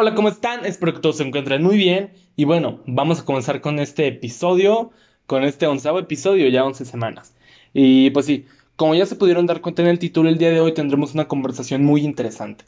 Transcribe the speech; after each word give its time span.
Hola, 0.00 0.14
¿cómo 0.14 0.28
están? 0.28 0.64
Espero 0.64 0.94
que 0.94 1.00
todos 1.00 1.16
se 1.16 1.24
encuentren 1.24 1.60
muy 1.60 1.76
bien. 1.76 2.12
Y 2.36 2.44
bueno, 2.44 2.78
vamos 2.86 3.18
a 3.18 3.24
comenzar 3.24 3.60
con 3.60 3.80
este 3.80 4.06
episodio, 4.06 4.92
con 5.26 5.42
este 5.42 5.66
onceavo 5.66 5.98
episodio, 5.98 6.46
ya 6.48 6.64
once 6.64 6.84
semanas. 6.84 7.34
Y 7.74 8.10
pues 8.10 8.26
sí, 8.26 8.46
como 8.76 8.94
ya 8.94 9.06
se 9.06 9.16
pudieron 9.16 9.46
dar 9.46 9.60
cuenta 9.60 9.82
en 9.82 9.88
el 9.88 9.98
título, 9.98 10.28
el 10.28 10.38
día 10.38 10.50
de 10.50 10.60
hoy 10.60 10.72
tendremos 10.72 11.14
una 11.14 11.26
conversación 11.26 11.84
muy 11.84 12.02
interesante. 12.02 12.64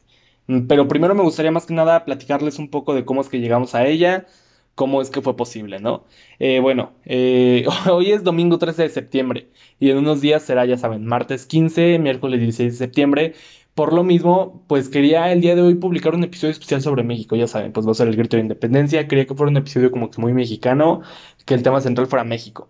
Mm, 0.49 0.67
Pero 0.67 0.89
primero 0.89 1.15
me 1.15 1.23
gustaría 1.23 1.53
más 1.53 1.67
que 1.67 1.75
nada 1.75 2.05
platicarles 2.05 2.59
un 2.59 2.69
poco 2.69 2.97
de 2.97 3.05
cómo 3.05 3.21
es 3.21 3.29
que 3.29 3.39
llegamos 3.39 3.77
a 3.77 3.87
ella, 3.87 4.27
cómo 4.75 5.01
es 5.01 5.11
que 5.11 5.23
fue 5.23 5.37
posible, 5.37 5.79
¿no? 5.79 6.05
Eh, 6.41 6.59
bueno, 6.59 6.95
eh, 7.05 7.65
hoy 7.93 8.11
es 8.11 8.25
domingo 8.25 8.59
13 8.59 8.83
de 8.83 8.89
septiembre 8.89 9.51
y 9.79 9.91
en 9.91 9.99
unos 9.99 10.21
días 10.21 10.43
será, 10.43 10.65
ya 10.67 10.79
saben, 10.79 11.07
martes 11.07 11.47
15, 11.47 12.01
miércoles 12.01 12.41
16 12.41 12.73
de 12.73 12.79
septiembre. 12.79 13.35
Por 13.75 13.93
lo 13.93 14.05
mismo, 14.05 14.65
pues 14.67 14.89
quería 14.89 15.33
el 15.33 15.41
día 15.41 15.55
de 15.55 15.63
hoy 15.63 15.75
publicar 15.75 16.15
un 16.15 16.25
episodio 16.25 16.53
especial 16.53 16.83
sobre 16.83 17.03
México, 17.03 17.37
ya 17.37 17.47
saben, 17.47 17.73
pues 17.73 17.87
va 17.87 17.93
a 17.93 17.95
ser 17.95 18.09
el 18.09 18.17
grito 18.17 18.37
de 18.37 18.43
independencia, 18.43 19.09
quería 19.09 19.27
que 19.27 19.35
fuera 19.35 19.51
un 19.51 19.57
episodio 19.57 19.91
como 19.91 20.11
que 20.11 20.21
muy 20.21 20.35
mexicano, 20.35 21.03
que 21.47 21.55
el 21.55 21.63
tema 21.63 21.81
central 21.81 22.07
fuera 22.07 22.25
México. 22.25 22.69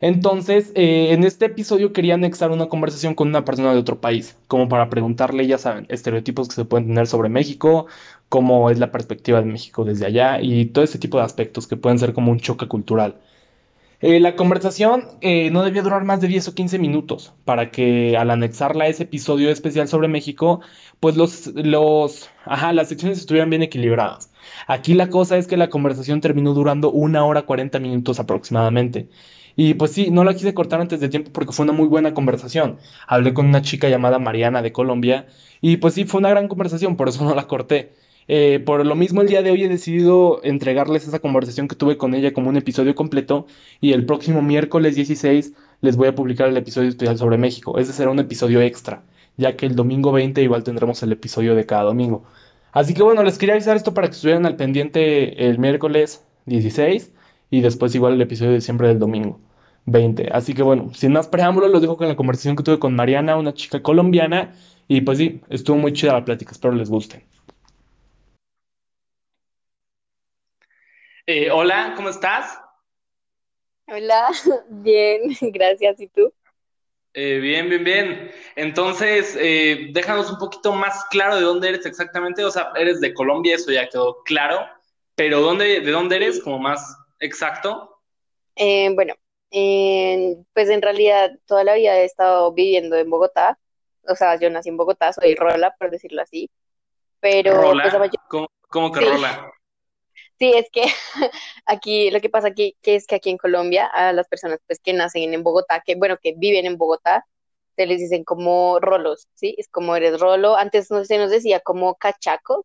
Entonces, 0.00 0.72
eh, 0.74 1.12
en 1.12 1.24
este 1.24 1.46
episodio 1.46 1.92
quería 1.92 2.14
anexar 2.14 2.50
una 2.50 2.68
conversación 2.68 3.14
con 3.14 3.28
una 3.28 3.44
persona 3.44 3.72
de 3.72 3.78
otro 3.78 4.00
país, 4.00 4.36
como 4.46 4.68
para 4.68 4.90
preguntarle, 4.90 5.46
ya 5.46 5.58
saben, 5.58 5.86
estereotipos 5.88 6.48
que 6.48 6.54
se 6.54 6.64
pueden 6.66 6.88
tener 6.88 7.06
sobre 7.06 7.30
México, 7.30 7.86
cómo 8.28 8.70
es 8.70 8.78
la 8.78 8.92
perspectiva 8.92 9.40
de 9.40 9.46
México 9.46 9.84
desde 9.84 10.06
allá 10.06 10.40
y 10.40 10.66
todo 10.66 10.84
ese 10.84 10.98
tipo 10.98 11.18
de 11.18 11.24
aspectos 11.24 11.66
que 11.66 11.76
pueden 11.76 11.98
ser 11.98 12.12
como 12.12 12.30
un 12.32 12.40
choque 12.40 12.68
cultural. 12.68 13.20
Eh, 14.08 14.20
la 14.20 14.36
conversación 14.36 15.02
eh, 15.20 15.50
no 15.50 15.64
debía 15.64 15.82
durar 15.82 16.04
más 16.04 16.20
de 16.20 16.28
10 16.28 16.46
o 16.46 16.54
15 16.54 16.78
minutos 16.78 17.34
para 17.44 17.72
que 17.72 18.16
al 18.16 18.30
anexarla 18.30 18.84
a 18.84 18.86
ese 18.86 19.02
episodio 19.02 19.50
especial 19.50 19.88
sobre 19.88 20.06
México, 20.06 20.60
pues 21.00 21.16
los, 21.16 21.48
los, 21.56 22.30
ajá, 22.44 22.72
las 22.72 22.88
secciones 22.88 23.18
estuvieran 23.18 23.50
bien 23.50 23.64
equilibradas. 23.64 24.30
Aquí 24.68 24.94
la 24.94 25.08
cosa 25.10 25.38
es 25.38 25.48
que 25.48 25.56
la 25.56 25.70
conversación 25.70 26.20
terminó 26.20 26.54
durando 26.54 26.92
una 26.92 27.24
hora 27.24 27.42
40 27.46 27.80
minutos 27.80 28.20
aproximadamente. 28.20 29.08
Y 29.56 29.74
pues 29.74 29.90
sí, 29.90 30.12
no 30.12 30.22
la 30.22 30.34
quise 30.34 30.54
cortar 30.54 30.80
antes 30.80 31.00
de 31.00 31.08
tiempo 31.08 31.32
porque 31.32 31.52
fue 31.52 31.64
una 31.64 31.72
muy 31.72 31.88
buena 31.88 32.14
conversación. 32.14 32.78
Hablé 33.08 33.34
con 33.34 33.46
una 33.46 33.62
chica 33.62 33.88
llamada 33.88 34.20
Mariana 34.20 34.62
de 34.62 34.70
Colombia 34.70 35.26
y 35.60 35.78
pues 35.78 35.94
sí, 35.94 36.04
fue 36.04 36.20
una 36.20 36.30
gran 36.30 36.46
conversación, 36.46 36.96
por 36.96 37.08
eso 37.08 37.24
no 37.24 37.34
la 37.34 37.48
corté. 37.48 37.92
Eh, 38.28 38.60
por 38.64 38.84
lo 38.84 38.94
mismo, 38.96 39.22
el 39.22 39.28
día 39.28 39.42
de 39.42 39.50
hoy 39.50 39.64
he 39.64 39.68
decidido 39.68 40.40
entregarles 40.42 41.06
esa 41.06 41.20
conversación 41.20 41.68
que 41.68 41.76
tuve 41.76 41.96
con 41.96 42.14
ella 42.14 42.32
como 42.32 42.48
un 42.48 42.56
episodio 42.56 42.94
completo 42.94 43.46
y 43.80 43.92
el 43.92 44.04
próximo 44.04 44.42
miércoles 44.42 44.96
16 44.96 45.52
les 45.80 45.96
voy 45.96 46.08
a 46.08 46.14
publicar 46.14 46.48
el 46.48 46.56
episodio 46.56 46.88
especial 46.88 47.18
sobre 47.18 47.38
México. 47.38 47.78
Ese 47.78 47.92
será 47.92 48.10
un 48.10 48.18
episodio 48.18 48.60
extra, 48.60 49.02
ya 49.36 49.56
que 49.56 49.66
el 49.66 49.76
domingo 49.76 50.12
20 50.12 50.42
igual 50.42 50.64
tendremos 50.64 51.02
el 51.02 51.12
episodio 51.12 51.54
de 51.54 51.66
cada 51.66 51.84
domingo. 51.84 52.24
Así 52.72 52.94
que 52.94 53.02
bueno, 53.02 53.22
les 53.22 53.38
quería 53.38 53.54
avisar 53.54 53.76
esto 53.76 53.94
para 53.94 54.08
que 54.08 54.14
estuvieran 54.14 54.44
al 54.46 54.56
pendiente 54.56 55.48
el 55.48 55.58
miércoles 55.58 56.24
16 56.46 57.12
y 57.50 57.60
después 57.60 57.94
igual 57.94 58.14
el 58.14 58.20
episodio 58.20 58.50
de 58.50 58.56
diciembre 58.56 58.88
del 58.88 58.98
domingo 58.98 59.40
20. 59.86 60.30
Así 60.32 60.52
que 60.52 60.62
bueno, 60.62 60.92
sin 60.94 61.12
más 61.12 61.28
preámbulos, 61.28 61.70
los 61.70 61.80
dejo 61.80 61.96
con 61.96 62.08
la 62.08 62.16
conversación 62.16 62.56
que 62.56 62.64
tuve 62.64 62.78
con 62.78 62.94
Mariana, 62.94 63.36
una 63.36 63.54
chica 63.54 63.82
colombiana, 63.82 64.52
y 64.88 65.00
pues 65.02 65.18
sí, 65.18 65.40
estuvo 65.48 65.76
muy 65.76 65.92
chida 65.92 66.12
la 66.12 66.24
plática, 66.24 66.52
espero 66.52 66.74
les 66.74 66.90
guste. 66.90 67.24
Eh, 71.26 71.50
hola, 71.52 71.92
¿cómo 71.96 72.08
estás? 72.08 72.58
Hola, 73.88 74.30
bien, 74.70 75.22
gracias. 75.52 76.00
¿Y 76.00 76.08
tú? 76.08 76.32
Eh, 77.14 77.38
bien, 77.38 77.68
bien, 77.70 77.82
bien. 77.84 78.30
Entonces, 78.56 79.36
eh, 79.40 79.88
déjanos 79.92 80.30
un 80.30 80.38
poquito 80.38 80.72
más 80.72 81.04
claro 81.10 81.36
de 81.36 81.42
dónde 81.42 81.68
eres 81.70 81.86
exactamente. 81.86 82.44
O 82.44 82.50
sea, 82.50 82.72
eres 82.76 83.00
de 83.00 83.14
Colombia, 83.14 83.54
eso 83.56 83.72
ya 83.72 83.88
quedó 83.88 84.22
claro. 84.24 84.66
Pero 85.14 85.40
¿dónde, 85.40 85.80
de 85.80 85.90
dónde 85.90 86.16
eres? 86.16 86.40
Como 86.42 86.58
más 86.58 86.96
exacto. 87.20 88.02
Eh, 88.56 88.90
bueno, 88.94 89.14
en- 89.50 90.46
pues 90.54 90.68
en 90.70 90.82
realidad 90.82 91.32
toda 91.46 91.64
la 91.64 91.74
vida 91.74 91.96
he 91.98 92.04
estado 92.04 92.52
viviendo 92.52 92.96
en 92.96 93.10
Bogotá. 93.10 93.58
O 94.08 94.14
sea, 94.14 94.38
yo 94.38 94.50
nací 94.50 94.68
en 94.68 94.76
Bogotá, 94.76 95.12
soy 95.12 95.34
rola, 95.34 95.74
por 95.78 95.90
decirlo 95.90 96.22
así. 96.22 96.50
Pero 97.20 97.78
pues 97.82 97.92
la 97.94 97.98
Rola. 97.98 98.00
mayor... 98.00 98.20
¿Cómo, 98.28 98.46
cómo 98.68 98.92
que 98.92 99.00
Sí, 99.00 99.06
rola? 99.08 99.50
Sí, 100.38 100.52
es 100.54 100.68
que 100.72 100.82
aquí 101.66 102.10
lo 102.10 102.20
que 102.20 102.28
pasa 102.30 102.48
aquí, 102.48 102.76
que 102.82 102.96
es 102.96 103.06
que 103.06 103.16
aquí 103.16 103.30
en 103.30 103.38
Colombia 103.38 103.86
a 103.86 104.12
las 104.12 104.28
personas 104.28 104.58
pues 104.66 104.80
que 104.80 104.92
nacen 104.92 105.34
en 105.34 105.42
Bogotá, 105.42 105.82
que 105.84 105.94
bueno, 105.96 106.16
que 106.22 106.34
viven 106.36 106.66
en 106.66 106.78
Bogotá, 106.78 107.26
se 107.76 107.86
les 107.86 108.00
dicen 108.00 108.24
como 108.24 108.80
rolos, 108.80 109.28
¿sí? 109.34 109.54
Es 109.58 109.68
como 109.68 109.96
eres 109.96 110.20
rolo. 110.20 110.56
Antes 110.56 110.90
no 110.90 111.04
se 111.04 111.18
nos 111.18 111.30
decía 111.30 111.60
como 111.60 111.94
cachacos, 111.96 112.64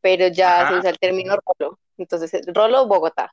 pero 0.00 0.28
ya 0.28 0.66
se 0.66 0.76
usa 0.76 0.90
el 0.90 0.98
término 0.98 1.36
rolo. 1.58 1.78
Entonces, 1.98 2.32
rolo 2.54 2.86
Bogotá. 2.86 3.32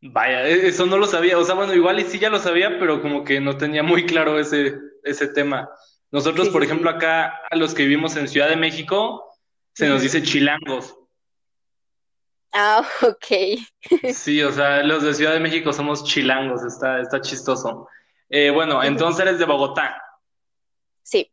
Vaya, 0.00 0.46
e- 0.48 0.68
eso 0.68 0.86
no 0.86 0.96
lo 0.98 1.06
sabía. 1.06 1.38
O 1.38 1.44
sea, 1.44 1.54
bueno, 1.54 1.74
igual 1.74 1.98
y 2.00 2.04
sí 2.04 2.18
ya 2.18 2.30
lo 2.30 2.38
sabía, 2.38 2.78
pero 2.78 3.02
como 3.02 3.24
que 3.24 3.40
no 3.40 3.56
tenía 3.56 3.82
muy 3.82 4.06
claro 4.06 4.38
ese, 4.38 4.76
ese 5.02 5.28
tema. 5.28 5.68
Nosotros, 6.10 6.48
Sí, 6.48 6.50
por 6.50 6.62
sí, 6.62 6.64
ejemplo, 6.64 6.90
acá 6.90 7.40
a 7.50 7.56
los 7.56 7.74
que 7.74 7.82
vivimos 7.84 8.16
en 8.16 8.28
Ciudad 8.28 8.48
de 8.48 8.56
México, 8.56 9.24
se 9.74 9.88
nos 9.88 10.02
dice 10.02 10.22
chilangos. 10.22 10.96
Ah, 12.52 12.86
ok. 13.02 13.58
Sí, 14.12 14.42
o 14.42 14.52
sea, 14.52 14.82
los 14.82 15.02
de 15.02 15.14
Ciudad 15.14 15.32
de 15.32 15.40
México 15.40 15.72
somos 15.72 16.04
chilangos, 16.04 16.64
está, 16.64 17.00
está 17.00 17.20
chistoso. 17.20 17.88
Eh, 18.28 18.50
bueno, 18.50 18.82
entonces 18.82 19.20
eres 19.26 19.38
de 19.38 19.44
Bogotá. 19.44 20.00
Sí, 21.02 21.30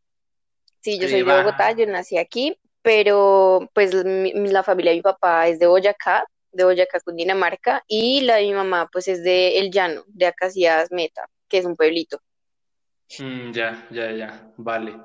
sí, 0.80 0.98
yo 0.98 1.08
soy 1.08 1.18
de. 1.18 1.24
Bogotá, 1.24 1.72
yo 1.72 1.86
nací 1.86 2.16
aquí, 2.18 2.58
pero 2.82 3.68
pues 3.74 3.94
mi- 4.04 4.32
mi- 4.34 4.50
la 4.50 4.62
familia 4.62 4.92
de 4.92 4.96
mi 4.98 5.02
papá 5.02 5.48
es 5.48 5.58
de 5.58 5.66
Boyacá, 5.66 6.24
de 6.52 6.64
Boyacá, 6.64 7.00
Cundinamarca, 7.00 7.82
y 7.86 8.22
la 8.22 8.36
de 8.36 8.44
mi 8.44 8.54
mamá 8.54 8.88
pues 8.90 9.08
es 9.08 9.22
de 9.22 9.58
El 9.58 9.70
Llano, 9.70 10.04
de 10.06 10.26
Acacias 10.26 10.90
Meta, 10.90 11.28
que 11.48 11.58
es 11.58 11.66
un 11.66 11.76
pueblito. 11.76 12.20
Mm, 13.18 13.52
ya, 13.52 13.86
ya, 13.90 14.10
ya, 14.12 14.52
vale. 14.56 14.96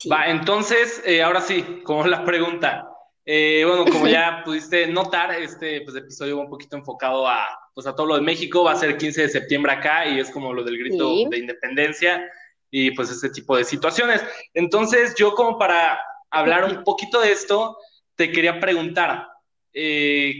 Sí. 0.00 0.08
Va, 0.08 0.26
entonces, 0.26 1.02
eh, 1.06 1.22
ahora 1.22 1.40
sí, 1.40 1.82
como 1.84 2.06
la 2.06 2.24
pregunta. 2.24 2.88
Eh, 3.26 3.64
bueno, 3.66 3.84
como 3.90 4.06
ya 4.06 4.42
pudiste 4.44 4.86
notar, 4.86 5.32
este 5.34 5.80
pues, 5.80 5.96
episodio 5.96 6.36
va 6.36 6.44
un 6.44 6.50
poquito 6.50 6.76
enfocado 6.76 7.26
a, 7.26 7.46
pues, 7.74 7.86
a 7.86 7.94
todo 7.94 8.06
lo 8.06 8.14
de 8.16 8.20
México. 8.20 8.64
Va 8.64 8.72
a 8.72 8.76
ser 8.76 8.96
15 8.96 9.22
de 9.22 9.28
septiembre 9.28 9.72
acá 9.72 10.06
y 10.06 10.20
es 10.20 10.30
como 10.30 10.52
lo 10.52 10.62
del 10.62 10.78
grito 10.78 11.10
Sí, 11.10 11.26
de 11.30 11.38
independencia 11.38 12.30
y 12.70 12.90
pues 12.90 13.10
ese 13.10 13.30
tipo 13.30 13.56
de 13.56 13.64
situaciones. 13.64 14.22
Entonces, 14.52 15.14
yo 15.14 15.34
como 15.34 15.58
para 15.58 16.00
hablar 16.30 16.64
un 16.64 16.82
poquito 16.82 17.20
de 17.20 17.32
esto, 17.32 17.78
te 18.16 18.32
quería 18.32 18.58
preguntar, 18.60 19.28
eh, 19.72 20.34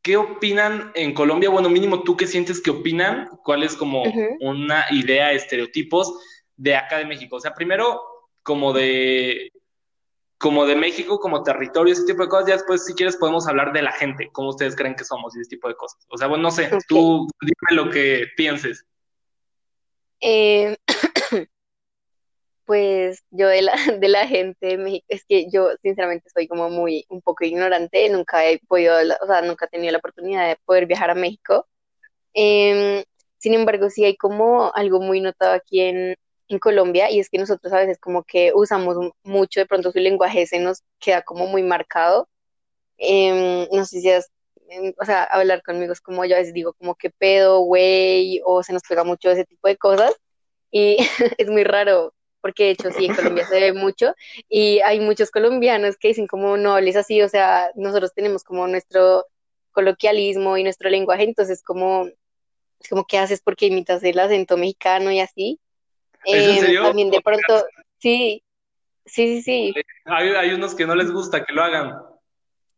¿qué 0.00 0.16
opinan 0.16 0.92
en 0.94 1.12
Colombia? 1.12 1.50
Bueno, 1.50 1.68
mínimo 1.68 2.04
tú 2.04 2.16
qué 2.16 2.26
sientes 2.26 2.62
que 2.62 2.70
opinan, 2.70 3.28
cuál 3.42 3.64
es 3.64 3.74
como 3.74 4.04
una 4.40 4.86
idea, 4.90 5.32
estereotipos 5.32 6.14
de 6.56 6.76
acá 6.76 6.98
de 6.98 7.06
México. 7.06 7.36
O 7.36 7.40
sea, 7.40 7.54
primero 7.54 8.00
como 8.42 8.72
de, 8.72 9.50
como 10.38 10.66
de 10.66 10.76
México, 10.76 11.18
como 11.18 11.42
territorio, 11.42 11.92
ese 11.92 12.04
tipo 12.04 12.22
de 12.22 12.28
cosas. 12.28 12.48
Ya 12.48 12.54
después, 12.54 12.84
si 12.84 12.94
quieres, 12.94 13.16
podemos 13.16 13.46
hablar 13.46 13.72
de 13.72 13.82
la 13.82 13.92
gente, 13.92 14.28
cómo 14.32 14.50
ustedes 14.50 14.76
creen 14.76 14.94
que 14.94 15.04
somos 15.04 15.36
y 15.36 15.40
ese 15.40 15.50
tipo 15.50 15.68
de 15.68 15.76
cosas. 15.76 16.04
O 16.08 16.18
sea, 16.18 16.28
bueno, 16.28 16.42
no 16.42 16.50
sé, 16.50 16.70
tú 16.88 17.26
dime 17.40 17.82
lo 17.82 17.90
que 17.90 18.26
pienses. 18.36 18.84
Eh, 20.20 20.76
pues 22.64 23.22
yo 23.30 23.48
de 23.48 23.62
la, 23.62 23.72
de 24.00 24.08
la 24.08 24.26
gente 24.26 24.66
de 24.66 24.78
México, 24.78 25.06
es 25.08 25.24
que 25.26 25.50
yo 25.50 25.70
sinceramente 25.82 26.28
soy 26.30 26.48
como 26.48 26.70
muy, 26.70 27.04
un 27.08 27.22
poco 27.22 27.44
ignorante, 27.44 28.08
nunca 28.10 28.46
he 28.46 28.58
podido, 28.66 28.96
o 29.22 29.26
sea, 29.26 29.42
nunca 29.42 29.66
he 29.66 29.68
tenido 29.68 29.92
la 29.92 29.98
oportunidad 29.98 30.48
de 30.48 30.56
poder 30.64 30.86
viajar 30.86 31.10
a 31.10 31.14
México. 31.14 31.66
Em, 32.34 33.04
sin 33.38 33.54
embargo, 33.54 33.90
sí 33.90 34.04
hay 34.04 34.16
como 34.16 34.72
algo 34.74 35.00
muy 35.00 35.20
notado 35.20 35.52
aquí 35.54 35.80
en, 35.80 36.16
en 36.54 36.60
Colombia 36.60 37.10
y 37.10 37.20
es 37.20 37.28
que 37.30 37.38
nosotros 37.38 37.72
a 37.72 37.78
veces 37.78 37.98
como 37.98 38.24
que 38.24 38.52
usamos 38.54 38.96
mucho, 39.22 39.60
de 39.60 39.66
pronto 39.66 39.92
su 39.92 39.98
lenguaje 39.98 40.46
se 40.46 40.58
nos 40.60 40.82
queda 41.00 41.22
como 41.22 41.46
muy 41.46 41.62
marcado. 41.62 42.28
Em, 42.98 43.68
no 43.72 43.84
sé 43.84 44.00
si 44.00 44.10
es, 44.10 44.30
em, 44.68 44.94
o 45.00 45.04
sea, 45.04 45.24
hablar 45.24 45.62
conmigo 45.62 45.92
es 45.92 46.00
como 46.00 46.24
yo 46.24 46.36
a 46.36 46.38
veces 46.40 46.54
digo 46.54 46.74
como 46.74 46.94
que 46.96 47.10
pedo, 47.10 47.60
güey, 47.60 48.40
o 48.44 48.62
se 48.62 48.72
nos 48.72 48.82
pega 48.82 49.04
mucho 49.04 49.30
ese 49.30 49.44
tipo 49.44 49.68
de 49.68 49.76
cosas 49.76 50.14
y 50.70 50.96
es 51.38 51.48
muy 51.50 51.64
raro 51.64 52.14
porque 52.40 52.64
de 52.64 52.70
hecho 52.72 52.90
sí, 52.92 53.06
en 53.06 53.14
Colombia 53.16 53.46
se 53.46 53.60
ve 53.60 53.72
mucho 53.72 54.14
y 54.48 54.80
hay 54.80 55.00
muchos 55.00 55.30
colombianos 55.30 55.96
que 55.96 56.08
dicen 56.08 56.26
como 56.26 56.56
no 56.58 56.74
hables 56.74 56.96
así, 56.96 57.22
o 57.22 57.28
sea, 57.28 57.70
nosotros 57.74 58.12
tenemos 58.14 58.44
como 58.44 58.66
nuestro 58.68 59.26
coloquialismo 59.72 60.56
y 60.58 60.62
nuestro 60.64 60.90
lenguaje, 60.90 61.24
entonces 61.24 61.62
como 61.62 62.08
como, 62.88 63.04
¿qué 63.06 63.18
haces 63.18 63.40
porque 63.42 63.66
imitas 63.66 64.02
el 64.02 64.18
acento 64.18 64.56
mexicano 64.56 65.10
y 65.10 65.20
así? 65.20 65.60
¿Es 66.30 66.46
en 66.46 66.58
Em, 66.58 66.58
serio? 66.58 66.82
también 66.82 67.10
de 67.10 67.20
pronto, 67.20 67.64
sí, 67.98 68.42
sí, 69.06 69.42
sí, 69.42 69.42
sí, 69.42 69.80
Hay, 70.06 70.28
hay 70.30 70.54
unos 70.54 70.74
que 70.74 70.86
no 70.86 70.94
les 70.94 71.10
gusta 71.12 71.44
que 71.44 71.52
lo 71.52 71.62
hagan. 71.62 71.92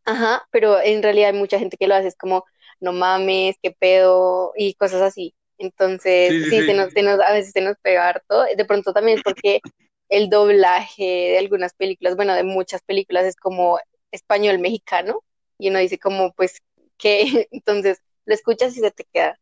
ajá, 0.05 0.47
pero 0.51 0.79
en 0.81 1.03
realidad 1.03 1.29
hay 1.31 1.37
mucha 1.39 1.59
gente 1.59 1.77
que 1.77 1.87
lo 1.87 1.95
hace, 1.95 2.07
es 2.09 2.15
como, 2.17 2.45
no 2.79 2.93
mames, 2.93 3.55
qué 3.61 3.71
pedo, 3.71 4.53
y 4.55 4.73
cosas 4.75 5.01
así. 5.01 5.35
Entonces, 5.57 6.35
Sí, 6.35 6.43
sí, 6.43 6.51
sí, 6.51 6.63
se 6.63 6.73
nos, 6.73 6.91
se 6.93 7.01
nos, 7.03 7.19
a 7.19 7.33
veces 7.33 7.51
se 7.51 7.61
nos 7.61 7.77
pega 7.81 8.07
harto. 8.09 8.43
De 8.55 8.65
pronto 8.65 8.93
también 8.93 9.17
es 9.17 9.23
porque 9.23 9.63
el 10.09 10.29
doblaje 10.29 11.03
de 11.03 11.37
algunas 11.39 11.73
películas, 11.73 12.15
bueno, 12.15 12.33
de 12.35 12.43
muchas 12.43 12.81
películas 12.83 13.25
es 13.25 13.35
como 13.35 13.79
español 14.11 14.59
mexicano. 14.59 15.23
y 15.57 15.69
uno 15.69 15.79
dice 15.79 15.97
como, 15.99 16.33
pues, 16.33 16.59
¿qué? 16.97 17.47
Entonces, 17.51 17.99
lo 18.25 18.33
escuchas 18.35 18.75
y 18.77 18.81
se 18.81 18.91
te 18.91 19.05
queda. 19.05 19.39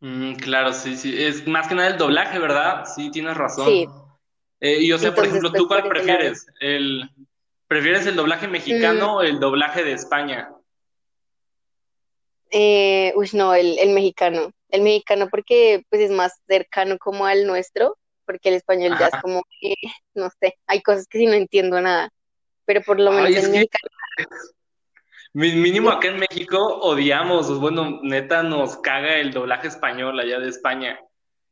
Mm, 0.00 0.34
claro, 0.34 0.72
sí, 0.72 0.96
sí. 0.96 1.14
Es 1.22 1.46
más 1.46 1.68
que 1.68 1.74
nada 1.74 1.88
el 1.88 1.98
doblaje, 1.98 2.38
¿verdad? 2.38 2.84
Sí, 2.84 3.10
tienes 3.10 3.36
razón. 3.36 3.66
Sí. 3.66 3.86
Eh, 4.60 4.78
y 4.82 4.92
o 4.92 4.98
sea, 4.98 5.14
por 5.14 5.26
ejemplo, 5.26 5.52
¿tú 5.52 5.66
cuál 5.68 5.88
prefieres? 5.88 6.46
¿El, 6.60 7.08
¿Prefieres 7.66 8.06
el 8.06 8.16
doblaje 8.16 8.48
mexicano 8.48 9.12
mm. 9.12 9.16
o 9.16 9.22
el 9.22 9.40
doblaje 9.40 9.84
de 9.84 9.92
España? 9.92 10.50
Eh, 12.50 13.12
uy, 13.14 13.30
no, 13.32 13.54
el, 13.54 13.78
el, 13.78 13.90
mexicano. 13.90 14.52
El 14.68 14.82
mexicano 14.82 15.28
porque 15.30 15.84
pues 15.88 16.02
es 16.02 16.10
más 16.10 16.40
cercano 16.48 16.98
como 16.98 17.26
al 17.26 17.46
nuestro, 17.46 17.96
porque 18.24 18.48
el 18.48 18.56
español 18.56 18.96
ya 18.98 19.06
es 19.06 19.22
como 19.22 19.42
que, 19.60 19.74
no 20.14 20.30
sé, 20.40 20.58
hay 20.66 20.82
cosas 20.82 21.06
que 21.06 21.18
sí 21.18 21.26
no 21.26 21.34
entiendo 21.34 21.80
nada, 21.80 22.10
pero 22.64 22.82
por 22.82 22.98
lo 22.98 23.12
menos 23.12 23.30
el 23.30 23.50
mexicano. 23.50 23.90
Mínimo 25.32 25.90
acá 25.90 26.08
en 26.08 26.18
México 26.18 26.58
odiamos, 26.80 27.60
bueno, 27.60 28.00
neta 28.02 28.42
nos 28.42 28.76
caga 28.78 29.18
el 29.18 29.32
doblaje 29.32 29.68
español 29.68 30.18
allá 30.18 30.40
de 30.40 30.48
España. 30.48 30.98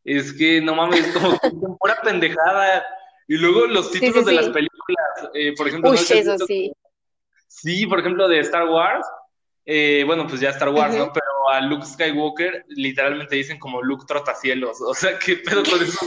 Es 0.05 0.33
que 0.33 0.61
no 0.61 0.75
mames, 0.75 1.07
como 1.13 1.79
pura 1.79 2.01
pendejada. 2.03 2.85
Y 3.29 3.37
luego 3.37 3.67
los 3.67 3.93
títulos 3.93 4.25
de 4.25 4.33
las 4.33 4.49
películas, 4.49 5.31
eh, 5.35 5.55
por 5.57 5.69
ejemplo. 5.69 5.91
Uy, 5.91 5.99
eso 5.99 6.39
sí. 6.47 6.73
Sí, 7.47 7.87
por 7.87 8.01
ejemplo, 8.01 8.27
de 8.27 8.41
Star 8.41 8.67
Wars, 8.69 9.07
eh, 9.65 10.03
bueno, 10.07 10.27
pues 10.27 10.41
ya 10.41 10.51
Star 10.51 10.71
Wars, 10.71 10.95
¿no? 10.95 11.13
Pero 11.13 11.27
a 11.51 11.61
Luke 11.61 11.85
Skywalker 11.85 12.65
literalmente 12.69 13.37
dicen 13.37 13.59
como 13.59 13.83
Luke 13.83 14.07
Trotacielos. 14.07 14.81
O 14.81 14.95
sea, 14.95 15.19
¿qué 15.19 15.37
pedo 15.37 15.63
con 15.63 15.83
eso? 15.83 15.99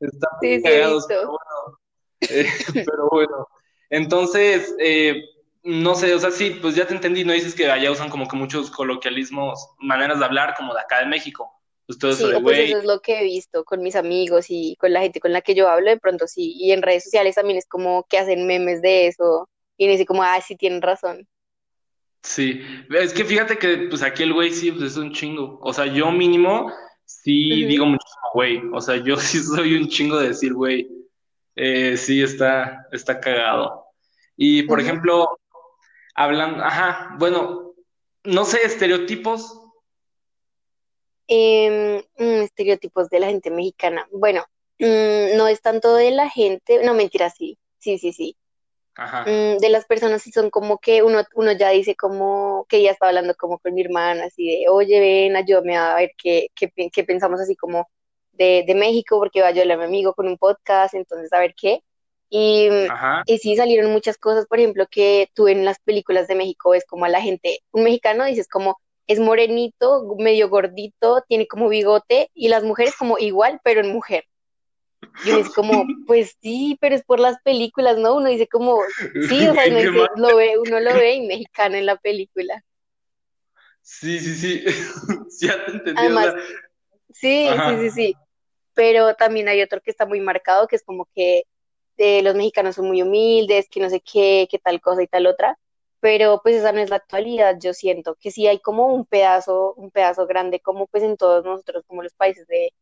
Están 0.00 0.30
sí, 0.40 0.62
cagados, 0.62 1.06
pero 1.08 1.26
bueno. 1.26 1.40
Eh, 2.30 2.48
pero 2.72 3.08
bueno. 3.10 3.46
Entonces, 3.90 4.74
eh, 4.78 5.22
no 5.66 5.94
sé, 5.94 6.14
o 6.14 6.18
sea, 6.18 6.30
sí, 6.30 6.58
pues 6.62 6.74
ya 6.74 6.86
te 6.86 6.94
entendí, 6.94 7.24
no 7.24 7.32
dices 7.32 7.54
que 7.54 7.70
allá 7.70 7.90
usan 7.90 8.08
como 8.08 8.28
que 8.28 8.36
muchos 8.36 8.70
coloquialismos, 8.70 9.68
maneras 9.78 10.18
de 10.18 10.24
hablar 10.24 10.54
como 10.56 10.72
de 10.72 10.80
acá 10.80 11.00
de 11.00 11.06
México. 11.06 11.52
Pues 11.86 11.98
todo 11.98 12.12
eso, 12.12 12.42
pues 12.42 12.58
eso 12.58 12.78
es 12.78 12.84
lo 12.84 13.00
que 13.00 13.20
he 13.20 13.24
visto 13.24 13.64
con 13.64 13.80
mis 13.80 13.94
amigos 13.94 14.46
y 14.48 14.76
con 14.76 14.92
la 14.92 15.02
gente 15.02 15.20
con 15.20 15.32
la 15.32 15.40
que 15.40 15.54
yo 15.54 15.68
hablo, 15.68 15.90
de 15.90 15.98
pronto 15.98 16.26
sí, 16.26 16.54
y 16.56 16.72
en 16.72 16.82
redes 16.82 17.04
sociales 17.04 17.36
también 17.36 17.58
es 17.58 17.66
como 17.66 18.06
que 18.08 18.18
hacen 18.18 18.46
memes 18.46 18.82
de 18.82 19.06
eso, 19.06 19.48
y 19.76 19.86
me 19.86 19.92
dice 19.92 20.06
como, 20.06 20.22
ah, 20.22 20.40
sí 20.40 20.56
tienen 20.56 20.82
razón. 20.82 21.28
Sí, 22.22 22.60
es 22.90 23.12
que 23.12 23.24
fíjate 23.24 23.56
que 23.56 23.86
pues 23.88 24.02
aquí 24.02 24.24
el 24.24 24.32
güey 24.32 24.50
sí 24.50 24.72
pues, 24.72 24.92
es 24.92 24.96
un 24.96 25.12
chingo. 25.12 25.58
O 25.62 25.72
sea, 25.72 25.86
yo 25.86 26.10
mínimo 26.10 26.72
sí 27.04 27.64
digo 27.66 27.86
muchísimo 27.86 28.30
güey. 28.34 28.62
O 28.72 28.80
sea, 28.80 28.96
yo 28.96 29.16
sí 29.16 29.38
soy 29.38 29.76
un 29.76 29.88
chingo 29.88 30.18
de 30.18 30.28
decir 30.28 30.52
güey. 30.52 30.88
Eh, 31.54 31.96
sí, 31.96 32.22
está, 32.22 32.86
está 32.90 33.20
cagado. 33.20 33.84
Y 34.36 34.64
por 34.64 34.80
ejemplo, 34.80 35.38
hablando, 36.16 36.64
ajá, 36.64 37.14
bueno, 37.18 37.74
no 38.24 38.44
sé, 38.44 38.64
estereotipos. 38.64 39.60
Mm, 41.28 42.42
estereotipos 42.42 43.08
de 43.10 43.20
la 43.20 43.28
gente 43.28 43.50
mexicana. 43.50 44.08
Bueno, 44.10 44.44
mm, 44.78 45.36
no 45.36 45.46
es 45.48 45.60
tanto 45.60 45.94
de 45.94 46.10
la 46.10 46.28
gente, 46.28 46.82
no 46.84 46.94
mentira, 46.94 47.30
sí, 47.30 47.58
sí, 47.78 47.98
sí, 47.98 48.12
sí. 48.12 48.36
Mm, 48.98 49.58
de 49.58 49.68
las 49.68 49.84
personas 49.84 50.22
si 50.22 50.32
son 50.32 50.48
como 50.48 50.78
que 50.78 51.02
uno, 51.02 51.22
uno 51.34 51.52
ya 51.52 51.68
dice 51.68 51.94
como 51.96 52.64
que 52.66 52.82
ya 52.82 52.92
estaba 52.92 53.10
hablando 53.10 53.34
como 53.34 53.58
con 53.58 53.74
mi 53.74 53.82
hermana, 53.82 54.24
así 54.24 54.46
de, 54.46 54.68
oye, 54.70 55.00
ven, 55.00 55.36
ayúdame 55.36 55.76
a 55.76 55.96
ver 55.96 56.12
qué, 56.16 56.48
qué, 56.54 56.72
qué 56.90 57.04
pensamos 57.04 57.38
así 57.40 57.54
como 57.56 57.90
de, 58.32 58.64
de, 58.66 58.74
México, 58.74 59.18
porque 59.18 59.40
va 59.40 59.48
a 59.48 59.50
ayudar 59.50 59.72
a 59.72 59.76
mi 59.76 59.84
amigo 59.84 60.14
con 60.14 60.28
un 60.28 60.38
podcast, 60.38 60.94
entonces 60.94 61.32
a 61.32 61.40
ver 61.40 61.54
qué. 61.54 61.82
Y, 62.28 62.68
y 63.26 63.38
sí 63.38 63.56
salieron 63.56 63.92
muchas 63.92 64.18
cosas, 64.18 64.46
por 64.46 64.58
ejemplo, 64.58 64.86
que 64.90 65.30
tú 65.34 65.48
en 65.48 65.64
las 65.64 65.78
películas 65.78 66.26
de 66.26 66.34
México 66.34 66.70
ves 66.70 66.84
como 66.84 67.04
a 67.04 67.08
la 67.08 67.20
gente, 67.20 67.60
un 67.70 67.84
mexicano 67.84 68.24
dices 68.24 68.48
como 68.48 68.78
es 69.06 69.20
morenito, 69.20 70.04
medio 70.18 70.48
gordito, 70.48 71.22
tiene 71.28 71.46
como 71.46 71.68
bigote, 71.68 72.30
y 72.34 72.48
las 72.48 72.64
mujeres 72.64 72.96
como 72.96 73.18
igual, 73.18 73.60
pero 73.62 73.80
en 73.80 73.92
mujer. 73.92 74.24
Y 75.24 75.30
es 75.30 75.50
como, 75.50 75.70
pues 76.06 76.36
sí, 76.40 76.76
pero 76.80 76.94
es 76.94 77.04
por 77.04 77.20
las 77.20 77.40
películas, 77.42 77.98
¿no? 77.98 78.16
Uno 78.16 78.28
dice 78.28 78.48
como, 78.48 78.80
sí, 79.28 79.46
o 79.46 79.54
sea, 79.54 79.64
uno, 79.92 80.08
lo 80.16 80.36
ve, 80.36 80.58
uno 80.58 80.80
lo 80.80 80.94
ve 80.94 81.14
en 81.14 81.28
mexicano 81.28 81.76
en 81.76 81.86
la 81.86 81.96
película. 81.96 82.64
Sí, 83.82 84.18
sí, 84.18 84.34
sí, 84.34 84.64
ya 85.40 85.64
te 85.64 85.72
entendí. 85.72 86.00
Además, 86.00 86.34
sí, 87.12 87.48
sí, 87.48 87.76
sí, 87.80 87.90
sí, 87.90 88.16
pero 88.74 89.14
también 89.14 89.48
hay 89.48 89.62
otro 89.62 89.80
que 89.80 89.92
está 89.92 90.04
muy 90.06 90.20
marcado, 90.20 90.66
que 90.66 90.76
es 90.76 90.82
como 90.82 91.08
que 91.14 91.44
eh, 91.98 92.22
los 92.22 92.34
mexicanos 92.34 92.76
son 92.76 92.88
muy 92.88 93.02
humildes, 93.02 93.68
que 93.68 93.80
no 93.80 93.90
sé 93.90 94.00
qué, 94.00 94.48
qué 94.50 94.58
tal 94.58 94.80
cosa 94.80 95.02
y 95.02 95.06
tal 95.08 95.26
otra, 95.26 95.58
pero 96.00 96.40
pues 96.42 96.56
esa 96.56 96.72
no 96.72 96.80
es 96.80 96.90
la 96.90 96.96
actualidad, 96.96 97.56
yo 97.60 97.74
siento 97.74 98.16
que 98.16 98.30
sí 98.30 98.46
hay 98.46 98.60
como 98.60 98.86
un 98.94 99.06
pedazo, 99.06 99.74
un 99.74 99.90
pedazo 99.90 100.26
grande, 100.26 100.60
como 100.60 100.86
pues 100.86 101.02
en 101.02 101.16
todos 101.16 101.44
nosotros, 101.44 101.84
como 101.86 102.02
los 102.02 102.14
países 102.14 102.46
de 102.48 102.72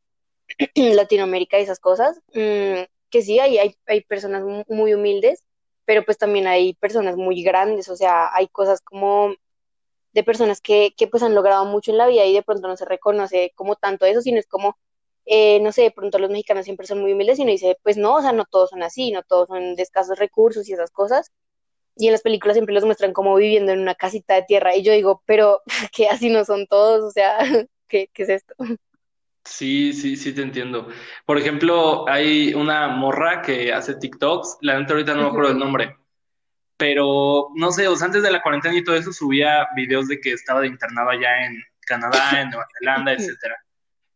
Latinoamérica 0.75 1.59
y 1.59 1.63
esas 1.63 1.81
cosas, 1.81 2.21
mm, 2.35 2.85
que 3.11 3.23
sí, 3.23 3.39
hay, 3.39 3.59
hay, 3.59 3.77
hay 3.87 4.03
personas 4.03 4.45
muy 4.69 4.95
humildes, 4.95 5.45
pero 5.85 6.05
pues 6.05 6.19
también 6.19 6.47
hay 6.47 6.75
personas 6.75 7.17
muy 7.17 7.43
grandes, 7.43 7.89
o 7.89 7.97
sea, 7.97 8.35
hay 8.35 8.49
cosas 8.49 8.81
como 8.81 9.35
de 10.13 10.25
personas 10.25 10.61
que, 10.61 10.95
que 10.97 11.09
pues 11.09 11.23
han 11.23 11.35
logrado 11.35 11.65
mucho 11.67 11.91
en 11.91 11.99
la 11.99 12.07
vida 12.07 12.25
y 12.25 12.35
de 12.35 12.43
pronto 12.43 12.69
no 12.69 12.77
se 12.77 12.85
reconoce 12.85 13.53
como 13.57 13.77
tanto 13.77 14.07
eso, 14.07 14.21
sino 14.23 14.39
es 14.39 14.47
como, 14.47 14.79
eh, 15.27 15.61
no 15.61 15.73
sé, 15.73 15.83
de 15.83 15.91
pronto 15.91 16.19
los 16.19 16.31
mexicanos 16.31 16.65
siempre 16.65 16.87
son 16.87 17.01
muy 17.01 17.13
humildes 17.13 17.39
y 17.39 17.43
uno 17.43 17.53
dice, 17.53 17.79
pues 17.83 17.97
no, 17.97 18.17
o 18.17 18.23
sea, 18.23 18.33
no 18.33 18.45
todos 18.45 18.71
son 18.71 18.83
así, 18.83 19.11
no 19.11 19.23
todos 19.23 19.49
son 19.49 19.75
de 19.75 19.83
escasos 19.83 20.19
recursos 20.19 20.69
y 20.69 20.73
esas 20.75 20.91
cosas. 20.91 21.33
Y 21.97 22.07
en 22.07 22.13
las 22.13 22.23
películas 22.23 22.57
siempre 22.57 22.75
los 22.75 22.85
muestran 22.85 23.13
como 23.13 23.37
viviendo 23.37 23.73
en 23.73 23.81
una 23.81 23.95
casita 23.95 24.35
de 24.35 24.43
tierra. 24.43 24.77
Y 24.77 24.83
yo 24.83 24.93
digo, 24.93 25.23
pero 25.27 25.63
que 25.93 26.09
así 26.09 26.31
no 26.31 26.45
son 26.45 26.67
todos, 26.67 27.03
o 27.05 27.11
sea, 27.11 27.39
¿qué, 27.89 28.11
qué 28.13 28.23
es 28.25 28.29
esto? 28.29 28.55
Sí, 29.45 29.93
sí, 29.93 30.17
sí 30.17 30.35
te 30.35 30.43
entiendo. 30.43 30.89
Por 31.27 31.39
ejemplo, 31.39 32.09
hay 32.09 32.55
una 32.55 32.89
morra 32.89 33.43
que 33.43 33.73
hace 33.73 33.95
TikToks, 33.97 34.59
la 34.63 34.79
neta 34.79 34.95
ahorita 34.95 35.15
no 35.15 35.23
me 35.23 35.29
acuerdo 35.29 35.53
el 35.53 35.59
nombre, 35.59 35.97
pero 36.77 37.49
no 37.55 37.71
sé, 37.71 37.87
o 37.89 37.97
sea, 37.97 38.07
antes 38.07 38.23
de 38.23 38.31
la 38.33 38.43
cuarentena 38.43 38.77
y 38.77 38.85
todo 38.85 38.97
eso 38.97 39.13
subía 39.13 39.69
videos 39.77 40.09
de 40.09 40.21
que 40.21 40.33
estaba 40.33 40.61
de 40.61 40.69
internado 40.69 41.11
allá 41.11 41.47
en 41.47 41.63
Canadá, 41.81 42.41
en 42.41 42.51
Nueva 42.51 42.67
Zelanda, 42.79 43.13
etcétera. 43.15 43.57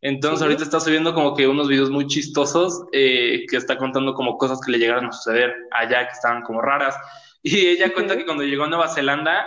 Entonces 0.01 0.41
ahorita 0.41 0.63
está 0.63 0.79
subiendo 0.79 1.13
como 1.13 1.35
que 1.35 1.47
unos 1.47 1.67
videos 1.67 1.89
muy 1.89 2.07
chistosos 2.07 2.85
eh, 2.93 3.45
que 3.49 3.57
está 3.57 3.77
contando 3.77 4.13
como 4.13 4.37
cosas 4.37 4.61
que 4.61 4.71
le 4.71 4.79
llegaron 4.79 5.07
a 5.07 5.11
suceder 5.11 5.53
allá 5.71 6.07
que 6.07 6.13
estaban 6.13 6.41
como 6.43 6.61
raras. 6.61 6.95
Y 7.41 7.67
ella 7.67 7.93
cuenta 7.93 8.17
que 8.17 8.25
cuando 8.25 8.43
llegó 8.43 8.65
a 8.65 8.67
Nueva 8.67 8.89
Zelanda, 8.89 9.45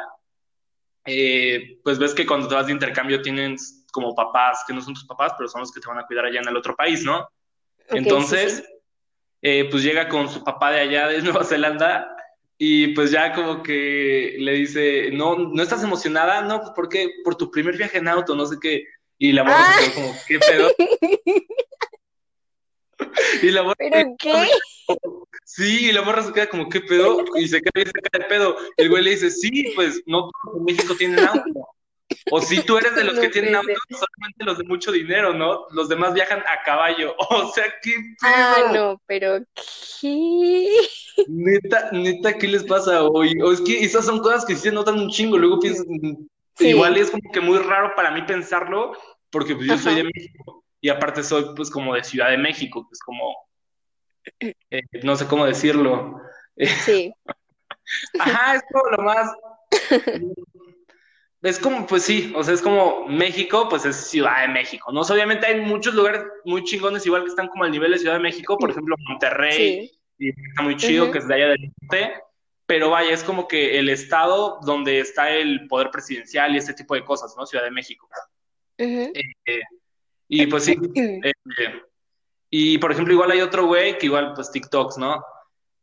eh, 1.04 1.78
pues 1.84 1.98
ves 1.98 2.14
que 2.14 2.26
cuando 2.26 2.48
te 2.48 2.54
vas 2.54 2.64
de 2.64 2.72
intercambio 2.72 3.20
tienen 3.20 3.56
como 3.92 4.14
papás 4.14 4.64
que 4.66 4.72
no 4.72 4.80
son 4.80 4.94
tus 4.94 5.04
papás, 5.04 5.34
pero 5.36 5.46
son 5.46 5.60
los 5.60 5.70
que 5.70 5.78
te 5.78 5.88
van 5.88 5.98
a 5.98 6.06
cuidar 6.06 6.24
allá 6.24 6.40
en 6.40 6.48
el 6.48 6.56
otro 6.56 6.74
país, 6.74 7.04
¿no? 7.04 7.28
Entonces, 7.88 8.64
eh, 9.42 9.68
pues 9.70 9.82
llega 9.82 10.08
con 10.08 10.28
su 10.30 10.42
papá 10.42 10.70
de 10.70 10.80
allá 10.80 11.08
de 11.08 11.20
Nueva 11.22 11.44
Zelanda 11.44 12.16
y 12.56 12.94
pues 12.94 13.10
ya 13.10 13.32
como 13.32 13.62
que 13.62 14.36
le 14.38 14.52
dice, 14.52 15.10
no, 15.12 15.36
¿no 15.36 15.62
estás 15.62 15.82
emocionada? 15.82 16.42
No, 16.42 16.72
¿por 16.74 16.88
qué? 16.88 17.10
Por 17.24 17.34
tu 17.34 17.50
primer 17.50 17.76
viaje 17.76 17.98
en 17.98 18.08
auto, 18.08 18.34
no 18.34 18.46
sé 18.46 18.56
qué. 18.60 18.84
Y 19.22 19.30
la 19.30 19.44
morra 19.44 19.78
se 19.78 19.84
quedó 19.84 19.94
como, 19.94 20.16
¿qué 20.26 20.38
pedo? 20.40 20.68
y 23.42 23.50
la 23.50 23.62
morra 23.62 23.76
¿Pero 23.78 24.16
qué? 24.18 24.48
Sí, 25.44 25.90
y 25.90 25.92
la 25.92 26.02
morra 26.02 26.24
se 26.24 26.32
queda 26.32 26.48
como, 26.48 26.68
¿qué 26.68 26.80
pedo? 26.80 27.24
Y 27.36 27.46
se 27.46 27.62
queda, 27.62 27.86
se 27.86 27.92
queda 27.92 28.18
de 28.18 28.24
pedo. 28.24 28.56
Y 28.76 28.82
el 28.82 28.88
güey 28.88 29.04
le 29.04 29.10
dice, 29.10 29.30
sí, 29.30 29.70
pues 29.76 30.02
no 30.06 30.28
todos 30.28 30.58
en 30.58 30.64
México 30.64 30.96
tienen 30.96 31.20
auto. 31.20 31.68
O 32.32 32.40
si 32.40 32.62
tú 32.62 32.78
eres 32.78 32.96
de 32.96 33.04
los 33.04 33.16
que 33.16 33.28
tienen 33.28 33.54
autos, 33.54 33.76
solamente 33.90 34.44
los 34.44 34.58
de 34.58 34.64
mucho 34.64 34.90
dinero, 34.90 35.32
¿no? 35.32 35.68
Los 35.70 35.88
demás 35.88 36.14
viajan 36.14 36.40
a 36.40 36.64
caballo. 36.64 37.14
O 37.30 37.52
sea, 37.52 37.72
¿qué 37.80 37.94
Ah, 38.22 38.72
no, 38.74 39.00
pero 39.06 39.38
¿qué? 40.00 40.66
Neta, 41.28 41.90
neta, 41.92 42.36
¿qué 42.36 42.48
les 42.48 42.64
pasa 42.64 43.04
hoy? 43.04 43.40
O 43.40 43.52
es 43.52 43.60
que 43.60 43.84
esas 43.84 44.04
son 44.04 44.18
cosas 44.18 44.44
que 44.44 44.56
sí 44.56 44.62
se 44.62 44.72
notan 44.72 44.98
un 44.98 45.10
chingo. 45.10 45.38
Luego 45.38 45.60
piensas, 45.60 45.86
igual 46.58 46.96
es 46.96 47.12
como 47.12 47.30
que 47.32 47.40
muy 47.40 47.58
raro 47.58 47.94
para 47.94 48.10
mí 48.10 48.22
pensarlo, 48.22 48.96
porque 49.32 49.56
pues 49.56 49.66
yo 49.66 49.78
soy 49.78 49.96
de 49.96 50.04
México. 50.04 50.64
Y 50.80 50.88
aparte 50.88 51.22
soy 51.22 51.46
pues 51.56 51.70
como 51.70 51.94
de 51.94 52.04
Ciudad 52.04 52.30
de 52.30 52.38
México, 52.38 52.86
que 52.86 52.92
es 52.92 53.00
como, 53.00 53.36
eh, 54.70 54.82
no 55.02 55.16
sé 55.16 55.26
cómo 55.26 55.46
decirlo. 55.46 56.20
Sí. 56.84 57.12
Ajá, 58.18 58.54
es 58.54 58.62
como 58.70 58.90
lo 58.96 59.02
más 59.02 59.32
es 61.42 61.58
como, 61.58 61.86
pues 61.86 62.04
sí, 62.04 62.32
o 62.36 62.44
sea, 62.44 62.54
es 62.54 62.62
como 62.62 63.06
México, 63.08 63.68
pues 63.68 63.84
es 63.84 63.96
Ciudad 63.96 64.42
de 64.42 64.48
México, 64.48 64.92
¿no? 64.92 65.00
obviamente 65.00 65.46
hay 65.46 65.60
muchos 65.60 65.94
lugares 65.94 66.22
muy 66.44 66.62
chingones, 66.64 67.04
igual 67.04 67.24
que 67.24 67.30
están 67.30 67.48
como 67.48 67.64
al 67.64 67.72
nivel 67.72 67.92
de 67.92 67.98
Ciudad 67.98 68.14
de 68.14 68.20
México, 68.20 68.56
por 68.58 68.70
ejemplo, 68.70 68.96
Monterrey, 69.08 69.90
y 70.18 70.28
está 70.28 70.62
muy 70.62 70.76
chido, 70.76 71.10
que 71.10 71.18
es 71.18 71.26
de 71.26 71.34
allá 71.34 71.48
del 71.48 71.72
norte, 71.80 72.14
pero 72.66 72.90
vaya, 72.90 73.12
es 73.12 73.24
como 73.24 73.48
que 73.48 73.78
el 73.78 73.88
estado 73.88 74.60
donde 74.64 75.00
está 75.00 75.30
el 75.30 75.66
poder 75.66 75.90
presidencial 75.90 76.54
y 76.54 76.58
este 76.58 76.74
tipo 76.74 76.94
de 76.94 77.04
cosas, 77.04 77.34
¿no? 77.36 77.44
Ciudad 77.44 77.64
de 77.64 77.72
México. 77.72 78.08
Eh, 78.82 79.60
y 80.28 80.46
pues 80.46 80.64
sí. 80.64 80.76
Eh, 80.94 81.32
y 82.50 82.78
por 82.78 82.92
ejemplo, 82.92 83.14
igual 83.14 83.30
hay 83.30 83.40
otro 83.40 83.66
güey 83.66 83.98
que 83.98 84.06
igual, 84.06 84.32
pues 84.34 84.50
TikToks, 84.50 84.98
¿no? 84.98 85.22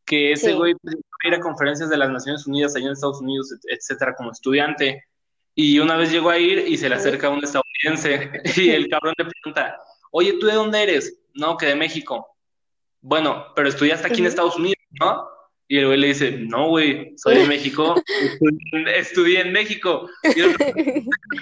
que 0.10 0.32
ese 0.32 0.54
güey 0.54 0.74
pues, 0.82 0.96
iba 0.96 1.04
a 1.24 1.28
ir 1.28 1.34
a 1.36 1.40
conferencias 1.40 1.90
de 1.90 1.98
las 1.98 2.10
Naciones 2.10 2.48
Unidas 2.48 2.76
allá 2.76 2.88
en 2.88 2.94
Estados 2.94 3.22
Unidos, 3.22 3.54
etcétera, 3.70 4.16
como 4.16 4.32
estudiante. 4.32 5.06
Y 5.54 5.78
una 5.78 5.98
vez 5.98 6.12
llegó 6.12 6.32
a 6.32 6.40
ir 6.40 6.68
y 6.68 6.78
se 6.78 6.90
le 6.90 6.96
acerca 6.96 7.30
un 7.30 7.44
estadounidense 7.44 8.32
y 8.58 8.72
el 8.72 8.90
cabrón 8.90 9.14
le 9.18 9.26
pregunta, 9.26 9.80
oye, 10.12 10.34
¿tú 10.40 10.48
de 10.48 10.54
dónde 10.54 10.82
eres? 10.82 11.22
No, 11.36 11.58
que 11.58 11.68
de 11.68 11.76
México. 11.76 12.36
Bueno, 13.02 13.46
pero 13.56 13.70
estudiaste 13.70 14.08
aquí 14.08 14.22
en 14.22 14.26
Estados 14.26 14.56
Unidos, 14.56 14.84
¿no? 15.00 15.28
Y 15.68 15.78
el 15.78 15.86
güey 15.86 16.00
le 16.00 16.08
dice, 16.08 16.32
no, 16.32 16.70
güey, 16.70 17.14
soy 17.16 17.38
de 17.38 17.46
México, 17.48 17.94
estudié 18.96 19.42
en 19.42 19.52
México. 19.52 20.10
Y 20.24 20.40
el 20.40 20.56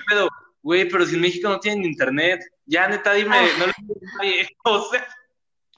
pero, 0.09 0.27
güey, 0.67 0.85
pero 0.89 1.05
si 1.05 1.15
en 1.15 1.21
México 1.21 1.47
no 1.47 1.61
tienen 1.61 1.85
internet, 1.85 2.41
ya 2.65 2.89
neta, 2.89 3.13
dime, 3.13 3.37
no 3.57 3.67
le 3.67 4.47
o 4.65 4.89
sea, 4.89 5.07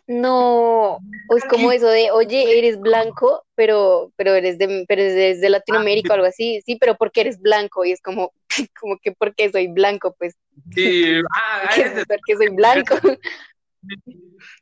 no, 0.07 0.97
es 1.37 1.45
como 1.45 1.71
eso 1.71 1.87
de, 1.87 2.09
oye, 2.09 2.57
eres 2.57 2.79
blanco, 2.79 3.45
pero, 3.53 4.11
pero 4.15 4.33
eres 4.33 4.57
de, 4.57 4.83
pero 4.87 5.03
eres 5.03 5.39
de 5.39 5.49
Latinoamérica 5.51 6.13
o 6.13 6.15
algo 6.15 6.25
así, 6.25 6.63
sí, 6.65 6.77
pero 6.77 6.97
¿por 6.97 7.11
qué 7.11 7.21
eres 7.21 7.39
blanco? 7.39 7.85
Y 7.85 7.91
es 7.91 8.01
como, 8.01 8.33
como 8.81 8.97
que 8.97 9.11
porque 9.11 9.51
soy 9.51 9.67
blanco, 9.67 10.15
pues. 10.17 10.35
Sí, 10.73 11.21
ah, 11.35 11.69
porque 12.07 12.37
soy 12.37 12.49
blanco. 12.49 12.95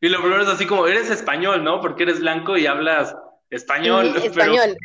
Y 0.01 0.09
lo 0.09 0.19
primero 0.19 0.43
es 0.43 0.49
así 0.49 0.65
como, 0.67 0.85
eres 0.85 1.09
español, 1.09 1.63
¿no? 1.63 1.79
Porque 1.79 2.03
eres 2.03 2.19
blanco 2.19 2.57
y 2.57 2.67
hablas 2.67 3.15
español. 3.49 4.13
español. 4.17 4.75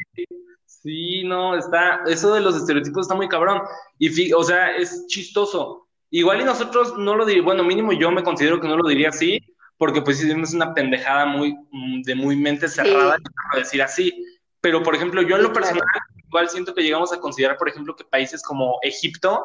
Sí, 0.83 1.25
no, 1.25 1.57
está, 1.57 2.03
eso 2.07 2.35
de 2.35 2.41
los 2.41 2.57
estereotipos 2.57 3.03
está 3.03 3.15
muy 3.15 3.29
cabrón. 3.29 3.63
Y, 3.99 4.33
o 4.33 4.43
sea, 4.43 4.77
es 4.77 5.07
chistoso. 5.07 5.89
Igual 6.11 6.43
y 6.43 6.45
nosotros 6.45 6.99
no 6.99 7.17
lo 7.17 7.25
diríamos, 7.25 7.47
bueno, 7.47 7.65
mínimo 7.65 7.93
yo 7.93 8.11
me 8.11 8.23
considero 8.23 8.61
que 8.61 8.69
no 8.69 8.77
lo 8.77 8.89
diría 8.89 9.09
así, 9.09 9.41
porque 9.79 10.03
pues 10.03 10.19
sí 10.19 10.31
es 10.31 10.55
una 10.55 10.75
pendejada 10.75 11.27
muy, 11.27 11.55
mm, 11.71 12.03
de 12.03 12.15
muy 12.15 12.37
mente 12.37 12.69
cerrada, 12.69 13.17
decir 13.55 13.83
así. 13.83 14.13
Pero, 14.61 14.83
por 14.83 14.95
ejemplo, 14.95 15.23
yo 15.23 15.37
en 15.37 15.43
lo 15.43 15.53
personal, 15.53 15.83
igual 16.27 16.49
siento 16.49 16.75
que 16.75 16.83
llegamos 16.83 17.13
a 17.13 17.21
considerar, 17.21 17.57
por 17.57 17.69
ejemplo, 17.69 17.97
que 17.97 18.05
países 18.05 18.43
como 18.43 18.79
Egipto, 18.83 19.45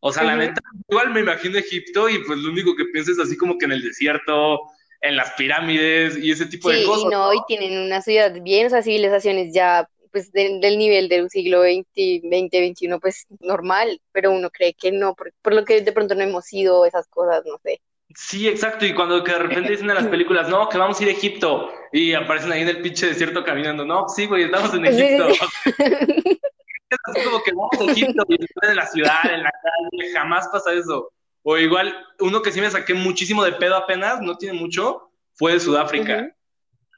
o 0.00 0.12
sea, 0.12 0.22
la 0.22 0.36
neta, 0.36 0.60
igual 0.88 1.10
me 1.10 1.20
imagino 1.20 1.58
Egipto 1.58 2.08
y 2.08 2.22
pues 2.24 2.38
lo 2.38 2.50
único 2.50 2.76
que 2.76 2.84
pienso 2.84 3.10
es 3.10 3.18
así 3.18 3.36
como 3.36 3.58
que 3.58 3.64
en 3.64 3.72
el 3.72 3.82
desierto, 3.82 4.60
en 5.00 5.16
las 5.16 5.32
pirámides 5.32 6.16
y 6.16 6.30
ese 6.30 6.46
tipo 6.46 6.70
de 6.70 6.84
cosas. 6.84 7.02
Sí, 7.02 7.08
no, 7.10 7.32
y 7.34 7.38
tienen 7.48 7.80
una 7.84 8.00
ciudad 8.00 8.32
bien, 8.42 8.66
o 8.66 8.70
sea, 8.70 8.82
civilizaciones 8.82 9.52
ya 9.52 9.88
pues 10.18 10.32
del 10.32 10.78
nivel 10.78 11.08
del 11.08 11.30
siglo 11.30 11.62
XX, 11.62 12.22
XX, 12.22 12.74
XXI, 12.74 12.98
pues 13.00 13.26
normal, 13.40 14.00
pero 14.12 14.32
uno 14.32 14.50
cree 14.50 14.74
que 14.74 14.90
no, 14.90 15.14
por, 15.14 15.32
por 15.42 15.54
lo 15.54 15.64
que 15.64 15.80
de 15.80 15.92
pronto 15.92 16.14
no 16.14 16.22
hemos 16.22 16.52
ido 16.52 16.84
esas 16.84 17.06
cosas, 17.06 17.44
no 17.46 17.58
sé. 17.62 17.80
Sí, 18.16 18.48
exacto, 18.48 18.84
y 18.84 18.94
cuando 18.94 19.22
que 19.22 19.32
de 19.32 19.38
repente 19.38 19.70
dicen 19.70 19.88
en 19.90 19.94
las 19.94 20.06
películas, 20.08 20.48
no, 20.48 20.68
que 20.68 20.78
vamos 20.78 20.98
a 20.98 21.02
ir 21.04 21.10
a 21.10 21.12
Egipto, 21.12 21.70
y 21.92 22.14
aparecen 22.14 22.50
ahí 22.50 22.62
en 22.62 22.68
el 22.68 22.82
pinche 22.82 23.06
desierto 23.06 23.44
caminando, 23.44 23.84
no, 23.84 24.08
sí, 24.08 24.26
güey, 24.26 24.44
estamos 24.44 24.74
en 24.74 24.86
Egipto. 24.86 25.28
es 25.78 26.98
así 27.04 27.24
como 27.24 27.42
que 27.42 27.52
vamos 27.52 27.80
a 27.80 27.92
Egipto, 27.92 28.24
y 28.28 28.34
en 28.62 28.76
la 28.76 28.86
ciudad, 28.86 29.20
en 29.24 29.42
la 29.42 29.50
calle, 29.50 30.12
jamás 30.12 30.48
pasa 30.48 30.72
eso. 30.72 31.12
O 31.42 31.56
igual, 31.56 31.94
uno 32.18 32.42
que 32.42 32.50
sí 32.50 32.60
me 32.60 32.70
saqué 32.70 32.94
muchísimo 32.94 33.44
de 33.44 33.52
pedo 33.52 33.76
apenas, 33.76 34.20
no 34.20 34.36
tiene 34.36 34.58
mucho, 34.58 35.12
fue 35.34 35.52
de 35.52 35.60
Sudáfrica. 35.60 36.34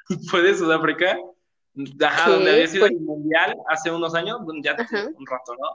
fue 0.31 0.43
de 0.43 0.55
Sudáfrica, 0.55 1.19
ajá, 2.01 2.31
donde 2.31 2.51
había 2.53 2.67
sido 2.67 2.87
el 2.87 3.01
mundial 3.01 3.57
hace 3.69 3.91
unos 3.91 4.15
años, 4.15 4.41
ya 4.63 4.73
un 4.73 5.27
rato, 5.27 5.55
¿no? 5.59 5.69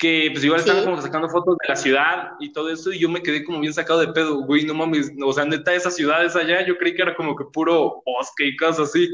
que 0.00 0.30
pues 0.32 0.42
igual 0.42 0.60
estaban 0.60 0.82
como 0.82 1.00
sacando 1.00 1.28
fotos 1.28 1.58
de 1.58 1.68
la 1.68 1.76
ciudad 1.76 2.30
y 2.40 2.52
todo 2.52 2.70
eso, 2.70 2.90
y 2.90 2.98
yo 2.98 3.10
me 3.10 3.22
quedé 3.22 3.44
como 3.44 3.60
bien 3.60 3.74
sacado 3.74 4.00
de 4.00 4.08
pedo, 4.08 4.42
güey, 4.46 4.64
no 4.64 4.72
mames, 4.72 5.12
o 5.22 5.32
sea, 5.34 5.44
neta, 5.44 5.74
esas 5.74 5.94
ciudades 5.94 6.34
allá, 6.34 6.66
yo 6.66 6.78
creí 6.78 6.94
que 6.94 7.02
era 7.02 7.14
como 7.14 7.36
que 7.36 7.44
puro 7.52 8.02
bosque 8.06 8.46
y 8.46 8.56
cosas 8.56 8.88
así. 8.88 9.08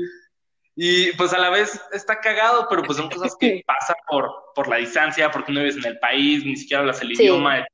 Y 0.76 1.10
pues 1.16 1.32
a 1.32 1.38
la 1.38 1.50
vez 1.50 1.80
está 1.92 2.20
cagado, 2.20 2.68
pero 2.70 2.84
pues 2.84 2.98
son 2.98 3.10
cosas 3.10 3.34
que 3.40 3.62
pasan 3.66 3.96
por, 4.08 4.30
por 4.54 4.68
la 4.68 4.76
distancia, 4.76 5.28
porque 5.30 5.50
no 5.52 5.58
vives 5.58 5.76
en 5.76 5.86
el 5.86 5.98
país, 5.98 6.44
ni 6.44 6.56
siquiera 6.56 6.82
hablas 6.82 7.02
el 7.02 7.12
idioma, 7.12 7.58
etc. 7.58 7.68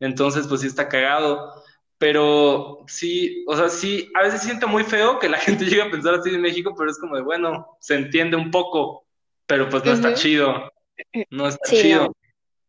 Entonces, 0.00 0.46
pues 0.46 0.60
sí 0.60 0.66
está 0.66 0.88
cagado. 0.88 1.64
Pero 2.02 2.82
sí, 2.88 3.44
o 3.46 3.56
sea, 3.56 3.68
sí, 3.68 4.10
a 4.18 4.24
veces 4.24 4.42
siento 4.42 4.66
muy 4.66 4.82
feo 4.82 5.20
que 5.20 5.28
la 5.28 5.38
gente 5.38 5.64
llegue 5.64 5.82
a 5.82 5.90
pensar 5.90 6.14
así 6.14 6.30
en 6.30 6.40
México, 6.40 6.74
pero 6.76 6.90
es 6.90 6.98
como 6.98 7.14
de, 7.14 7.22
bueno, 7.22 7.76
se 7.78 7.94
entiende 7.94 8.36
un 8.36 8.50
poco, 8.50 9.04
pero 9.46 9.68
pues 9.68 9.84
no 9.84 9.92
está 9.92 10.12
chido. 10.12 10.68
No 11.30 11.46
está 11.46 11.64
chido. 11.70 12.12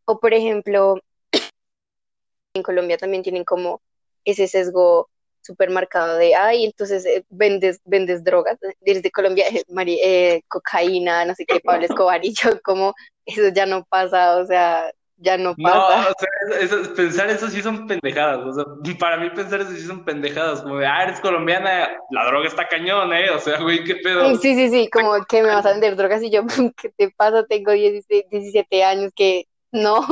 O 0.05 0.19
por 0.19 0.35
ejemplo, 0.35 0.99
en 2.53 2.61
Colombia 2.61 2.95
también 2.95 3.23
tienen 3.23 3.43
como 3.43 3.81
ese 4.23 4.47
sesgo 4.47 5.09
supermercado 5.41 6.17
de, 6.17 6.35
ay, 6.35 6.65
entonces 6.65 7.03
eh, 7.07 7.25
vendes, 7.29 7.81
vendes 7.85 8.23
drogas, 8.23 8.59
desde 8.81 9.09
Colombia, 9.09 9.47
eh, 9.47 9.63
eh, 9.67 10.41
cocaína, 10.47 11.25
no 11.25 11.33
sé 11.33 11.47
qué, 11.47 11.59
Pablo 11.59 11.87
Escobar, 11.87 12.23
y 12.23 12.35
yo 12.35 12.61
como, 12.61 12.93
eso 13.25 13.47
ya 13.51 13.65
no 13.65 13.83
pasa, 13.85 14.37
o 14.37 14.45
sea, 14.45 14.91
ya 15.23 15.37
no 15.37 15.55
pasa. 15.55 16.03
No, 16.03 16.09
o 16.09 16.67
sea, 16.67 16.93
pensar 16.95 17.29
eso 17.29 17.49
sí 17.49 17.61
son 17.61 17.87
pendejadas, 17.87 18.39
o 18.45 18.53
sea, 18.53 18.65
para 18.99 19.17
mí 19.17 19.29
pensar 19.29 19.61
eso 19.61 19.71
sí 19.71 19.81
son 19.81 20.03
pendejadas, 20.03 20.61
como 20.61 20.77
de, 20.77 20.85
ah, 20.85 21.03
eres 21.03 21.19
colombiana, 21.21 21.89
la 22.11 22.25
droga 22.25 22.47
está 22.47 22.67
cañón, 22.67 23.13
¿eh? 23.13 23.29
O 23.29 23.39
sea, 23.39 23.61
güey, 23.61 23.83
qué 23.83 23.95
pedo. 23.95 24.35
Sí, 24.35 24.53
sí, 24.53 24.69
sí, 24.69 24.89
como 24.89 25.23
que 25.25 25.41
me 25.41 25.47
vas 25.47 25.65
a 25.65 25.71
vender 25.71 25.95
drogas 25.95 26.21
y 26.21 26.29
yo, 26.29 26.43
¿qué 26.77 26.89
te 26.89 27.09
pasa? 27.11 27.45
Tengo 27.45 27.71
17, 27.71 28.83
años, 28.83 29.11
que 29.15 29.45
no. 29.71 30.05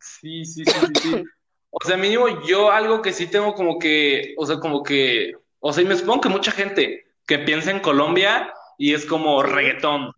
Sí, 0.00 0.44
sí, 0.44 0.64
sí, 0.64 0.86
sí, 1.00 1.24
O 1.70 1.84
sea, 1.84 1.96
mínimo 1.96 2.42
yo 2.42 2.70
algo 2.70 3.02
que 3.02 3.12
sí 3.12 3.26
tengo 3.26 3.54
como 3.54 3.78
que, 3.78 4.34
o 4.36 4.46
sea, 4.46 4.58
como 4.58 4.82
que, 4.82 5.32
o 5.60 5.72
sea, 5.72 5.84
y 5.84 5.86
me 5.86 5.96
supongo 5.96 6.22
que 6.22 6.28
mucha 6.28 6.50
gente 6.50 7.04
que 7.26 7.38
piensa 7.38 7.70
en 7.70 7.80
Colombia 7.80 8.52
y 8.78 8.94
es 8.94 9.06
como 9.06 9.42
reggaetón. 9.42 10.12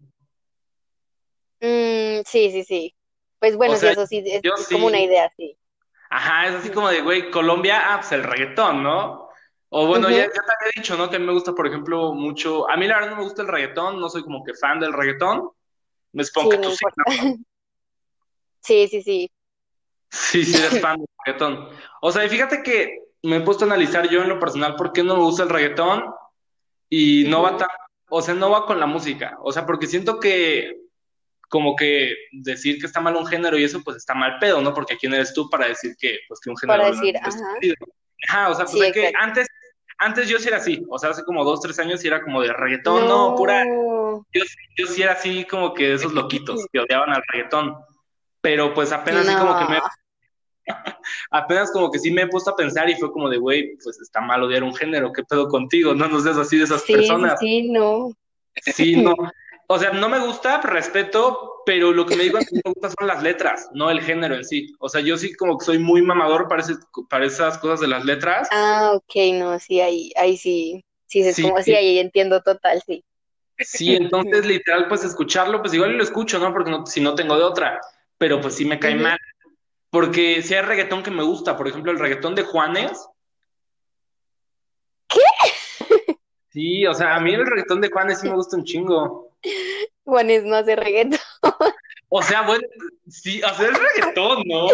Mm, 1.60 2.22
sí, 2.24 2.50
sí, 2.50 2.64
sí. 2.64 2.95
Pues 3.38 3.56
bueno, 3.56 3.76
sí, 3.76 3.86
eso 3.86 4.06
sí, 4.06 4.22
es, 4.24 4.42
como 4.70 4.86
una 4.86 5.00
idea, 5.00 5.30
sí. 5.36 5.56
Ajá, 6.08 6.46
es 6.46 6.54
así 6.54 6.70
como 6.70 6.88
de, 6.88 7.02
güey, 7.02 7.30
Colombia, 7.30 7.92
ah, 7.92 7.98
pues 7.98 8.12
el 8.12 8.22
reggaetón, 8.22 8.82
¿no? 8.82 9.28
O 9.68 9.86
bueno, 9.86 10.08
ya, 10.08 10.18
ya, 10.18 10.30
te 10.30 10.40
había 10.40 10.72
dicho, 10.76 10.96
¿no? 10.96 11.10
Que 11.10 11.16
a 11.16 11.18
mí 11.18 11.26
me 11.26 11.32
gusta, 11.32 11.52
por 11.52 11.66
ejemplo, 11.66 12.12
mucho. 12.14 12.70
A 12.70 12.76
mí 12.76 12.86
la 12.86 12.94
verdad 12.94 13.10
no 13.10 13.16
me 13.16 13.24
gusta 13.24 13.42
el 13.42 13.48
reggaetón, 13.48 14.00
no 14.00 14.08
soy 14.08 14.22
como 14.22 14.44
que 14.44 14.54
fan 14.54 14.78
del 14.78 14.92
reggaetón. 14.92 15.50
Me 16.12 16.24
supongo 16.24 16.50
que 16.50 16.58
tú 16.58 16.70
sí. 16.70 16.84
Sí, 18.60 18.88
sí, 18.88 19.02
sí. 19.02 19.30
Sí, 20.10 20.44
sí, 20.44 20.56
eres 20.56 20.80
fan 20.80 20.98
del 20.98 21.08
reggaetón. 21.24 21.68
O 22.00 22.12
sea, 22.12 22.24
y 22.24 22.28
fíjate 22.28 22.62
que 22.62 23.00
me 23.22 23.36
he 23.36 23.40
puesto 23.40 23.64
a 23.64 23.68
analizar 23.68 24.08
yo 24.08 24.22
en 24.22 24.28
lo 24.28 24.38
personal 24.38 24.76
por 24.76 24.92
qué 24.92 25.02
no 25.02 25.16
me 25.16 25.22
gusta 25.22 25.42
el 25.42 25.48
reggaetón 25.48 26.04
y 26.88 27.24
no 27.24 27.42
va 27.42 27.56
tan. 27.56 27.68
O 28.08 28.22
sea, 28.22 28.34
no 28.34 28.50
va 28.50 28.66
con 28.66 28.78
la 28.78 28.86
música. 28.86 29.36
O 29.42 29.52
sea, 29.52 29.66
porque 29.66 29.88
siento 29.88 30.20
que 30.20 30.85
como 31.48 31.76
que 31.76 32.14
decir 32.32 32.78
que 32.78 32.86
está 32.86 33.00
mal 33.00 33.16
un 33.16 33.26
género 33.26 33.58
y 33.58 33.64
eso 33.64 33.82
pues 33.84 33.98
está 33.98 34.14
mal 34.14 34.38
pedo, 34.38 34.60
¿no? 34.60 34.74
Porque 34.74 34.96
quién 34.96 35.14
eres 35.14 35.32
tú 35.32 35.48
para 35.48 35.68
decir 35.68 35.94
que 35.98 36.18
pues 36.28 36.40
que 36.40 36.50
un 36.50 36.56
género 36.56 36.78
para 36.78 36.90
decir, 36.90 37.16
ajá. 37.16 37.38
ajá. 38.28 38.50
o 38.50 38.54
sea, 38.54 38.64
pues 38.66 38.92
que 38.92 39.12
antes 39.18 39.46
antes 39.98 40.28
yo 40.28 40.38
sí 40.38 40.48
era 40.48 40.58
así, 40.58 40.84
o 40.88 40.98
sea, 40.98 41.10
hace 41.10 41.24
como 41.24 41.44
dos, 41.44 41.60
tres 41.60 41.78
años 41.78 42.00
sí 42.00 42.08
era 42.08 42.22
como 42.22 42.42
de 42.42 42.52
reggaetón, 42.52 43.08
no, 43.08 43.34
pura, 43.34 43.64
yo, 43.64 44.42
yo, 44.76 44.86
sí 44.86 45.02
era 45.02 45.12
así 45.12 45.44
como 45.44 45.72
que 45.72 45.88
de 45.88 45.94
esos 45.94 46.12
loquitos 46.12 46.66
que 46.70 46.80
odiaban 46.80 47.10
al 47.10 47.22
reggaetón, 47.32 47.76
pero 48.42 48.74
pues 48.74 48.92
apenas 48.92 49.26
como 49.26 49.58
que 49.58 49.72
me, 49.72 49.80
apenas 51.30 51.70
como 51.72 51.90
que 51.90 51.98
sí 51.98 52.10
me 52.10 52.22
he 52.22 52.28
puesto 52.28 52.50
a 52.50 52.56
pensar 52.56 52.90
y 52.90 52.96
fue 52.96 53.10
como 53.10 53.28
de, 53.28 53.38
güey, 53.38 53.76
pues 53.82 53.98
está 54.00 54.20
mal 54.20 54.42
odiar 54.42 54.62
un 54.64 54.74
género, 54.74 55.12
¿qué 55.12 55.22
pedo 55.24 55.48
contigo? 55.48 55.94
No 55.94 56.08
nos 56.08 56.24
des 56.24 56.36
así 56.36 56.58
de 56.58 56.64
esas 56.64 56.82
personas. 56.82 57.38
Sí, 57.40 57.70
no. 57.70 58.10
Sí, 58.62 58.96
no. 58.96 59.14
O 59.68 59.78
sea, 59.78 59.90
no 59.90 60.08
me 60.08 60.20
gusta, 60.20 60.60
respeto, 60.60 61.62
pero 61.66 61.92
lo 61.92 62.06
que 62.06 62.16
me 62.16 62.24
digo 62.24 62.38
que 62.38 62.54
me 62.54 62.72
gusta 62.72 62.90
son 62.96 63.08
las 63.08 63.22
letras, 63.22 63.68
no 63.72 63.90
el 63.90 64.00
género 64.00 64.36
en 64.36 64.44
sí. 64.44 64.72
O 64.78 64.88
sea, 64.88 65.00
yo 65.00 65.16
sí 65.16 65.34
como 65.34 65.58
que 65.58 65.64
soy 65.64 65.78
muy 65.78 66.02
mamador 66.02 66.46
para, 66.46 66.64
para 67.10 67.26
esas 67.26 67.58
cosas 67.58 67.80
de 67.80 67.88
las 67.88 68.04
letras. 68.04 68.48
Ah, 68.52 68.92
ok, 68.94 69.14
no, 69.34 69.58
sí, 69.58 69.80
ahí, 69.80 70.12
ahí 70.16 70.36
sí, 70.36 70.84
sí, 71.06 71.22
es 71.22 71.40
como, 71.40 71.60
sí, 71.62 71.74
ahí 71.74 71.98
entiendo 71.98 72.42
total, 72.42 72.80
sí. 72.86 73.04
Sí, 73.58 73.94
entonces 73.94 74.46
literal, 74.46 74.86
pues 74.86 75.02
escucharlo, 75.02 75.62
pues 75.62 75.72
igual 75.74 75.96
lo 75.96 76.02
escucho, 76.02 76.38
¿no? 76.38 76.52
Porque 76.52 76.70
no, 76.70 76.86
si 76.86 77.00
no 77.00 77.14
tengo 77.14 77.36
de 77.36 77.44
otra, 77.44 77.80
pero 78.18 78.40
pues 78.40 78.54
sí 78.54 78.64
me 78.64 78.78
cae 78.78 78.94
mal. 78.94 79.18
Porque 79.90 80.42
si 80.42 80.54
hay 80.54 80.62
reggaetón 80.62 81.02
que 81.02 81.10
me 81.10 81.22
gusta, 81.22 81.56
por 81.56 81.66
ejemplo, 81.66 81.90
el 81.90 81.98
reggaetón 81.98 82.34
de 82.34 82.42
Juanes. 82.42 83.08
¿Qué? 85.08 85.20
Sí, 86.50 86.86
o 86.86 86.94
sea, 86.94 87.16
a 87.16 87.20
mí 87.20 87.32
el 87.32 87.46
reggaetón 87.46 87.80
de 87.80 87.90
Juanes 87.90 88.20
sí 88.20 88.28
me 88.28 88.34
gusta 88.36 88.56
un 88.56 88.64
chingo. 88.64 89.25
Juanes 90.04 90.44
no 90.44 90.56
hace 90.56 90.76
reggaetón. 90.76 91.18
O 92.08 92.22
sea, 92.22 92.42
bueno, 92.42 92.66
sí, 93.08 93.42
hacer 93.42 93.72
reggaetón, 93.72 94.42
¿no? 94.46 94.68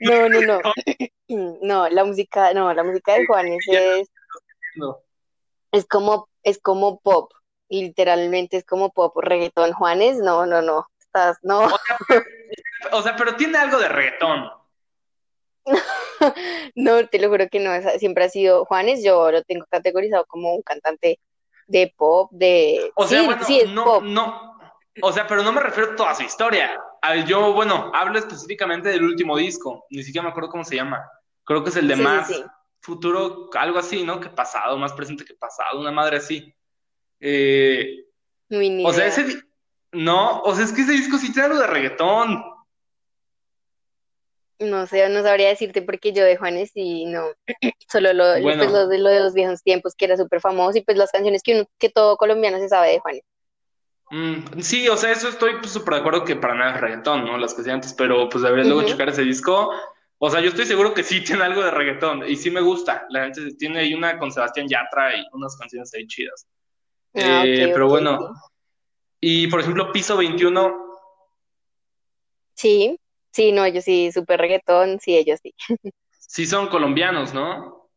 No, 0.00 0.28
no, 0.28 0.40
no, 0.40 0.60
no. 1.62 1.88
la 1.90 2.04
música, 2.04 2.54
no, 2.54 2.72
la 2.72 2.82
música 2.82 3.14
de 3.14 3.26
Juanes 3.26 3.64
es. 3.68 4.08
Es 5.72 5.86
como, 5.86 6.28
es 6.42 6.58
como 6.58 7.00
pop. 7.00 7.32
Literalmente 7.68 8.56
es 8.56 8.64
como 8.64 8.90
pop. 8.90 9.16
Reggaetón, 9.18 9.72
Juanes, 9.72 10.18
no, 10.18 10.46
no, 10.46 10.62
no. 10.62 10.86
Estás, 10.98 11.36
no. 11.42 11.68
O 12.92 13.02
sea, 13.02 13.14
pero, 13.16 13.36
tiene 13.36 13.58
algo 13.58 13.78
de 13.78 13.88
reggaetón. 13.88 14.50
no, 16.74 17.06
te 17.08 17.18
lo 17.18 17.28
juro 17.28 17.48
que 17.48 17.60
no. 17.60 17.70
Siempre 17.98 18.24
ha 18.24 18.28
sido 18.30 18.64
Juanes. 18.64 19.04
Yo 19.04 19.30
lo 19.30 19.42
tengo 19.42 19.66
categorizado 19.70 20.24
como 20.26 20.54
un 20.54 20.62
cantante 20.62 21.20
de 21.70 21.94
pop, 21.96 22.30
de... 22.32 22.90
O 22.96 23.06
sea, 23.06 23.20
sí, 23.20 23.26
bueno, 23.26 23.44
sí, 23.44 23.62
no, 23.68 23.84
pop. 23.84 24.02
no, 24.02 24.58
o 25.02 25.12
sea, 25.12 25.26
pero 25.26 25.42
no 25.42 25.52
me 25.52 25.60
refiero 25.60 25.92
a 25.92 25.96
toda 25.96 26.14
su 26.14 26.22
historia. 26.24 26.80
A 27.00 27.12
ver, 27.12 27.24
yo, 27.26 27.52
bueno, 27.52 27.90
hablo 27.94 28.18
específicamente 28.18 28.88
del 28.88 29.04
último 29.04 29.36
disco, 29.36 29.86
ni 29.90 30.02
siquiera 30.02 30.24
me 30.24 30.30
acuerdo 30.30 30.50
cómo 30.50 30.64
se 30.64 30.76
llama. 30.76 31.00
Creo 31.44 31.62
que 31.62 31.70
es 31.70 31.76
el 31.76 31.88
de 31.88 31.96
Sí, 31.96 32.02
más 32.02 32.28
sí. 32.28 32.42
futuro, 32.80 33.48
algo 33.54 33.78
así, 33.78 34.04
¿no? 34.04 34.18
Que 34.20 34.28
pasado, 34.28 34.76
más 34.78 34.92
presente 34.92 35.24
que 35.24 35.34
pasado, 35.34 35.80
una 35.80 35.92
madre 35.92 36.16
así. 36.16 36.52
Eh, 37.20 38.04
o 38.84 38.92
sea, 38.92 39.06
ese, 39.06 39.42
no, 39.92 40.40
o 40.42 40.54
sea, 40.54 40.64
es 40.64 40.72
que 40.72 40.82
ese 40.82 40.92
disco 40.92 41.18
sí 41.18 41.32
tiene 41.32 41.46
algo 41.48 41.60
de 41.60 41.66
reggaetón. 41.68 42.42
No 44.60 44.86
sé, 44.86 45.08
no 45.08 45.22
sabría 45.22 45.48
decirte 45.48 45.82
porque 45.82 46.12
yo 46.12 46.24
de 46.24 46.36
Juanes 46.36 46.70
y 46.74 47.06
no, 47.06 47.24
solo 47.88 48.12
lo, 48.12 48.24
pues 48.42 48.58
lo 48.58 48.88
de, 48.88 48.98
lo 48.98 49.08
de 49.10 49.20
los 49.20 49.34
viejos 49.34 49.62
tiempos 49.62 49.94
que 49.96 50.04
era 50.04 50.16
súper 50.16 50.40
famoso 50.40 50.78
y 50.78 50.82
pues 50.82 50.98
las 50.98 51.10
canciones 51.10 51.42
que 51.42 51.54
uno, 51.56 51.66
que 51.78 51.88
todo 51.90 52.16
colombiano 52.16 52.58
se 52.58 52.68
sabe 52.68 52.90
de 52.90 53.00
Juanes. 53.00 53.22
mm, 54.10 54.60
sí, 54.60 54.88
o 54.88 54.96
sea, 54.96 55.12
eso 55.12 55.28
estoy 55.28 55.54
pues, 55.60 55.72
súper 55.72 55.94
de 55.94 56.00
acuerdo 56.00 56.24
que 56.24 56.36
para 56.36 56.54
nada 56.54 56.74
es 56.74 56.80
reggaetón, 56.80 57.24
¿no? 57.24 57.38
Las 57.38 57.54
que 57.54 57.62
hacía 57.62 57.74
antes, 57.74 57.94
pero 57.94 58.28
pues 58.28 58.42
deberías 58.42 58.68
luego 58.68 58.82
checar 58.84 59.08
ese 59.08 59.22
disco. 59.22 59.70
O 60.18 60.30
sea, 60.30 60.40
yo 60.40 60.48
estoy 60.50 60.66
seguro 60.66 60.94
que 60.94 61.02
sí 61.02 61.22
tiene 61.24 61.44
algo 61.44 61.62
de 61.62 61.70
reggaetón 61.70 62.28
y 62.28 62.36
sí 62.36 62.50
me 62.50 62.60
gusta. 62.60 63.06
La 63.10 63.24
gente 63.24 63.54
tiene 63.58 63.80
ahí 63.80 63.94
una 63.94 64.18
con 64.18 64.32
Sebastián 64.32 64.68
Yatra 64.68 65.16
y 65.16 65.24
unas 65.32 65.56
canciones 65.56 65.92
ahí 65.94 66.06
chidas. 66.06 66.46
Ah, 67.14 67.42
Eh, 67.44 67.70
pero 67.72 67.88
bueno, 67.88 68.18
y 69.20 69.46
por 69.48 69.60
ejemplo, 69.60 69.92
Piso 69.92 70.16
21, 70.16 70.90
Sí, 72.54 72.98
sí, 73.32 73.52
no, 73.52 73.64
ellos 73.64 73.84
sí, 73.84 74.10
súper 74.12 74.40
reggaetón, 74.40 75.00
sí, 75.00 75.16
ellos 75.16 75.40
sí. 75.42 75.54
sí 76.18 76.46
son 76.46 76.68
colombianos, 76.68 77.34
¿no? 77.34 77.90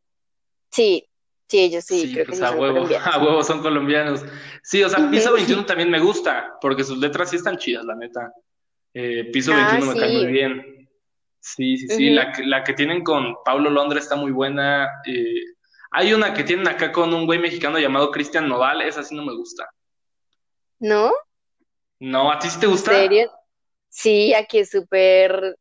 Sí, 0.72 1.08
sí, 1.48 1.60
ellos 1.60 1.84
sí, 1.86 2.02
Sí, 2.02 2.14
creo 2.14 2.26
pues 2.26 2.40
sí 2.40 2.46
a 2.46 2.50
son 2.50 2.60
huevo, 2.60 2.88
a 3.06 3.18
huevo 3.24 3.44
son 3.44 3.62
colombianos. 3.62 4.26
Sí, 4.64 4.84
o 4.84 4.90
sea, 4.90 5.10
Piso 5.10 5.30
Ujú. 5.30 5.36
21 5.38 5.66
también 5.66 5.90
me 5.92 6.00
gusta, 6.00 6.54
porque 6.62 6.84
sus 6.84 6.98
letras 6.98 7.30
sí 7.30 7.36
están 7.38 7.58
chidas, 7.58 7.86
la 7.86 7.96
neta. 7.96 8.32
Eh, 8.94 9.26
Piso 9.32 9.52
Ah, 9.54 9.80
21 9.80 9.86
me 9.94 10.00
cae 10.00 10.10
muy 10.10 10.26
sí. 10.26 10.32
bien. 10.32 10.90
Sí, 11.40 11.78
sí, 11.78 11.90
sí. 11.90 12.10
La, 12.10 12.32
que- 12.32 12.46
la 12.46 12.64
que 12.64 12.74
tienen 12.74 13.04
con 13.04 13.36
Paulo 13.44 13.70
Londra 13.70 14.00
está 14.00 14.16
muy 14.16 14.32
buena. 14.32 14.88
Eh, 15.06 15.42
hay 15.92 16.14
una 16.14 16.34
que 16.34 16.44
tienen 16.44 16.68
acá 16.68 16.92
con 16.92 17.14
un 17.14 17.26
güey 17.26 17.38
mexicano 17.40 17.78
llamado 17.80 18.12
Cristian 18.12 18.48
Nodal, 18.48 18.82
esa 18.82 19.04
sí 19.04 19.14
no 19.16 19.24
me 19.26 19.36
gusta. 19.36 19.70
¿No? 20.80 21.12
No, 22.00 22.32
¿a 22.32 22.40
ti 22.40 22.50
sí 22.50 22.60
te 22.60 22.66
¿En 22.66 22.72
gusta? 22.72 22.92
serio? 22.92 23.32
Sí, 23.96 24.34
aquí 24.34 24.58
es 24.58 24.72
súper, 24.72 25.56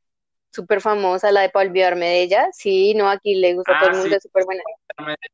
súper 0.51 0.81
famosa 0.81 1.31
la 1.31 1.43
de 1.43 1.51
para 1.51 1.69
olvidarme 1.69 2.07
de 2.07 2.23
ella. 2.23 2.49
Sí, 2.53 2.95
no, 2.95 3.09
aquí 3.11 3.35
le 3.35 3.53
gusta 3.55 3.77
a 3.77 3.81
todo 3.81 3.91
Ah, 3.91 3.93
el 3.93 3.99
mundo, 3.99 4.09
sí, 4.11 4.17
es 4.17 4.23
súper 4.23 4.45
buena. 4.47 4.63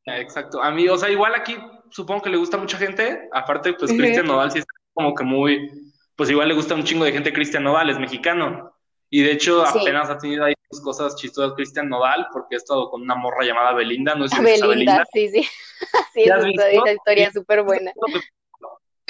exacto. 0.07 0.61
A 0.61 0.73
mí, 0.73 0.89
o 0.89 0.99
sea, 0.99 1.09
igual 1.09 1.33
aquí 1.37 1.57
supongo 1.91 2.23
que 2.23 2.31
le 2.31 2.39
gusta 2.39 2.57
a 2.57 2.61
mucha 2.61 2.77
gente. 2.77 3.29
Aparte, 3.33 3.73
pues. 3.75 3.93
Cristian 3.93 4.27
Nodal 4.27 4.51
sí 4.51 4.59
está 4.59 4.73
como 4.95 5.15
que 5.15 5.23
muy, 5.23 5.93
pues 6.17 6.29
igual 6.29 6.49
le 6.49 6.55
gusta 6.55 6.75
un 6.75 6.83
chingo 6.83 7.05
de 7.05 7.13
gente 7.13 7.33
Cristian 7.33 7.63
Nodal, 7.63 7.89
es 7.89 8.01
mexicano. 8.01 8.75
Y 9.11 9.23
de 9.23 9.31
hecho, 9.31 9.65
Sí, 9.67 9.79
apenas 9.81 10.11
ha 10.11 10.19
tenido 10.19 10.45
ahí 10.45 10.55
sus 10.69 10.83
cosas 10.83 11.15
chistosas 11.15 11.55
Cristian 11.55 11.89
Nodal, 11.89 12.27
porque 12.33 12.57
ha 12.57 12.59
estado 12.59 12.91
con 12.91 13.03
una 13.03 13.15
morra 13.15 13.45
llamada 13.45 13.75
Belinda, 13.75 14.17
no 14.17 14.25
a 14.25 14.41
Belinda, 14.41 14.67
Belinda. 14.67 15.07
sí, 15.13 15.29
sí. 15.29 15.49
Sí, 16.13 16.25
¿Ya 16.27 16.35
esa, 16.35 16.93
historia 16.93 17.29
es 17.29 17.33
súper 17.33 17.63
buena. 17.63 17.93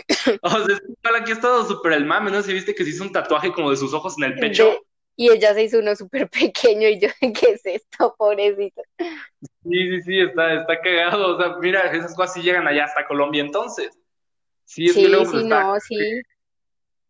o 0.43 0.51
sea, 0.51 0.61
igual 0.61 1.23
aquí 1.23 1.31
ha 1.33 1.35
estado 1.35 1.65
súper 1.65 1.93
el 1.93 2.07
mame, 2.07 2.31
¿no? 2.31 2.43
Si 2.43 2.53
viste 2.53 2.75
que 2.75 2.85
se 2.85 2.91
hizo 2.91 3.05
un 3.05 3.13
tatuaje 3.13 3.53
como 3.53 3.71
de 3.71 3.77
sus 3.77 3.93
ojos 3.93 4.17
en 4.19 4.25
el 4.25 4.35
pecho. 4.39 4.65
De, 4.65 4.79
y 5.17 5.31
ella 5.31 5.53
se 5.53 5.65
hizo 5.65 5.79
uno 5.81 5.95
súper 5.97 6.29
pequeño 6.31 6.89
y 6.89 7.01
yo, 7.01 7.09
¿qué 7.21 7.53
es 7.53 7.67
esto, 7.67 8.15
pobrecito? 8.17 8.83
Sí, 8.99 9.89
sí, 9.91 10.03
sí, 10.03 10.21
está, 10.21 10.61
está 10.61 10.81
cagado. 10.81 11.37
O 11.37 11.41
sea, 11.41 11.57
mira, 11.61 11.91
esas 11.93 12.15
cosas 12.15 12.35
sí 12.35 12.43
llegan 12.43 12.67
allá 12.67 12.85
hasta 12.85 13.07
Colombia 13.07 13.43
entonces. 13.43 13.91
Sí, 14.65 14.87
es 14.87 15.01
que 15.01 15.01
Sí, 15.01 15.09
luego 15.09 15.27
sí, 15.27 15.39
está, 15.39 15.65
no, 15.65 15.81
sí. 15.81 15.97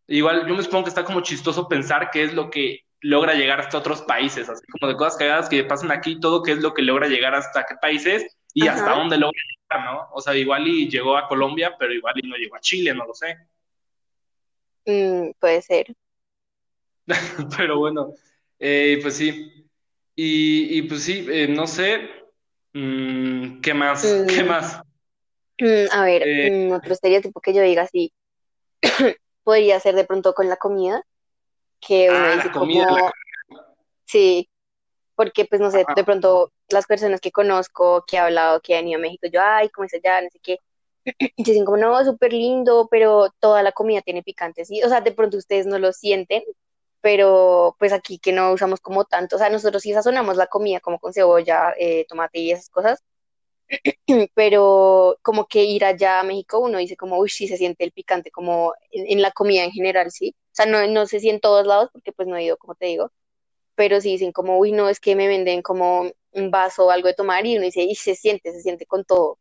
igual 0.06 0.46
yo 0.46 0.54
me 0.54 0.62
supongo 0.62 0.84
que 0.84 0.90
está 0.90 1.04
como 1.04 1.20
chistoso 1.20 1.68
pensar 1.68 2.10
qué 2.10 2.24
es 2.24 2.34
lo 2.34 2.50
que 2.50 2.80
logra 3.00 3.34
llegar 3.34 3.60
hasta 3.60 3.78
otros 3.78 4.02
países, 4.02 4.48
así 4.48 4.62
como 4.66 4.90
de 4.90 4.96
cosas 4.96 5.16
cagadas 5.16 5.48
que 5.48 5.64
pasan 5.64 5.90
aquí, 5.90 6.18
todo 6.18 6.42
qué 6.42 6.52
es 6.52 6.58
lo 6.58 6.74
que 6.74 6.82
logra 6.82 7.08
llegar 7.08 7.34
hasta 7.34 7.64
qué 7.64 7.74
países 7.80 8.38
y 8.54 8.66
hasta 8.68 8.92
dónde 8.92 9.16
logra 9.18 9.40
llegar, 9.70 9.92
¿no? 9.92 10.08
O 10.12 10.20
sea, 10.20 10.34
igual 10.37 10.66
y 10.68 10.88
llegó 10.90 11.16
a 11.16 11.28
Colombia, 11.28 11.76
pero 11.78 11.92
igual 11.92 12.14
y 12.22 12.28
no 12.28 12.37
llegó 12.37 12.56
a 12.56 12.61
Chile, 12.61 12.94
no 12.94 13.06
lo 13.06 13.14
sé. 13.14 13.38
Mm, 14.87 15.32
puede 15.38 15.62
ser. 15.62 15.94
Pero 17.56 17.78
bueno, 17.78 18.12
eh, 18.58 18.98
pues 19.02 19.16
sí. 19.16 19.66
Y, 20.14 20.78
y 20.78 20.82
pues 20.82 21.04
sí, 21.04 21.26
eh, 21.30 21.46
no 21.48 21.66
sé, 21.66 22.08
mm, 22.72 23.61
¿qué 23.61 23.72
más? 23.74 24.24
¿Qué 24.28 24.42
Mm, 24.42 24.48
más? 24.48 24.80
mm, 25.61 25.87
a 25.92 26.04
ver, 26.04 26.22
Eh, 26.26 26.72
otro 26.72 26.92
estereotipo 26.92 27.40
que 27.40 27.54
yo 27.54 27.62
diga 27.62 27.82
así, 27.82 28.12
podría 29.44 29.80
ser 29.80 29.94
de 29.96 30.04
pronto 30.04 30.34
con 30.34 30.48
la 30.48 30.56
comida, 30.56 31.02
que 31.80 32.11
uno 32.11 32.28
ah, 32.28 32.34
dice 32.37 32.48
la 32.48 32.52
comida, 32.52 32.87
la 32.90 33.12
sí, 34.06 34.48
porque 35.16 35.44
pues 35.46 35.61
no 35.61 35.70
sé, 35.70 35.87
Ajá. 35.87 35.94
de 35.94 36.04
pronto 36.04 36.52
las 36.70 36.87
personas 36.87 37.20
que 37.20 37.33
conozco, 37.33 38.04
que 38.07 38.16
he 38.16 38.18
hablado, 38.20 38.61
que 38.61 38.76
han 38.76 38.88
ido 38.88 38.98
a 38.98 39.02
México, 39.02 39.28
yo, 39.33 39.40
ay, 39.42 39.68
¿cómo 39.70 39.87
es 39.87 39.94
allá? 39.94 40.20
No 40.20 40.28
sé 40.31 40.38
qué, 40.42 40.61
y 41.37 41.42
dicen 41.44 41.64
como, 41.64 41.76
no, 41.78 42.04
súper 42.04 42.33
lindo, 42.33 42.88
pero 42.90 43.31
toda 43.40 43.62
la 43.62 43.72
comida 43.72 44.02
tiene 44.02 44.22
picante, 44.22 44.64
sí, 44.64 44.83
o 44.83 44.88
sea, 44.88 45.00
de 45.00 45.12
pronto 45.12 45.37
ustedes 45.37 45.66
no 45.66 45.78
lo 45.78 45.92
sienten, 45.92 46.42
pero 47.00 47.76
pues 47.78 47.92
aquí 47.92 48.18
que 48.18 48.33
no 48.33 48.52
usamos 48.52 48.81
como 48.81 49.04
tanto, 49.04 49.37
o 49.37 49.38
sea, 49.38 49.50
nosotros 49.50 49.83
sí 49.83 49.92
sazonamos 49.92 50.37
la 50.37 50.46
comida 50.48 50.81
como 50.81 50.98
con 50.98 51.12
cebolla, 51.12 51.74
eh, 51.78 52.07
tomate 52.09 52.40
y 52.40 52.52
esas 52.52 52.70
cosas, 52.70 53.02
pero 54.35 55.18
como 55.22 55.46
que 55.46 55.64
ir 55.64 55.85
allá 55.85 56.20
a 56.20 56.22
México 56.22 56.59
uno 56.59 56.78
dice 56.78 56.96
como, 56.96 57.18
uy, 57.18 57.28
sí 57.28 57.48
se 57.48 57.57
siente 57.57 57.85
el 57.85 57.92
picante 57.92 58.31
como 58.31 58.74
en, 58.90 59.07
en 59.12 59.22
la 59.22 59.31
comida 59.33 59.64
en 59.64 59.72
general, 59.72 60.11
sí, 60.11 60.35
o 60.52 60.54
sea, 60.54 60.66
no, 60.66 60.87
no 60.87 61.07
sé 61.07 61.20
si 61.20 61.31
en 61.31 61.40
todos 61.40 61.66
lados, 61.66 61.90
porque 61.92 62.12
pues 62.12 62.28
no 62.28 62.37
he 62.37 62.44
ido, 62.44 62.57
como 62.59 62.74
te 62.74 62.87
digo, 62.87 63.12
pero 63.74 64.00
sí 64.00 64.11
dicen 64.12 64.33
como, 64.33 64.59
uy, 64.59 64.72
no, 64.72 64.88
es 64.88 65.00
que 65.00 65.16
me 65.16 65.28
venden 65.28 65.62
como 65.62 66.11
un 66.40 66.51
vaso 66.51 66.87
o 66.87 66.90
algo 66.90 67.09
de 67.09 67.14
tomar 67.14 67.46
y 67.46 67.57
uno 67.57 67.64
dice, 67.64 67.83
y 67.83 67.94
se 67.94 68.14
siente, 68.14 68.53
se 68.53 68.61
siente 68.61 68.87
con 68.87 69.05
todo. 69.05 69.38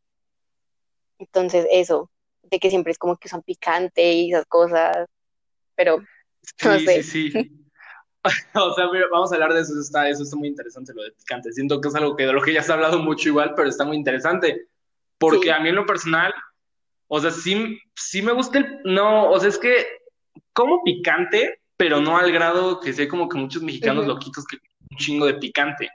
Entonces, 1.20 1.68
eso, 1.72 2.10
de 2.44 2.60
que 2.60 2.70
siempre 2.70 2.92
es 2.92 2.98
como 2.98 3.18
que 3.18 3.30
son 3.30 3.42
picante 3.42 4.12
y 4.14 4.32
esas 4.32 4.46
cosas, 4.46 5.08
pero 5.76 6.00
no 6.66 6.80
Sí, 6.80 6.80
sí, 6.80 6.86
sé. 6.86 7.04
sí. 7.04 7.52
O 8.56 8.74
sea, 8.74 8.92
mira, 8.92 9.06
vamos 9.10 9.32
a 9.32 9.36
hablar 9.36 9.54
de 9.54 9.62
eso, 9.62 9.72
eso 9.72 9.82
está, 9.82 10.10
eso 10.10 10.24
está 10.24 10.36
muy 10.36 10.50
interesante, 10.50 10.94
lo 10.94 11.02
de 11.02 11.12
picante. 11.12 11.54
Siento 11.54 11.80
que 11.80 11.88
es 11.88 11.96
algo 11.96 12.16
que 12.16 12.26
de 12.26 12.34
lo 12.34 12.42
que 12.42 12.52
ya 12.52 12.62
se 12.62 12.72
ha 12.72 12.76
hablado 12.76 13.00
mucho 13.00 13.30
igual, 13.30 13.54
pero 13.56 13.70
está 13.70 13.86
muy 13.86 13.96
interesante. 13.96 14.68
Porque 15.18 15.44
Sí. 15.46 15.50
a 15.50 15.60
mí 15.60 15.70
en 15.70 15.76
lo 15.76 15.86
personal, 15.86 16.34
o 17.08 17.22
sea, 17.22 17.32
sí, 17.32 17.80
sí 17.96 18.22
me 18.22 18.34
gusta 18.34 18.60
el, 18.60 18.82
no, 18.84 19.30
o 19.30 19.40
sea, 19.40 19.48
es 19.48 19.58
que 19.58 19.86
como 20.52 20.84
picante, 20.84 21.62
pero 21.78 22.02
no 22.02 22.18
al 22.18 22.32
grado 22.32 22.80
que 22.82 22.92
sé 22.92 23.08
como 23.08 23.30
que 23.30 23.38
muchos 23.38 23.64
mexicanos 23.64 24.04
Ujú. 24.06 24.14
loquitos 24.14 24.46
que 24.46 24.58
un 24.92 24.98
chingo 24.98 25.26
de 25.26 25.36
picante. 25.36 25.90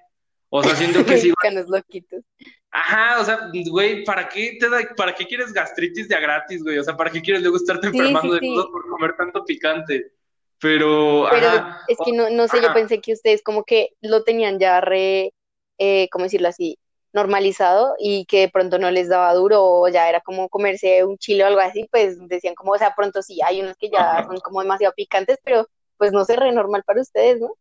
O 0.53 0.63
sea, 0.63 0.77
siento 0.77 1.05
que 1.05 1.19
sí, 1.19 1.33
Mexicanos 1.33 1.67
loquitos. 1.69 2.25
ajá, 2.71 3.21
o 3.21 3.25
sea, 3.25 3.51
güey, 3.71 4.05
¿para 4.05 4.29
qué 4.29 4.57
te 4.59 4.69
da, 4.69 4.81
para 4.97 5.15
qué 5.15 5.27
quieres 5.27 5.53
gastritis 5.53 6.09
de 6.09 6.15
a 6.17 6.21
gratis, 6.21 6.63
güey? 6.63 6.79
O 6.79 6.85
sea, 6.85 6.97
¿para 6.97 7.11
qué 7.11 7.21
quieres 7.23 7.43
luego 7.43 7.57
estarte 7.57 7.89
Sí, 7.91 8.19
sí, 8.21 8.33
enfermando 8.33 8.35
de 8.35 8.41
sí. 8.41 8.47
cosas 8.47 8.67
por 8.73 8.89
comer 8.89 9.17
tanto 9.17 9.45
picante? 9.45 10.13
Pero, 10.59 11.27
Pero 11.29 11.49
ajá, 11.49 11.81
es 11.87 12.01
que 12.05 12.13
no, 12.13 12.31
no 12.31 12.49
sé, 12.49 12.61
yo 12.61 12.73
pensé 12.73 13.01
que 13.01 13.13
ustedes 13.13 13.43
como 13.43 13.65
que 13.65 13.91
lo 14.01 14.25
tenían 14.25 14.59
ya 14.59 14.81
re, 14.81 15.33
eh, 15.79 16.09
¿cómo 16.11 16.25
decirlo 16.25 16.49
así? 16.49 16.79
normalizado 17.15 17.95
y 17.99 18.25
que 18.27 18.41
de 18.41 18.49
pronto 18.51 18.79
no 18.79 18.91
les 18.91 19.09
daba 19.09 19.35
duro 19.35 19.63
o 19.65 19.89
ya 19.89 20.09
era 20.09 20.21
como 20.23 20.49
comerse 20.49 21.05
un 21.05 21.19
chile 21.19 21.45
o 21.45 21.47
algo 21.47 21.61
así, 21.61 21.87
pues 21.91 22.17
decían 22.29 22.55
como, 22.55 22.73
o 22.73 22.79
sea, 22.79 22.95
pronto 22.97 23.21
sí, 23.23 23.39
hay 23.45 23.61
unos 23.61 23.77
que 23.77 23.91
ya 23.91 24.25
son 24.27 24.41
como 24.41 24.63
demasiado 24.63 24.95
picantes, 24.97 25.39
pero 25.45 25.67
pues 25.99 26.13
no 26.13 26.25
sé, 26.25 26.37
re 26.37 26.53
normal 26.53 26.85
para 26.87 27.03
ustedes, 27.03 27.39
¿no? 27.41 27.55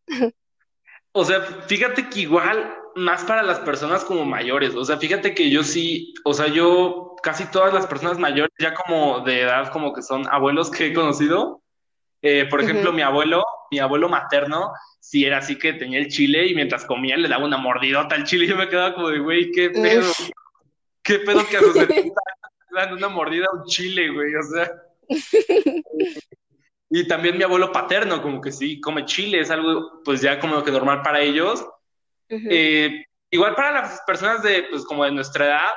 O 1.14 1.26
sea, 1.26 1.42
fíjate 1.68 2.10
que 2.10 2.22
igual 2.22 2.74
más 2.96 3.24
para 3.24 3.44
las 3.44 3.60
personas 3.60 4.04
como 4.04 4.26
mayores, 4.26 4.76
o 4.76 4.84
sea, 4.84 4.98
fíjate 4.98 5.34
que 5.34 5.50
yo 5.50 5.64
sí, 5.64 6.14
o 6.24 6.34
sea, 6.34 6.48
yo 6.48 7.16
casi 7.24 7.46
todas 7.46 7.74
las 7.74 7.88
personas 7.88 8.18
mayores 8.18 8.52
ya 8.60 8.74
como 8.74 9.22
de 9.22 9.42
edad 9.42 9.72
como 9.72 9.94
que 9.94 10.02
son 10.02 10.28
abuelos 10.28 10.70
que 10.70 10.88
he 10.88 10.94
conocido, 10.94 11.62
eh, 12.22 12.46
por 12.50 12.62
ejemplo, 12.62 12.94
mi 12.94 13.02
abuelo, 13.02 13.44
mi 13.72 13.80
abuelo 13.80 14.10
materno, 14.10 14.72
sí 15.00 15.26
era 15.26 15.40
así 15.40 15.58
que 15.58 15.74
tenía 15.74 16.00
el 16.00 16.08
chile 16.08 16.48
y 16.48 16.56
mientras 16.56 16.86
comía 16.86 17.18
le 17.18 17.28
daba 17.28 17.46
una 17.46 17.58
mordidota 17.58 18.16
al 18.16 18.26
chile 18.26 18.46
y 18.46 18.50
yo 18.50 18.58
me 18.58 18.70
quedaba 18.70 18.94
como 18.94 19.10
de, 19.10 19.20
güey, 19.20 19.52
qué 19.52 19.70
pedo, 19.70 20.02
Uf. 20.02 20.30
qué 21.02 21.20
pedo 21.20 21.46
que 21.48 21.58
a 21.58 21.62
sus 21.62 21.74
70 21.74 21.98
años 21.98 22.16
le 22.72 22.80
dan 22.80 22.94
una 22.94 23.10
mordida 23.10 23.48
a 23.52 23.56
un 23.56 23.66
chile, 23.66 24.10
güey, 24.10 24.36
o 24.36 24.44
sea. 24.44 24.72
Y 26.94 27.08
también 27.08 27.38
mi 27.38 27.44
abuelo 27.44 27.72
paterno, 27.72 28.22
como 28.22 28.42
que 28.42 28.52
sí, 28.52 28.82
come 28.82 29.06
chile, 29.06 29.40
es 29.40 29.50
algo 29.50 30.02
pues 30.04 30.20
ya 30.20 30.42
como 30.42 30.62
que 30.62 30.72
normal 30.72 31.02
para 31.02 31.22
ellos. 31.22 31.66
Eh, 32.50 33.06
igual 33.30 33.56
para 33.56 33.72
las 33.74 34.02
personas 34.08 34.42
de, 34.44 34.64
pues 34.70 34.86
como 34.86 35.04
de 35.06 35.12
nuestra 35.12 35.46
edad, 35.46 35.70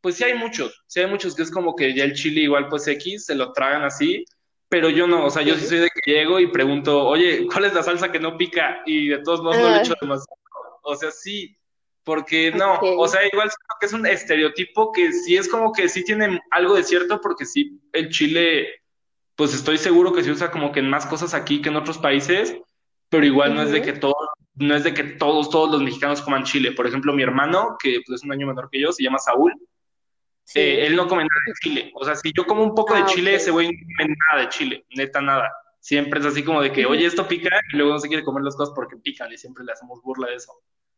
pues 0.00 0.16
sí 0.16 0.24
hay 0.24 0.34
muchos, 0.34 0.82
sí 0.86 1.00
hay 1.00 1.06
muchos 1.08 1.34
que 1.34 1.42
es 1.42 1.50
como 1.50 1.74
que 1.74 1.94
ya 1.94 2.04
el 2.04 2.14
chile 2.14 2.42
igual 2.42 2.68
pues 2.68 2.86
X, 2.86 3.26
se 3.26 3.34
lo 3.34 3.52
tragan 3.52 3.82
así, 3.84 4.24
pero 4.68 4.88
yo 4.90 5.06
no, 5.06 5.24
o 5.26 5.30
sea, 5.30 5.42
yo 5.42 5.56
sí 5.56 5.66
soy 5.66 5.78
de 5.80 5.90
que 5.90 6.12
llego 6.12 6.38
y 6.40 6.46
pregunto, 6.48 7.04
oye, 7.06 7.46
¿cuál 7.52 7.64
es 7.66 7.74
la 7.74 7.82
salsa 7.82 8.12
que 8.12 8.20
no 8.20 8.36
pica? 8.36 8.82
Y 8.86 9.08
de 9.08 9.18
todos 9.20 9.42
modos 9.42 9.58
no 9.60 9.70
le 9.70 9.78
Ah, 9.78 9.80
echo 9.80 9.94
demasiado. 10.00 10.38
O 10.82 10.94
sea, 10.96 11.10
sí, 11.10 11.56
Porque 12.04 12.52
no, 12.52 12.78
o 12.80 13.08
sea, 13.08 13.26
igual 13.26 13.50
siento 13.50 13.74
que 13.80 13.86
es 13.86 13.92
un 13.92 14.06
estereotipo 14.06 14.92
que 14.92 15.12
sí 15.12 15.36
es 15.36 15.48
como 15.48 15.72
que 15.72 15.88
sí 15.88 16.04
tiene 16.04 16.40
algo 16.52 16.74
de 16.76 16.84
cierto, 16.84 17.20
porque 17.20 17.44
sí, 17.44 17.80
el 17.92 18.10
chile, 18.10 18.68
pues 19.34 19.52
estoy 19.54 19.78
seguro 19.78 20.12
que 20.12 20.22
se 20.22 20.30
usa 20.30 20.50
como 20.52 20.70
que 20.72 20.80
en 20.80 20.90
más 20.90 21.06
cosas 21.06 21.34
aquí 21.34 21.60
que 21.62 21.68
en 21.70 21.76
otros 21.76 21.98
países, 21.98 22.56
pero 23.08 23.26
igual 23.26 23.54
no 23.54 23.62
es 23.62 23.72
de 23.72 23.82
que 23.82 23.92
todos, 23.92 24.16
no 24.56 24.74
es 24.74 24.84
de 24.84 24.92
que 24.94 25.04
todos, 25.04 25.50
todos 25.50 25.70
los 25.70 25.82
mexicanos 25.82 26.20
coman 26.22 26.44
chile. 26.44 26.72
Por 26.72 26.86
ejemplo, 26.86 27.12
mi 27.12 27.22
hermano, 27.22 27.76
que 27.82 28.00
pues, 28.06 28.20
es 28.20 28.24
un 28.24 28.32
año 28.32 28.46
menor 28.46 28.68
que 28.70 28.80
yo, 28.80 28.92
se 28.92 29.02
llama 29.02 29.18
Saúl, 29.18 29.52
Sí. 30.44 30.60
eh, 30.60 30.86
él 30.86 30.94
no 30.96 31.08
come 31.08 31.22
nada 31.22 31.40
de 31.46 31.52
chile. 31.60 31.90
O 31.94 32.04
sea, 32.04 32.14
si 32.14 32.32
yo 32.32 32.46
como 32.46 32.62
un 32.62 32.74
poco 32.74 32.94
de 32.94 33.00
Ah, 33.00 33.06
chile, 33.06 33.34
ese 33.34 33.50
güey 33.50 33.68
no 33.68 33.72
come 33.98 34.14
nada 34.28 34.42
de 34.42 34.48
chile, 34.48 34.84
neta 34.96 35.20
nada. 35.20 35.50
Siempre 35.80 36.20
es 36.20 36.26
así 36.26 36.42
como 36.44 36.62
de 36.62 36.70
que, 36.72 36.86
oye, 36.86 37.04
esto 37.06 37.26
pica, 37.28 37.50
y 37.72 37.76
luego 37.76 37.92
no 37.92 37.98
se 37.98 38.08
quiere 38.08 38.22
comer 38.24 38.42
las 38.44 38.56
cosas 38.56 38.72
porque 38.74 38.96
pican, 38.96 39.32
y 39.32 39.38
siempre 39.38 39.64
le 39.64 39.72
hacemos 39.72 40.00
burla 40.02 40.28
de 40.28 40.36
eso, 40.36 40.52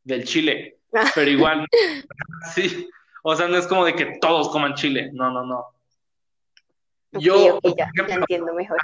del 0.04 0.24
chile. 0.24 0.78
Ah. 0.94 1.10
Pero 1.14 1.30
igual, 1.30 1.66
sí. 2.54 2.88
O 3.22 3.34
sea, 3.36 3.48
no 3.48 3.56
es 3.56 3.66
como 3.66 3.84
de 3.84 3.94
que 3.94 4.18
todos 4.20 4.50
coman 4.50 4.74
chile. 4.74 5.10
No, 5.12 5.30
no, 5.30 5.44
no. 5.44 5.64
Yo, 7.12 7.58
ya, 7.76 7.90
ya 8.06 8.14
entiendo 8.14 8.52
mejor. 8.54 8.76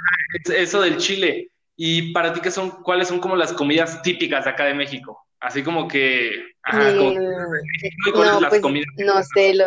es- 0.43 0.49
eso 0.49 0.81
del 0.81 0.97
chile. 0.97 1.49
Y 1.77 2.13
para 2.13 2.33
ti, 2.33 2.39
¿qué 2.41 2.51
son, 2.51 2.69
cuáles 2.83 3.07
son 3.07 3.19
como 3.19 3.35
las 3.35 3.51
comidas 3.53 4.01
típicas 4.01 4.45
de 4.45 4.51
acá 4.51 4.65
de 4.65 4.73
México? 4.73 5.25
Así 5.39 5.63
como 5.63 5.87
que, 5.87 6.31
ajá, 6.63 6.97
como, 6.97 7.11
¿y 7.11 8.11
¿cuáles 8.11 8.33
no, 8.33 8.39
las 8.39 8.49
pues 8.49 8.61
comidas? 8.61 8.87
no 8.97 9.21
sé, 9.23 9.53
lo... 9.53 9.65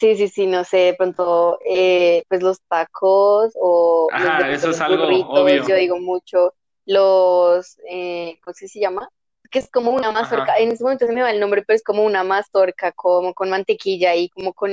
Sí, 0.00 0.16
sí, 0.16 0.28
sí, 0.28 0.46
no 0.46 0.62
sé, 0.62 0.76
de 0.76 0.94
pronto, 0.94 1.58
eh, 1.68 2.22
pues 2.28 2.40
los 2.42 2.60
tacos 2.68 3.52
o 3.60 4.08
Ajá, 4.12 4.48
eso 4.52 4.70
es 4.70 4.80
algo 4.80 5.04
burritos, 5.04 5.28
obvio. 5.30 5.66
yo 5.66 5.74
digo 5.74 5.98
mucho, 5.98 6.54
los, 6.86 7.78
eh, 7.90 8.38
¿cómo 8.44 8.54
se 8.54 8.78
llama? 8.78 9.08
Que 9.50 9.58
es 9.58 9.68
como 9.70 9.90
una 9.90 10.12
mazorca, 10.12 10.52
Ajá. 10.52 10.58
en 10.58 10.70
este 10.70 10.84
momento 10.84 11.06
se 11.06 11.12
me 11.12 11.22
va 11.22 11.32
el 11.32 11.40
nombre, 11.40 11.62
pero 11.62 11.74
es 11.74 11.82
como 11.82 12.04
una 12.04 12.22
mazorca, 12.22 12.92
como 12.92 13.34
con 13.34 13.50
mantequilla 13.50 14.14
y 14.14 14.28
como 14.28 14.52
con 14.52 14.70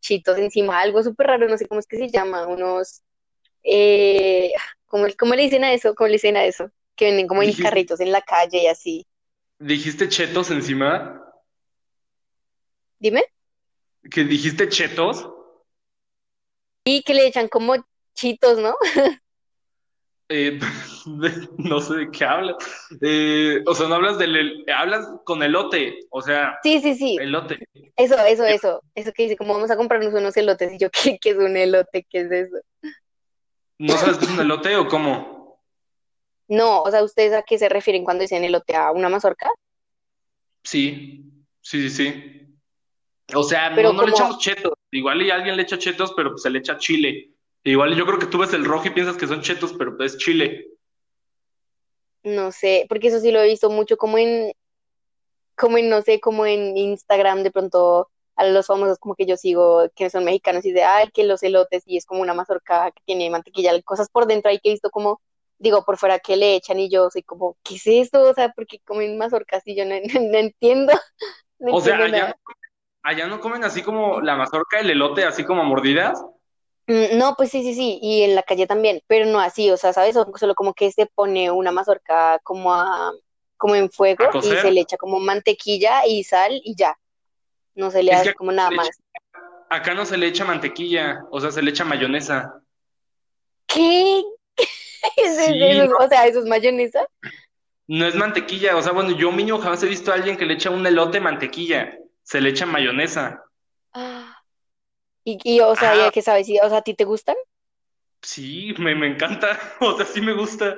chitos 0.00 0.38
encima, 0.38 0.80
algo 0.80 1.02
súper 1.02 1.26
raro, 1.28 1.48
no 1.48 1.58
sé 1.58 1.66
cómo 1.66 1.80
es 1.80 1.86
que 1.86 1.96
se 1.96 2.08
llama, 2.08 2.46
unos, 2.46 3.02
eh, 3.64 4.52
¿cómo, 4.86 5.06
cómo 5.18 5.34
le 5.34 5.42
dicen 5.42 5.64
a 5.64 5.72
eso? 5.74 5.94
¿Cómo 5.94 6.08
le 6.08 6.14
dicen 6.14 6.36
a 6.36 6.44
eso? 6.44 6.70
Que 6.96 7.06
venden 7.06 7.26
como 7.26 7.42
en 7.42 7.52
carritos 7.54 8.00
en 8.00 8.12
la 8.12 8.22
calle 8.22 8.62
y 8.62 8.66
así. 8.66 9.06
dijiste 9.58 10.08
chetos 10.08 10.50
encima, 10.50 11.20
Dime. 13.00 13.24
que 14.10 14.24
dijiste 14.24 14.68
chetos. 14.68 15.28
Y 16.86 17.02
que 17.02 17.14
le 17.14 17.26
echan 17.26 17.48
como 17.48 17.74
chitos, 18.14 18.58
¿no? 18.58 18.74
Eh, 20.28 20.58
no 21.58 21.80
sé 21.80 21.94
de 21.96 22.10
qué 22.10 22.24
hablas. 22.24 22.56
Eh, 23.02 23.62
o 23.66 23.74
sea, 23.74 23.88
no 23.88 23.96
hablas 23.96 24.18
del, 24.18 24.36
el- 24.36 24.64
hablas 24.74 25.06
con 25.24 25.42
elote, 25.42 25.98
o 26.10 26.22
sea, 26.22 26.58
Sí, 26.62 26.80
sí, 26.80 26.94
sí. 26.94 27.16
elote. 27.20 27.58
Eso, 27.96 28.16
eso, 28.26 28.44
eso. 28.44 28.82
Eso 28.94 29.12
que 29.12 29.24
dice, 29.24 29.36
como 29.36 29.54
vamos 29.54 29.70
a 29.70 29.76
comprarnos 29.76 30.14
unos 30.14 30.36
elotes. 30.36 30.72
Y 30.72 30.78
yo, 30.78 30.88
¿qué, 31.04 31.18
qué 31.20 31.30
es 31.30 31.36
un 31.36 31.56
elote? 31.56 32.06
¿Qué 32.08 32.20
es 32.22 32.30
eso? 32.32 32.56
¿No 33.78 33.96
sabes 33.96 34.18
qué 34.18 34.24
es 34.26 34.30
un 34.30 34.40
elote 34.40 34.76
o 34.76 34.88
cómo? 34.88 35.60
No, 36.48 36.82
o 36.82 36.90
sea, 36.90 37.02
¿ustedes 37.02 37.32
a 37.32 37.42
qué 37.42 37.58
se 37.58 37.68
refieren 37.68 38.04
cuando 38.04 38.22
dicen 38.22 38.44
elote? 38.44 38.76
¿A 38.76 38.92
una 38.92 39.08
mazorca? 39.08 39.50
Sí, 40.62 41.24
sí, 41.60 41.88
sí, 41.88 41.90
sí. 41.90 42.58
O 43.34 43.42
sea, 43.42 43.70
no, 43.70 43.76
Pero 43.76 43.92
no 43.92 44.02
le 44.04 44.12
como, 44.12 44.16
echamos 44.16 44.38
chetos. 44.38 44.72
Igual 44.90 45.22
y 45.22 45.30
alguien 45.30 45.56
le 45.56 45.62
echa 45.62 45.78
chetos, 45.78 46.12
pero 46.14 46.30
pues 46.30 46.42
se 46.42 46.50
le 46.50 46.58
echa 46.60 46.78
chile. 46.78 47.32
Igual 47.64 47.96
yo 47.96 48.06
creo 48.06 48.18
que 48.18 48.26
tú 48.26 48.38
ves 48.38 48.52
el 48.52 48.64
rojo 48.64 48.86
y 48.88 48.90
piensas 48.90 49.16
que 49.16 49.26
son 49.26 49.40
chetos, 49.42 49.72
pero 49.74 49.96
pues 49.96 50.12
es 50.14 50.18
chile. 50.18 50.68
no 52.22 52.52
sé, 52.52 52.86
porque 52.88 53.08
eso 53.08 53.20
sí 53.20 53.30
lo 53.30 53.40
he 53.40 53.48
visto 53.48 53.70
mucho 53.70 53.96
como 53.96 54.18
en, 54.18 54.52
como 55.56 55.78
en, 55.78 55.88
no 55.90 56.02
sé, 56.02 56.20
como 56.20 56.46
en 56.46 56.76
Instagram, 56.76 57.42
de 57.42 57.50
pronto 57.50 58.10
a 58.36 58.44
los 58.46 58.66
famosos 58.66 58.98
como 58.98 59.14
que 59.14 59.26
yo 59.26 59.36
sigo, 59.36 59.88
que 59.94 60.10
son 60.10 60.24
mexicanos 60.24 60.64
y 60.64 60.72
de, 60.72 60.84
ay, 60.84 61.08
que 61.12 61.24
los 61.24 61.42
elotes, 61.42 61.82
y 61.86 61.96
es 61.96 62.06
como 62.06 62.20
una 62.22 62.34
mazorca 62.34 62.90
que 62.92 63.02
tiene 63.04 63.30
mantequilla, 63.30 63.80
cosas 63.82 64.08
por 64.10 64.26
dentro 64.26 64.50
ahí 64.50 64.58
que 64.60 64.70
he 64.70 64.72
visto 64.72 64.90
como, 64.90 65.20
digo, 65.58 65.84
por 65.84 65.96
fuera 65.98 66.18
que 66.18 66.36
le 66.36 66.56
echan 66.56 66.80
y 66.80 66.90
yo 66.90 67.10
soy 67.10 67.22
como, 67.22 67.56
¿qué 67.62 67.76
es 67.76 67.86
esto? 67.86 68.22
O 68.22 68.34
sea, 68.34 68.50
porque 68.54 68.80
comen 68.80 69.18
mazorcas 69.18 69.62
y 69.66 69.76
yo 69.76 69.84
no, 69.84 69.94
no 70.32 70.38
entiendo, 70.38 70.92
no 71.58 71.74
O 71.74 71.80
sea, 71.80 71.96
allá, 71.96 72.08
nada. 72.10 72.36
allá 73.02 73.26
no 73.26 73.40
comen 73.40 73.64
así 73.64 73.82
como 73.82 74.20
la 74.20 74.36
mazorca, 74.36 74.80
el 74.80 74.90
elote, 74.90 75.24
así 75.24 75.44
como 75.44 75.62
a 75.62 75.64
mordidas. 75.64 76.22
Mm, 76.86 77.16
No, 77.18 77.34
pues 77.36 77.50
sí, 77.50 77.62
sí, 77.62 77.74
sí, 77.74 77.98
y 78.02 78.22
en 78.22 78.34
la 78.34 78.42
calle 78.42 78.66
también, 78.66 79.00
pero 79.06 79.26
no 79.26 79.40
así, 79.40 79.70
o 79.70 79.76
sea, 79.76 79.92
¿sabes? 79.92 80.16
Solo 80.36 80.54
como 80.54 80.74
que 80.74 80.92
se 80.92 81.06
pone 81.06 81.50
una 81.50 81.72
mazorca 81.72 82.38
como 82.42 82.72
a, 82.74 83.12
como 83.56 83.74
en 83.74 83.90
fuego 83.90 84.24
y 84.42 84.56
se 84.56 84.70
le 84.70 84.82
echa 84.82 84.96
como 84.98 85.18
mantequilla 85.20 86.06
y 86.06 86.24
sal 86.24 86.60
y 86.64 86.74
ya, 86.76 86.98
no 87.76 87.90
se 87.90 88.02
le 88.02 88.12
Es 88.12 88.22
hace 88.22 88.32
que 88.32 88.34
como 88.34 88.52
nada 88.52 88.70
más. 88.72 89.00
acá 89.70 89.94
no 89.94 90.06
se 90.06 90.16
le 90.16 90.26
echa 90.28 90.44
mantequilla, 90.44 91.24
o 91.30 91.40
sea, 91.40 91.50
se 91.50 91.62
le 91.62 91.70
echa 91.70 91.84
mayonesa. 91.84 92.62
¿Qué? 93.66 94.22
¿Es 95.16 95.38
Sí, 95.38 95.52
eso? 95.56 95.88
no, 95.88 95.98
O 95.98 96.08
sea, 96.08 96.26
¿eso 96.26 96.40
es 96.40 96.46
mayonesa? 96.46 97.06
no 97.88 98.06
es 98.06 98.14
mantequilla. 98.14 98.76
O 98.76 98.82
sea, 98.82 98.92
bueno, 98.92 99.10
yo 99.16 99.32
mínimo 99.32 99.58
jamás 99.58 99.82
he 99.82 99.88
visto 99.88 100.10
a 100.12 100.14
alguien 100.14 100.36
que 100.36 100.46
le 100.46 100.54
echa 100.54 100.70
un 100.70 100.86
elote 100.86 101.20
mantequilla. 101.20 101.96
Se 102.22 102.40
le 102.40 102.50
echa 102.50 102.66
mayonesa. 102.66 103.44
Ah, 103.92 104.36
Y, 105.24 105.38
y, 105.44 105.60
o 105.60 105.76
sea, 105.76 105.96
¿ya 105.96 106.10
Ajá, 106.10 106.12
qué 106.12 106.22
sabes? 106.22 106.48
¿Y- 106.50 106.58
O 106.60 106.68
sea, 106.68 106.78
¿a 106.78 106.82
ti 106.82 106.94
te 106.94 107.04
gustan? 107.04 107.36
sí, 108.22 108.74
me, 108.78 108.94
me 108.94 109.06
encanta. 109.08 109.58
O 109.80 109.96
sea, 109.96 110.06
sí 110.06 110.20
me 110.20 110.32
gusta. 110.34 110.76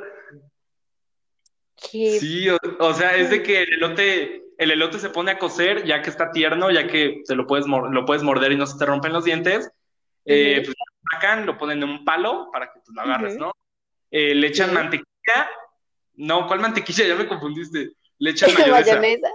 ¿Qué? 1.77 2.21
Sí, 2.21 2.49
o, 2.49 2.57
o 2.81 2.95
sea, 2.95 3.17
es 3.17 3.31
de 3.31 3.43
que 3.43 3.63
el 3.63 3.73
elote, 3.75 4.43
el 4.59 4.71
elote 4.71 4.99
se 4.99 5.11
pone 5.11 5.33
a 5.33 5.39
cocer 5.39 5.85
ya 5.85 6.03
que 6.03 6.11
está 6.11 6.31
tierno, 6.31 6.71
ya 6.71 6.87
que 6.87 7.23
se 7.25 7.35
lo 7.35 7.47
puedes, 7.47 7.67
lo 7.67 8.05
puedes 8.05 8.23
morder 8.23 8.53
y 8.53 8.57
no 8.57 8.67
se 8.67 8.79
te 8.79 8.87
rompen 8.87 9.13
los 9.13 9.25
dientes. 9.25 9.71
Eh, 10.25 10.63
pues 10.65 10.69
lo 10.69 11.11
sacan, 11.13 11.47
lo 11.47 11.57
ponen 11.57 11.83
en 11.83 11.89
un 11.89 12.05
palo 12.05 12.51
para 12.53 12.67
que 12.67 12.81
pues, 12.81 12.95
lo 12.95 13.03
agarres, 13.03 13.37
¿no? 13.37 13.53
Eh, 14.11 14.35
le 14.35 14.47
echan 14.49 14.75
mantequilla. 14.75 15.49
No, 16.15 16.47
¿cuál 16.47 16.61
mantequilla? 16.61 17.07
Ya 17.07 17.15
me 17.15 17.29
confundiste. 17.29 17.93
Le 18.19 18.31
echan 18.31 18.51
mayonesa. 18.55 18.97
Mayonesa. 18.97 19.29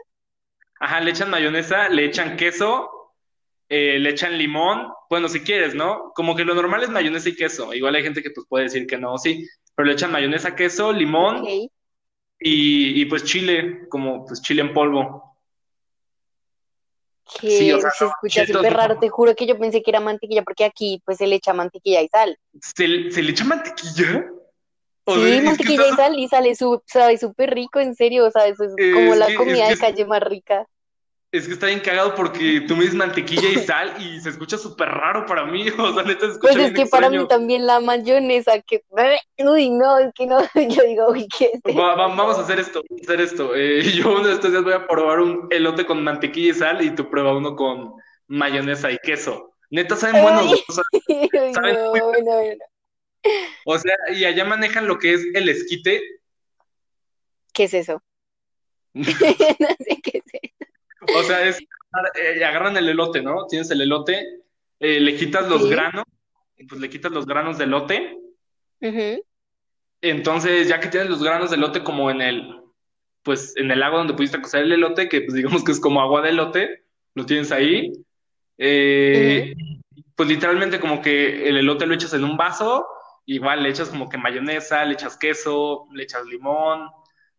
Ajá, 0.80 1.00
le 1.00 1.12
echan 1.12 1.30
mayonesa, 1.30 1.90
le 1.90 2.06
echan 2.06 2.36
queso, 2.36 2.90
eh, 3.70 4.00
le 4.00 4.10
echan 4.10 4.38
limón. 4.38 4.92
Bueno, 5.10 5.30
si 5.30 5.42
quieres, 5.42 5.76
¿no? 5.76 6.12
Como 6.16 6.36
que 6.36 6.44
lo 6.44 6.56
normal 6.56 6.84
es 6.84 6.90
mayonesa 6.90 7.30
y 7.30 7.36
queso. 7.36 7.74
Igual 7.74 7.96
hay 7.96 8.04
gente 8.04 8.24
que 8.24 8.32
pues 8.32 8.48
puede 8.50 8.66
decir 8.66 8.88
que 8.88 8.98
no, 8.98 9.18
sí. 9.18 9.48
Pero 9.76 9.86
le 9.86 9.94
echan 9.94 10.12
mayonesa, 10.12 10.56
queso, 10.56 10.92
limón 10.92 11.38
Ok. 11.38 11.72
Y, 12.42 13.02
y 13.02 13.06
pues 13.06 13.24
chile, 13.24 13.88
como 13.90 14.26
pues 14.26 14.42
chile 14.42 14.62
en 14.62 14.74
polvo. 14.74 15.38
Sí, 17.40 17.72
o 17.72 17.78
Que 17.78 17.82
sea, 17.82 17.92
se 17.92 18.04
no, 18.04 18.12
escucha 18.12 18.46
súper 18.46 18.74
raro, 18.74 19.00
te 19.00 19.10
juro 19.10 19.36
que 19.36 19.46
yo 19.46 19.58
pensé 19.58 19.82
que 19.82 19.92
era 19.92 20.00
mantequilla 20.00 20.44
porque 20.44 20.66
aquí 20.66 21.02
pues 21.06 21.18
se 21.18 21.28
le 21.28 21.36
echa 21.36 21.54
mantequilla 21.54 22.02
y 22.02 22.10
sal. 22.10 22.38
¿Se, 22.60 23.12
se 23.12 23.22
le 23.22 23.32
echa 23.32 23.46
mantequilla? 23.46 24.26
O 25.06 25.16
sea, 25.16 25.24
Sí, 25.24 25.30
es 25.30 25.36
que 25.38 25.42
mantequilla 25.42 25.88
y 25.88 25.94
sal 25.94 26.20
y 26.20 26.28
sale 26.28 26.56
su, 26.56 26.82
sabe 26.86 27.18
súper 27.18 27.54
rico, 27.54 27.80
en 27.80 27.96
serio, 27.96 28.28
o 28.28 28.32
sea, 28.32 28.48
eso 28.48 28.64
es 28.66 28.74
como 28.94 29.16
la 29.16 29.28
que, 29.28 29.34
es 29.34 29.38
comida 29.38 29.68
que, 29.68 29.74
de 29.76 29.80
calle 29.80 30.06
más 30.06 30.22
rica. 30.22 30.68
Es 31.32 31.48
que 31.48 31.54
está 31.54 31.67
bien 31.67 31.80
cagado 31.80 32.13
porque 32.15 32.62
tú 32.67 32.76
me 32.76 32.82
dices 32.82 32.96
mantequilla 32.96 33.48
y 33.50 33.58
sal 33.65 33.96
y 34.02 34.20
se 34.20 34.30
escucha 34.30 34.58
súper 34.58 34.89
raro 34.89 35.26
para 35.26 35.46
mí. 35.46 35.65
O 35.80 35.94
sea, 35.94 36.04
neta 36.04 36.28
se 36.28 36.39
Pues 36.39 36.56
escucha 36.56 36.60
es 36.65 36.74
bien 36.74 36.86
que 36.86 36.86
para 36.91 37.10
mí 37.10 37.26
también 37.28 37.65
la 37.65 37.80
mayonesa, 37.80 38.60
que, 38.62 38.84
uy, 39.39 39.70
no, 39.70 39.98
es 39.98 40.13
que 40.13 40.28
no, 40.28 40.41
yo 40.56 40.84
digo, 40.84 41.08
uy, 41.10 41.28
¿qué 41.38 41.52
es 41.54 41.62
Va- 41.78 41.96
vamos 41.96 42.38
a 42.38 42.41
hacer 42.41 42.60
esto, 42.60 42.82
vamos 42.89 43.08
a 43.08 43.13
hacer 43.13 43.22
esto. 43.22 43.56
Eh, 43.56 43.82
yo 43.96 44.12
uno 44.12 44.28
de 44.28 44.34
estos 44.34 44.52
días 44.52 44.63
voy 44.63 44.74
a 44.74 44.88
probar 44.88 45.20
un 45.22 45.48
elote 45.52 45.86
con 45.86 46.04
mantequilla 46.04 46.52
y 46.52 46.54
sal 46.54 46.82
y 46.84 46.91
tú 46.96 47.10
prueba 47.10 47.36
uno 47.36 47.56
con 47.56 47.94
mayonesa 48.28 48.91
y 48.91 48.98
queso. 48.98 49.54
Neta, 49.70 49.96
saben 49.96 50.22
buenos, 50.22 50.52
o 50.67 50.74
sea, 50.74 50.84
saben 51.54 51.78
muy 51.91 52.00
no, 52.00 52.08
buenos. 52.10 52.26
no, 52.26 52.41
no. 52.44 52.65
O 53.65 53.78
sea, 53.78 53.96
y 54.13 54.26
allá 54.26 54.44
manejan 54.44 54.88
lo 54.88 54.98
que 55.00 55.13
es 55.13 55.26
el 55.34 55.48
esquite. 55.48 56.02
¿Qué 57.54 57.63
es 57.65 57.74
eso? 57.74 58.02
No 58.94 59.04
sé 59.06 60.02
qué 60.04 60.17
es 60.17 60.24
eso. 60.31 60.31
O 61.15 61.24
sea, 61.24 61.43
es, 61.47 61.60
eh, 61.60 62.43
agarran 62.43 62.78
el 62.78 62.89
elote, 62.89 63.21
¿no? 63.21 63.45
Tienes 63.47 63.69
el 63.71 63.82
elote, 63.82 64.41
eh, 64.80 65.00
le 65.00 65.15
quitas 65.15 65.47
los 65.50 65.63
Sí. 65.63 65.69
granos, 65.69 66.06
pues 66.67 66.80
le 66.80 66.89
quitas 66.89 67.12
los 67.12 67.26
granos 67.26 67.58
de 67.58 67.63
elote. 67.65 68.17
Ujú, 68.82 69.24
Entonces, 70.02 70.67
ya 70.67 70.80
que 70.80 70.88
tienes 70.88 71.10
los 71.10 71.21
granos 71.21 71.52
de 71.52 71.58
elote 71.58 71.84
como 71.84 72.10
en 72.10 72.21
el, 72.21 72.56
pues 73.24 73.56
en 73.58 73.69
el 73.69 73.84
agua 73.84 74.00
donde 74.00 74.15
pudiste 74.15 74.41
cocer 74.41 74.63
el 74.63 74.71
elote, 74.71 75.08
que 75.08 75.21
pues 75.21 75.34
digamos 75.36 75.63
que 75.63 75.71
es 75.71 75.80
como 75.80 76.02
agua 76.02 76.21
de 76.21 76.30
elote, 76.30 76.84
lo 77.13 77.26
tienes 77.26 77.52
ahí. 77.52 77.91
Eh, 78.58 79.54
pues 80.15 80.28
literalmente 80.30 80.80
como 80.80 81.02
que 81.02 81.47
el 81.47 81.58
elote 81.58 81.86
lo 81.86 81.93
echas 81.93 82.13
en 82.13 82.24
un 82.24 82.38
vaso, 82.38 82.88
igual 83.26 83.62
le 83.63 83.69
echas 83.69 83.89
como 83.89 84.10
que 84.10 84.17
mayonesa, 84.17 84.84
le 84.86 84.93
echas 84.93 85.17
queso, 85.17 85.88
le 85.93 86.04
echas 86.04 86.26
limón, 86.26 86.89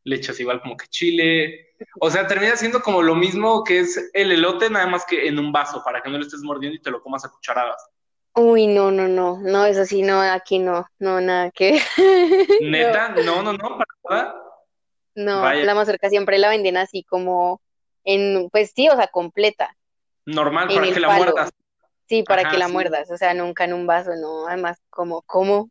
le 0.04 0.16
echas 0.16 0.38
igual 0.40 0.60
como 0.60 0.76
que 0.76 0.86
chile. 0.88 1.74
O 2.00 2.10
sea, 2.10 2.26
termina 2.26 2.56
siendo 2.56 2.80
como 2.80 3.02
lo 3.02 3.14
mismo 3.14 3.64
que 3.64 3.80
es 3.80 4.10
el 4.14 4.32
elote, 4.32 4.70
nada 4.70 4.86
más 4.86 5.04
que 5.04 5.26
en 5.26 5.38
un 5.38 5.52
vaso, 5.52 5.82
para 5.84 6.00
que 6.02 6.10
no 6.10 6.18
lo 6.18 6.24
estés 6.24 6.42
mordiendo 6.42 6.76
y 6.76 6.82
te 6.82 6.90
lo 6.90 7.02
comas 7.02 7.24
a 7.24 7.30
cucharadas. 7.30 7.82
Uy, 8.34 8.66
no, 8.66 8.90
no, 8.90 9.08
no, 9.08 9.38
no, 9.42 9.66
eso 9.66 9.84
sí, 9.84 10.02
no, 10.02 10.20
aquí 10.22 10.58
no, 10.58 10.86
no, 10.98 11.20
nada 11.20 11.50
que 11.50 11.78
Neta, 12.60 13.10
no, 13.10 13.42
no, 13.42 13.52
no, 13.52 13.78
para 13.78 14.24
nada. 14.24 14.34
no, 15.14 15.42
Vaya. 15.42 15.64
la 15.64 15.74
mazorca 15.74 16.08
siempre 16.08 16.38
la 16.38 16.48
venden 16.48 16.78
así 16.78 17.04
como, 17.04 17.60
en, 18.04 18.48
pues 18.50 18.72
sí, 18.74 18.88
o 18.88 18.96
sea, 18.96 19.08
completa. 19.08 19.76
Normal, 20.24 20.70
En 20.70 20.76
para 20.76 20.86
el 20.88 20.94
que 20.94 21.00
la 21.00 21.10
muerdas. 21.10 21.50
Sí, 22.08 22.22
para 22.22 22.44
que 22.50 22.56
la 22.58 22.68
sí. 22.68 22.72
muerdas, 22.72 23.10
o 23.10 23.16
sea, 23.18 23.34
nunca 23.34 23.64
en 23.64 23.74
un 23.74 23.86
vaso, 23.86 24.12
no, 24.16 24.46
además, 24.46 24.78
como, 24.90 25.22
¿cómo? 25.22 25.70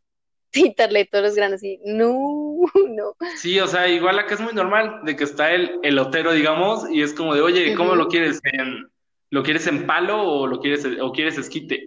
Quitarle 0.74 1.06
todos 1.06 1.24
los 1.24 1.34
granos 1.34 1.62
y, 1.62 1.80
no, 1.84 2.56
no. 2.88 3.16
Sí, 3.36 3.58
o 3.60 3.66
sea, 3.66 3.88
igual 3.88 4.18
acá 4.18 4.34
es 4.34 4.40
muy 4.40 4.52
normal 4.52 5.00
de 5.04 5.16
que 5.16 5.24
está 5.24 5.52
el 5.52 5.78
elotero, 5.82 6.32
digamos, 6.32 6.88
y 6.90 7.02
es 7.02 7.14
como 7.14 7.34
de, 7.34 7.40
oye, 7.40 7.74
¿cómo 7.74 7.94
lo 7.94 8.08
quieres? 8.08 8.40
¿En, 8.44 8.88
lo 9.30 9.42
quieres 9.42 9.66
en 9.66 9.86
palo 9.86 10.22
o 10.22 10.46
lo 10.46 10.60
quieres 10.60 10.86
o 11.00 11.12
quieres 11.12 11.38
esquite? 11.38 11.86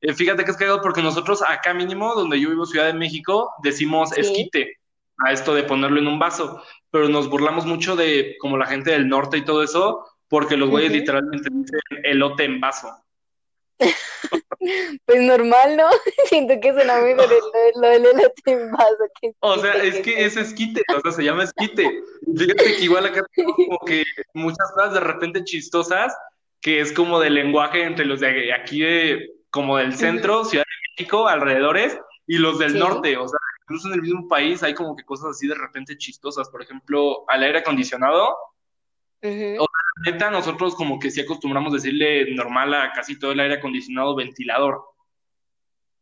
Eh, 0.00 0.14
fíjate 0.14 0.44
que 0.44 0.50
es 0.50 0.56
cagado 0.56 0.80
porque 0.82 1.02
nosotros 1.02 1.42
acá 1.42 1.74
mínimo, 1.74 2.14
donde 2.14 2.40
yo 2.40 2.50
vivo, 2.50 2.66
Ciudad 2.66 2.86
de 2.86 2.94
México, 2.94 3.52
decimos 3.62 4.10
Sí, 4.10 4.20
esquite 4.20 4.76
a 5.24 5.32
esto 5.32 5.54
de 5.54 5.62
ponerlo 5.62 5.98
en 5.98 6.08
un 6.08 6.18
vaso, 6.18 6.62
pero 6.90 7.08
nos 7.08 7.28
burlamos 7.28 7.64
mucho 7.64 7.96
de 7.96 8.36
como 8.38 8.58
la 8.58 8.66
gente 8.66 8.90
del 8.90 9.08
norte 9.08 9.38
y 9.38 9.44
todo 9.44 9.62
eso, 9.62 10.06
porque 10.28 10.56
los 10.56 10.68
güeyes 10.68 10.92
literalmente 10.92 11.48
dicen 11.50 11.80
elote 12.04 12.44
en 12.44 12.60
vaso. 12.60 12.90
Pues 15.04 15.20
normal, 15.22 15.76
¿no? 15.76 15.88
Siento 16.28 16.54
que 16.60 16.72
suena 16.72 17.00
mejor 17.00 17.28
el- 17.32 17.80
lo, 17.80 17.88
del 17.88 18.06
elote 18.06 18.42
en 18.46 18.72
vaso 18.72 18.96
que 19.20 19.32
O 19.40 19.58
sea, 19.58 19.74
es 19.74 20.00
que 20.00 20.24
es 20.24 20.36
esquite, 20.36 20.82
o 20.96 21.00
sea, 21.00 21.12
se 21.12 21.24
llama 21.24 21.44
esquite. 21.44 21.88
Fíjate 22.36 22.76
que 22.76 22.84
igual 22.84 23.06
acá 23.06 23.22
como 23.66 23.78
que 23.86 24.04
muchas 24.34 24.72
cosas 24.74 24.94
de 24.94 25.00
repente 25.00 25.44
chistosas, 25.44 26.16
que 26.60 26.80
es 26.80 26.92
como 26.92 27.20
de 27.20 27.30
lenguaje 27.30 27.82
entre 27.84 28.04
los 28.06 28.20
de 28.20 28.52
aquí 28.52 28.80
de, 28.80 29.30
como 29.50 29.76
del 29.76 29.94
centro, 29.94 30.44
Ciudad 30.44 30.64
de 30.64 31.02
México, 31.02 31.28
alrededores, 31.28 31.98
y 32.26 32.38
los 32.38 32.58
del 32.58 32.72
Sí, 32.72 32.78
norte. 32.78 33.16
O 33.16 33.28
sea, 33.28 33.38
incluso 33.62 33.88
en 33.88 33.94
el 33.94 34.02
mismo 34.02 34.26
país 34.28 34.62
hay 34.62 34.74
como 34.74 34.96
que 34.96 35.04
cosas 35.04 35.30
así 35.30 35.46
de 35.46 35.54
repente 35.54 35.96
chistosas. 35.96 36.48
Por 36.50 36.62
ejemplo, 36.62 37.24
al 37.28 37.42
aire 37.42 37.58
acondicionado, 37.60 38.36
o 39.22 39.66
sea, 39.66 40.12
neta, 40.12 40.30
nosotros 40.30 40.74
como 40.74 40.98
que 40.98 41.10
sí 41.10 41.20
acostumbramos 41.20 41.72
decirle 41.72 42.34
normal 42.34 42.74
a 42.74 42.92
casi 42.92 43.18
todo 43.18 43.32
el 43.32 43.40
aire 43.40 43.54
acondicionado 43.54 44.14
ventilador. 44.14 44.84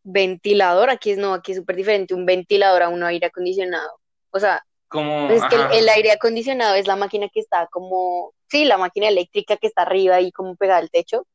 Ventilador, 0.03 0.91
aquí 0.91 1.13
es 1.13 1.19
no, 1.19 1.33
aquí 1.33 1.53
es 1.53 1.59
súper 1.59 1.77
diferente 1.77 2.15
un 2.15 2.27
ventilador 2.27 2.83
a 2.83 2.89
un 2.89 3.03
aire 3.03 3.27
acondicionado. 3.27 3.99
O 4.31 4.39
sea, 4.39 4.63
Como, 4.89 5.29
pues 5.29 5.43
es 5.43 5.49
que 5.49 5.79
el, 5.79 5.89
aire 5.89 6.13
acondicionado 6.13 6.75
es 6.75 6.87
la 6.87 6.97
máquina 6.97 7.29
que 7.33 7.41
está 7.41 7.69
como, 7.69 8.35
sí, 8.49 8.65
la 8.65 8.77
máquina 8.77 9.09
eléctrica 9.09 9.57
que 9.57 9.67
está 9.67 9.83
arriba 9.83 10.21
y 10.21 10.33
como 10.33 10.57
pegada 10.57 10.81
al 10.81 10.91
techo. 10.91 11.27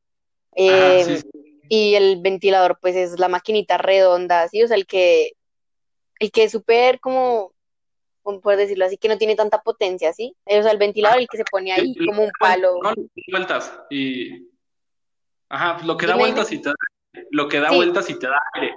ajá, 0.56 1.04
sí, 1.04 1.16
sí. 1.18 1.60
y 1.68 1.94
el 1.94 2.20
ventilador, 2.20 2.78
pues 2.80 2.94
es 2.94 3.18
la 3.18 3.28
maquinita 3.28 3.78
redonda, 3.78 4.46
sí, 4.48 4.62
o 4.62 4.68
sea, 4.68 4.76
el 4.76 4.86
que, 4.86 5.32
el 6.20 6.30
que 6.30 6.44
es 6.44 6.52
súper 6.52 7.00
como 7.00 7.52
por 8.22 8.56
decirlo 8.56 8.84
así, 8.84 8.96
que 8.96 9.08
no 9.08 9.18
tiene 9.18 9.36
tanta 9.36 9.62
potencia, 9.62 10.12
¿sí? 10.12 10.36
O 10.44 10.62
sea, 10.62 10.72
el 10.72 10.78
ventilador, 10.78 11.20
el 11.20 11.28
que 11.28 11.38
se 11.38 11.44
pone 11.44 11.72
ahí 11.72 11.94
como 12.06 12.22
un 12.22 12.30
palo. 12.38 12.74
¿no? 12.82 12.94
Vueltas 13.30 13.72
y 13.90 14.48
ajá, 15.48 15.74
pues 15.74 15.86
lo 15.86 15.96
que 15.96 16.06
da 16.06 16.16
vueltas 16.16 16.52
y 16.52 16.62
te 16.62 16.68
da, 16.68 16.74
lo 17.30 17.48
que 17.48 17.60
da 17.60 17.70
Sí, 17.70 17.76
vueltas 17.76 18.10
y 18.10 18.18
te 18.18 18.26
da 18.26 18.38
aire. 18.54 18.76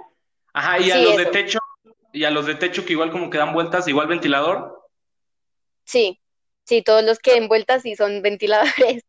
Ajá, 0.52 0.78
y 0.78 0.90
a 0.90 0.96
sí, 0.96 1.02
los 1.02 1.16
de 1.16 1.26
techo, 1.26 1.58
y 2.12 2.24
a 2.24 2.30
los 2.30 2.46
de 2.46 2.54
techo 2.54 2.84
que 2.84 2.92
igual 2.92 3.10
como 3.10 3.30
que 3.30 3.38
dan 3.38 3.52
vueltas, 3.52 3.88
igual 3.88 4.06
ventilador. 4.06 4.88
Sí, 5.84 6.20
sí, 6.64 6.82
todos 6.82 7.04
los 7.04 7.18
que 7.18 7.34
den 7.34 7.48
vueltas 7.48 7.82
sí 7.82 7.96
son 7.96 8.22
ventiladores. 8.22 9.04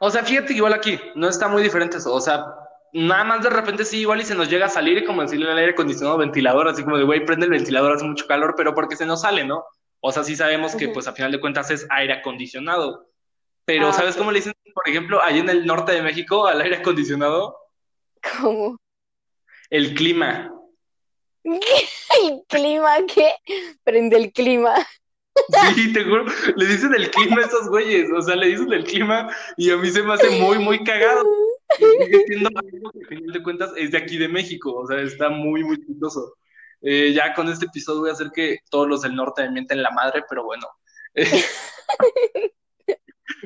O 0.00 0.10
sea, 0.10 0.24
fíjate 0.24 0.48
que 0.48 0.54
igual 0.54 0.72
aquí 0.72 0.98
no 1.14 1.28
está 1.28 1.46
muy 1.48 1.62
diferente 1.62 1.98
eso, 1.98 2.14
o 2.14 2.20
sea, 2.20 2.46
nada 2.92 3.24
más 3.24 3.42
de 3.42 3.50
repente 3.50 3.84
sí 3.84 4.00
igual 4.00 4.20
y 4.20 4.24
se 4.24 4.34
nos 4.34 4.48
llega 4.48 4.66
a 4.66 4.70
salir 4.70 4.98
y 4.98 5.04
como 5.04 5.22
decirle 5.22 5.50
al 5.50 5.58
aire 5.58 5.72
acondicionado 5.72 6.18
ventilador, 6.18 6.68
así 6.68 6.82
como 6.82 6.98
de 6.98 7.04
güey, 7.04 7.24
prende 7.24 7.46
el 7.46 7.52
ventilador, 7.52 7.94
hace 7.94 8.04
mucho 8.04 8.26
calor, 8.26 8.54
pero 8.56 8.74
porque 8.74 8.96
se 8.96 9.06
nos 9.06 9.22
sale, 9.22 9.44
¿no? 9.44 9.64
O 10.00 10.12
sea, 10.12 10.24
sí 10.24 10.34
sabemos 10.34 10.74
que 10.74 10.88
pues 10.88 11.06
a 11.06 11.12
final 11.12 11.30
de 11.32 11.40
cuentas 11.40 11.70
es 11.70 11.86
aire 11.90 12.14
acondicionado. 12.14 13.06
Pero 13.64 13.88
Ah, 13.88 13.92
¿sabes 13.92 14.16
cómo 14.16 14.32
le 14.32 14.38
dicen, 14.38 14.54
por 14.74 14.88
ejemplo, 14.88 15.22
allá 15.22 15.38
en 15.38 15.50
el 15.50 15.66
norte 15.66 15.92
de 15.92 16.02
México 16.02 16.46
al 16.46 16.60
aire 16.60 16.76
acondicionado? 16.76 17.56
¿Cómo? 18.40 18.78
El 19.68 19.94
clima. 19.94 20.50
¿El 21.44 22.42
clima 22.48 22.96
qué? 23.12 23.34
Prende 23.84 24.16
el 24.16 24.32
clima. 24.32 24.74
Sí, 25.74 25.92
te 25.92 26.04
juro, 26.04 26.26
le 26.56 26.66
dicen 26.66 26.94
el 26.94 27.10
clima 27.10 27.42
a 27.42 27.44
esos 27.46 27.68
güeyes, 27.68 28.10
o 28.12 28.20
sea, 28.20 28.36
le 28.36 28.48
dicen 28.48 28.72
el 28.72 28.84
clima 28.84 29.28
y 29.56 29.70
a 29.70 29.76
mí 29.76 29.90
se 29.90 30.02
me 30.02 30.14
hace 30.14 30.28
muy, 30.40 30.58
muy 30.58 30.82
cagado. 30.84 31.22
Sigue 31.78 32.24
siendo 32.26 32.48
algo 32.48 32.90
que, 32.92 32.98
al 33.00 33.06
final 33.06 33.32
de 33.32 33.42
cuentas, 33.42 33.72
es 33.76 33.90
de 33.90 33.98
aquí 33.98 34.18
de 34.18 34.28
México, 34.28 34.74
o 34.74 34.86
sea, 34.86 35.00
está 35.00 35.28
muy, 35.28 35.62
muy 35.64 35.76
chistoso. 35.84 36.36
Eh, 36.82 37.12
ya 37.12 37.34
con 37.34 37.48
este 37.48 37.66
episodio 37.66 38.00
voy 38.00 38.10
a 38.10 38.14
hacer 38.14 38.30
que 38.34 38.58
todos 38.70 38.88
los 38.88 39.02
del 39.02 39.14
norte 39.14 39.42
me 39.42 39.52
mienten 39.52 39.82
la 39.82 39.90
madre, 39.90 40.22
pero 40.28 40.44
bueno. 40.44 40.66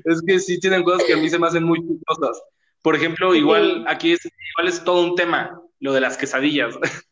es 0.05 0.23
que 0.27 0.39
sí 0.39 0.61
tienen 0.61 0.85
cosas 0.85 1.05
que 1.05 1.15
a 1.15 1.17
mí 1.17 1.29
se 1.29 1.39
me 1.39 1.47
hacen 1.47 1.65
muy 1.65 1.81
chistosas. 1.81 2.43
Por 2.83 2.95
ejemplo, 2.95 3.35
igual 3.35 3.85
aquí 3.89 4.13
es, 4.13 4.25
igual 4.25 4.69
es 4.69 4.85
todo 4.85 5.03
un 5.03 5.15
tema, 5.17 5.61
lo 5.81 5.93
de 5.93 6.01
las 6.01 6.17
quesadillas. 6.17 6.77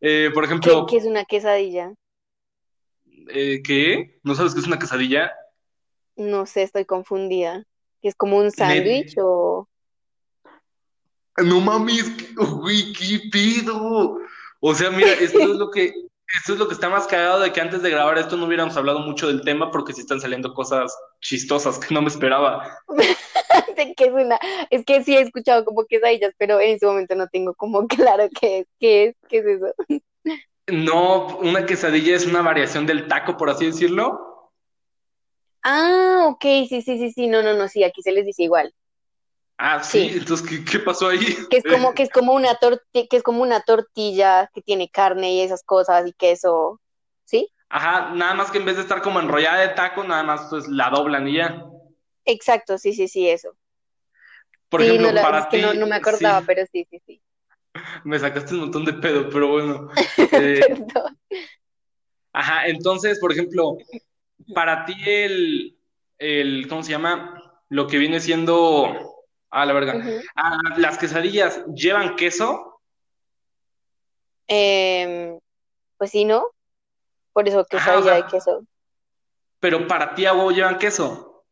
Eh, 0.00 0.30
por 0.32 0.44
¿Qué, 0.44 0.46
ejemplo, 0.46 0.86
qué 0.86 0.96
es 0.96 1.04
una 1.06 1.24
quesadilla? 1.24 1.92
eh, 3.30 3.60
¿qué? 3.64 4.20
¿No 4.22 4.36
sabes 4.36 4.54
qué 4.54 4.60
es 4.60 4.66
una 4.68 4.78
quesadilla? 4.78 5.32
No 6.14 6.46
sé, 6.46 6.62
estoy 6.62 6.84
confundida. 6.84 7.64
¿Es 8.00 8.14
como 8.14 8.38
un 8.38 8.52
sándwich 8.52 9.16
o...? 9.20 9.68
No 11.44 11.60
mames, 11.60 12.10
que- 12.10 12.34
güey, 12.34 12.92
qué 12.92 13.20
pido. 13.30 14.18
O 14.60 14.74
sea, 14.74 14.90
mira, 14.90 15.12
esto 15.12 15.38
es 15.38 15.48
lo 15.48 15.70
que, 15.70 15.92
esto 16.36 16.52
es 16.52 16.58
lo 16.58 16.66
que 16.68 16.74
está 16.74 16.88
más 16.88 17.06
cagado 17.06 17.40
de 17.40 17.52
que 17.52 17.60
antes 17.60 17.80
de 17.82 17.90
grabar 17.90 18.18
esto 18.18 18.36
no 18.36 18.46
hubiéramos 18.46 18.76
hablado 18.76 19.00
mucho 19.00 19.28
del 19.28 19.42
tema 19.42 19.70
porque 19.70 19.92
sí 19.92 20.00
están 20.00 20.20
saliendo 20.20 20.52
cosas 20.52 20.96
chistosas 21.20 21.78
que 21.78 21.94
no 21.94 22.02
me 22.02 22.08
esperaba. 22.08 22.78
¿De 23.76 23.94
qué 23.94 24.04
es 24.06 24.12
una? 24.12 24.38
Es 24.70 24.84
que 24.84 25.04
sí 25.04 25.16
he 25.16 25.20
escuchado 25.20 25.64
como 25.64 25.84
quesadillas, 25.86 26.32
pero 26.38 26.60
en 26.60 26.70
ese 26.70 26.86
momento 26.86 27.14
no 27.14 27.28
tengo 27.28 27.54
como 27.54 27.86
claro 27.88 28.28
qué 28.40 28.58
es, 28.60 28.66
qué 28.80 29.04
es, 29.04 29.16
qué 29.28 29.38
es 29.38 29.46
eso. 29.46 29.74
No, 30.66 31.38
una 31.38 31.64
quesadilla 31.64 32.14
es 32.16 32.26
una 32.26 32.42
variación 32.42 32.84
del 32.86 33.08
taco, 33.08 33.36
por 33.36 33.48
así 33.48 33.66
decirlo. 33.66 34.50
Ah, 35.62 36.26
ok, 36.28 36.42
sí, 36.68 36.82
sí, 36.82 36.98
sí, 36.98 37.10
sí, 37.12 37.26
no, 37.26 37.42
no, 37.42 37.54
no, 37.54 37.68
sí, 37.68 37.84
aquí 37.84 38.02
se 38.02 38.12
les 38.12 38.26
dice 38.26 38.42
igual. 38.42 38.74
Ah, 39.58 39.82
sí, 39.82 40.08
Sí, 40.08 40.12
entonces, 40.12 40.48
¿qué, 40.48 40.64
qué 40.64 40.78
pasó 40.78 41.08
ahí? 41.08 41.18
que 41.48 41.58
es 41.58 41.64
como, 41.66 41.94
que 41.94 42.02
es 42.02 42.10
como 42.10 42.34
una 42.34 42.56
tortilla, 42.56 43.06
que 43.08 43.16
es 43.16 43.22
como 43.22 43.42
una 43.42 43.60
tortilla 43.62 44.50
que 44.54 44.62
tiene 44.62 44.90
carne 44.90 45.34
y 45.34 45.40
esas 45.42 45.62
cosas 45.64 46.06
y 46.06 46.12
queso, 46.12 46.80
¿sí? 47.24 47.50
Ajá, 47.70 48.10
nada 48.14 48.34
más 48.34 48.50
que 48.50 48.58
en 48.58 48.66
vez 48.66 48.76
de 48.76 48.82
estar 48.82 49.00
como 49.00 49.20
enrollada 49.20 49.60
de 49.60 49.68
taco, 49.70 50.04
nada 50.04 50.22
más 50.22 50.48
pues 50.50 50.68
la 50.68 50.90
doblan 50.90 51.26
y 51.28 51.36
ya. 51.36 51.64
Exacto, 52.24 52.78
sí, 52.78 52.92
sí, 52.92 53.08
sí, 53.08 53.28
eso. 53.28 53.56
Por 54.70 54.80
Sí, 54.80 54.98
no, 54.98 55.10
ejemplo, 55.10 55.12
la- 55.12 55.24
es 55.24 55.46
para 55.46 55.48
que 55.48 55.58
no, 55.58 55.74
ti, 55.74 55.78
no 55.78 55.86
me 55.86 55.96
sí, 56.02 56.24
acordaba, 56.24 56.42
pero 56.46 56.64
sí, 56.72 56.86
sí, 56.90 57.00
sí. 57.06 57.22
me 58.04 58.18
sacaste 58.18 58.54
un 58.54 58.60
montón 58.60 58.84
de 58.84 58.92
pedo, 58.94 59.28
pero 59.30 59.48
bueno. 59.48 59.88
Eh, 60.32 60.64
Perdón. 60.68 61.18
ajá, 62.32 62.66
entonces, 62.68 63.18
por 63.18 63.32
ejemplo, 63.32 63.76
para 64.54 64.84
ti 64.86 64.94
el, 65.06 65.78
el, 66.18 66.68
¿cómo 66.68 66.82
se 66.82 66.92
llama? 66.92 67.42
Lo 67.68 67.86
que 67.86 67.98
viene 67.98 68.20
siendo, 68.20 69.07
ah, 69.50 69.66
la 69.66 69.72
verga, 69.72 69.94
Ujú. 69.96 70.20
ah, 70.36 70.58
las 70.78 70.98
quesadillas 70.98 71.64
llevan 71.74 72.16
queso, 72.16 72.80
Em, 74.48 75.38
pues 75.98 76.10
sí, 76.10 76.24
¿no? 76.24 76.46
Por 77.32 77.48
eso 77.48 77.60
o 77.60 77.64
quesadilla 77.64 78.14
de 78.14 78.20
sea, 78.20 78.26
queso. 78.26 78.64
pero 79.60 79.86
para 79.86 80.14
ti 80.14 80.26
a 80.26 80.34
huevo 80.34 80.50
llevan 80.50 80.78
queso, 80.78 81.44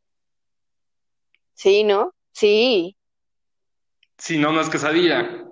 Sí, 1.55 1.83
¿no? 1.85 2.15
Sí, 2.33 2.97
si 4.19 4.39
no, 4.39 4.53
no 4.53 4.61
es 4.61 4.69
quesadilla. 4.69 5.45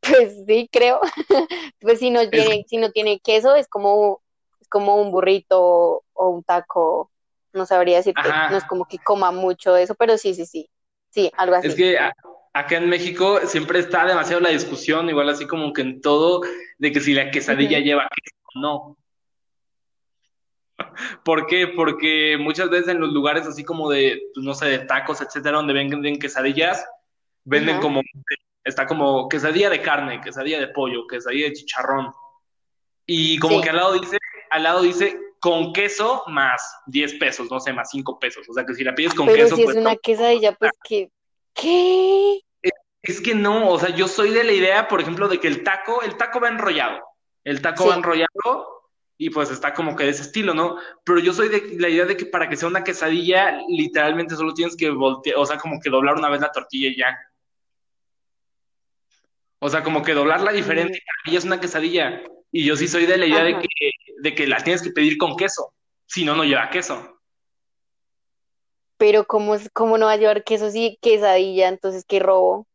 pues 0.00 0.34
sí, 0.46 0.68
creo. 0.72 1.00
Pues 1.80 1.98
si 2.00 2.10
no 2.10 2.20
Es 2.30 2.30
tiene, 2.30 2.64
si 2.68 2.76
no 2.78 2.90
tiene 2.92 3.20
queso, 3.20 3.54
es 3.54 3.68
como, 3.68 4.22
es 4.60 4.68
como 4.68 4.96
un 4.96 5.10
burrito 5.12 6.04
o 6.12 6.28
un 6.30 6.42
taco. 6.44 7.11
No 7.52 7.66
sabría 7.66 7.98
decirte. 7.98 8.20
No 8.22 8.28
es 8.28 8.64
ajá, 8.64 8.66
como 8.66 8.86
que 8.86 8.98
coma 8.98 9.30
mucho 9.30 9.76
eso, 9.76 9.94
pero 9.94 10.16
sí, 10.18 10.34
sí, 10.34 10.46
sí. 10.46 10.68
Sí, 11.10 11.30
algo 11.36 11.56
es 11.56 11.66
así. 11.66 11.76
que 11.76 11.98
a- 11.98 12.14
acá 12.54 12.76
en 12.76 12.88
México 12.88 13.40
siempre 13.46 13.78
está 13.78 14.06
demasiado 14.06 14.40
la 14.40 14.48
discusión, 14.50 15.08
igual 15.10 15.28
así 15.28 15.46
como 15.46 15.72
que 15.72 15.82
en 15.82 16.00
todo, 16.00 16.40
de 16.78 16.92
que 16.92 17.00
si 17.00 17.12
la 17.14 17.30
quesadilla 17.30 17.78
lleva 17.80 18.08
queso 18.08 18.36
o 18.54 18.60
no. 18.60 18.96
¿Por 21.24 21.46
qué? 21.46 21.68
Porque 21.68 22.36
muchas 22.38 22.70
veces 22.70 22.88
en 22.88 23.00
los 23.00 23.12
lugares 23.12 23.46
así 23.46 23.64
como 23.64 23.90
de, 23.90 24.20
pues, 24.34 24.44
no 24.44 24.54
sé, 24.54 24.66
de 24.66 24.78
tacos, 24.80 25.20
etcétera, 25.20 25.56
donde 25.58 25.72
venden 25.74 26.18
quesadillas, 26.18 26.84
venden 27.44 27.74
Ajá. 27.74 27.82
como, 27.82 28.00
está 28.64 28.86
como 28.86 29.28
quesadilla 29.28 29.70
de 29.70 29.82
carne, 29.82 30.20
quesadilla 30.20 30.60
de 30.60 30.68
pollo, 30.68 31.06
quesadilla 31.06 31.46
de 31.46 31.52
chicharrón. 31.52 32.12
Y 33.06 33.38
como 33.38 33.60
que 33.60 33.70
al 33.70 33.76
lado 33.76 33.98
dice, 33.98 34.18
al 34.50 34.62
lado 34.62 34.82
dice 34.82 35.18
con 35.42 35.72
queso 35.72 36.22
más 36.28 36.62
10 36.86 37.14
pesos, 37.14 37.50
no 37.50 37.58
sé, 37.58 37.72
más 37.72 37.90
5 37.90 38.20
pesos. 38.20 38.48
O 38.48 38.54
sea 38.54 38.64
que 38.64 38.74
si 38.74 38.84
la 38.84 38.94
pides 38.94 39.12
con 39.12 39.26
Pero 39.26 39.44
queso, 39.44 39.56
si 39.56 39.62
es 39.62 39.66
pues 39.66 39.76
una 39.76 39.96
quesadilla, 39.96 40.52
pues 40.52 40.70
que, 40.84 41.10
¿qué? 41.52 42.40
es 43.02 43.20
que 43.20 43.34
no, 43.34 43.68
o 43.68 43.78
sea, 43.78 43.88
yo 43.88 44.06
soy 44.06 44.30
de 44.30 44.44
la 44.44 44.52
idea, 44.52 44.86
por 44.86 45.00
ejemplo, 45.00 45.26
de 45.26 45.40
que 45.40 45.48
el 45.48 45.64
taco, 45.64 46.02
el 46.02 46.16
taco 46.16 46.38
va 46.38 46.48
enrollado. 46.48 47.00
El 47.42 47.60
taco 47.60 47.88
va 47.88 47.96
enrollado 47.96 48.88
y 49.18 49.30
pues 49.30 49.50
está 49.50 49.74
como 49.74 49.96
que 49.96 50.04
de 50.04 50.10
ese 50.10 50.22
estilo, 50.22 50.54
¿no? 50.54 50.76
Pero 51.04 51.18
yo 51.18 51.32
soy 51.32 51.48
de 51.48 51.76
la 51.76 51.88
idea 51.88 52.04
de 52.04 52.16
que 52.16 52.26
para 52.26 52.48
que 52.48 52.56
sea 52.56 52.68
una 52.68 52.84
quesadilla, 52.84 53.60
literalmente 53.68 54.36
solo 54.36 54.54
tienes 54.54 54.76
que 54.76 54.90
voltear, 54.90 55.36
o 55.38 55.44
sea, 55.44 55.58
como 55.58 55.80
que 55.80 55.90
doblar 55.90 56.14
una 56.14 56.28
vez 56.28 56.40
la 56.40 56.52
tortilla 56.52 56.88
y 56.88 56.96
ya. 56.96 57.18
O 59.58 59.68
sea, 59.68 59.82
como 59.82 60.02
que 60.02 60.14
doblarla 60.14 60.52
diferente, 60.52 61.02
y 61.24 61.34
es 61.34 61.44
una 61.44 61.60
quesadilla. 61.60 62.22
Y 62.52 62.64
yo 62.64 62.76
sí 62.76 62.86
soy 62.86 63.06
de 63.06 63.16
la 63.16 63.26
idea 63.26 63.42
de 63.42 63.58
que, 63.58 63.90
de 64.22 64.34
que 64.34 64.46
la 64.46 64.62
tienes 64.62 64.82
que 64.82 64.90
pedir 64.90 65.18
con 65.18 65.36
queso, 65.36 65.74
si 66.06 66.24
no, 66.24 66.36
no 66.36 66.44
lleva 66.44 66.70
queso. 66.70 67.18
Pero 68.96 69.26
¿cómo, 69.26 69.56
cómo 69.72 69.98
no 69.98 70.06
va 70.06 70.12
a 70.12 70.16
llevar 70.16 70.44
queso 70.44 70.70
si 70.70 70.96
quesadilla? 71.02 71.68
Entonces, 71.68 72.04
¿qué 72.06 72.20
robo? 72.20 72.68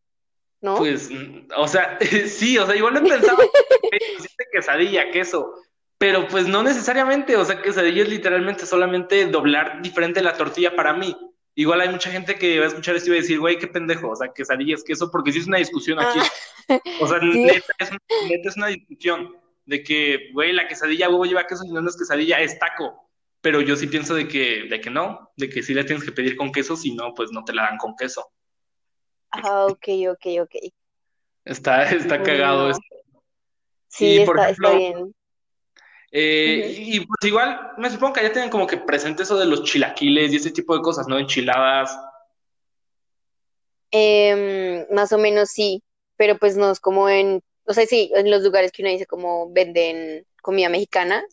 ¿No? 0.60 0.76
Pues, 0.76 1.10
o 1.56 1.68
sea, 1.68 1.98
sí, 2.28 2.58
o 2.58 2.66
sea, 2.66 2.76
igual 2.76 2.96
lo 2.96 3.00
he 3.00 3.10
pensado, 3.10 3.38
quesadilla, 4.52 5.10
queso, 5.12 5.54
pero 5.98 6.28
pues 6.28 6.48
no 6.48 6.64
necesariamente, 6.64 7.38
o 7.38 7.46
sea, 7.46 7.62
quesadilla 7.62 8.04
es 8.04 8.10
literalmente 8.10 8.66
solamente 8.66 9.26
doblar 9.28 9.82
diferente 9.82 10.22
la 10.22 10.34
tortilla 10.34 10.76
para 10.76 10.94
mí. 10.94 11.16
Igual 11.56 11.82
hay 11.82 11.90
mucha 11.90 12.12
gente 12.12 12.36
que 12.36 12.60
va 12.60 12.66
a 12.66 12.68
escuchar 12.68 12.96
esto 12.96 13.08
y 13.08 13.12
va 13.12 13.18
a 13.18 13.22
decir, 13.22 13.40
güey, 13.40 13.58
qué 13.58 13.68
pendejo, 13.68 14.10
o 14.10 14.16
sea, 14.16 14.32
quesadilla 14.34 14.76
es 14.76 14.84
queso, 14.84 15.10
porque 15.10 15.32
sí 15.32 15.40
es 15.40 15.48
una 15.48 15.58
discusión 15.58 16.00
aquí. 16.00 16.20
Ah. 16.68 16.80
O 17.00 17.08
sea, 17.08 17.20
neta, 17.24 17.74
es, 17.80 18.58
una 18.58 18.68
discusión 18.68 19.36
de 19.68 19.84
que, 19.84 20.32
güey, 20.34 20.54
la 20.54 20.68
quesadilla 20.68 21.10
huevo 21.10 21.26
lleva 21.26 21.46
queso 21.46 21.64
y 21.66 21.72
no 21.72 21.88
es 21.88 21.98
quesadilla, 21.98 22.40
es 22.40 22.58
taco. 22.58 23.10
Pero 23.42 23.62
yo 23.62 23.76
sí 23.76 23.88
pienso 23.88 24.16
de 24.16 24.28
que, 24.28 24.64
de 24.70 24.82
que 24.82 24.90
no, 24.90 25.32
de 25.36 25.50
que 25.50 25.62
sí 25.62 25.74
la 25.74 25.86
tienes 25.86 26.04
que 26.04 26.14
pedir 26.14 26.36
con 26.36 26.52
queso, 26.52 26.76
si 26.76 26.96
no, 26.96 27.14
pues 27.14 27.32
no 27.32 27.44
te 27.44 27.54
la 27.54 27.64
dan 27.64 27.78
con 27.78 27.96
queso. 27.96 28.26
Ah, 29.30 29.66
ok, 29.66 29.88
ok, 30.10 30.26
ok. 30.42 30.56
Está, 31.44 31.84
está 31.84 32.24
cagado 32.24 32.72
esto. 32.72 32.82
Sí, 33.90 34.20
está, 34.20 34.50
está 34.50 34.74
bien. 34.74 35.14
Eh, 36.12 36.76
y 36.78 37.06
pues 37.06 37.20
igual, 37.24 37.74
me 37.78 37.90
supongo 37.90 38.14
que 38.14 38.24
ya 38.24 38.32
tienen 38.32 38.50
como 38.50 38.66
que 38.66 38.78
presente 38.78 39.24
eso 39.24 39.38
de 39.38 39.46
los 39.46 39.64
chilaquiles 39.64 40.32
y 40.32 40.38
ese 40.38 40.52
tipo 40.52 40.74
de 40.76 40.82
cosas, 40.82 41.08
¿no? 41.10 41.20
Enchiladas. 41.20 42.00
Em, 43.92 44.86
más 44.92 45.12
o 45.12 45.18
menos 45.18 45.50
sí, 45.50 45.84
pero 46.16 46.38
pues 46.38 46.56
no 46.56 46.72
es 46.72 46.80
como 46.80 47.10
en, 47.10 47.42
o 47.68 47.74
sea, 47.74 47.86
sí, 47.86 48.12
en 48.16 48.32
los 48.32 48.42
lugares 48.44 48.72
que 48.72 48.82
uno 48.82 48.92
dice 48.92 49.06
como 49.06 49.52
venden 49.52 50.26
comida 50.42 50.70
mexicana, 50.70 51.24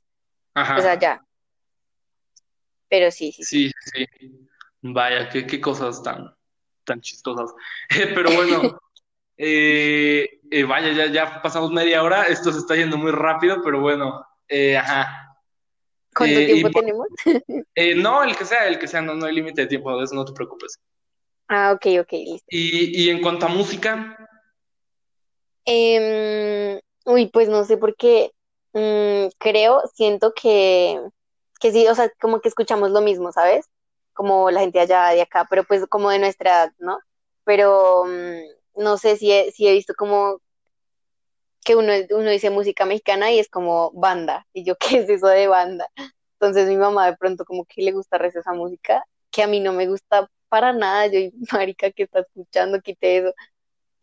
Ajá. 0.54 0.74
pues 0.74 0.86
allá. 0.86 1.24
Pero 2.88 3.10
sí, 3.10 3.32
sí. 3.32 3.44
Sí, 3.44 3.72
sí. 3.92 4.06
Vaya, 4.82 5.28
qué, 5.28 5.46
qué 5.46 5.60
cosas 5.60 6.02
tan, 6.02 6.34
tan 6.84 7.00
chistosas. 7.00 7.54
pero 8.14 8.30
bueno, 8.34 8.80
eh, 9.36 10.40
eh, 10.50 10.64
vaya, 10.64 10.92
ya, 10.92 11.06
ya 11.06 11.40
pasamos 11.40 11.70
media 11.70 12.02
hora, 12.02 12.24
esto 12.24 12.52
se 12.52 12.58
está 12.58 12.74
yendo 12.74 12.98
muy 12.98 13.12
rápido, 13.12 13.62
pero 13.62 13.80
bueno, 13.80 14.26
eh, 14.48 14.76
ajá. 14.76 15.38
¿Cuánto 16.14 16.40
eh, 16.40 16.46
tiempo 16.46 16.70
tenemos? 16.70 17.06
Eh, 17.76 17.94
no, 17.96 18.22
el 18.22 18.36
que 18.36 18.44
sea, 18.44 18.68
el 18.68 18.78
que 18.78 18.86
sea, 18.86 19.02
no, 19.02 19.14
no 19.14 19.26
hay 19.26 19.34
límite 19.34 19.62
de 19.62 19.66
tiempo, 19.66 19.96
de 19.96 20.04
eso 20.04 20.14
no 20.14 20.24
te 20.24 20.32
preocupes. 20.32 20.78
Ah, 21.48 21.72
ok, 21.72 21.86
ok, 22.00 22.12
listo. 22.12 22.46
¿Y, 22.48 23.04
y 23.04 23.10
en 23.10 23.20
cuanto 23.20 23.46
a 23.46 23.48
música? 23.48 24.16
Em, 25.66 26.81
uy, 27.07 27.27
pues 27.33 27.48
no 27.48 27.64
sé 27.64 27.77
por 27.77 27.96
qué. 27.96 28.33
Mm, 28.72 29.29
creo, 29.38 29.83
siento 29.94 30.33
que, 30.35 31.00
que 31.61 31.72
sí, 31.72 31.87
o 31.88 31.94
sea, 31.94 32.11
como 32.20 32.40
que 32.40 32.48
escuchamos 32.48 32.90
lo 32.90 33.00
mismo, 33.00 33.33
¿sabes? 33.33 33.66
Como 34.12 34.50
la 34.50 34.61
gente 34.61 34.81
allá 34.81 35.09
de 35.11 35.22
acá, 35.22 35.46
pero 35.48 35.64
pues 35.64 35.87
como 35.88 36.11
de 36.11 36.18
nuestra 36.18 36.50
edad, 36.64 36.72
¿no? 36.79 36.98
Pero 37.44 38.05
mm, 38.07 38.83
no 38.83 38.98
sé 38.98 39.16
si 39.16 39.31
si 39.53 39.66
he 39.68 39.72
visto 39.72 39.94
como 39.96 40.40
que 41.64 41.77
uno, 41.77 41.92
uno 42.11 42.31
dice 42.31 42.50
música 42.50 42.85
mexicana 42.85 43.33
y 43.33 43.38
es 43.38 43.48
como 43.48 43.90
banda, 43.92 44.46
y 44.53 44.64
yo, 44.64 44.77
¿qué 44.81 44.98
es 44.98 45.09
eso 45.09 45.27
de 45.29 45.46
banda? 45.48 45.88
Entonces 46.35 46.68
mi 46.68 46.77
mamá 46.77 47.07
de 47.07 47.16
pronto 47.16 47.44
como 47.44 47.64
que 47.64 47.83
le 47.83 47.92
gusta 47.92 48.16
esa 48.27 48.53
música, 48.53 49.05
que 49.31 49.42
a 49.42 49.46
mí 49.46 49.61
no 49.61 49.72
me 49.72 49.87
gusta 49.88 50.29
para 50.48 50.72
nada, 50.72 51.07
yo, 51.07 51.20
marica, 51.53 51.90
que 51.92 52.05
está 52.05 52.20
escuchando? 52.20 52.81
Quite 52.81 53.18
eso. 53.18 53.35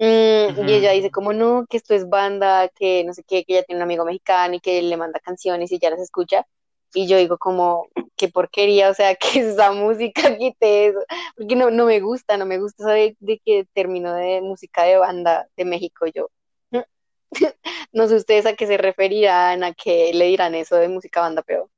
Mm, 0.02 0.68
y 0.68 0.74
ella 0.74 0.94
dice 0.94 1.12
como, 1.12 1.32
no, 1.32 1.68
que 1.70 1.78
esto 1.78 1.94
es 1.94 2.10
banda, 2.10 2.70
que 2.70 3.04
no 3.04 3.14
sé 3.14 3.22
qué, 3.22 3.46
que 3.46 3.54
ella 3.54 3.64
tiene 3.64 3.78
un 3.78 3.84
amigo 3.84 4.04
mexicano 4.04 4.56
y 4.56 4.60
que 4.60 4.82
le 4.82 4.98
manda 4.98 5.20
canciones 5.20 5.72
y 5.72 5.78
ya 5.78 5.92
las 5.92 6.00
escucha. 6.00 6.48
Y 6.96 7.08
yo 7.08 7.18
digo 7.18 7.38
como, 7.38 7.88
qué 8.16 8.28
porquería, 8.28 8.90
o 8.90 8.96
sea, 8.96 9.14
¿qué 9.16 9.28
es 9.40 9.46
esa 9.46 9.72
música? 9.74 10.36
Quite 10.38 10.88
eso. 10.88 11.00
Porque 11.38 11.56
no, 11.56 11.70
no 11.70 11.86
me 11.86 12.00
gusta, 12.00 12.36
no 12.36 12.48
me 12.48 12.58
gusta 12.58 12.84
saber 12.84 13.16
de 13.20 13.40
qué 13.46 13.68
termino 13.74 14.16
de 14.16 14.42
música 14.42 14.84
de 14.84 14.98
banda 14.98 15.48
de 15.56 15.66
México. 15.66 16.08
Yo, 16.08 16.32
no 17.94 18.08
sé 18.08 18.16
ustedes 18.16 18.48
a 18.48 18.56
qué 18.56 18.66
se 18.66 18.78
referirán, 18.78 19.64
a 19.64 19.74
qué 19.74 20.12
le 20.16 20.26
dirán 20.26 20.56
eso 20.56 20.78
de 20.78 20.90
música 20.90 21.22
banda, 21.22 21.44
pero 21.44 21.70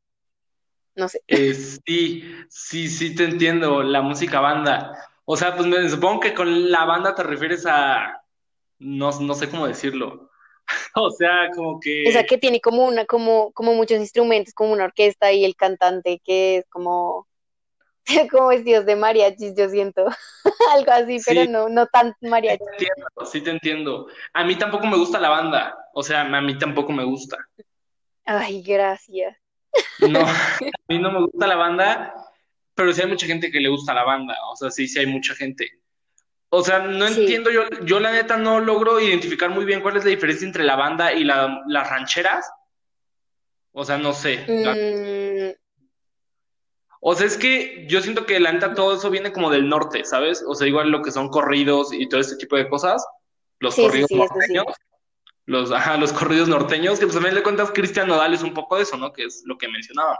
no 0.95 1.09
sé. 1.09 1.21
Eh, 1.27 1.53
sí, 1.53 2.23
sí, 2.47 2.88
sí 2.88 3.13
te 3.15 3.25
entiendo, 3.25 3.83
la 3.83 4.01
música 4.01 4.39
banda. 4.39 5.12
O 5.25 5.38
sea, 5.38 5.55
pues 5.55 5.67
me 5.67 5.89
supongo 5.89 6.19
que 6.19 6.33
con 6.33 6.71
la 6.71 6.86
banda 6.86 7.15
te 7.15 7.23
refieres 7.23 7.65
a, 7.65 8.21
no, 8.79 9.12
no 9.19 9.33
sé 9.33 9.49
cómo 9.49 9.67
decirlo. 9.67 10.29
o 10.95 11.09
sea, 11.12 11.49
como 11.55 11.79
que... 11.79 12.07
O 12.07 12.12
sea, 12.12 12.25
que 12.25 12.38
tiene 12.38 12.59
como 12.59 12.86
una, 12.86 13.05
como, 13.05 13.51
como 13.53 13.73
muchos 13.73 13.99
instrumentos, 13.99 14.53
como 14.53 14.73
una 14.73 14.86
orquesta 14.86 15.31
y 15.31 15.45
el 15.45 15.55
cantante 15.55 16.21
que 16.23 16.57
es 16.57 16.65
como 16.69 17.27
como 18.31 18.47
vestidos 18.47 18.86
de 18.86 18.95
mariachis, 18.95 19.55
yo 19.55 19.69
siento. 19.69 20.05
Algo 20.73 20.91
así, 20.91 21.19
pero 21.25 21.49
no, 21.49 21.69
no 21.69 21.88
tan 21.88 22.15
mariachis. 22.21 22.59
Sí 22.59 22.65
te, 22.77 22.86
entiendo, 22.86 23.25
sí 23.25 23.41
te 23.41 23.49
entiendo. 23.51 24.07
A 24.33 24.43
mí 24.43 24.55
tampoco 24.55 24.88
me 24.88 24.97
gusta 24.97 25.19
la 25.19 25.29
banda. 25.29 25.77
O 25.93 26.03
sea, 26.03 26.21
a 26.21 26.41
mí 26.41 26.57
tampoco 26.57 26.91
me 26.91 27.03
gusta. 27.03 27.38
Ay, 28.25 28.62
gracias. 28.62 29.38
No, 29.99 30.19
a 30.19 30.33
mí 30.88 30.99
no 30.99 31.12
me 31.12 31.19
gusta 31.21 31.47
la 31.47 31.55
banda, 31.55 32.13
pero 32.75 32.93
sí 32.93 33.01
hay 33.01 33.07
mucha 33.07 33.27
gente 33.27 33.51
que 33.51 33.59
le 33.59 33.69
gusta 33.69 33.93
la 33.93 34.03
banda. 34.03 34.36
O 34.51 34.55
sea, 34.55 34.71
sí, 34.71 34.88
sí 34.88 34.99
hay 34.99 35.05
mucha 35.05 35.36
gente. 35.36 35.69
O 36.49 36.63
sea, 36.63 36.79
no 36.79 37.07
entiendo, 37.07 37.49
yo, 37.49 37.63
yo 37.83 37.99
la 37.99 38.12
neta 38.12 38.38
no 38.38 38.59
logro 38.59 38.99
identificar 38.99 39.49
muy 39.49 39.65
bien 39.65 39.81
cuál 39.81 39.97
es 39.97 40.03
la 40.03 40.12
diferencia 40.12 40.45
entre 40.45 40.63
la 40.63 40.75
banda 40.75 41.12
y 41.13 41.23
la, 41.23 41.63
las 41.67 41.89
rancheras. 41.89 42.47
O 43.71 43.83
sea, 43.83 43.97
no 43.97 44.13
sé. 44.13 44.45
Mm, 44.47 45.59
o 47.01 47.15
sea, 47.15 47.25
es 47.25 47.38
que 47.38 47.86
yo 47.89 48.01
siento 48.01 48.25
que 48.25 48.39
la 48.39 48.51
neta 48.51 48.75
todo 48.75 48.95
eso 48.95 49.09
viene 49.09 49.33
como 49.33 49.49
del 49.49 49.67
norte, 49.67 50.05
¿sabes? 50.05 50.43
O 50.47 50.53
sea, 50.53 50.67
igual 50.67 50.89
lo 50.89 51.01
que 51.01 51.12
son 51.12 51.29
corridos 51.29 51.91
y 51.91 52.07
todo 52.07 52.21
ese 52.21 52.38
tipo 52.38 52.55
de 52.55 52.69
cosas. 52.69 53.03
Los 53.59 53.75
corridos 53.75 54.12
norteños. 54.12 54.65
Los, 55.45 55.71
ajá, 55.71 55.97
los 55.97 56.13
corridos 56.13 56.47
norteños, 56.47 56.99
que 56.99 57.05
pues 57.05 57.17
a 57.17 57.19
mí 57.19 57.29
le 57.31 57.43
cuentas 57.43 57.71
Cristian 57.71 58.07
Nodal 58.07 58.33
es 58.33 58.43
un 58.43 58.53
poco 58.53 58.77
de 58.77 58.83
eso, 58.83 58.95
¿no? 58.95 59.12
Que 59.12 59.25
es 59.25 59.41
lo 59.45 59.57
que 59.57 59.67
mencionaba. 59.67 60.19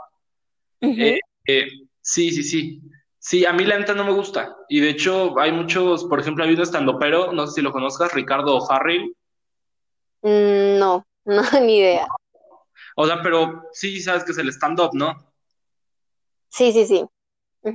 Eh, 0.80 1.20
eh, 1.46 1.68
sí, 2.04 2.30
sí, 2.30 2.42
sí. 2.44 2.82
Sí, 3.18 3.46
a 3.46 3.54
mí 3.54 3.64
la 3.64 3.78
neta 3.78 3.94
no 3.94 4.04
me 4.04 4.12
gusta. 4.12 4.54
Y 4.68 4.80
de 4.80 4.90
hecho, 4.90 5.38
hay 5.40 5.50
muchos, 5.50 6.04
por 6.04 6.20
ejemplo, 6.20 6.44
hay 6.44 6.52
un 6.52 6.60
estandopero, 6.60 7.32
no 7.32 7.46
sé 7.46 7.54
si 7.54 7.62
lo 7.62 7.72
conozcas, 7.72 8.12
Ricardo 8.12 8.60
Farrell. 8.66 9.16
Mm, 10.20 10.78
no, 10.78 11.06
no, 11.24 11.42
ni 11.62 11.78
idea. 11.78 12.06
O 12.96 13.06
sea, 13.06 13.22
pero 13.22 13.62
sí 13.72 14.00
sabes 14.00 14.24
que 14.24 14.32
es 14.32 14.38
el 14.38 14.50
stand-up, 14.50 14.90
¿no? 14.92 15.32
Sí, 16.50 16.70
sí, 16.72 16.86
sí. 16.86 17.04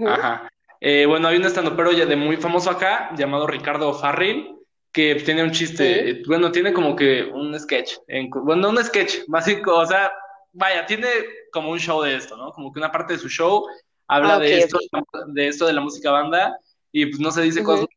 Ajá. 0.08 0.50
Eh, 0.80 1.06
bueno, 1.08 1.28
hay 1.28 1.38
un 1.38 1.46
estandopero 1.46 1.92
ya 1.92 2.06
de 2.06 2.16
muy 2.16 2.38
famoso 2.38 2.70
acá, 2.70 3.10
llamado 3.18 3.48
Ricardo 3.48 3.92
Farrell, 3.94 4.56
que 4.92 5.16
tiene 5.16 5.44
un 5.44 5.52
chiste, 5.52 6.12
eh, 6.12 6.24
bueno, 6.28 6.52
tiene 6.52 6.72
como 6.74 6.96
que 6.96 7.24
un 7.24 7.60
sketch, 7.60 7.96
bueno, 8.44 8.70
un 8.70 8.84
sketch, 8.84 9.26
básico, 9.28 9.76
o 9.76 9.86
sea, 9.86 10.12
vaya, 10.54 10.86
tiene 10.86 11.08
como 11.52 11.72
un 11.72 11.80
show 11.80 12.02
de 12.04 12.16
esto, 12.16 12.38
¿no? 12.38 12.52
Como 12.52 12.72
que 12.72 12.80
una 12.80 12.92
parte 12.92 13.14
de 13.14 13.20
su 13.20 13.30
show 13.30 13.66
habla 14.10 14.36
ah, 14.36 14.40
de 14.40 14.60
esto, 14.60 14.78
de 15.28 15.48
esto 15.48 15.66
de 15.66 15.74
la 15.74 15.82
música 15.82 16.12
banda, 16.12 16.58
y 16.92 17.06
pues 17.06 17.20
no 17.20 17.32
se 17.32 17.44
dice 17.44 17.64
cosas, 17.64 17.88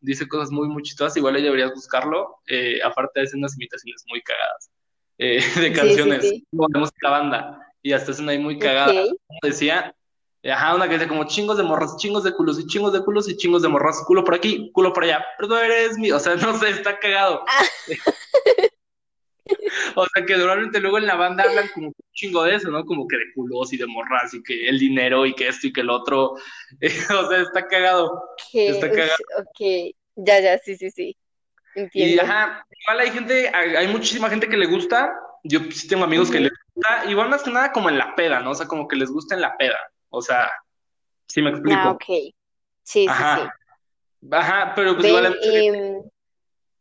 dice 0.00 0.26
cosas 0.26 0.50
muy, 0.50 0.68
muy 0.68 0.82
chistosas, 0.82 1.16
igual 1.18 1.34
ahí 1.34 1.42
deberías 1.42 1.74
buscarlo, 1.74 2.36
eh, 2.46 2.80
aparte 2.82 3.20
de 3.20 3.26
hacer 3.26 3.38
unas 3.38 3.54
imitaciones 3.56 4.02
muy 4.08 4.22
cagadas 4.22 4.70
de 5.18 5.72
canciones 5.72 6.22
de 6.22 6.78
música 6.78 7.10
banda, 7.10 7.58
y 7.82 7.92
hasta 7.92 8.12
hacen 8.12 8.28
ahí 8.28 8.38
muy 8.38 8.58
cagada, 8.58 8.92
como 8.92 9.40
decía, 9.42 9.94
Ajá, 10.50 10.74
una 10.74 10.88
que 10.88 10.94
dice 10.94 11.06
como 11.06 11.24
chingos 11.24 11.56
de 11.56 11.62
morras, 11.62 11.96
chingos 11.98 12.24
de 12.24 12.32
culos 12.32 12.58
y 12.58 12.66
chingos 12.66 12.92
de 12.92 13.04
culos 13.04 13.28
y 13.28 13.36
chingos 13.36 13.62
de 13.62 13.68
morras, 13.68 14.02
culo 14.04 14.24
por 14.24 14.34
aquí, 14.34 14.72
culo 14.72 14.92
por 14.92 15.04
allá, 15.04 15.24
pero 15.38 15.48
tú 15.48 15.54
eres 15.54 15.96
mío, 15.98 16.16
o 16.16 16.20
sea, 16.20 16.34
no 16.36 16.58
sé, 16.58 16.70
está 16.70 16.98
cagado. 16.98 17.44
O 19.96 20.06
sea, 20.06 20.24
que 20.24 20.36
normalmente 20.36 20.80
luego 20.80 20.98
en 20.98 21.06
la 21.06 21.16
banda 21.16 21.44
hablan 21.44 21.68
como 21.74 21.88
un 21.88 21.94
chingo 22.12 22.44
de 22.44 22.56
eso, 22.56 22.70
¿no? 22.70 22.84
Como 22.84 23.06
que 23.06 23.16
de 23.16 23.32
culos 23.34 23.72
y 23.72 23.76
de 23.76 23.86
morras 23.86 24.32
y 24.34 24.42
que 24.42 24.68
el 24.68 24.78
dinero 24.78 25.26
y 25.26 25.34
que 25.34 25.48
esto 25.48 25.66
y 25.66 25.72
que 25.72 25.80
el 25.80 25.90
otro, 25.90 26.32
o 26.80 27.28
sea, 27.28 27.40
está 27.40 27.66
cagado. 27.66 28.22
Está 28.52 28.90
cagado. 28.90 29.16
Ok, 29.38 29.94
ya, 30.16 30.40
ya, 30.40 30.58
sí, 30.58 30.76
sí, 30.76 30.90
sí. 30.90 31.16
Entiendo. 31.74 32.14
Y 32.14 32.18
ajá, 32.18 32.66
igual 32.82 33.00
hay 33.00 33.10
gente, 33.10 33.48
hay, 33.48 33.88
muchísima 33.88 34.28
gente 34.28 34.48
que 34.48 34.58
le 34.58 34.66
gusta, 34.66 35.14
yo 35.42 35.60
sí 35.70 35.88
tengo 35.88 36.04
amigos 36.04 36.30
que 36.30 36.40
les 36.40 36.52
gusta, 36.74 37.10
igual 37.10 37.30
más 37.30 37.42
que 37.42 37.50
nada 37.50 37.72
como 37.72 37.88
en 37.88 37.96
la 37.96 38.14
peda, 38.14 38.40
¿no? 38.40 38.50
O 38.50 38.54
sea, 38.54 38.66
como 38.66 38.86
que 38.86 38.96
les 38.96 39.10
gusta 39.10 39.34
en 39.34 39.40
la 39.40 39.56
peda. 39.56 39.78
O 40.10 40.20
sea, 40.20 40.50
sí 41.26 41.40
me 41.40 41.50
explico. 41.50 41.78
Ah, 41.80 41.90
ok. 41.92 42.04
Sí, 42.04 42.34
sí, 42.84 43.06
sí. 43.06 44.28
Ajá, 44.30 44.72
pero 44.76 44.94
pues 44.94 45.06
igual. 45.06 45.38
Em, 45.42 46.02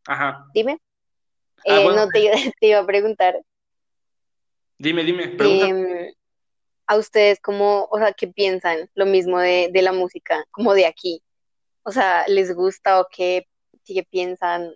Ajá. 0.08 0.46
Dime. 0.54 0.78
Ah, 1.68 1.80
eh, 1.82 1.86
no 1.86 2.08
te, 2.10 2.32
te, 2.60 2.68
iba 2.68 2.80
a 2.80 2.86
preguntar. 2.86 3.40
Dime, 4.78 5.04
dime, 5.04 5.30
pregunta. 5.30 5.68
Em, 5.68 6.14
a 6.88 6.98
ustedes 6.98 7.40
cómo, 7.40 7.88
o 7.92 7.98
sea, 7.98 8.14
¿qué 8.14 8.28
piensan 8.28 8.90
lo 8.96 9.06
mismo 9.06 9.40
de, 9.40 9.70
de 9.72 9.82
la 9.82 9.94
música, 9.94 10.46
como 10.52 10.74
de 10.74 10.86
aquí? 10.86 11.22
O 11.84 11.92
sea, 11.92 12.26
¿les 12.28 12.54
gusta 12.54 13.00
o 13.00 13.08
qué, 13.10 13.48
qué 13.86 14.04
piensan? 14.04 14.74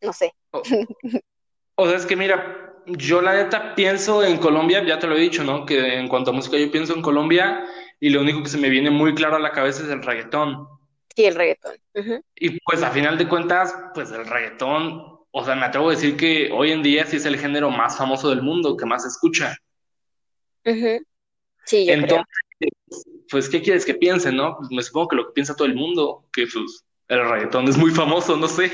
No 0.00 0.12
sé. 0.12 0.34
O, 0.50 0.62
o 1.76 1.88
sea, 1.88 1.96
es 1.96 2.06
que 2.06 2.16
mira, 2.16 2.74
yo 2.86 3.20
la 3.20 3.34
neta 3.34 3.74
pienso 3.74 4.22
en 4.22 4.38
Colombia, 4.38 4.84
ya 4.84 4.98
te 4.98 5.06
lo 5.06 5.16
he 5.16 5.20
dicho, 5.20 5.42
¿no? 5.42 5.66
Que 5.66 5.98
en 5.98 6.08
cuanto 6.08 6.30
a 6.30 6.34
música 6.34 6.56
yo 6.56 6.70
pienso 6.70 6.94
en 6.94 7.02
Colombia 7.02 7.64
y 7.98 8.10
lo 8.10 8.20
único 8.20 8.42
que 8.42 8.48
se 8.48 8.58
me 8.58 8.68
viene 8.68 8.90
muy 8.90 9.14
claro 9.14 9.36
a 9.36 9.40
la 9.40 9.52
cabeza 9.52 9.82
es 9.82 9.88
el 9.88 10.02
reggaetón. 10.02 10.68
Sí, 11.14 11.24
el 11.24 11.34
reggaetón. 11.34 11.76
Y 12.34 12.60
pues 12.60 12.82
a 12.82 12.90
final 12.90 13.16
de 13.16 13.28
cuentas, 13.28 13.74
pues 13.94 14.10
el 14.10 14.26
reggaetón, 14.26 15.15
o 15.38 15.44
sea, 15.44 15.54
me 15.54 15.66
atrevo 15.66 15.88
a 15.88 15.90
decir 15.90 16.16
que 16.16 16.50
hoy 16.50 16.72
en 16.72 16.82
día 16.82 17.04
sí 17.04 17.16
es 17.16 17.26
el 17.26 17.38
género 17.38 17.70
más 17.70 17.98
famoso 17.98 18.30
del 18.30 18.40
mundo, 18.40 18.74
que 18.74 18.86
más 18.86 19.02
se 19.02 19.08
escucha. 19.08 19.54
Sí, 20.64 21.84
yo 21.84 21.92
creo. 21.92 21.94
Entonces, 21.94 22.72
pues, 23.30 23.46
¿qué 23.50 23.60
quieres 23.60 23.84
que 23.84 23.92
piense, 23.92 24.32
no? 24.32 24.56
Pues 24.56 24.70
me 24.70 24.82
supongo 24.82 25.08
que 25.08 25.16
lo 25.16 25.26
que 25.26 25.32
piensa 25.34 25.54
todo 25.54 25.68
el 25.68 25.74
mundo, 25.74 26.24
que 26.32 26.46
pues 26.50 26.86
el 27.08 27.28
reggaetón 27.28 27.68
es 27.68 27.76
muy 27.76 27.90
famoso, 27.90 28.34
no 28.34 28.48
sé. 28.48 28.70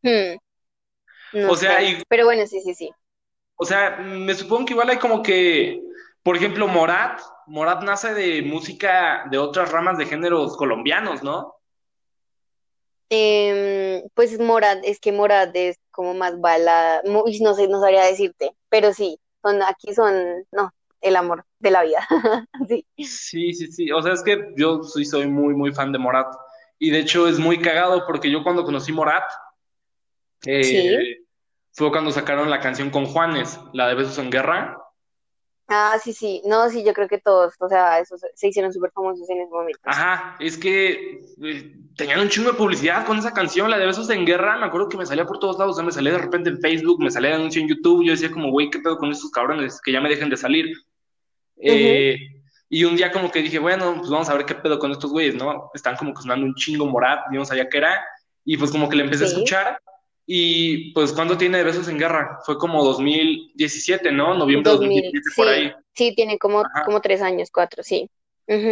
Hmm, 0.00 0.36
no 1.32 1.50
O 1.50 1.56
sea, 1.56 1.82
y, 1.82 2.00
Pero 2.08 2.24
bueno, 2.26 2.46
sí, 2.46 2.60
sí, 2.60 2.72
sí. 2.72 2.88
o 3.56 3.64
sea, 3.64 3.96
me 3.96 4.32
supongo 4.32 4.66
que 4.66 4.74
igual 4.74 4.90
hay 4.90 4.98
como 4.98 5.24
que, 5.24 5.82
por 6.22 6.36
ejemplo, 6.36 6.68
Morat, 6.68 7.20
Morat 7.48 7.82
nace 7.82 8.14
de 8.14 8.42
música 8.42 9.26
de 9.28 9.38
otras 9.38 9.72
ramas 9.72 9.98
de 9.98 10.06
géneros 10.06 10.56
colombianos, 10.56 11.24
¿no? 11.24 11.56
Em, 13.14 14.08
pues 14.14 14.38
Morad, 14.40 14.78
es 14.84 14.98
que 14.98 15.12
Morad 15.12 15.54
es 15.54 15.78
como 15.90 16.14
más 16.14 16.40
balada, 16.40 17.02
no 17.04 17.24
sé, 17.26 17.68
no 17.68 17.78
sabría 17.78 18.06
decirte, 18.06 18.52
pero 18.70 18.94
sí, 18.94 19.18
son, 19.42 19.62
aquí 19.62 19.92
son, 19.92 20.46
no, 20.50 20.72
el 21.02 21.16
amor 21.16 21.44
de 21.58 21.70
la 21.70 21.82
vida. 21.82 22.06
Sí. 22.68 22.86
Sí, 22.96 23.52
sí, 23.52 23.66
sí. 23.66 23.92
O 23.92 24.00
sea, 24.00 24.14
es 24.14 24.22
que 24.22 24.54
yo 24.56 24.82
sí 24.82 25.04
soy 25.04 25.26
muy, 25.26 25.52
muy 25.54 25.72
fan 25.72 25.92
de 25.92 25.98
Morat. 25.98 26.34
Y 26.78 26.90
de 26.90 27.00
hecho 27.00 27.28
es 27.28 27.38
muy 27.38 27.60
cagado 27.60 28.06
porque 28.06 28.30
yo 28.30 28.42
cuando 28.42 28.64
conocí 28.64 28.92
Morat, 28.92 29.24
Sí. 30.40 30.50
eh, 30.76 31.18
fue 31.72 31.90
cuando 31.90 32.10
sacaron 32.12 32.48
la 32.48 32.60
canción 32.60 32.88
con 32.90 33.04
Juanes, 33.04 33.60
la 33.74 33.88
de 33.88 33.94
Besos 33.94 34.18
en 34.18 34.30
Guerra. 34.30 34.78
Ah, 35.74 35.98
sí, 36.02 36.12
sí. 36.12 36.42
No, 36.44 36.68
sí, 36.68 36.84
yo 36.84 36.92
creo 36.92 37.08
que 37.08 37.16
todos, 37.16 37.54
o 37.58 37.66
sea, 37.66 37.98
esos 37.98 38.20
se 38.34 38.48
hicieron 38.48 38.74
súper 38.74 38.90
famosos 38.90 39.28
en 39.30 39.40
ese 39.40 39.50
momento. 39.50 39.80
Ajá, 39.84 40.36
es 40.38 40.58
que 40.58 41.24
eh, 41.42 41.74
tenían 41.96 42.20
un 42.20 42.28
chingo 42.28 42.52
de 42.52 42.58
publicidad 42.58 43.06
con 43.06 43.18
esa 43.18 43.32
canción, 43.32 43.70
la 43.70 43.78
de 43.78 43.86
Besos 43.86 44.10
en 44.10 44.26
Guerra. 44.26 44.58
Me 44.58 44.66
acuerdo 44.66 44.90
que 44.90 44.98
me 44.98 45.06
salía 45.06 45.24
por 45.24 45.38
todos 45.38 45.58
lados, 45.58 45.72
o 45.72 45.76
sea, 45.76 45.84
me 45.84 45.90
salía 45.90 46.12
de 46.12 46.18
repente 46.18 46.50
en 46.50 46.60
Facebook, 46.60 47.02
me 47.02 47.10
salía 47.10 47.30
de 47.30 47.36
anuncio 47.36 47.62
en 47.62 47.68
YouTube. 47.68 48.04
Yo 48.04 48.12
decía 48.12 48.30
como, 48.30 48.50
güey, 48.50 48.68
¿qué 48.68 48.80
pedo 48.80 48.98
con 48.98 49.10
estos 49.10 49.30
cabrones? 49.30 49.80
Que 49.80 49.92
ya 49.92 50.02
me 50.02 50.10
dejen 50.10 50.28
de 50.28 50.36
salir. 50.36 50.76
Eh, 51.56 52.18
y 52.68 52.84
un 52.84 52.94
día 52.94 53.10
como 53.10 53.30
que 53.30 53.40
dije, 53.40 53.58
bueno, 53.58 53.94
pues 53.96 54.10
vamos 54.10 54.28
a 54.28 54.34
ver 54.34 54.44
qué 54.44 54.54
pedo 54.54 54.78
con 54.78 54.92
estos 54.92 55.10
güeyes, 55.10 55.36
¿no? 55.36 55.70
Están 55.72 55.96
como 55.96 56.12
que 56.12 56.20
sonando 56.20 56.44
un 56.44 56.54
chingo 56.54 56.84
Morat, 56.84 57.20
yo 57.32 57.38
no 57.38 57.46
sabía 57.46 57.70
qué 57.70 57.78
era. 57.78 58.04
Y 58.44 58.58
pues 58.58 58.70
como 58.70 58.90
que 58.90 58.96
le 58.96 59.04
empecé 59.04 59.24
a 59.24 59.28
escuchar. 59.28 59.78
Y 60.26 60.92
pues, 60.92 61.12
¿cuándo 61.12 61.36
tiene 61.36 61.58
de 61.58 61.64
Besos 61.64 61.88
en 61.88 61.98
Guerra? 61.98 62.38
Fue 62.44 62.56
como 62.56 62.84
2017, 62.84 64.12
¿no? 64.12 64.34
Noviembre 64.34 64.70
de 64.70 64.76
2000, 64.76 65.02
2017, 65.02 65.34
por 65.36 65.48
ahí. 65.48 65.68
sí. 65.68 65.72
Sí, 65.94 66.14
tiene 66.14 66.38
como, 66.38 66.60
Ajá. 66.60 66.84
como 66.84 67.00
tres 67.00 67.20
años, 67.20 67.50
cuatro, 67.52 67.82
sí. 67.82 68.08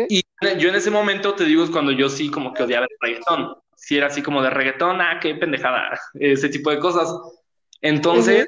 Y 0.09 0.23
yo 0.59 0.69
en 0.69 0.75
ese 0.75 0.91
momento, 0.91 1.35
te 1.35 1.45
digo, 1.45 1.65
es 1.65 1.71
cuando 1.71 1.93
yo 1.93 2.09
sí 2.09 2.31
como 2.31 2.53
que 2.53 2.63
odiaba 2.63 2.87
el 2.87 2.97
reggaetón. 3.01 3.57
Si 3.75 3.97
era 3.97 4.07
así 4.09 4.23
como 4.23 4.43
de 4.43 4.51
reggaetón, 4.51 5.01
ah, 5.01 5.19
qué 5.21 5.35
pendejada, 5.35 5.99
ese 6.15 6.49
tipo 6.49 6.71
de 6.71 6.79
cosas. 6.79 7.13
Entonces, 7.81 8.47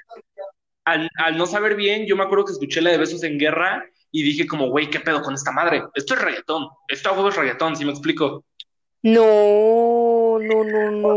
al, 0.84 1.08
al 1.16 1.36
no 1.38 1.46
saber 1.46 1.74
bien, 1.74 2.06
yo 2.06 2.16
me 2.16 2.24
acuerdo 2.24 2.44
que 2.46 2.52
escuché 2.52 2.80
la 2.80 2.90
de 2.90 2.98
Besos 2.98 3.22
en 3.22 3.38
Guerra 3.38 3.84
y 4.10 4.22
dije 4.22 4.46
como, 4.46 4.68
güey, 4.68 4.90
¿qué 4.90 5.00
pedo 5.00 5.22
con 5.22 5.34
esta 5.34 5.52
madre? 5.52 5.82
Esto 5.94 6.14
es 6.14 6.20
reggaetón, 6.20 6.68
esto 6.88 7.10
a 7.10 7.28
es 7.28 7.36
reggaetón, 7.36 7.76
¿sí 7.76 7.84
me 7.84 7.92
explico? 7.92 8.44
No, 9.02 10.11
no, 10.42 10.64
no, 10.64 10.90
no, 10.90 11.16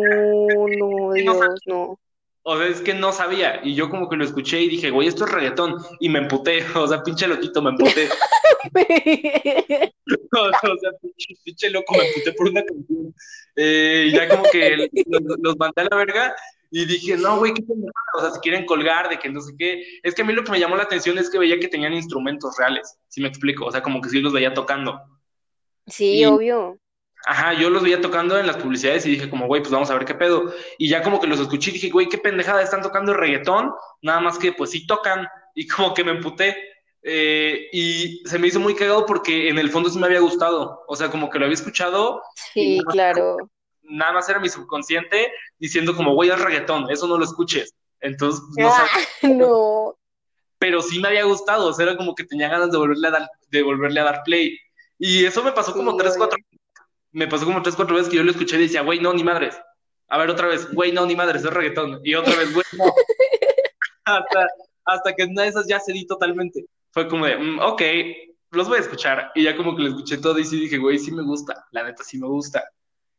no, 0.68 1.16
Y 1.16 1.22
Dios, 1.22 1.38
no. 1.66 2.00
o 2.44 2.58
sea, 2.58 2.68
es 2.68 2.82
que 2.82 2.94
no 2.94 3.12
sabía, 3.12 3.60
y 3.64 3.76
yo 3.76 3.90
como 3.90 4.10
que 4.10 4.16
lo 4.16 4.24
escuché 4.24 4.62
y 4.62 4.70
dije, 4.70 4.92
güey, 4.92 5.08
esto 5.08 5.26
es 5.26 5.32
reggaetón, 5.32 5.78
y 6.00 6.10
me 6.10 6.20
emputé, 6.20 6.60
o 6.76 6.88
sea, 6.88 7.04
pinche 7.04 7.28
loquito, 7.28 7.62
me 7.62 7.72
emputé, 7.72 8.10
o 10.34 10.78
sea, 10.78 10.92
pinche, 11.02 11.36
pinche 11.44 11.70
loco, 11.70 11.96
me 11.98 12.08
emputé 12.08 12.34
por 12.34 12.50
una 12.50 12.64
canción, 12.64 13.14
Eh, 13.58 14.08
y 14.10 14.12
ya 14.12 14.28
como 14.28 14.44
que 14.52 14.90
los, 15.08 15.22
los 15.42 15.58
mandé 15.58 15.82
a 15.82 15.88
la 15.90 15.98
verga, 15.98 16.36
y 16.72 16.86
dije, 16.86 17.16
no, 17.16 17.38
güey, 17.38 17.54
qué 17.54 17.64
o 18.16 18.20
sea, 18.20 18.32
si 18.32 18.40
quieren 18.42 18.66
colgar 18.66 19.08
de 19.08 19.18
que 19.18 19.30
no 19.30 19.40
sé 19.40 19.54
qué, 19.58 19.82
es 20.04 20.14
que 20.14 20.24
a 20.24 20.26
mí 20.26 20.34
lo 20.34 20.44
que 20.44 20.52
me 20.52 20.60
llamó 20.60 20.76
la 20.76 20.84
atención 20.84 21.18
es 21.18 21.30
que 21.30 21.40
veía 21.40 21.58
que 21.60 21.70
tenían 21.70 21.94
instrumentos 21.94 22.58
reales, 22.58 22.98
¿sí 23.08 23.22
me 23.22 23.30
explico? 23.30 23.66
O 23.66 23.72
sea, 23.72 23.82
como 23.82 24.02
que 24.02 24.10
sí 24.10 24.20
los 24.20 24.34
veía 24.34 24.54
tocando. 24.54 25.00
Sí, 25.88 26.26
obvio. 26.26 26.78
Ajá, 27.28 27.54
yo 27.54 27.70
los 27.72 27.82
veía 27.84 28.02
tocando 28.02 28.38
en 28.38 28.46
las 28.48 28.58
publicidades 28.58 29.06
y 29.06 29.12
dije 29.12 29.30
como, 29.30 29.48
güey, 29.48 29.62
pues 29.62 29.72
vamos 29.72 29.90
a 29.90 29.96
ver 29.96 30.06
qué 30.06 30.14
pedo. 30.16 30.54
Y 30.78 30.88
ya 30.90 31.02
como 31.02 31.20
que 31.20 31.28
los 31.28 31.40
escuché 31.40 31.72
y 31.72 31.74
dije, 31.74 31.90
güey, 31.90 32.08
qué 32.08 32.18
pendejada, 32.20 32.62
están 32.62 32.82
tocando 32.84 33.14
reggaetón, 33.14 33.72
nada 34.02 34.20
más 34.20 34.38
que 34.38 34.54
pues 34.54 34.72
sí 34.72 34.86
tocan. 34.86 35.28
Y 35.56 35.68
como 35.68 35.94
que 35.94 36.04
me 36.04 36.12
emputé. 36.12 36.56
Eh, 37.02 37.68
y 37.72 38.22
se 38.28 38.40
me 38.40 38.48
hizo 38.48 38.60
muy 38.60 38.76
cagado 38.76 39.06
porque 39.06 39.50
en 39.50 39.58
el 39.60 39.70
fondo 39.70 39.90
sí 39.90 39.98
me 40.00 40.06
había 40.08 40.20
gustado. 40.20 40.84
O 40.88 40.96
sea, 40.96 41.10
como 41.10 41.30
que 41.30 41.40
lo 41.40 41.46
había 41.46 41.54
escuchado 41.56 42.22
Sí, 42.54 42.78
nada 42.78 42.84
más, 42.86 42.94
claro. 42.94 43.38
nada 43.84 44.12
más 44.14 44.30
era 44.30 44.40
mi 44.40 44.50
subconsciente 44.50 45.32
diciendo 45.60 45.96
como, 45.96 46.14
güey, 46.14 46.30
es 46.30 46.40
reggaetón, 46.42 46.90
eso 46.92 47.08
no 47.08 47.18
lo 47.18 47.26
escuches. 47.26 47.74
Entonces, 48.02 48.42
pues, 48.54 48.58
no 48.58 48.70
Ah, 48.74 48.88
sabía, 49.22 49.36
no. 49.38 49.96
pero 50.60 50.82
sí 50.82 51.00
me 51.00 51.08
había 51.10 51.24
gustado. 51.26 51.68
O 51.68 51.74
sea, 51.74 51.86
era 51.86 51.98
como 51.98 52.14
que 52.16 52.24
tenía 52.24 52.50
ganas 52.50 52.72
de 52.72 52.78
volverle 52.78 53.08
a 53.08 53.12
dar, 53.12 53.30
de 53.50 53.64
volverle 53.64 54.00
a 54.00 54.04
dar 54.04 54.22
play. 54.24 54.58
Y 54.98 55.26
eso 55.26 55.44
me 55.44 55.52
pasó 55.52 55.74
como 55.74 55.92
Sí, 55.92 55.98
tres, 56.00 56.16
cuatro 56.18 56.38
me 57.16 57.30
pasó 57.30 57.46
como 57.46 57.62
tres, 57.62 57.76
cuatro 57.76 57.96
veces 57.96 58.10
que 58.10 58.18
yo 58.18 58.24
lo 58.24 58.32
escuché 58.32 58.58
y 58.58 58.64
decía, 58.64 58.82
güey, 58.82 59.00
no, 59.00 59.14
ni 59.14 59.24
madres. 59.24 59.58
A 60.10 60.18
ver, 60.18 60.30
otra 60.30 60.48
vez, 60.48 60.72
güey, 60.74 60.92
no, 60.92 61.06
ni 61.06 61.16
madres, 61.16 61.46
es 61.46 61.50
reggaetón. 61.52 62.02
Y 62.04 62.14
otra 62.14 62.36
vez, 62.36 62.54
güey, 62.54 62.66
no. 62.78 62.86
Hasta, 64.08 64.48
hasta 64.84 65.16
que 65.16 65.24
una 65.24 65.44
de 65.44 65.48
esas 65.48 65.66
ya 65.66 65.80
cedí 65.80 66.06
totalmente. 66.06 66.66
Fue 66.92 67.08
como 67.08 67.26
de, 67.26 67.38
mm, 67.38 67.60
ok, 67.60 67.82
los 68.52 68.68
voy 68.68 68.78
a 68.78 68.82
escuchar. 68.82 69.32
Y 69.34 69.44
ya 69.44 69.58
como 69.58 69.76
que 69.76 69.82
lo 69.82 69.90
escuché 69.90 70.18
todo 70.18 70.38
y 70.38 70.46
sí 70.46 70.60
dije, 70.60 70.78
güey, 70.78 71.00
sí 71.00 71.12
me 71.12 71.24
gusta. 71.24 71.66
La 71.72 71.84
neta, 71.84 72.04
sí 72.04 72.20
me 72.20 72.28
gusta. 72.28 72.64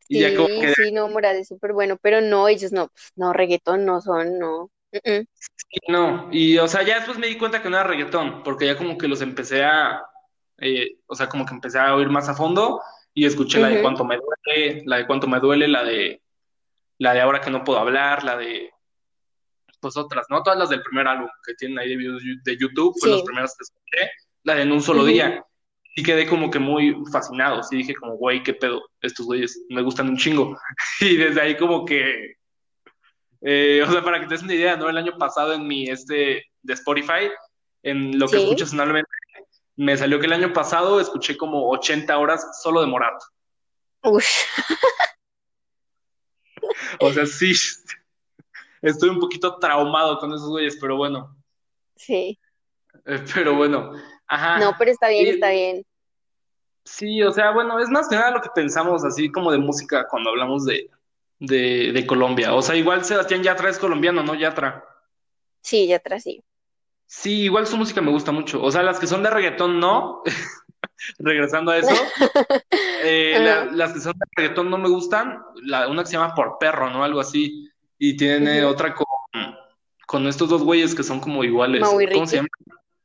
Y 0.08 0.20
ya 0.20 0.36
como 0.36 0.46
Sí, 0.46 0.60
que, 0.60 0.74
sí, 0.74 0.92
no, 0.92 1.08
Morat 1.08 1.34
es 1.34 1.48
súper 1.48 1.72
bueno, 1.72 1.96
pero 2.00 2.20
no, 2.20 2.46
ellos 2.46 2.70
no, 2.70 2.92
no, 3.16 3.32
reggaetón 3.32 3.84
no 3.84 4.00
son, 4.00 4.38
no. 4.38 4.70
No. 5.88 6.28
Y, 6.30 6.58
o 6.58 6.68
sea, 6.68 6.84
ya 6.84 6.96
después 6.96 7.18
me 7.18 7.26
di 7.26 7.36
cuenta 7.36 7.60
que 7.60 7.68
no 7.68 7.76
era 7.78 7.88
reggaetón, 7.88 8.44
porque 8.44 8.66
ya 8.66 8.76
como 8.76 8.96
que 8.96 9.08
los 9.08 9.20
empecé 9.22 9.64
a, 9.64 10.02
eh, 10.58 10.98
o 11.06 11.16
sea, 11.16 11.28
como 11.28 11.44
que 11.44 11.54
empecé 11.54 11.80
a 11.80 11.96
oír 11.96 12.10
más 12.10 12.28
a 12.28 12.34
fondo 12.34 12.80
y 13.16 13.24
escuché 13.24 13.58
la 13.58 13.68
de 13.68 13.80
cuánto 13.80 14.04
me 14.04 14.18
duele, 14.18 14.82
la 14.84 14.98
de 14.98 15.06
cuánto 15.06 15.26
me 15.26 15.40
duele, 15.40 15.66
la 15.66 15.82
de, 15.82 16.20
la 16.98 17.14
de 17.14 17.22
ahora 17.22 17.40
que 17.40 17.50
no 17.50 17.64
puedo 17.64 17.78
hablar, 17.78 18.22
la 18.22 18.36
de 18.36 18.70
pues 19.80 19.96
otras, 19.96 20.26
¿no? 20.28 20.42
Todas 20.42 20.58
las 20.58 20.68
del 20.68 20.82
primer 20.82 21.08
álbum 21.08 21.28
que 21.46 21.54
tienen 21.54 21.78
ahí 21.78 21.96
de 21.96 22.18
de 22.44 22.56
YouTube, 22.58 22.94
fue 23.00 23.08
las 23.08 23.22
primeras 23.22 23.56
que 23.56 23.64
escuché, 23.64 24.10
la 24.42 24.54
de 24.56 24.62
En 24.62 24.72
un 24.72 24.82
solo 24.82 25.04
día. 25.04 25.42
Y 25.94 26.02
quedé 26.02 26.26
como 26.26 26.50
que 26.50 26.58
muy 26.58 26.94
fascinado, 27.10 27.62
sí 27.62 27.78
dije 27.78 27.94
como, 27.94 28.16
güey, 28.18 28.42
qué 28.42 28.52
pedo, 28.52 28.82
estos 29.00 29.24
güeyes 29.24 29.64
me 29.70 29.80
gustan 29.80 30.10
un 30.10 30.18
chingo. 30.18 30.54
Y 31.00 31.16
desde 31.16 31.40
ahí 31.40 31.56
como 31.56 31.86
que, 31.86 32.34
eh, 33.40 33.82
o 33.82 33.90
sea, 33.90 34.04
para 34.04 34.20
que 34.20 34.26
te 34.26 34.34
des 34.34 34.42
una 34.42 34.54
idea, 34.54 34.76
¿no? 34.76 34.90
El 34.90 34.98
año 34.98 35.16
pasado 35.16 35.54
en 35.54 35.66
mi, 35.66 35.88
este, 35.88 36.44
de 36.60 36.74
Spotify, 36.74 37.30
en 37.82 38.18
lo 38.18 38.26
que 38.28 38.36
Sí. 38.36 38.42
escuchas 38.42 38.74
anualmente, 38.74 39.08
me 39.76 39.96
salió 39.96 40.18
que 40.18 40.26
el 40.26 40.32
año 40.32 40.52
pasado 40.52 41.00
escuché 41.00 41.36
como 41.36 41.68
80 41.70 42.16
horas 42.18 42.60
solo 42.62 42.80
de 42.80 42.86
Morat. 42.86 43.20
Ush, 44.02 44.26
O 47.00 47.12
sea, 47.12 47.26
sí, 47.26 47.52
estoy 48.82 49.08
un 49.10 49.20
poquito 49.20 49.58
traumado 49.58 50.18
con 50.18 50.32
esos 50.32 50.48
güeyes, 50.48 50.76
pero 50.80 50.96
bueno, 50.96 51.36
sí. 51.96 52.38
eh, 53.04 53.24
pero 53.34 53.54
bueno, 53.54 53.92
No, 53.92 53.98
ajá. 54.26 54.74
pero 54.78 54.90
está 54.90 55.08
bien, 55.08 55.34
está 55.34 55.50
bien. 55.50 55.84
Sí, 56.84 57.22
o 57.22 57.32
sea, 57.32 57.50
bueno, 57.50 57.78
es 57.80 57.88
más 57.88 58.08
que 58.08 58.16
nada 58.16 58.30
lo 58.30 58.40
que 58.40 58.50
pensamos 58.54 59.04
así 59.04 59.30
como 59.30 59.50
de 59.50 59.58
música 59.58 60.06
cuando 60.08 60.30
hablamos 60.30 60.64
de, 60.64 60.88
de, 61.40 61.92
de 61.92 62.06
Colombia. 62.06 62.54
O 62.54 62.62
sea, 62.62 62.76
igual 62.76 63.04
Sebastián 63.04 63.42
Yatra 63.42 63.70
es 63.70 63.78
colombiano, 63.78 64.22
¿no? 64.22 64.34
Yatra. 64.34 64.84
Sí, 65.62 65.88
ya 65.88 65.96
atrás 65.96 66.22
sí. 66.22 66.42
Sí, 67.06 67.42
igual 67.42 67.66
su 67.66 67.76
música 67.76 68.00
me 68.00 68.10
gusta 68.10 68.32
mucho. 68.32 68.62
O 68.62 68.70
sea, 68.70 68.82
las 68.82 68.98
que 68.98 69.06
son 69.06 69.22
de 69.22 69.30
reggaetón, 69.30 69.78
no. 69.80 70.22
Regresando 71.18 71.70
a 71.72 71.78
eso, 71.78 71.88
eh, 73.02 73.38
la- 73.40 73.64
las 73.66 73.92
que 73.92 74.00
son 74.00 74.12
de 74.18 74.26
reggaetón 74.36 74.70
no 74.70 74.78
me 74.78 74.88
gustan. 74.88 75.38
La, 75.62 75.88
una 75.88 76.02
que 76.02 76.08
se 76.08 76.14
llama 76.16 76.34
Por 76.34 76.58
Perro, 76.58 76.90
¿no? 76.90 77.04
Algo 77.04 77.20
así. 77.20 77.68
Y 77.98 78.16
tiene 78.16 78.64
otra 78.64 78.94
con, 78.94 79.06
con 80.06 80.26
estos 80.26 80.48
dos 80.48 80.62
güeyes 80.62 80.94
que 80.94 81.02
son 81.02 81.20
como 81.20 81.44
iguales. 81.44 81.80
Mau 81.80 82.00
y 82.00 82.08
¿Cómo 82.08 82.26
se 82.26 82.36
llama? 82.36 82.48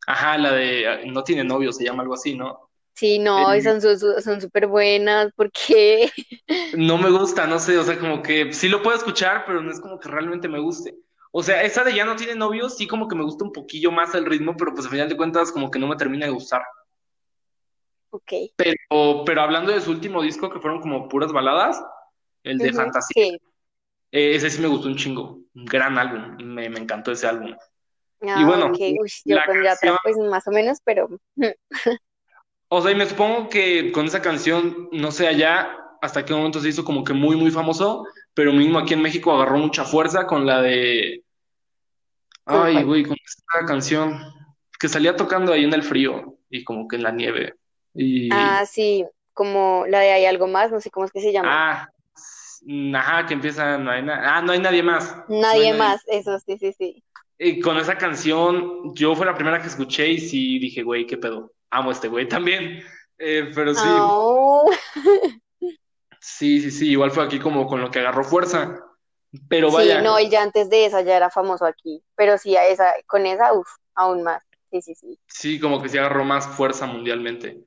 Ajá, 0.07 0.37
la 0.37 0.51
de 0.51 1.03
No 1.07 1.23
tiene 1.23 1.43
novio, 1.43 1.71
se 1.71 1.83
llama 1.85 2.01
algo 2.03 2.15
así, 2.15 2.35
¿no? 2.35 2.69
Sí, 2.93 3.19
no, 3.19 3.55
y 3.55 3.61
son 3.61 3.81
su- 3.81 3.97
son 4.21 4.41
súper 4.41 4.67
buenas, 4.67 5.31
porque 5.35 6.11
No 6.77 6.97
me 6.97 7.09
gusta, 7.09 7.47
no 7.47 7.57
sé, 7.59 7.77
o 7.77 7.83
sea, 7.83 7.97
como 7.97 8.21
que 8.21 8.51
sí 8.53 8.67
lo 8.67 8.83
puedo 8.83 8.97
escuchar, 8.97 9.43
pero 9.45 9.61
no 9.61 9.71
es 9.71 9.79
como 9.79 9.99
que 9.99 10.09
realmente 10.09 10.47
me 10.47 10.59
guste. 10.59 10.95
O 11.31 11.41
sea, 11.41 11.63
esa 11.63 11.83
de 11.83 11.95
ya 11.95 12.05
no 12.05 12.15
tiene 12.15 12.35
novio, 12.35 12.69
sí 12.69 12.87
como 12.87 13.07
que 13.07 13.15
me 13.15 13.23
gusta 13.23 13.45
un 13.45 13.53
poquillo 13.53 13.91
más 13.91 14.13
el 14.15 14.25
ritmo, 14.25 14.55
pero 14.57 14.73
pues 14.73 14.85
al 14.85 14.91
final 14.91 15.09
de 15.09 15.17
cuentas 15.17 15.51
como 15.51 15.71
que 15.71 15.79
no 15.79 15.87
me 15.87 15.95
termina 15.95 16.25
de 16.25 16.31
gustar. 16.31 16.61
Ok. 18.09 18.33
Pero, 18.57 19.23
pero 19.25 19.41
hablando 19.41 19.71
de 19.71 19.79
su 19.79 19.91
último 19.91 20.21
disco, 20.21 20.49
que 20.49 20.59
fueron 20.59 20.81
como 20.81 21.07
puras 21.07 21.31
baladas, 21.31 21.81
el 22.43 22.57
de 22.57 22.67
Ujú, 22.69 22.77
Fantasía, 22.77 23.23
sí. 23.23 23.39
eh, 24.11 24.35
ese 24.35 24.49
sí 24.49 24.61
me 24.61 24.67
gustó 24.67 24.87
un 24.87 24.97
chingo. 24.97 25.39
Un 25.53 25.65
gran 25.65 25.97
álbum, 25.97 26.37
me, 26.43 26.69
me 26.69 26.79
encantó 26.79 27.11
ese 27.11 27.27
álbum. 27.27 27.55
Y 28.21 28.29
Ah, 28.29 28.45
bueno, 28.45 28.65
ok. 28.67 28.79
Uy, 28.99 29.11
yo 29.25 29.35
la 29.35 29.45
canción, 29.45 29.97
pues 30.03 30.17
más 30.17 30.47
o 30.47 30.51
menos, 30.51 30.79
pero 30.83 31.09
o 32.67 32.81
sea, 32.81 32.91
y 32.91 32.95
me 32.95 33.05
supongo 33.05 33.49
que 33.49 33.91
con 33.91 34.05
esa 34.05 34.21
canción, 34.21 34.89
no 34.91 35.11
sé 35.11 35.27
allá 35.27 35.77
hasta 36.01 36.25
qué 36.25 36.33
momento 36.33 36.59
se 36.59 36.69
hizo 36.69 36.83
como 36.83 37.03
que 37.03 37.13
muy, 37.13 37.35
muy 37.35 37.51
famoso, 37.51 38.05
pero 38.33 38.53
mismo 38.53 38.79
aquí 38.79 38.93
en 38.93 39.01
México 39.01 39.31
agarró 39.33 39.57
mucha 39.57 39.83
fuerza 39.83 40.25
con 40.27 40.45
la 40.45 40.61
de, 40.61 41.23
¿con 42.43 42.65
ay, 42.65 42.83
güey, 42.83 43.03
con 43.03 43.17
esta 43.25 43.65
canción 43.65 44.19
que 44.79 44.87
salía 44.89 45.15
tocando 45.15 45.53
ahí 45.53 45.63
en 45.63 45.73
el 45.73 45.83
frío 45.83 46.37
y 46.49 46.63
como 46.63 46.87
que 46.87 46.95
en 46.95 47.03
la 47.03 47.11
nieve. 47.11 47.53
Ah, 48.31 48.63
Y, 48.63 48.65
sí, 48.65 49.05
como 49.33 49.85
la 49.87 49.99
de 49.99 50.11
Hay 50.11 50.25
algo 50.25 50.47
más, 50.47 50.71
no 50.71 50.81
sé 50.81 50.89
cómo 50.89 51.05
es 51.05 51.11
que 51.11 51.21
se 51.21 51.31
llama. 51.31 51.51
ah, 51.51 51.89
ajá, 52.95 53.25
que 53.25 53.33
empieza, 53.33 53.77
no 53.77 53.91
hay 53.91 54.03
na- 54.03 54.37
ah, 54.37 54.41
no 54.41 54.51
hay 54.51 54.59
nadie 54.59 54.83
más, 54.83 55.15
no 55.27 55.35
hay 55.35 55.41
Nadie 55.41 55.71
nadie 55.71 55.79
más, 55.79 56.01
eso, 56.07 56.39
sí, 56.39 56.57
sí, 56.57 56.73
sí. 56.73 57.03
Y 57.37 57.59
con 57.59 57.77
esa 57.77 57.97
canción, 57.97 58.93
yo 58.93 59.15
fue 59.15 59.25
la 59.25 59.33
primera 59.35 59.59
que 59.61 59.67
escuché 59.67 60.07
y 60.09 60.19
sí 60.19 60.59
dije, 60.59 60.83
güey, 60.83 61.05
qué 61.07 61.17
pedo. 61.17 61.51
Amo 61.71 61.89
a 61.89 61.93
este 61.93 62.07
güey 62.07 62.27
también. 62.27 62.83
Eh, 63.17 63.51
pero 63.55 63.73
sí, 63.73 63.79
Oh, 63.83 64.69
sí, 66.41 66.59
sí, 66.61 66.71
sí, 66.71 66.89
igual 66.91 67.11
fue 67.11 67.23
aquí 67.23 67.39
como 67.39 67.67
con 67.67 67.81
lo 67.81 67.91
que 67.91 67.99
agarró 67.99 68.23
fuerza. 68.23 68.83
Pero 69.47 69.69
sí, 69.69 69.75
vaya, 69.75 70.01
no, 70.01 70.19
y 70.19 70.29
ya 70.29 70.41
antes 70.43 70.69
de 70.69 70.85
esa 70.85 71.01
ya 71.01 71.15
era 71.17 71.29
famoso 71.29 71.65
aquí, 71.65 72.03
pero 72.15 72.37
sí, 72.37 72.55
a 72.57 72.67
esa, 72.67 72.93
con 73.07 73.25
esa, 73.25 73.53
uff, 73.53 73.69
aún 73.95 74.23
más. 74.23 74.43
Sí, 74.71 74.81
sí, 74.81 74.95
sí. 74.95 75.19
sí, 75.27 75.59
como 75.59 75.81
que 75.81 75.89
sí 75.89 75.97
agarró 75.97 76.23
más 76.23 76.47
fuerza 76.47 76.85
mundialmente. 76.85 77.63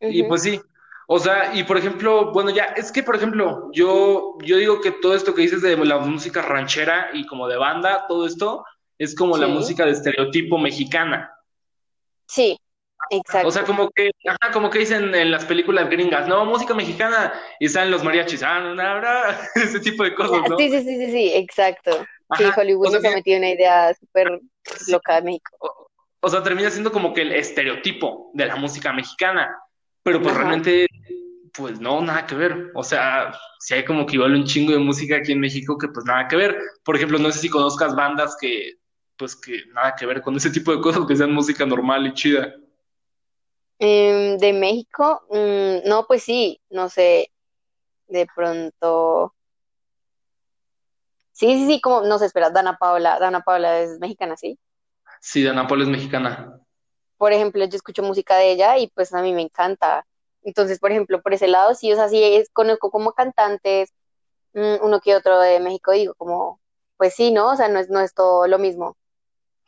Y 0.00 0.24
pues 0.24 0.42
sí, 0.42 0.60
o 1.08 1.18
sea, 1.18 1.54
y 1.54 1.64
por 1.64 1.78
ejemplo, 1.78 2.32
bueno, 2.32 2.50
ya, 2.50 2.64
es 2.76 2.92
que 2.92 3.02
por 3.02 3.16
ejemplo, 3.16 3.70
yo, 3.72 4.36
yo 4.42 4.56
digo 4.58 4.80
que 4.80 4.92
todo 4.92 5.14
esto 5.14 5.34
que 5.34 5.42
dices 5.42 5.62
de 5.62 5.76
la 5.76 5.98
música 5.98 6.42
ranchera 6.42 7.10
y 7.14 7.26
como 7.26 7.48
de 7.48 7.56
banda, 7.58 8.06
todo 8.08 8.26
esto 8.26 8.64
es 8.98 9.14
como 9.16 9.36
la 9.38 9.46
Sí, 9.46 9.52
música 9.54 9.86
de 9.86 9.92
estereotipo 9.92 10.58
mexicana. 10.58 11.32
sí, 12.26 12.58
O 13.10 13.30
sea, 13.30 13.42
exacto. 13.42 13.64
como 13.66 13.90
que, 13.90 14.10
ajá, 14.26 14.52
como 14.52 14.70
que 14.70 14.80
dicen 14.80 15.14
en 15.14 15.30
las 15.30 15.44
películas 15.44 15.90
gringas, 15.90 16.28
no, 16.28 16.44
música 16.44 16.74
mexicana, 16.74 17.32
y 17.60 17.68
salen 17.68 17.90
los 17.90 18.04
mariachis, 18.04 18.42
ah, 18.42 18.60
no, 18.60 18.74
no, 18.74 19.00
no, 19.00 19.08
ese 19.56 19.80
tipo 19.80 20.04
de 20.04 20.14
cosas, 20.14 20.48
¿no? 20.48 20.56
Sí, 20.56 20.70
sí, 20.70 20.82
sí, 20.82 20.96
sí, 20.96 21.10
sí, 21.10 21.32
exacto. 21.34 22.06
Sí, 22.38 22.44
Ajá, 22.44 22.60
Hollywood 22.60 22.88
o 22.88 22.90
sea, 22.90 23.00
nos 23.00 23.12
ha 23.12 23.16
metido 23.16 23.38
una 23.38 23.50
idea 23.50 23.92
súper 23.94 24.40
sí, 24.64 24.92
loca 24.92 25.16
de 25.16 25.22
México. 25.22 25.56
o, 25.60 25.86
o 26.24 26.28
sea, 26.28 26.42
termina 26.42 26.70
siendo 26.70 26.92
como 26.92 27.12
que 27.12 27.22
el 27.22 27.32
estereotipo 27.32 28.30
de 28.34 28.46
la 28.46 28.56
música 28.56 28.92
mexicana, 28.92 29.54
pero 30.04 30.22
pues 30.22 30.32
Ajá. 30.32 30.42
realmente, 30.44 30.86
pues 31.52 31.80
no, 31.80 32.00
nada 32.00 32.26
que 32.26 32.36
ver. 32.36 32.70
O 32.74 32.84
sea, 32.84 33.32
si 33.58 33.74
hay 33.74 33.84
como 33.84 34.06
que 34.06 34.14
igual 34.14 34.34
un 34.34 34.44
chingo 34.44 34.72
de 34.72 34.78
música 34.78 35.16
aquí 35.16 35.32
en 35.32 35.40
México 35.40 35.76
que 35.76 35.88
pues 35.88 36.06
nada 36.06 36.28
que 36.28 36.36
ver. 36.36 36.58
Por 36.84 36.96
ejemplo, 36.96 37.18
no 37.18 37.30
sé 37.32 37.40
si 37.40 37.48
conozcas 37.48 37.96
bandas 37.96 38.36
que, 38.40 38.74
pues 39.16 39.34
que 39.34 39.64
nada 39.74 39.96
que 39.96 40.06
ver 40.06 40.22
con 40.22 40.36
ese 40.36 40.50
tipo 40.50 40.74
de 40.74 40.80
cosas, 40.80 41.06
que 41.06 41.16
sean 41.16 41.32
música 41.32 41.66
normal 41.66 42.06
y 42.06 42.14
chida. 42.14 42.54
Em, 43.84 44.38
de 44.38 44.52
México, 44.52 45.22
mm, 45.28 45.88
no, 45.88 46.06
pues 46.06 46.22
sí, 46.22 46.60
no 46.70 46.88
sé, 46.88 47.32
de 48.06 48.28
pronto. 48.32 49.34
Sí, 51.32 51.48
sí, 51.56 51.66
sí, 51.66 51.80
como, 51.80 52.02
no 52.02 52.16
sé, 52.20 52.26
espera, 52.26 52.50
Dana 52.50 52.76
Paola, 52.78 53.18
Dana 53.18 53.40
Paola 53.40 53.80
es 53.80 53.98
mexicana, 53.98 54.36
¿sí? 54.36 54.56
Sí, 55.20 55.42
de 55.42 55.52
Nápoles 55.52 55.88
mexicana. 55.88 56.60
Por 57.16 57.32
ejemplo, 57.32 57.64
yo 57.64 57.74
escucho 57.74 58.04
música 58.04 58.36
de 58.36 58.52
ella 58.52 58.78
y 58.78 58.86
pues 58.86 59.12
a 59.14 59.20
mí 59.20 59.32
me 59.32 59.42
encanta. 59.42 60.06
Entonces, 60.44 60.78
por 60.78 60.92
ejemplo, 60.92 61.20
por 61.20 61.34
ese 61.34 61.48
lado, 61.48 61.74
sí, 61.74 61.92
o 61.92 61.96
sea, 61.96 62.08
sí, 62.08 62.22
es, 62.22 62.50
conozco 62.52 62.92
como 62.92 63.14
cantantes, 63.14 63.92
mm, 64.54 64.76
uno 64.82 65.00
que 65.00 65.16
otro 65.16 65.40
de 65.40 65.58
México, 65.58 65.90
digo, 65.90 66.14
como, 66.14 66.60
pues 66.96 67.14
sí, 67.16 67.32
¿no? 67.32 67.50
O 67.50 67.56
sea, 67.56 67.66
no 67.66 67.80
es, 67.80 67.90
no 67.90 67.98
es 67.98 68.14
todo 68.14 68.46
lo 68.46 68.60
mismo. 68.60 68.96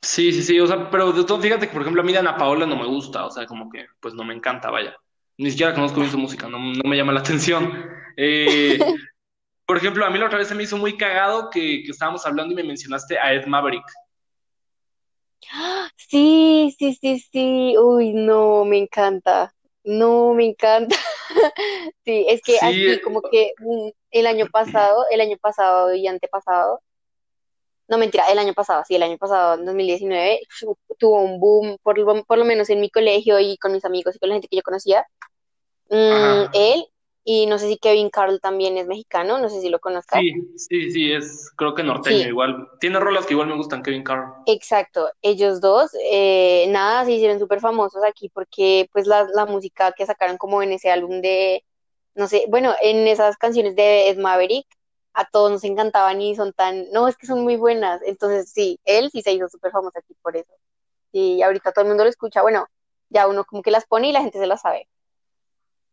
Sí, 0.05 0.32
sí, 0.32 0.42
sí, 0.42 0.61
o 0.61 0.66
sea, 0.66 0.90
pero 0.90 1.12
de 1.12 1.24
todo, 1.24 1.40
fíjate 1.40 1.66
que 1.66 1.72
por 1.72 1.80
ejemplo 1.80 2.02
a 2.02 2.05
mí 2.05 2.12
Dana 2.12 2.36
Paola 2.36 2.66
no 2.66 2.76
me 2.76 2.84
gusta, 2.86 3.24
o 3.24 3.30
sea, 3.30 3.46
como 3.46 3.70
que 3.70 3.86
pues 4.00 4.12
no 4.12 4.22
me 4.22 4.34
encanta, 4.34 4.70
vaya. 4.70 4.94
Ni 5.38 5.50
siquiera 5.50 5.74
conozco 5.74 6.00
bien 6.00 6.12
su 6.12 6.18
música, 6.18 6.46
no, 6.46 6.59
no 6.59 6.88
me 6.88 6.96
llama 6.96 7.12
la 7.12 7.20
atención. 7.20 7.72
Eh, 8.16 8.78
por 9.66 9.78
ejemplo, 9.78 10.05
a 10.05 10.11
mí 10.11 10.18
la 10.18 10.26
otra 10.26 10.38
vez 10.38 10.48
se 10.48 10.55
me 10.55 10.62
hizo 10.62 10.76
muy 10.76 10.98
cagado 10.98 11.48
que, 11.48 11.82
que 11.82 11.90
estábamos 11.90 12.26
hablando 12.26 12.52
y 12.52 12.57
me 12.57 12.64
mencionaste 12.64 13.18
a 13.18 13.32
Ed 13.32 13.46
Maverick. 13.46 13.84
Sí, 15.96 16.76
sí, 16.78 16.98
sí, 17.00 17.18
sí, 17.18 17.74
uy, 17.78 18.12
no, 18.12 18.64
me 18.64 18.78
encanta, 18.78 19.55
no, 19.84 20.34
me 20.34 20.46
encanta. 20.46 20.96
Sí, 22.05 22.26
es 22.28 22.42
que 22.42 22.59
Sí, 22.59 22.66
aquí 22.66 23.00
como 23.00 23.22
que 23.22 23.52
mm, 23.59 23.88
el 24.11 24.26
año 24.26 24.46
pasado, 24.52 25.07
el 25.11 25.20
año 25.22 25.38
pasado 25.40 25.94
y 25.94 26.07
antepasado, 26.07 26.80
no 27.89 27.99
mentira, 27.99 28.24
el 28.30 28.39
año 28.39 28.55
pasado, 28.55 28.82
sí, 28.87 28.95
el 28.97 29.03
año 29.03 29.18
pasado, 29.18 29.55
en 29.55 29.64
2019, 29.66 30.41
su- 30.51 30.76
tuvo 30.99 31.20
un 31.22 31.41
boom, 31.41 31.78
por, 31.82 31.99
lo- 31.99 32.24
por 32.24 32.39
lo 32.39 32.45
menos 32.45 32.70
en 32.70 32.80
mi 32.80 32.91
colegio 32.91 33.39
y 33.41 33.57
con 33.59 33.72
mis 33.72 33.85
amigos 33.85 34.16
y 34.16 34.18
con 34.18 34.28
la 34.30 34.37
gente 34.37 34.49
que 34.49 34.57
yo 34.57 34.62
conocía. 34.62 35.07
Mm, 35.91 36.45
él, 36.55 36.87
y 37.24 37.47
no 37.47 37.59
sé 37.59 37.68
si 37.68 37.78
Kevin 37.78 38.11
Carl 38.11 38.41
también 38.41 38.76
es 38.78 38.87
mexicano, 38.87 39.39
no 39.39 39.49
sé 39.49 39.61
si 39.61 39.68
lo 39.68 39.78
conozcas. 39.80 40.20
Sí, 40.20 40.32
sí, 40.57 40.91
sí, 40.91 41.12
es 41.12 41.51
creo 41.57 41.74
que 41.74 41.82
norteño 41.82 42.16
Sí, 42.18 42.24
igual. 42.28 42.68
Tiene 42.80 43.01
rolas 43.01 43.26
que 43.26 43.35
igual 43.35 43.49
me 43.49 43.57
gustan, 43.57 43.82
Kevin 43.82 44.03
Carr. 44.05 44.35
exacto, 44.47 45.11
ellos 45.22 45.61
dos, 45.61 45.91
eh, 46.03 46.66
nada, 46.68 47.05
se 47.05 47.12
hicieron 47.12 47.39
súper 47.39 47.61
famosos 47.61 48.03
aquí 48.05 48.28
porque 48.28 48.89
pues 48.93 49.07
la, 49.07 49.26
la 49.32 49.47
música 49.47 49.93
que 49.93 50.07
sacaron 50.07 50.37
como 50.37 50.62
en 50.62 50.72
ese 50.72 50.91
álbum 50.91 51.20
de, 51.20 51.64
no 52.14 52.28
sé, 52.28 52.45
bueno, 52.49 52.74
en 52.82 53.07
esas 53.09 53.37
canciones 53.37 53.74
de 53.76 54.09
Ed 54.11 54.18
Maverick, 54.18 54.66
a 55.14 55.26
todos 55.26 55.50
nos 55.50 55.64
encantaban 55.64 56.20
y 56.20 56.36
son 56.36 56.52
tan, 56.52 56.90
no, 56.92 57.08
es 57.08 57.16
que 57.16 57.26
son 57.26 57.42
muy 57.42 57.56
buenas, 57.56 58.02
entonces 58.04 58.50
sí, 58.52 58.80
él 58.84 59.10
sí 59.12 59.22
se 59.22 59.32
hizo 59.32 59.48
súper 59.48 59.72
famoso 59.72 59.98
aquí 59.98 60.14
por 60.22 60.36
eso. 60.36 60.52
Y 61.12 61.42
ahorita 61.42 61.72
todo 61.72 61.84
el 61.84 61.88
mundo 61.90 62.04
lo 62.04 62.10
escucha, 62.10 62.42
bueno, 62.42 62.68
ya 63.10 63.28
uno 63.28 63.44
como 63.44 63.62
que 63.62 63.70
las 63.72 63.86
pone 63.86 64.08
y 64.10 64.12
la 64.12 64.22
gente 64.22 64.38
se 64.38 64.46
las 64.46 64.62
sabe. 64.62 64.88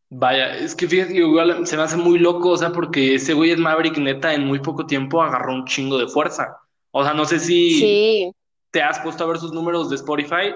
Vaya, 0.09 0.57
es 0.57 0.76
que 0.76 0.88
fíjate 0.88 1.15
igual 1.15 1.65
se 1.65 1.78
me 1.78 1.84
hace 1.84 1.95
muy 1.97 2.19
loco, 2.19 2.49
o 2.49 2.57
sea, 2.57 2.72
porque 2.72 3.15
ese 3.15 3.34
güey 3.34 3.51
Ed 3.51 3.59
Maverick 3.59 3.97
neta 3.97 4.34
en 4.34 4.45
muy 4.45 4.59
poco 4.59 4.86
tiempo 4.86 5.22
agarró 5.22 5.53
un 5.53 5.65
chingo 5.65 5.97
de 5.97 6.07
fuerza. 6.07 6.57
O 6.91 7.03
sea, 7.03 7.13
no 7.13 7.26
sé 7.26 7.39
si 7.39 7.72
Sí, 7.80 8.34
te 8.72 8.82
has 8.84 8.99
puesto 8.99 9.24
a 9.24 9.28
ver 9.28 9.39
sus 9.39 9.53
números 9.53 9.89
de 9.89 9.97
Spotify, 9.97 10.53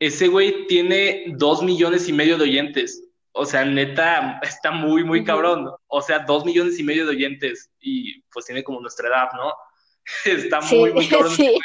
ese 0.00 0.28
güey 0.28 0.66
tiene 0.68 1.24
dos 1.36 1.62
millones 1.62 2.08
y 2.08 2.12
medio 2.12 2.38
de 2.38 2.44
oyentes. 2.44 3.03
O 3.36 3.44
sea, 3.44 3.64
neta, 3.64 4.38
está 4.42 4.70
muy, 4.70 5.02
muy 5.02 5.24
cabrón. 5.24 5.68
O 5.88 6.00
sea, 6.00 6.20
dos 6.20 6.44
millones 6.44 6.78
y 6.78 6.84
medio 6.84 7.04
de 7.04 7.10
oyentes. 7.10 7.70
Y 7.80 8.22
pues 8.32 8.46
tiene 8.46 8.62
como 8.62 8.80
nuestra 8.80 9.08
edad, 9.08 9.28
¿no? 9.34 9.52
Está 10.24 10.60
muy, 10.60 10.90
Sí, 10.90 10.94
muy 10.94 11.08
cabrón. 11.08 11.32
sí. 11.36 11.60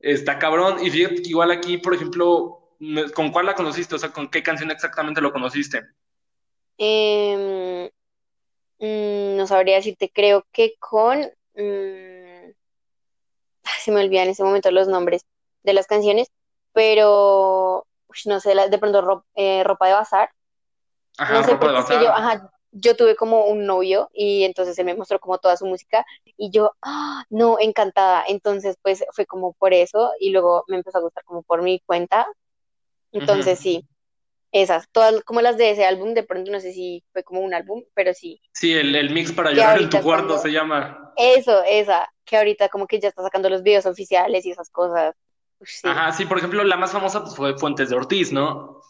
Está 0.00 0.38
cabrón. 0.38 0.84
Y 0.84 0.90
fíjate 0.90 1.22
que 1.22 1.28
igual 1.28 1.50
aquí, 1.52 1.78
por 1.78 1.94
ejemplo, 1.94 2.74
¿con 3.14 3.30
cuál 3.30 3.46
la 3.46 3.54
conociste? 3.54 3.94
O 3.94 3.98
sea, 3.98 4.10
¿con 4.10 4.28
qué 4.28 4.42
canción 4.42 4.70
exactamente 4.70 5.20
lo 5.20 5.32
conociste? 5.32 5.82
Em, 6.76 7.84
mm, 8.80 9.36
no 9.36 9.46
sabría 9.46 9.76
decirte, 9.76 10.10
creo 10.12 10.44
que 10.52 10.74
con... 10.80 11.20
mm, 11.54 12.50
se 13.80 13.92
me 13.92 14.02
olvidan 14.02 14.24
en 14.24 14.30
ese 14.30 14.42
momento 14.44 14.70
los 14.70 14.88
nombres 14.88 15.22
de 15.62 15.72
las 15.72 15.86
canciones, 15.86 16.28
pero 16.72 17.86
ush, 18.08 18.26
no 18.26 18.40
sé, 18.40 18.54
de 18.54 18.78
pronto 18.78 19.00
ro- 19.02 19.26
eh, 19.34 19.62
ropa 19.64 19.86
de 19.86 19.94
bazar, 19.94 20.30
Ajá, 21.18 21.34
no 21.34 21.44
sé, 21.44 21.52
es 21.52 21.84
que 21.86 22.04
yo, 22.04 22.12
ajá, 22.12 22.50
yo 22.72 22.96
tuve 22.96 23.14
como 23.14 23.46
un 23.46 23.66
novio 23.66 24.10
y 24.12 24.44
entonces 24.44 24.78
él 24.78 24.86
me 24.86 24.94
mostró 24.96 25.20
como 25.20 25.38
toda 25.38 25.56
su 25.56 25.66
música 25.66 26.04
y 26.36 26.50
yo, 26.50 26.72
ah, 26.82 27.24
no, 27.30 27.56
encantada, 27.60 28.24
entonces 28.26 28.76
pues 28.82 29.04
fue 29.12 29.26
como 29.26 29.52
por 29.54 29.72
eso 29.72 30.12
y 30.18 30.30
luego 30.30 30.64
me 30.66 30.76
empezó 30.76 30.98
a 30.98 31.02
gustar 31.02 31.24
como 31.24 31.42
por 31.42 31.62
mi 31.62 31.80
cuenta, 31.86 32.26
entonces 33.12 33.60
sí, 33.60 33.86
esas, 34.50 34.88
todas 34.90 35.22
como 35.22 35.40
las 35.40 35.56
de 35.56 35.70
ese 35.70 35.84
álbum, 35.84 36.14
de 36.14 36.24
pronto 36.24 36.50
no 36.50 36.58
sé 36.58 36.72
si 36.72 37.04
fue 37.12 37.22
como 37.22 37.40
un 37.40 37.54
álbum, 37.54 37.84
pero 37.94 38.12
sí, 38.12 38.40
Sí, 38.52 38.72
el, 38.72 38.94
el 38.94 39.10
mix 39.10 39.32
para 39.32 39.50
que 39.50 39.56
llorar 39.56 39.80
en 39.80 39.90
tu 39.90 40.00
cuarto 40.02 40.26
cuando, 40.26 40.42
se 40.42 40.50
llama. 40.50 41.12
eso, 41.16 41.62
esa, 41.64 42.08
que 42.24 42.36
ahorita 42.36 42.68
como 42.70 42.86
que 42.88 42.98
ya 42.98 43.08
está 43.08 43.22
sacando 43.22 43.48
los 43.48 43.62
videos 43.62 43.86
oficiales 43.86 44.44
y 44.46 44.50
esas 44.50 44.70
cosas, 44.70 45.14
sí. 45.64 45.86
Ajá, 45.88 46.10
sí, 46.12 46.24
por 46.24 46.38
ejemplo, 46.38 46.64
la 46.64 46.76
más 46.76 46.90
famosa 46.90 47.22
pues, 47.22 47.36
fue 47.36 47.56
Fuentes 47.56 47.88
de 47.90 47.96
Ortiz, 47.96 48.32
¿no? 48.32 48.80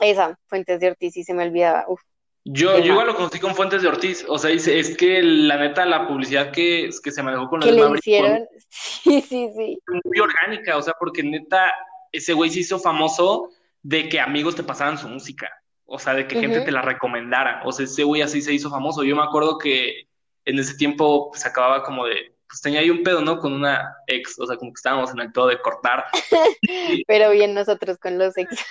Esa, 0.00 0.38
Fuentes 0.46 0.80
de 0.80 0.88
Ortiz, 0.88 1.14
sí 1.14 1.24
se 1.24 1.34
me 1.34 1.44
olvidaba. 1.44 1.84
Uf, 1.88 2.00
Yo, 2.44 2.78
yo 2.78 2.92
igual 2.92 3.06
lo 3.06 3.16
conocí 3.16 3.38
con 3.38 3.54
Fuentes 3.54 3.82
de 3.82 3.88
Ortiz, 3.88 4.24
o 4.28 4.38
sea, 4.38 4.50
es, 4.50 4.66
es 4.66 4.96
que 4.96 5.22
la 5.22 5.56
neta, 5.56 5.84
la 5.86 6.06
publicidad 6.06 6.50
que, 6.50 6.90
que 7.02 7.10
se 7.10 7.22
manejó 7.22 7.48
con 7.48 7.60
¿Qué 7.60 7.70
el 7.70 7.76
le 7.76 7.82
Maverick 7.82 8.04
fue 8.04 8.12
hicieron? 8.12 8.48
Sí, 8.68 9.20
sí, 9.20 9.50
sí. 9.56 9.78
muy 10.04 10.18
orgánica, 10.18 10.76
o 10.76 10.82
sea, 10.82 10.94
porque 10.98 11.22
neta, 11.22 11.72
ese 12.12 12.32
güey 12.32 12.50
se 12.50 12.60
hizo 12.60 12.78
famoso 12.78 13.50
de 13.82 14.08
que 14.08 14.20
amigos 14.20 14.56
te 14.56 14.64
pasaran 14.64 14.98
su 14.98 15.08
música, 15.08 15.50
o 15.84 15.98
sea, 15.98 16.14
de 16.14 16.26
que 16.26 16.40
gente 16.40 16.62
te 16.62 16.72
la 16.72 16.82
recomendara, 16.82 17.62
o 17.64 17.72
sea, 17.72 17.84
ese 17.84 18.02
güey 18.02 18.22
así 18.22 18.40
se 18.42 18.52
hizo 18.52 18.70
famoso. 18.70 19.04
Yo 19.04 19.14
me 19.14 19.22
acuerdo 19.22 19.58
que 19.58 20.08
en 20.44 20.58
ese 20.58 20.74
tiempo 20.76 21.30
pues, 21.30 21.44
acababa 21.46 21.82
como 21.82 22.06
de 22.06 22.34
pues 22.48 22.60
tenía 22.60 22.80
ahí 22.80 22.90
un 22.90 23.02
pedo, 23.02 23.20
¿no? 23.20 23.38
Con 23.38 23.52
una 23.52 23.96
ex, 24.06 24.38
o 24.38 24.46
sea, 24.46 24.56
como 24.56 24.72
que 24.72 24.78
estábamos 24.78 25.10
en 25.10 25.20
el 25.20 25.32
todo 25.32 25.48
de 25.48 25.60
cortar. 25.60 26.04
Pero 27.06 27.30
bien 27.30 27.54
nosotros 27.54 27.98
con 27.98 28.18
los 28.18 28.36
ex. 28.36 28.64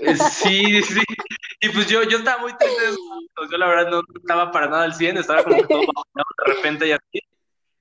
Eh, 0.00 0.16
sí, 0.16 0.82
sí. 0.82 1.00
Y 1.60 1.68
pues 1.68 1.86
yo, 1.86 2.02
yo 2.02 2.18
estaba 2.18 2.42
muy 2.42 2.56
triste. 2.56 2.82
Yo 3.50 3.58
la 3.58 3.66
verdad 3.66 3.90
no 3.90 4.02
estaba 4.14 4.50
para 4.50 4.68
nada 4.68 4.84
al 4.84 4.94
100, 4.94 5.18
estaba 5.18 5.44
como 5.44 5.62
todo 5.66 5.80
de 5.80 6.54
repente 6.54 6.88
y 6.88 6.92
así. 6.92 7.20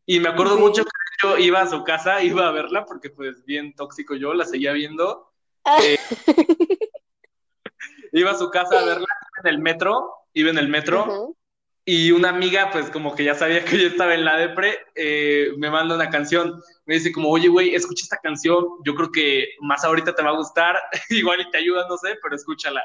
Y 0.05 0.20
me 0.20 0.30
acuerdo 0.30 0.57
mucho 0.57 0.84
que 0.84 0.91
yo 1.24 1.38
iba 1.38 1.62
a 1.62 1.68
su 1.68 1.84
casa, 1.84 2.22
iba 2.24 2.47
a 2.47 2.51
verla, 2.51 2.86
porque 2.86 3.09
pues 3.09 3.45
bien 3.45 3.74
tóxico 3.74 4.16
yo, 4.16 4.34
la 4.34 4.45
seguía 4.45 4.74
viendo. 4.74 5.32
Eh, 5.84 5.97
iba 8.12 8.32
a 8.32 8.38
su 8.38 8.49
casa 8.49 8.80
a 8.80 8.86
verla 8.86 9.07
en 9.43 9.47
el 9.47 9.59
metro, 9.59 10.14
iba 10.34 10.49
en 10.49 10.57
el 10.57 10.70
metro, 10.70 11.36
y 11.91 12.09
una 12.13 12.29
amiga, 12.29 12.69
pues 12.71 12.89
como 12.89 13.13
que 13.13 13.25
ya 13.25 13.35
sabía 13.35 13.65
que 13.65 13.77
yo 13.77 13.89
estaba 13.89 14.13
en 14.13 14.23
la 14.23 14.37
depre, 14.37 14.77
eh, 14.95 15.49
me 15.57 15.69
manda 15.69 15.93
una 15.93 16.09
canción, 16.09 16.63
me 16.85 16.93
dice 16.93 17.11
como, 17.11 17.29
oye, 17.29 17.49
güey, 17.49 17.75
escucha 17.75 18.03
esta 18.03 18.17
canción, 18.23 18.65
yo 18.85 18.95
creo 18.95 19.11
que 19.11 19.49
más 19.59 19.83
ahorita 19.83 20.15
te 20.15 20.23
va 20.23 20.29
a 20.29 20.37
gustar, 20.37 20.77
igual 21.09 21.41
y 21.41 21.51
te 21.51 21.57
ayuda, 21.57 21.85
no 21.89 21.97
sé, 21.97 22.17
pero 22.23 22.33
escúchala. 22.33 22.81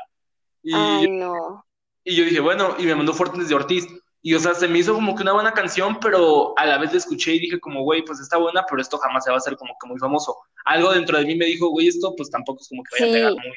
Y, 0.61 0.75
Ay, 0.75 1.09
no. 1.09 1.65
y 2.03 2.17
yo 2.17 2.25
dije, 2.25 2.41
bueno, 2.41 2.75
y 2.81 2.83
me 2.85 2.97
mandó 2.97 3.13
Fortnite 3.13 3.49
de 3.49 3.55
Ortiz. 3.55 3.87
Y 4.23 4.35
o 4.35 4.41
sea, 4.41 4.55
se 4.55 4.67
me 4.67 4.81
hizo 4.81 4.93
como 4.93 5.15
que 5.15 5.23
una 5.23 5.35
buena 5.35 5.53
canción, 5.53 6.01
pero 6.01 6.59
a 6.59 6.67
la 6.67 6.79
vez 6.79 6.91
la 6.91 6.99
escuché 6.99 7.33
y 7.35 7.39
dije 7.39 7.61
como, 7.61 7.85
güey, 7.85 8.05
pues 8.05 8.19
está 8.19 8.39
buena, 8.39 8.65
pero 8.69 8.83
esto 8.83 8.99
jamás 8.99 9.23
se 9.23 9.31
va 9.31 9.37
a 9.37 9.39
hacer 9.39 9.57
como 9.57 9.77
que 9.81 9.87
muy 9.87 10.01
famoso. 10.01 10.37
Algo 10.65 10.93
dentro 10.93 11.17
de 11.17 11.27
mí 11.27 11.37
me 11.37 11.47
dijo, 11.47 11.69
güey, 11.69 11.87
esto 11.87 12.13
pues 12.17 12.29
tampoco 12.29 12.61
es 12.61 12.69
como 12.69 12.83
que 12.83 13.05
vaya 13.05 13.13
a 13.13 13.15
pegar 13.15 13.33
muy. 13.35 13.57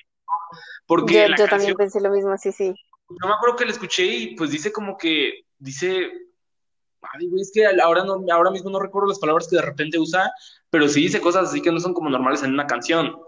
Porque 0.86 1.28
yo, 1.36 1.48
también 1.48 1.74
pensé 1.74 2.00
lo 2.02 2.12
mismo, 2.12 2.38
sí, 2.38 2.52
sí. 2.52 2.76
No 3.10 3.28
me 3.28 3.34
acuerdo 3.34 3.56
que 3.56 3.66
la 3.66 3.72
escuché 3.72 4.06
y 4.06 4.36
pues 4.36 4.52
dice 4.52 4.72
como 4.72 4.98
que, 4.98 5.46
dice, 5.58 6.12
ay, 7.02 7.28
güey, 7.28 7.42
es 7.42 7.52
que 7.54 7.66
ahora, 7.82 8.04
no, 8.04 8.24
ahora 8.32 8.52
mismo 8.52 8.70
no 8.70 8.80
recuerdo 8.80 9.10
las 9.10 9.20
palabras 9.20 9.48
que 9.48 9.56
de 9.56 9.62
repente 9.62 10.00
usa, 10.00 10.32
pero 10.70 10.88
sí 10.88 11.02
dice 11.02 11.22
cosas 11.22 11.50
así 11.50 11.62
que 11.62 11.72
no 11.72 11.80
son 11.80 11.94
como 11.94 12.10
normales 12.10 12.44
en 12.44 12.54
una 12.54 12.68
canción. 12.68 13.20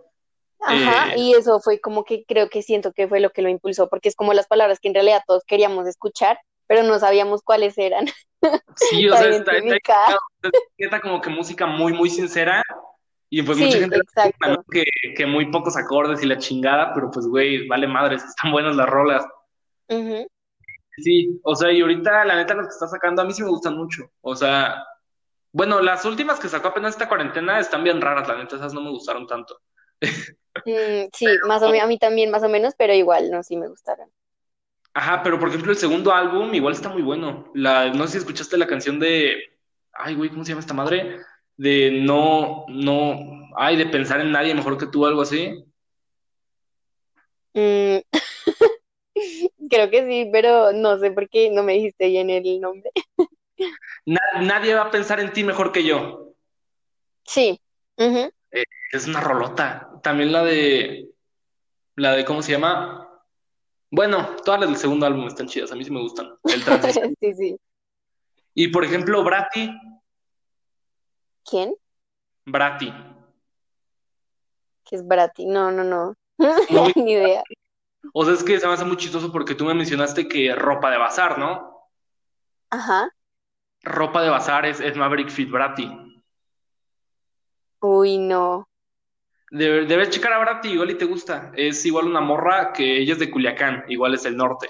Ajá, 0.60 1.14
eh, 1.14 1.20
y 1.20 1.34
eso 1.34 1.60
fue 1.60 1.80
como 1.80 2.04
que 2.04 2.24
creo 2.26 2.48
que 2.50 2.62
siento 2.62 2.94
que 2.94 3.08
fue 3.08 3.20
lo 3.20 3.32
que 3.32 3.42
lo 3.42 3.50
impulsó, 3.50 3.90
porque 3.90 4.10
es 4.10 4.16
como 4.16 4.34
las 4.34 4.48
palabras 4.48 4.80
que 4.80 4.90
en 4.90 4.94
realidad 4.94 5.24
todos 5.26 5.44
queríamos 5.46 5.88
escuchar, 5.88 6.40
pero 6.68 6.84
no 6.84 7.00
sabíamos 7.00 7.42
cuáles 7.42 7.78
eran. 7.78 8.06
Sí, 8.76 9.10
o 9.10 9.18
sea, 9.18 9.30
está, 9.30 9.58
está, 9.58 10.18
está, 10.78 11.02
como 11.02 11.20
que 11.20 11.32
música 11.32 11.66
muy, 11.66 11.94
muy 11.94 12.12
sincera, 12.12 12.64
y 13.34 13.42
pues 13.44 13.58
mucha 13.58 13.80
gente 13.80 13.98
que, 14.72 14.84
que 15.16 15.26
muy 15.26 15.50
pocos 15.52 15.78
acordes 15.78 16.22
y 16.22 16.28
la 16.28 16.38
chingada, 16.38 16.94
pero 16.94 17.10
pues, 17.10 17.26
güey, 17.26 17.66
vale 17.66 17.88
madres, 17.88 18.22
están 18.26 18.52
buenas 18.52 18.76
las 18.76 18.90
rolas. 18.90 19.26
Sí, 20.98 21.40
o 21.44 21.56
sea, 21.56 21.72
y 21.72 21.82
ahorita 21.82 22.26
la 22.26 22.36
neta 22.36 22.54
las 22.54 22.68
que 22.68 22.74
está 22.74 22.88
sacando 22.88 23.22
a 23.22 23.26
mí 23.26 23.34
sí 23.34 23.44
me 23.44 23.50
gustan 23.50 23.76
mucho. 23.76 24.12
O 24.22 24.36
sea, 24.36 24.84
bueno, 25.52 25.82
las 25.82 26.06
últimas 26.06 26.40
que 26.40 26.50
sacó 26.50 26.70
apenas 26.70 26.94
esta 26.94 27.10
cuarentena 27.10 27.60
están 27.60 27.84
bien 27.84 28.02
raras, 28.02 28.28
la 28.28 28.38
neta, 28.38 28.56
esas 28.56 28.74
no 28.74 28.82
me 28.82 28.90
gustaron 28.90 29.28
tanto. 29.28 29.60
Mm, 30.66 31.10
sí, 31.14 31.28
más 31.48 31.64
o 31.64 31.70
menos, 31.70 31.86
a 31.86 31.88
mí 31.88 31.98
también 31.98 32.30
más 32.30 32.44
o 32.44 32.50
menos, 32.50 32.74
pero 32.78 32.94
igual, 32.94 33.32
no, 33.32 33.42
sí 33.44 33.58
me 33.58 33.68
gustaron. 33.68 34.10
Ajá, 34.94 35.24
pero 35.24 35.40
por 35.40 35.50
ejemplo 35.50 35.72
el 35.72 35.78
segundo 35.78 36.14
álbum 36.14 36.54
igual 36.54 36.74
está 36.74 36.90
muy 36.90 37.02
bueno. 37.02 37.50
La, 37.54 37.90
no 37.94 38.06
sé 38.06 38.14
si 38.14 38.18
escuchaste 38.20 38.58
la 38.58 38.68
canción 38.68 39.00
de, 39.00 39.58
ay 39.94 40.16
güey, 40.16 40.30
¿cómo 40.30 40.44
se 40.44 40.50
llama 40.50 40.62
esta 40.62 40.74
madre? 40.74 41.20
De 41.56 42.02
no, 42.04 42.66
no, 42.68 43.50
ay, 43.56 43.78
de 43.78 43.86
pensar 43.86 44.20
en 44.22 44.32
nadie 44.32 44.54
mejor 44.54 44.78
que 44.78 44.88
tú, 44.88 45.06
algo 45.06 45.22
así. 45.22 45.64
Mm, 47.54 48.00
Creo 49.72 49.90
que 49.90 50.06
sí, 50.06 50.30
pero 50.34 50.74
no 50.74 51.00
sé 51.00 51.12
por 51.12 51.30
qué 51.30 51.50
no 51.50 51.64
me 51.64 51.72
dijiste 51.72 52.10
bien 52.10 52.30
el 52.30 52.60
nombre. 52.60 52.92
nadie 54.06 54.76
va 54.76 54.82
a 54.82 54.92
pensar 54.92 55.22
en 55.22 55.32
ti 55.32 55.46
mejor 55.46 55.72
que 55.72 55.86
yo. 55.86 56.34
Sí. 57.26 57.58
Eh, 57.98 58.64
es 58.92 59.08
una 59.08 59.22
rolota. 59.22 59.90
También 60.04 60.34
la 60.34 60.44
de. 60.44 61.08
La 61.96 62.12
de, 62.12 62.26
¿cómo 62.26 62.42
se 62.42 62.52
llama? 62.52 63.08
Bueno, 63.90 64.36
todas 64.44 64.60
las 64.60 64.70
del 64.70 64.78
segundo 64.78 65.06
álbum 65.06 65.28
están 65.28 65.48
chidas, 65.48 65.72
a 65.72 65.76
mí 65.76 65.86
sí 65.86 65.92
me 65.92 66.02
gustan. 66.02 66.34
El 66.44 66.62
sí, 67.22 67.34
sí. 67.34 67.58
Y 68.54 68.68
por 68.68 68.84
ejemplo, 68.84 69.24
Brati. 69.24 69.72
¿Quién? 71.50 71.74
Brati. 72.46 72.94
¿Qué 74.84 74.98
es 74.98 75.08
Brati? 75.08 75.46
No, 75.46 75.72
no, 75.72 75.86
no. 75.86 76.14
Ni 76.96 77.14
idea. 77.14 77.44
O 78.14 78.26
sea, 78.26 78.34
es 78.34 78.44
que 78.44 78.60
se 78.60 78.68
me 78.68 78.74
hace 78.74 78.86
muy 78.86 78.98
chistoso 78.98 79.32
porque 79.32 79.56
tú 79.56 79.66
me 79.66 79.74
mencionaste 79.74 80.28
que 80.28 80.54
ropa 80.56 80.92
de 80.92 80.98
bazar, 80.98 81.38
¿no? 81.38 81.90
Ajá. 82.70 83.10
Ropa 83.84 84.22
de 84.22 84.30
bazar 84.30 84.66
es, 84.66 84.96
Maverick 84.96 85.30
Fit 85.30 85.50
Bratty. 85.50 85.90
Uy, 87.80 88.18
no. 88.18 88.70
debes 89.50 90.10
checar 90.10 90.34
a 90.34 90.40
Bratty, 90.40 90.70
igual 90.70 90.92
y 90.92 90.96
te 90.96 91.06
gusta. 91.06 91.52
Es 91.56 91.86
igual 91.86 92.08
una 92.08 92.22
morra 92.22 92.74
que 92.74 93.00
ella 93.00 93.14
es 93.14 93.20
de 93.20 93.32
Culiacán, 93.32 93.86
igual 93.88 94.14
es 94.14 94.26
el 94.26 94.38
norte. 94.38 94.70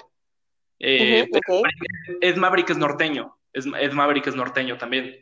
Eh, 0.78 1.28
es 2.20 2.36
Maverick 2.36 2.70
es 2.70 2.78
norteño. 2.78 3.38
Es, 3.52 3.66
Maverick 3.66 4.26
es 4.26 4.34
norteño 4.34 4.78
también. 4.78 5.16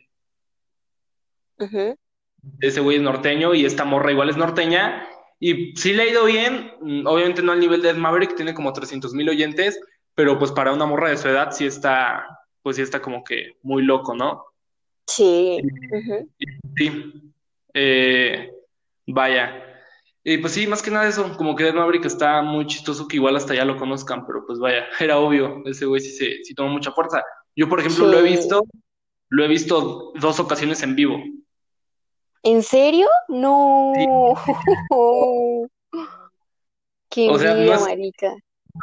Ese 2.59 2.81
güey 2.81 2.97
es 2.97 3.03
norteño 3.03 3.53
y 3.53 3.65
esta 3.65 3.85
morra 3.85 4.11
igual 4.11 4.29
es 4.29 4.37
norteña 4.37 5.07
y 5.43 5.75
sí 5.75 5.91
le 5.91 6.03
ha 6.03 6.07
ido 6.07 6.25
bien, 6.25 6.71
mm, 6.81 7.07
obviamente 7.07 7.41
no 7.41 7.51
al 7.51 7.59
nivel 7.59 7.81
de 7.81 7.89
Ed 7.89 7.95
Maverick, 7.95 8.35
tiene 8.35 8.53
como 8.53 8.71
300 8.71 9.11
mil 9.15 9.27
oyentes, 9.27 9.81
pero 10.13 10.37
pues 10.37 10.51
para 10.51 10.71
una 10.71 10.85
morra 10.85 11.09
de 11.09 11.17
su 11.17 11.27
edad 11.27 11.51
sí 11.51 11.65
está, 11.65 12.27
pues 12.61 12.75
sí 12.75 12.83
está 12.83 13.01
como 13.01 13.23
que 13.23 13.57
muy 13.63 13.81
loco, 13.81 14.15
¿no? 14.15 14.45
Sí. 15.07 15.59
Sí. 16.77 17.33
Eh, 17.73 18.51
vaya. 19.07 19.65
Y 20.23 20.37
pues 20.37 20.53
sí, 20.53 20.67
más 20.67 20.83
que 20.83 20.91
nada 20.91 21.07
eso, 21.07 21.35
como 21.35 21.55
que 21.55 21.67
Ed 21.67 21.73
Maverick 21.73 22.05
está 22.05 22.43
muy 22.43 22.67
chistoso 22.67 23.07
que 23.07 23.15
igual 23.15 23.35
hasta 23.35 23.55
ya 23.55 23.65
lo 23.65 23.77
conozcan, 23.77 24.27
pero 24.27 24.45
pues 24.45 24.59
vaya, 24.59 24.85
era 24.99 25.17
obvio, 25.17 25.63
ese 25.65 25.87
güey 25.87 26.01
sí, 26.01 26.11
se, 26.11 26.43
sí 26.43 26.53
toma 26.53 26.71
mucha 26.71 26.91
fuerza. 26.91 27.23
Yo, 27.55 27.67
por 27.67 27.79
ejemplo, 27.79 28.05
lo 28.05 28.19
he 28.19 28.21
visto, 28.21 28.63
lo 29.29 29.43
he 29.43 29.47
visto 29.47 30.13
dos 30.19 30.39
ocasiones 30.39 30.83
en 30.83 30.95
vivo. 30.95 31.17
¿En 32.43 32.63
serio? 32.63 33.07
No. 33.27 33.93
Qué 37.09 37.29
o 37.29 37.37
marica. 37.81 38.35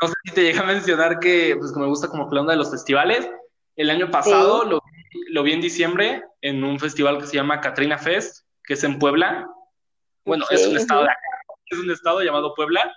No 0.02 0.08
sé 0.08 0.14
si 0.26 0.34
te 0.34 0.42
llega 0.42 0.60
a 0.60 0.66
mencionar 0.66 1.18
que, 1.18 1.56
pues, 1.58 1.72
que 1.72 1.80
me 1.80 1.86
gusta 1.86 2.08
como 2.08 2.28
que 2.28 2.34
la 2.34 2.42
onda 2.42 2.52
de 2.52 2.58
los 2.58 2.70
festivales. 2.70 3.28
El 3.74 3.90
año 3.90 4.10
pasado 4.10 4.64
lo, 4.64 4.82
lo, 5.30 5.42
vi 5.42 5.52
en 5.52 5.60
diciembre 5.60 6.22
en 6.42 6.62
un 6.62 6.78
festival 6.78 7.18
que 7.18 7.26
se 7.26 7.36
llama 7.36 7.60
Katrina 7.60 7.96
Fest, 7.96 8.44
que 8.64 8.74
es 8.74 8.84
en 8.84 8.98
Puebla. 8.98 9.48
Bueno, 10.24 10.44
es 10.50 10.66
un 10.66 10.76
estado 10.76 11.04
de 11.04 11.10
acá, 11.10 11.20
es 11.66 11.78
un 11.78 11.90
estado 11.90 12.20
llamado 12.22 12.54
Puebla. 12.54 12.94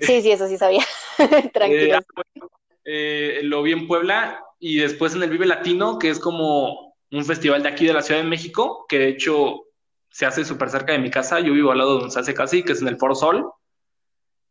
Sí, 0.00 0.22
sí, 0.22 0.30
eso 0.30 0.46
sí 0.46 0.56
sabía. 0.56 0.84
Tranquilo. 1.52 1.98
Eh, 2.84 3.40
eh, 3.40 3.40
lo 3.42 3.62
vi 3.62 3.72
en 3.72 3.86
Puebla 3.88 4.40
y 4.58 4.76
después 4.78 5.14
en 5.14 5.22
el 5.22 5.30
Vive 5.30 5.46
Latino, 5.46 5.98
que 5.98 6.10
es 6.10 6.20
como 6.20 6.94
un 7.10 7.24
festival 7.24 7.62
de 7.62 7.70
aquí 7.70 7.86
de 7.86 7.92
la 7.92 8.02
Ciudad 8.02 8.20
de 8.20 8.28
México, 8.28 8.86
que 8.88 8.98
de 8.98 9.08
hecho 9.08 9.64
se 10.10 10.26
hace 10.26 10.44
súper 10.44 10.70
cerca 10.70 10.92
de 10.92 10.98
mi 10.98 11.10
casa. 11.10 11.40
Yo 11.40 11.52
vivo 11.52 11.72
al 11.72 11.78
lado 11.78 11.94
donde 11.94 12.10
se 12.10 12.20
hace 12.20 12.34
casi, 12.34 12.62
que 12.62 12.72
es 12.72 12.82
en 12.82 12.88
el 12.88 12.98
Foro 12.98 13.14
Sol. 13.14 13.50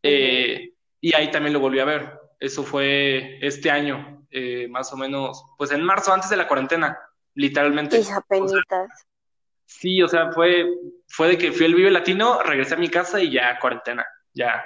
Eh, 0.03 0.73
y 1.01 1.15
ahí 1.15 1.29
también 1.31 1.53
lo 1.53 1.59
volví 1.59 1.79
a 1.79 1.85
ver. 1.85 2.19
Eso 2.39 2.63
fue 2.63 3.37
este 3.45 3.69
año, 3.69 4.25
eh, 4.31 4.67
más 4.69 4.91
o 4.93 4.97
menos, 4.97 5.43
pues 5.57 5.71
en 5.71 5.83
marzo, 5.83 6.13
antes 6.13 6.29
de 6.29 6.37
la 6.37 6.47
cuarentena, 6.47 6.97
literalmente. 7.35 7.97
sí, 9.69 10.01
o 10.01 10.07
sea, 10.07 10.31
fue, 10.31 10.67
fue 11.07 11.29
de 11.29 11.37
que 11.37 11.51
fui 11.51 11.65
al 11.65 11.75
Vive 11.75 11.91
Latino, 11.91 12.41
regresé 12.41 12.73
a 12.73 12.77
mi 12.77 12.89
casa 12.89 13.21
y 13.21 13.31
ya 13.31 13.59
cuarentena, 13.59 14.05
ya. 14.33 14.65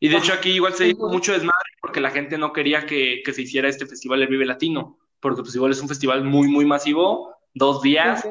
Y 0.00 0.08
de 0.08 0.16
hecho 0.16 0.32
aquí 0.32 0.50
igual 0.50 0.74
se 0.74 0.88
hizo 0.88 1.08
mucho 1.08 1.32
desmadre 1.32 1.70
porque 1.80 2.00
la 2.00 2.10
gente 2.10 2.36
no 2.36 2.52
quería 2.52 2.86
que, 2.86 3.22
se 3.32 3.42
hiciera 3.42 3.68
este 3.68 3.86
festival 3.86 4.20
del 4.20 4.28
Vive 4.28 4.46
Latino, 4.46 4.98
porque 5.20 5.42
pues 5.42 5.54
igual 5.54 5.72
es 5.72 5.80
un 5.80 5.88
festival 5.88 6.24
muy, 6.24 6.48
muy 6.48 6.64
masivo, 6.64 7.36
dos 7.54 7.82
días, 7.82 8.26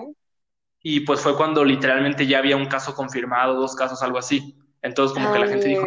y 0.81 1.01
pues 1.01 1.21
fue 1.21 1.35
cuando 1.35 1.63
literalmente 1.63 2.25
ya 2.25 2.39
había 2.39 2.55
un 2.55 2.67
caso 2.67 2.95
confirmado, 2.95 3.55
dos 3.55 3.75
casos, 3.75 4.01
algo 4.01 4.17
así. 4.17 4.55
Entonces 4.81 5.17
como 5.17 5.33
que 5.33 5.39
la 5.39 5.47
gente 5.47 5.67
dijo, 5.67 5.85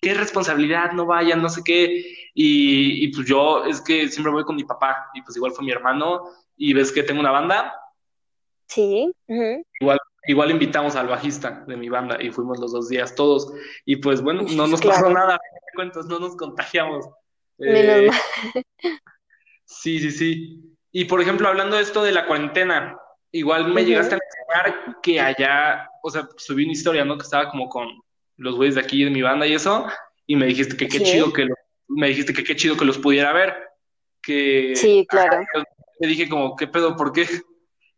qué 0.00 0.14
responsabilidad, 0.14 0.92
no 0.92 1.06
vayan, 1.06 1.40
no 1.40 1.48
sé 1.48 1.62
qué. 1.64 2.30
Y, 2.34 3.12
pues 3.14 3.26
yo 3.26 3.64
es 3.64 3.80
que 3.80 4.08
siempre 4.08 4.32
voy 4.32 4.44
con 4.44 4.56
mi 4.56 4.64
papá 4.64 5.10
y 5.14 5.22
pues 5.22 5.36
igual 5.36 5.52
fue 5.52 5.64
mi 5.64 5.72
hermano 5.72 6.30
y 6.56 6.72
ves 6.72 6.92
que 6.92 7.02
tengo 7.02 7.20
una 7.20 7.30
banda. 7.30 7.74
Sí. 8.66 9.12
Igual, 9.80 9.98
igual 10.26 10.50
invitamos 10.50 10.94
al 10.96 11.08
bajista 11.08 11.64
de 11.66 11.76
mi 11.76 11.88
banda 11.88 12.22
y 12.22 12.30
fuimos 12.30 12.58
los 12.58 12.72
dos 12.72 12.88
días 12.88 13.14
todos. 13.14 13.52
Y 13.84 13.96
pues 13.96 14.20
bueno, 14.20 14.42
no 14.42 14.66
nos 14.66 14.80
pasó 14.80 15.10
nada, 15.10 15.40
cuentos, 15.74 16.06
no 16.06 16.18
nos 16.18 16.36
contagiamos. 16.36 17.08
Eh, 17.58 18.10
sí, 19.64 19.98
sí, 19.98 20.10
sí. 20.10 20.76
Y 20.92 21.04
por 21.04 21.20
ejemplo, 21.20 21.48
hablando 21.48 21.76
de 21.76 21.82
esto 21.82 22.02
de 22.02 22.12
la 22.12 22.26
cuarentena, 22.26 22.98
Igual 23.32 23.72
me 23.72 23.84
llegaste 23.84 24.14
a 24.14 24.18
mencionar 24.18 25.00
que 25.02 25.20
allá, 25.20 25.88
o 26.02 26.10
sea, 26.10 26.28
subí 26.36 26.64
una 26.64 26.72
historia, 26.72 27.04
¿no? 27.04 27.16
Que 27.16 27.24
estaba 27.24 27.50
como 27.50 27.68
con 27.68 27.88
los 28.36 28.56
güeyes 28.56 28.76
de 28.76 28.80
aquí 28.80 29.04
de 29.04 29.10
mi 29.10 29.22
banda 29.22 29.46
y 29.46 29.54
eso, 29.54 29.86
y 30.26 30.36
me 30.36 30.46
dijiste 30.46 30.76
que 30.76 30.88
qué 30.88 31.02
chido 31.02 31.32
que 31.32 31.48
me 31.88 32.08
dijiste 32.08 32.32
que 32.32 32.44
qué 32.44 32.56
chido 32.56 32.76
que 32.76 32.84
los 32.84 32.98
pudiera 32.98 33.32
ver. 33.32 33.54
Que 34.22 34.74
Sí, 34.76 35.06
claro. 35.08 35.44
me 36.00 36.06
dije 36.06 36.28
como, 36.28 36.56
¿qué 36.56 36.66
pedo? 36.66 36.96
¿Por 36.96 37.12
qué? 37.12 37.26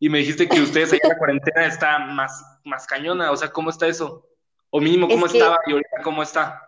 y 0.00 0.08
me 0.08 0.18
dijiste 0.18 0.48
que 0.48 0.60
ustedes 0.60 0.92
ahí 0.92 0.98
en 1.02 1.10
la 1.10 1.18
cuarentena 1.18 1.66
está 1.66 1.98
más, 1.98 2.42
más 2.64 2.86
cañona, 2.86 3.30
o 3.30 3.36
sea, 3.36 3.52
¿cómo 3.52 3.68
está 3.68 3.86
eso? 3.86 4.26
O 4.70 4.80
mínimo, 4.80 5.06
¿cómo 5.06 5.26
estaba 5.26 5.58
y 5.66 5.72
ahorita 5.72 6.02
cómo 6.02 6.22
está? 6.22 6.66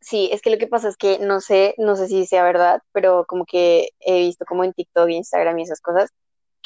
Sí, 0.00 0.28
es 0.32 0.42
que 0.42 0.50
lo 0.50 0.58
que 0.58 0.66
pasa 0.66 0.88
es 0.88 0.96
que 0.96 1.18
no 1.20 1.40
sé, 1.40 1.74
no 1.78 1.94
sé 1.94 2.08
si 2.08 2.26
sea 2.26 2.42
verdad, 2.42 2.82
pero 2.92 3.24
como 3.26 3.46
que 3.46 3.90
he 4.00 4.18
visto 4.20 4.44
como 4.46 4.64
en 4.64 4.72
TikTok 4.72 5.08
Instagram 5.08 5.58
y 5.60 5.62
esas 5.62 5.80
cosas, 5.80 6.10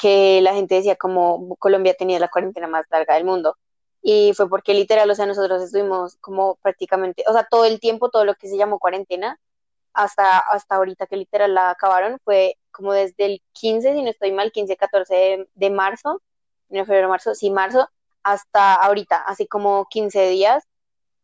que 0.04 0.42
la 0.42 0.52
gente 0.52 0.74
decía 0.74 0.96
como 0.96 1.56
Colombia 1.56 1.94
tenía 1.94 2.18
la 2.18 2.28
cuarentena 2.28 2.66
más 2.68 2.84
larga 2.90 3.14
del 3.14 3.24
mundo. 3.24 3.56
Y 4.02 4.34
fue 4.34 4.50
porque 4.50 4.74
literal, 4.74 5.10
o 5.10 5.14
sea, 5.14 5.24
nosotros 5.24 5.62
estuvimos 5.62 6.16
como 6.20 6.56
prácticamente, 6.56 7.24
o 7.26 7.32
sea, 7.32 7.46
todo 7.50 7.64
el 7.64 7.80
tiempo, 7.80 8.10
todo 8.10 8.26
lo 8.26 8.34
que 8.34 8.48
se 8.48 8.58
llamó 8.58 8.78
cuarentena, 8.78 9.40
hasta, 9.94 10.40
hasta 10.40 10.76
ahorita 10.76 11.06
que 11.06 11.16
literal 11.16 11.54
la 11.54 11.70
acabaron, 11.70 12.18
fue 12.22 12.58
como 12.70 12.92
desde 12.92 13.24
el 13.24 13.42
15, 13.52 13.94
si 13.94 14.02
no 14.02 14.10
estoy 14.10 14.32
mal, 14.32 14.52
15, 14.52 14.76
14 14.76 15.14
de, 15.14 15.48
de 15.54 15.70
marzo, 15.70 16.20
en 16.68 16.84
febrero, 16.84 17.08
marzo, 17.08 17.34
sí, 17.34 17.50
marzo, 17.50 17.88
hasta 18.22 18.74
ahorita, 18.74 19.16
así 19.26 19.46
como 19.46 19.86
15 19.88 20.28
días 20.28 20.64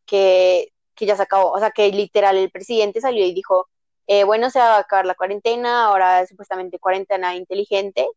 que, 0.06 0.72
que 0.94 1.06
ya 1.06 1.16
se 1.16 1.22
acabó. 1.24 1.52
O 1.52 1.58
sea, 1.58 1.70
que 1.72 1.92
literal 1.92 2.38
el 2.38 2.50
presidente 2.50 3.02
salió 3.02 3.26
y 3.26 3.34
dijo, 3.34 3.68
eh, 4.06 4.24
bueno, 4.24 4.50
se 4.50 4.58
va 4.58 4.76
a 4.76 4.80
acabar 4.80 5.06
la 5.06 5.14
cuarentena, 5.14 5.86
ahora 5.86 6.26
supuestamente 6.26 6.78
cuarentena 6.78 7.36
inteligente, 7.36 8.08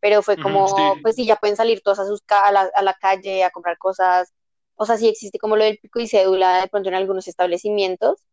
pero 0.00 0.22
fue 0.22 0.36
como, 0.36 0.96
pues 1.02 1.16
sí, 1.16 1.26
ya 1.26 1.36
pueden 1.36 1.56
salir 1.56 1.80
todos 1.82 1.98
a, 1.98 2.06
sus 2.06 2.22
a, 2.28 2.52
la, 2.52 2.70
a 2.74 2.82
la 2.82 2.94
calle 2.94 3.44
a 3.44 3.50
comprar 3.50 3.78
cosas. 3.78 4.32
O 4.76 4.86
sea, 4.86 4.96
sí 4.96 5.08
existe 5.08 5.38
como 5.38 5.56
lo 5.56 5.64
del 5.64 5.78
pico 5.78 6.00
y 6.00 6.08
cédula 6.08 6.60
de 6.60 6.68
pronto 6.68 6.88
en 6.88 6.94
algunos 6.94 7.26
establecimientos. 7.26 8.24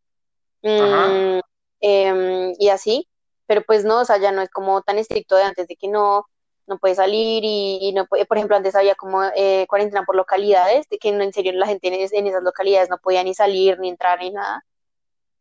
Mm, 0.62 1.40
em, 1.82 2.54
y 2.58 2.70
así, 2.70 3.08
pero 3.46 3.62
pues 3.64 3.86
no, 3.86 4.02
o 4.02 4.06
sea, 4.06 4.18
ya 4.18 4.32
no 4.32 4.42
es 4.42 4.50
como 4.50 4.82
tan 4.82 4.98
estricto 4.98 5.36
de 5.36 5.44
antes 5.44 5.68
de 5.68 5.76
que 5.76 5.88
no, 5.88 6.26
no 6.68 6.78
puede 6.80 6.96
salir 6.96 7.44
y, 7.46 7.92
no 7.94 8.08
puede, 8.08 8.26
por 8.26 8.38
ejemplo, 8.38 8.58
antes 8.58 8.76
había 8.76 8.96
como 8.96 9.24
eh, 9.36 9.66
cuarentena 9.70 10.04
por 10.06 10.16
localidades, 10.16 10.88
de 10.90 10.98
que 10.98 11.12
no, 11.12 11.24
en 11.24 11.34
serio 11.34 11.54
la 11.54 11.68
gente 11.68 11.88
en, 11.88 12.28
esas 12.28 12.44
localidades 12.44 12.90
no 12.90 12.98
podía 12.98 13.24
ni 13.24 13.34
salir, 13.36 13.80
ni 13.80 13.90
entrar, 13.90 14.20
ni 14.20 14.32
nada. 14.32 14.64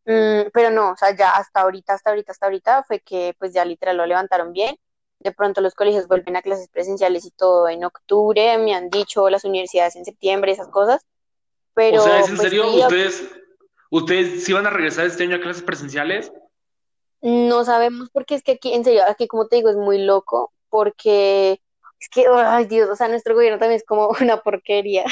Mm, 0.07 0.51
pero 0.53 0.71
no, 0.71 0.93
o 0.93 0.97
sea, 0.97 1.17
ya 1.17 1.31
hasta 1.31 1.63
ahorita, 1.63 1.95
hasta 1.95 2.11
ahorita, 2.11 2.33
hasta 2.33 2.47
ahorita 2.47 2.85
fue 2.85 3.01
que 3.01 3.35
pues 3.39 3.55
ya 3.55 3.65
literal 3.65 3.97
lo 3.97 4.07
levantaron 4.07 4.53
bien. 4.53 4.77
De 5.21 5.33
pronto 5.33 5.61
los 5.61 5.75
colegios 5.75 6.07
vuelven 6.07 6.37
a 6.37 6.43
clases 6.43 6.69
presenciales 6.69 7.25
y 7.25 7.31
todo 7.31 7.69
en 7.69 7.85
octubre, 7.85 8.59
me 8.59 8.75
han 8.75 8.91
dicho 8.91 9.31
las 9.31 9.45
universidades 9.45 9.97
en 9.97 10.05
septiembre, 10.05 10.53
esas 10.53 10.69
cosas. 10.69 11.07
Pero, 11.75 12.03
o 12.03 12.05
sea, 12.05 12.21
¿es 12.21 12.29
en 12.29 12.37
pues, 12.37 12.49
serio? 12.49 12.71
¿Ustedes, 12.71 13.31
¿Ustedes 13.91 14.45
sí 14.45 14.53
van 14.53 14.67
a 14.67 14.71
regresar 14.71 15.07
este 15.07 15.25
año 15.25 15.37
a 15.37 15.41
clases 15.41 15.63
presenciales? 15.63 16.33
No 17.23 17.65
sabemos 17.65 18.11
porque 18.13 18.35
es 18.35 18.43
que 18.43 18.53
aquí, 18.53 18.75
en 18.75 18.85
serio, 18.85 19.03
aquí 19.09 19.27
como 19.27 19.47
te 19.47 19.57
digo, 19.57 19.71
es 19.71 19.77
muy 19.77 19.99
loco 19.99 20.53
porque 20.69 21.61
es 22.01 22.09
que, 22.11 22.27
ay 22.29 22.67
Dios, 22.67 22.91
o 22.91 22.97
sea, 22.97 23.09
nuestro 23.09 23.35
gobierno 23.35 23.59
también 23.59 23.79
es 23.79 23.87
como 23.87 24.09
una 24.21 24.43
porquería. 24.43 25.05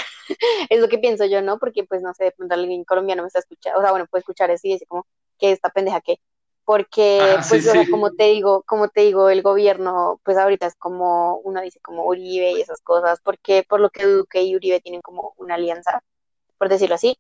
es 0.69 0.81
lo 0.81 0.89
que 0.89 0.99
pienso 0.99 1.25
yo, 1.25 1.41
¿no? 1.43 1.59
Porque 1.59 1.85
pues 1.85 2.03
no 2.03 2.13
sé, 2.15 2.25
de 2.25 2.33
pronto 2.33 2.55
alguien 2.55 2.85
colombiano 2.85 3.23
me 3.23 3.29
está 3.29 3.39
escuchando, 3.39 3.79
o 3.79 3.83
sea, 3.83 3.93
bueno, 3.93 4.07
puede 4.11 4.21
escuchar 4.21 4.51
eso 4.51 4.67
y 4.67 4.73
dice 4.73 4.87
como 4.87 5.07
que 5.39 5.53
esta 5.53 5.71
pendeja 5.71 6.01
que 6.01 6.19
porque 6.65 7.21
pues 7.49 7.67
como 7.91 8.13
te 8.13 8.25
digo, 8.25 8.63
como 8.67 8.89
te 8.89 9.03
digo, 9.03 9.29
el 9.31 9.43
gobierno 9.43 10.21
pues 10.25 10.37
ahorita 10.37 10.67
es 10.67 10.75
como 10.77 11.37
uno 11.39 11.61
dice 11.61 11.81
como 11.81 12.05
Uribe 12.07 12.53
y 12.53 12.61
esas 12.61 12.81
cosas, 12.81 13.21
porque 13.23 13.65
por 13.69 13.81
lo 13.81 13.91
que 13.91 14.07
Duque 14.07 14.43
y 14.43 14.57
Uribe 14.57 14.81
tienen 14.81 15.03
como 15.03 15.35
una 15.37 15.57
alianza, 15.57 16.03
por 16.59 16.69
decirlo 16.69 16.95
así. 16.95 17.19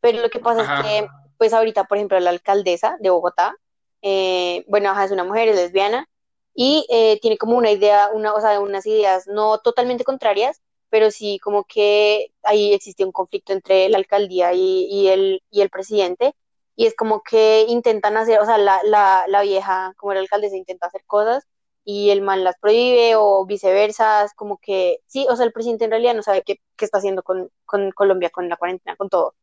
Pero 0.00 0.22
lo 0.22 0.30
que 0.30 0.40
pasa 0.40 0.62
es 0.62 0.86
que 0.86 1.08
pues 1.36 1.52
ahorita, 1.52 1.84
por 1.84 1.98
ejemplo, 1.98 2.18
la 2.20 2.30
alcaldesa 2.30 2.96
de 3.00 3.10
Bogotá 3.10 3.56
eh, 4.02 4.64
bueno, 4.68 4.98
es 5.00 5.10
una 5.10 5.24
mujer, 5.24 5.48
es 5.48 5.56
lesbiana, 5.56 6.08
y 6.54 6.86
eh, 6.90 7.18
tiene 7.20 7.38
como 7.38 7.56
una 7.56 7.70
idea, 7.70 8.10
una, 8.12 8.34
o 8.34 8.40
sea, 8.40 8.60
unas 8.60 8.86
ideas 8.86 9.26
no 9.26 9.58
totalmente 9.58 10.04
contrarias, 10.04 10.60
pero 10.88 11.10
sí 11.10 11.38
como 11.42 11.64
que 11.64 12.32
ahí 12.42 12.72
existe 12.72 13.04
un 13.04 13.12
conflicto 13.12 13.52
entre 13.52 13.88
la 13.88 13.98
alcaldía 13.98 14.52
y, 14.52 15.08
el, 15.08 15.42
y 15.50 15.60
el 15.60 15.70
presidente, 15.70 16.34
y 16.80 16.86
es 16.86 16.96
como 16.96 17.22
que 17.22 17.66
intentan 17.68 18.16
hacer, 18.16 18.40
o 18.40 18.46
sea, 18.46 18.58
la, 18.58 18.80
la, 18.84 19.24
la 19.28 19.42
vieja, 19.42 19.92
como 19.98 20.12
era 20.12 20.20
alcaldesa, 20.22 20.56
intenta 20.56 20.86
hacer 20.88 21.04
cosas, 21.06 21.46
y 21.84 22.10
el 22.10 22.22
man 22.22 22.44
las 22.44 22.56
prohíbe, 22.60 23.14
o 23.16 23.44
viceversa, 23.46 24.24
es 24.24 24.34
como 24.34 24.58
que, 24.58 24.98
sí, 25.06 25.26
o 25.30 25.36
sea, 25.36 25.46
el 25.46 25.52
presidente 25.52 25.84
en 25.86 25.90
realidad 25.92 26.14
no 26.14 26.22
sabe 26.22 26.42
qué, 26.44 26.56
qué 26.76 26.84
está 26.86 26.98
haciendo 26.98 27.22
con, 27.22 27.50
con 27.66 27.90
Colombia, 27.92 28.30
con 28.30 28.48
la 28.48 28.56
cuarentena, 28.56 28.96
con 28.96 29.08
todo. 29.10 29.34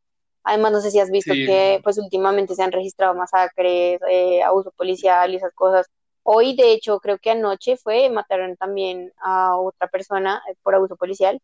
Además, 0.43 0.71
no 0.71 0.81
sé 0.81 0.91
si 0.91 0.99
has 0.99 1.11
visto 1.11 1.38
que 1.43 1.79
pues 1.83 1.97
últimamente 1.97 2.55
se 2.55 2.63
han 2.63 2.71
registrado 2.71 3.13
masacres, 3.15 3.99
eh, 4.09 4.41
abuso 4.43 4.71
policial 4.71 5.31
y 5.33 5.38
esas 5.38 5.53
cosas. 5.53 5.88
Hoy, 6.23 6.55
de 6.55 6.71
hecho, 6.73 6.99
creo 6.99 7.19
que 7.19 7.31
anoche 7.31 7.77
fue, 7.77 8.09
mataron 8.09 8.55
también 8.57 9.11
a 9.21 9.57
otra 9.57 9.88
persona 9.89 10.41
eh, 10.49 10.55
por 10.63 10.75
abuso 10.75 10.95
policial. 10.95 11.41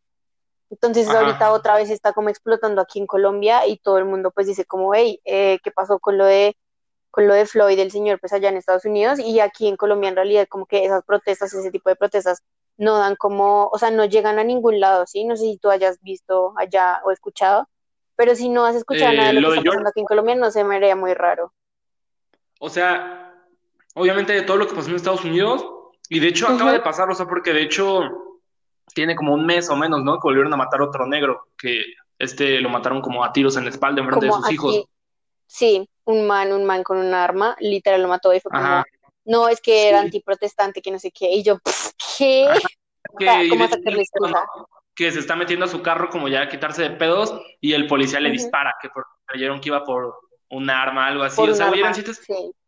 Entonces 0.74 1.08
ahorita 1.08 1.52
otra 1.52 1.76
vez 1.76 1.92
está 1.92 2.14
como 2.14 2.30
explotando 2.30 2.82
aquí 2.82 2.98
en 2.98 3.06
Colombia 3.06 3.68
y 3.68 3.78
todo 3.78 4.00
el 4.00 4.06
mundo 4.06 4.32
pues 4.32 4.48
dice 4.48 4.66
como, 4.66 4.96
hey, 4.96 5.22
eh, 5.24 5.60
¿qué 5.64 5.70
pasó 5.70 6.00
con 6.00 6.18
lo 6.18 6.26
de 6.26 6.58
con 7.12 7.28
lo 7.28 7.36
de 7.36 7.46
Floyd, 7.46 7.78
el 7.78 7.92
señor, 7.92 8.20
pues 8.20 8.34
allá 8.34 8.50
en 8.50 8.58
Estados 8.58 8.86
Unidos 8.86 9.20
y 9.20 9.40
aquí 9.40 9.68
en 9.68 9.78
Colombia 9.78 10.10
en 10.10 10.16
realidad 10.16 10.48
como 10.50 10.66
que 10.66 10.84
esas 10.84 11.04
protestas, 11.04 11.54
ese 11.54 11.70
tipo 11.70 11.92
de 11.92 11.96
protestas 11.96 12.42
no 12.76 12.98
dan 12.98 13.16
como, 13.16 13.68
o 13.68 13.78
sea, 13.78 13.92
no 13.92 14.06
llegan 14.06 14.40
a 14.40 14.44
ningún 14.44 14.80
lado, 14.80 15.06
¿sí? 15.06 15.24
No 15.24 15.36
sé 15.36 15.44
si 15.44 15.58
tú 15.60 15.70
hayas 15.70 16.02
visto 16.02 16.56
allá 16.58 17.02
o 17.06 17.12
escuchado, 17.12 17.70
pero 18.16 18.34
si 18.34 18.50
no 18.50 18.66
has 18.66 18.76
escuchado 18.76 19.14
nada 19.14 19.28
de 19.28 19.34
lo, 19.34 19.52
que 19.52 19.58
está 19.58 19.70
pasando 19.70 19.90
aquí 19.90 20.00
en 20.00 20.08
Colombia, 20.08 20.34
no 20.34 20.50
se 20.50 20.64
me 20.64 20.78
haría 20.78 20.96
muy 20.96 21.14
raro. 21.14 21.54
O 22.60 22.72
sea, 22.72 23.32
obviamente 23.94 24.34
de 24.34 24.42
todo 24.42 24.58
lo 24.58 24.68
que 24.68 24.74
pasó 24.74 24.90
en 24.90 24.96
Estados 24.96 25.24
Unidos, 25.24 25.64
y 26.10 26.20
de 26.20 26.30
hecho 26.30 26.48
acaba 26.48 26.72
de 26.72 26.80
pasar, 26.80 27.12
o 27.12 27.14
sea, 27.14 27.28
porque 27.28 27.54
de 27.54 27.62
hecho 27.62 28.33
tiene 28.94 29.16
como 29.16 29.34
un 29.34 29.46
mes 29.46 29.70
o 29.70 29.76
menos, 29.76 30.04
¿no? 30.04 30.16
Que 30.16 30.28
volvieron 30.28 30.54
a 30.54 30.58
matar 30.58 30.82
a 30.82 30.86
otro 30.86 31.06
negro, 31.06 31.48
que 31.58 31.84
este 32.20 32.62
lo 32.62 32.70
mataron 32.70 33.02
como 33.02 33.24
a 33.24 33.34
tiros 33.34 33.58
en 33.58 33.64
la 33.66 33.70
espalda 33.70 34.02
en 34.02 34.08
frente 34.08 34.26
de 34.26 34.32
sus 34.32 34.52
hijos. 34.52 34.86
Sí, 35.48 35.88
un 36.06 36.26
man, 36.26 36.52
un 36.52 36.66
man 36.66 36.84
con 36.84 36.98
un 36.98 37.14
arma, 37.14 37.56
literal 37.60 38.02
lo 38.02 38.08
mató 38.08 38.34
y 38.34 38.40
fue 38.40 38.52
como, 38.52 38.84
no, 39.26 39.50
es 39.50 39.62
que 39.62 39.90
era 39.90 40.00
antiprotestante, 40.00 40.82
que 40.82 40.92
no 40.92 41.00
sé 41.00 41.12
qué, 41.12 41.32
y 41.32 41.44
yo, 41.44 41.60
¿qué? 42.18 42.48
¿Cómo 43.50 43.68
sacarle 43.68 44.02
excusa? 44.02 44.46
que 44.96 45.12
se 45.12 45.20
está 45.20 45.36
metiendo 45.36 45.66
a 45.66 45.70
su 45.70 45.82
carro 45.82 46.10
como 46.10 46.28
ya 46.28 46.44
a 46.44 46.50
quitarse 46.50 46.84
de 46.84 46.92
pedos 46.92 47.34
y 47.60 47.74
el 47.74 47.88
policía 47.88 48.20
le 48.20 48.30
dispara, 48.30 48.76
que 48.82 48.90
creyeron 49.26 49.60
que 49.60 49.70
iba 49.70 49.84
por 49.84 50.16
un 50.50 50.70
arma, 50.70 51.08
algo 51.08 51.24
así. 51.24 51.42
o 51.42 51.54
sea, 51.54 51.70
eran 51.72 51.96
siete, 51.96 52.12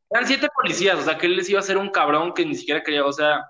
eran 0.10 0.28
siete 0.28 0.48
policías, 0.56 1.00
o 1.00 1.04
sea, 1.04 1.18
que 1.18 1.28
él 1.28 1.36
les 1.36 1.50
iba 1.50 1.60
a 1.60 1.64
hacer 1.64 1.78
un 1.78 1.90
cabrón 1.90 2.34
que 2.34 2.46
ni 2.46 2.56
siquiera 2.56 2.82
quería, 2.82 3.06
o 3.06 3.14
sea, 3.14 3.46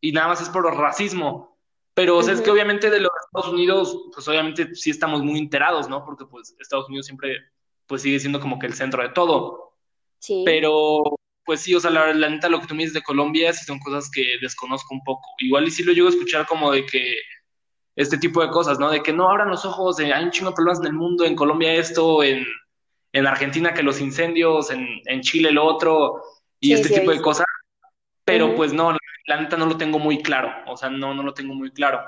y 0.00 0.12
nada 0.12 0.28
más 0.28 0.40
es 0.40 0.48
por 0.48 0.64
racismo. 0.76 1.57
Pero, 1.98 2.16
o 2.16 2.22
sea, 2.22 2.32
es 2.32 2.40
que 2.40 2.50
obviamente 2.52 2.90
de 2.90 3.00
los 3.00 3.10
Estados 3.26 3.52
Unidos, 3.52 4.04
pues 4.14 4.28
obviamente 4.28 4.72
sí 4.72 4.90
estamos 4.90 5.20
muy 5.20 5.36
enterados, 5.36 5.88
¿no? 5.88 6.04
Porque 6.04 6.26
pues 6.26 6.54
Estados 6.60 6.86
Unidos 6.86 7.06
siempre, 7.06 7.50
pues 7.88 8.02
sigue 8.02 8.20
siendo 8.20 8.38
como 8.38 8.56
que 8.60 8.68
el 8.68 8.74
centro 8.74 9.02
de 9.02 9.08
todo. 9.08 9.74
Sí. 10.20 10.44
Pero, 10.46 11.02
pues 11.44 11.60
sí, 11.60 11.74
o 11.74 11.80
sea, 11.80 11.90
la, 11.90 12.14
la 12.14 12.28
neta, 12.28 12.48
lo 12.48 12.60
que 12.60 12.68
tú 12.68 12.76
me 12.76 12.84
dices 12.84 12.94
de 12.94 13.02
Colombia 13.02 13.52
sí 13.52 13.64
son 13.64 13.80
cosas 13.80 14.08
que 14.12 14.36
desconozco 14.40 14.94
un 14.94 15.02
poco. 15.02 15.26
Igual 15.40 15.66
y 15.66 15.72
sí 15.72 15.82
lo 15.82 15.92
llego 15.92 16.06
a 16.06 16.10
escuchar 16.10 16.46
como 16.46 16.70
de 16.70 16.86
que 16.86 17.16
este 17.96 18.16
tipo 18.16 18.42
de 18.42 18.50
cosas, 18.50 18.78
¿no? 18.78 18.90
De 18.90 19.02
que 19.02 19.12
no 19.12 19.28
abran 19.28 19.50
los 19.50 19.64
ojos, 19.64 19.98
hay 19.98 20.22
un 20.22 20.30
chingo 20.30 20.50
de 20.50 20.54
problemas 20.54 20.78
en 20.78 20.86
el 20.86 20.92
mundo, 20.92 21.24
en 21.24 21.34
Colombia 21.34 21.74
esto, 21.74 22.22
en, 22.22 22.46
Argentina 23.26 23.74
que 23.74 23.82
los 23.82 24.00
incendios, 24.00 24.70
en, 24.70 25.20
Chile 25.22 25.50
lo 25.50 25.64
otro, 25.64 26.22
y 26.60 26.74
este 26.74 27.00
tipo 27.00 27.10
de 27.10 27.20
cosas. 27.20 27.44
Pero 28.32 28.54
pues 28.54 28.72
no, 28.72 28.96
la, 29.26 29.40
neta 29.40 29.56
no 29.56 29.66
lo 29.66 29.76
tengo 29.76 29.98
muy 29.98 30.22
claro, 30.22 30.50
o 30.66 30.76
sea, 30.76 30.90
no, 30.90 31.14
no 31.14 31.22
lo 31.22 31.34
tengo 31.34 31.54
muy 31.54 31.70
claro. 31.70 32.00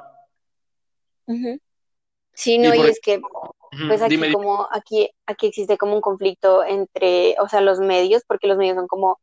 Sí, 2.32 2.58
no, 2.58 2.74
y, 2.74 2.80
es 2.80 3.00
que, 3.00 3.20
pues 3.88 4.02
aquí 4.02 4.32
como, 4.32 4.68
aquí, 4.70 5.10
aquí 5.26 5.46
existe 5.46 5.76
como 5.78 5.94
un 5.94 6.00
conflicto 6.00 6.64
entre, 6.64 7.36
o 7.40 7.48
sea, 7.48 7.60
los 7.60 7.80
medios, 7.80 8.22
porque 8.26 8.46
los 8.46 8.56
medios 8.56 8.76
son 8.76 8.86
como 8.86 9.20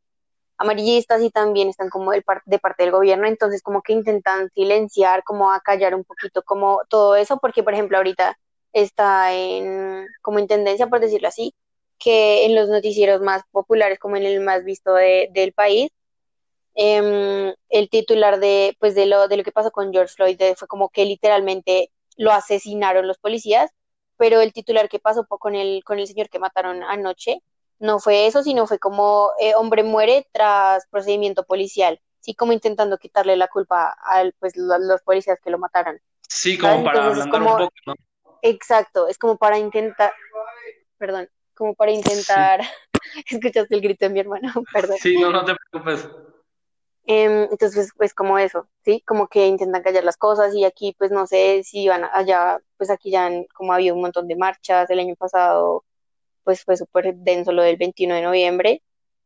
amarillistas 0.58 1.22
y 1.22 1.30
también 1.30 1.68
están 1.68 1.88
como 1.88 2.10
de, 2.10 2.24
de 2.46 2.58
parte 2.58 2.82
del 2.82 2.92
gobierno, 2.92 3.26
entonces 3.26 3.62
como 3.62 3.82
que 3.82 3.92
intentan 3.92 4.50
silenciar, 4.54 5.22
como 5.22 5.52
acallar 5.52 5.94
un 5.94 6.04
poquito 6.04 6.42
como 6.42 6.82
todo 6.88 7.14
eso, 7.14 7.38
porque 7.38 7.62
por 7.62 7.74
ejemplo 7.74 7.96
ahorita 7.96 8.36
está 8.72 9.32
en 9.32 10.06
como 10.20 10.40
en 10.40 10.48
tendencia, 10.48 10.88
por 10.88 11.00
decirlo 11.00 11.28
así, 11.28 11.54
que 11.98 12.44
en 12.44 12.54
los 12.54 12.68
noticieros 12.68 13.20
más 13.20 13.42
populares, 13.50 13.98
como 13.98 14.16
en 14.16 14.24
el 14.24 14.40
más 14.40 14.64
visto 14.64 14.94
del 14.94 15.52
país, 15.52 15.90
em, 16.80 17.52
el 17.70 17.90
titular 17.90 18.38
de 18.38 18.76
pues 18.78 18.94
de 18.94 19.06
lo 19.06 19.26
de 19.26 19.36
lo 19.36 19.42
que 19.42 19.52
pasó 19.52 19.72
con 19.72 19.92
George 19.92 20.14
Floyd 20.14 20.40
fue 20.56 20.68
como 20.68 20.88
que 20.90 21.04
literalmente 21.04 21.90
lo 22.16 22.30
asesinaron 22.32 23.08
los 23.08 23.18
policías, 23.18 23.72
pero 24.16 24.40
el 24.40 24.52
titular 24.52 24.88
que 24.88 25.00
pasó 25.00 25.26
con 25.26 25.56
el 25.56 25.82
con 25.84 25.98
el 25.98 26.06
señor 26.06 26.28
que 26.28 26.38
mataron 26.38 26.84
anoche 26.84 27.42
no 27.80 27.98
fue 27.98 28.26
eso, 28.26 28.42
sino 28.42 28.66
fue 28.66 28.78
como 28.78 29.30
eh, 29.40 29.54
hombre 29.56 29.82
muere 29.82 30.28
tras 30.32 30.86
procedimiento 30.86 31.44
policial, 31.44 32.00
sí, 32.20 32.34
como 32.34 32.52
intentando 32.52 32.98
quitarle 32.98 33.36
la 33.36 33.48
culpa 33.48 33.96
a 34.04 34.24
pues, 34.38 34.54
los, 34.56 35.02
policías 35.02 35.38
que 35.42 35.50
lo 35.50 35.58
mataron. 35.58 35.98
Sí, 36.28 36.58
como 36.58 36.84
para 36.84 37.06
ablandar 37.06 37.42
un 37.42 37.48
poco, 37.48 37.74
¿no? 37.86 37.94
Exacto, 38.42 39.08
es 39.08 39.18
como 39.18 39.36
para 39.36 39.58
intentar, 39.58 40.12
perdón, 40.96 41.28
como 41.54 41.74
para 41.74 41.90
intentar, 41.90 42.60
escuchaste 43.30 43.74
el 43.74 43.80
grito 43.80 44.06
de 44.06 44.10
mi 44.10 44.20
hermano, 44.20 44.52
perdón. 44.72 44.96
Sí, 45.00 45.16
no, 45.18 45.30
no 45.30 45.44
te 45.44 45.54
preocupes. 45.54 46.08
Em, 47.10 47.44
entonces, 47.50 47.74
pues, 47.74 47.92
pues 47.96 48.14
como 48.14 48.38
eso, 48.38 48.68
¿sí? 48.84 49.02
Como 49.06 49.28
que 49.28 49.46
intentan 49.46 49.82
callar 49.82 50.04
las 50.04 50.18
cosas 50.18 50.54
y 50.54 50.66
aquí, 50.66 50.94
pues 50.98 51.10
no 51.10 51.26
sé 51.26 51.62
si 51.64 51.88
van 51.88 52.04
allá, 52.12 52.58
pues 52.76 52.90
aquí 52.90 53.10
ya 53.10 53.24
han, 53.24 53.44
como 53.54 53.72
había 53.72 53.94
un 53.94 54.02
montón 54.02 54.28
de 54.28 54.36
marchas 54.36 54.90
el 54.90 54.98
año 54.98 55.16
pasado, 55.16 55.86
pues 56.44 56.62
fue 56.64 56.76
súper 56.76 57.14
denso 57.14 57.50
lo 57.52 57.62
del 57.62 57.78
21 57.78 58.14
de 58.14 58.20
noviembre. 58.20 58.82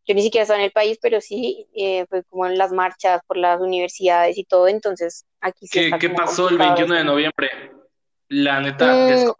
Yo 0.06 0.14
ni 0.14 0.22
siquiera 0.22 0.42
estaba 0.42 0.60
en 0.60 0.66
el 0.66 0.70
país, 0.70 1.00
pero 1.02 1.20
sí, 1.20 1.66
eh, 1.74 2.06
fue 2.08 2.22
como 2.22 2.46
en 2.46 2.56
las 2.56 2.70
marchas 2.70 3.20
por 3.26 3.36
las 3.36 3.60
universidades 3.60 4.38
y 4.38 4.44
todo, 4.44 4.68
entonces 4.68 5.26
aquí 5.40 5.66
sí 5.66 5.80
¿Qué, 5.80 5.84
está 5.86 5.98
qué 5.98 6.06
como 6.06 6.18
pasó 6.18 6.42
el 6.42 6.58
complicado 6.58 6.86
21 6.86 6.94
de 6.94 7.04
noviembre? 7.04 7.50
La 8.28 8.60
neta, 8.60 8.86
Mm, 8.86 9.32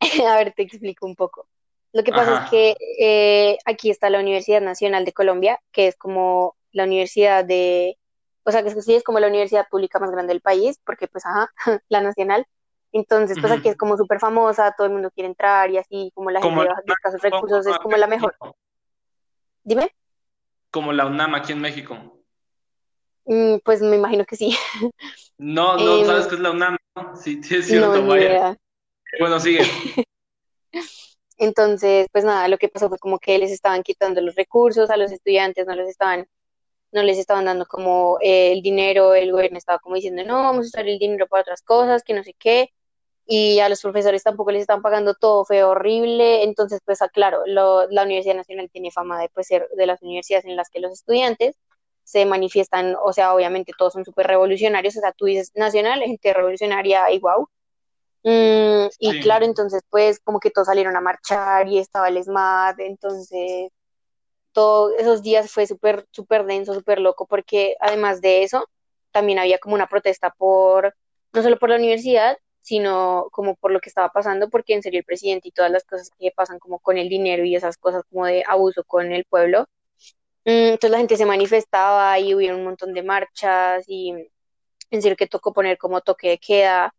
a 0.26 0.36
ver, 0.36 0.54
te 0.54 0.62
explico 0.62 1.04
un 1.04 1.14
poco. 1.14 1.46
Lo 1.92 2.02
que 2.04 2.10
pasa 2.10 2.44
es 2.44 2.50
que 2.50 2.76
eh, 2.98 3.58
aquí 3.66 3.90
está 3.90 4.08
la 4.08 4.18
Universidad 4.18 4.62
Nacional 4.62 5.04
de 5.04 5.12
Colombia, 5.12 5.60
que 5.72 5.88
es 5.88 5.96
como 5.96 6.56
la 6.72 6.84
universidad 6.84 7.44
de, 7.44 7.98
o 8.44 8.50
sea, 8.52 8.62
que 8.62 8.70
es- 8.70 8.84
sí 8.84 8.94
es 8.94 9.02
como 9.04 9.20
la 9.20 9.28
universidad 9.28 9.66
pública 9.70 9.98
más 9.98 10.10
grande 10.10 10.32
del 10.32 10.40
país, 10.42 10.78
porque 10.84 11.08
pues, 11.08 11.24
ajá, 11.26 11.50
la 11.88 12.00
nacional. 12.00 12.46
Entonces, 12.92 13.38
pues 13.40 13.52
aquí 13.52 13.68
es 13.70 13.76
como 13.76 13.96
súper 13.96 14.18
famosa, 14.20 14.74
todo 14.76 14.86
el 14.86 14.92
mundo 14.92 15.10
quiere 15.14 15.28
entrar 15.28 15.70
y 15.70 15.78
así, 15.78 16.10
como 16.14 16.30
la 16.30 16.40
gente 16.40 16.54
Como 16.54 16.62
baj- 16.64 16.84
de 16.84 16.92
escasos 16.92 17.22
recursos 17.22 17.64
¿no? 17.64 17.72
es 17.72 17.78
como 17.78 17.96
la 17.96 18.06
mejor. 18.06 18.36
Dime, 19.64 19.90
Como 20.70 20.92
la 20.92 21.06
UNAM 21.06 21.34
aquí 21.34 21.52
en 21.52 21.60
México. 21.60 21.96
Mm, 23.24 23.58
pues 23.64 23.80
me 23.82 23.96
imagino 23.96 24.24
que 24.24 24.36
sí. 24.36 24.56
No, 25.38 25.76
no, 25.76 26.04
¿sabes 26.04 26.24
Em, 26.24 26.28
qué 26.28 26.34
es 26.36 26.40
la 26.40 26.50
UNAM? 26.50 26.76
¿no? 26.96 27.16
Sí, 27.16 27.42
sí 27.42 27.56
es 27.56 27.66
no, 27.66 27.92
cierto, 27.92 28.06
vaya. 28.06 28.24
idea. 28.26 28.56
Bueno, 29.20 29.40
sigue. 29.40 29.60
Entonces, 31.38 32.06
pues 32.12 32.24
nada, 32.24 32.48
lo 32.48 32.58
que 32.58 32.68
pasó 32.68 32.88
fue 32.88 32.98
como 32.98 33.18
que 33.18 33.38
les 33.38 33.50
estaban 33.50 33.82
quitando 33.82 34.20
los 34.20 34.34
recursos 34.34 34.90
a 34.90 34.96
los 34.96 35.10
estudiantes, 35.10 35.66
no 35.66 35.74
les 35.74 35.88
estaban 35.88 36.26
no 36.92 37.02
les 37.02 37.18
estaban 37.18 37.44
dando 37.46 37.66
como 37.66 38.18
eh, 38.20 38.52
el 38.52 38.62
dinero, 38.62 39.14
el 39.14 39.32
gobierno 39.32 39.58
estaba 39.58 39.78
como 39.80 39.96
diciendo, 39.96 40.24
no, 40.24 40.42
vamos 40.44 40.66
a 40.66 40.68
usar 40.68 40.88
el 40.88 40.98
dinero 40.98 41.26
para 41.28 41.42
otras 41.42 41.62
cosas, 41.62 42.02
que 42.04 42.14
no 42.14 42.22
sé 42.24 42.34
qué, 42.38 42.70
y 43.26 43.60
a 43.60 43.68
los 43.68 43.80
profesores 43.82 44.22
tampoco 44.24 44.50
les 44.52 44.62
están 44.62 44.82
pagando 44.82 45.14
todo, 45.14 45.44
fue 45.44 45.62
horrible, 45.64 46.42
entonces 46.44 46.80
pues 46.84 47.02
ah, 47.02 47.08
claro, 47.08 47.42
lo- 47.46 47.88
la 47.90 48.02
Universidad 48.04 48.34
Nacional 48.36 48.70
tiene 48.72 48.90
fama 48.90 49.20
de 49.20 49.28
pues, 49.30 49.46
ser 49.48 49.68
de 49.76 49.86
las 49.86 50.02
universidades 50.02 50.44
en 50.46 50.56
las 50.56 50.70
que 50.70 50.80
los 50.80 50.92
estudiantes 50.92 51.56
se 52.04 52.26
manifiestan, 52.26 52.96
o 53.04 53.12
sea, 53.12 53.34
obviamente 53.34 53.72
todos 53.78 53.92
son 53.94 54.04
súper 54.04 54.26
revolucionarios, 54.26 54.96
o 54.96 55.00
sea, 55.00 55.12
tú 55.12 55.26
dices 55.26 55.52
nacional, 55.54 56.02
gente 56.04 56.32
revolucionaria 56.34 57.10
y 57.12 57.20
wow. 57.20 57.48
Mm, 58.24 58.88
y 58.98 59.18
claro, 59.18 59.44
entonces 59.44 59.82
pues 59.90 60.20
como 60.20 60.38
que 60.40 60.50
todos 60.50 60.66
salieron 60.68 60.96
a 60.96 61.00
marchar 61.00 61.68
y 61.68 61.78
estaba 61.78 62.08
el 62.08 62.18
ESMAD, 62.18 62.80
entonces 62.80 63.70
todos 64.52 64.92
esos 64.98 65.22
días 65.22 65.50
fue 65.50 65.66
súper, 65.66 66.06
súper 66.12 66.44
denso, 66.46 66.74
súper 66.74 67.00
loco, 67.00 67.26
porque 67.26 67.76
además 67.80 68.20
de 68.20 68.42
eso, 68.44 68.68
también 69.10 69.38
había 69.38 69.58
como 69.58 69.74
una 69.74 69.86
protesta 69.88 70.30
por, 70.30 70.94
no 71.32 71.42
solo 71.42 71.58
por 71.58 71.70
la 71.70 71.76
universidad, 71.76 72.36
sino 72.60 73.28
como 73.32 73.56
por 73.56 73.72
lo 73.72 73.80
que 73.80 73.88
estaba 73.88 74.10
pasando, 74.10 74.48
porque 74.50 74.74
en 74.74 74.82
serio 74.82 75.00
el 75.00 75.04
presidente 75.06 75.48
y 75.48 75.52
todas 75.52 75.70
las 75.70 75.84
cosas 75.84 76.10
que 76.18 76.30
pasan 76.34 76.58
como 76.58 76.78
con 76.80 76.98
el 76.98 77.08
dinero 77.08 77.44
y 77.44 77.56
esas 77.56 77.76
cosas 77.78 78.04
como 78.10 78.26
de 78.26 78.44
abuso 78.46 78.84
con 78.84 79.12
el 79.12 79.24
pueblo. 79.24 79.66
Mm, 80.44 80.50
Entonces 80.74 80.90
la 80.90 80.98
gente 80.98 81.16
se 81.16 81.26
manifestaba 81.26 82.18
y 82.18 82.34
hubieron 82.34 82.58
un 82.60 82.64
montón 82.66 82.92
de 82.94 83.02
marchas 83.02 83.84
y 83.88 84.10
en 84.90 85.02
serio 85.02 85.16
que 85.16 85.26
tocó 85.28 85.52
poner 85.52 85.78
como 85.78 86.00
toque 86.02 86.30
de 86.30 86.38
queda. 86.38 86.94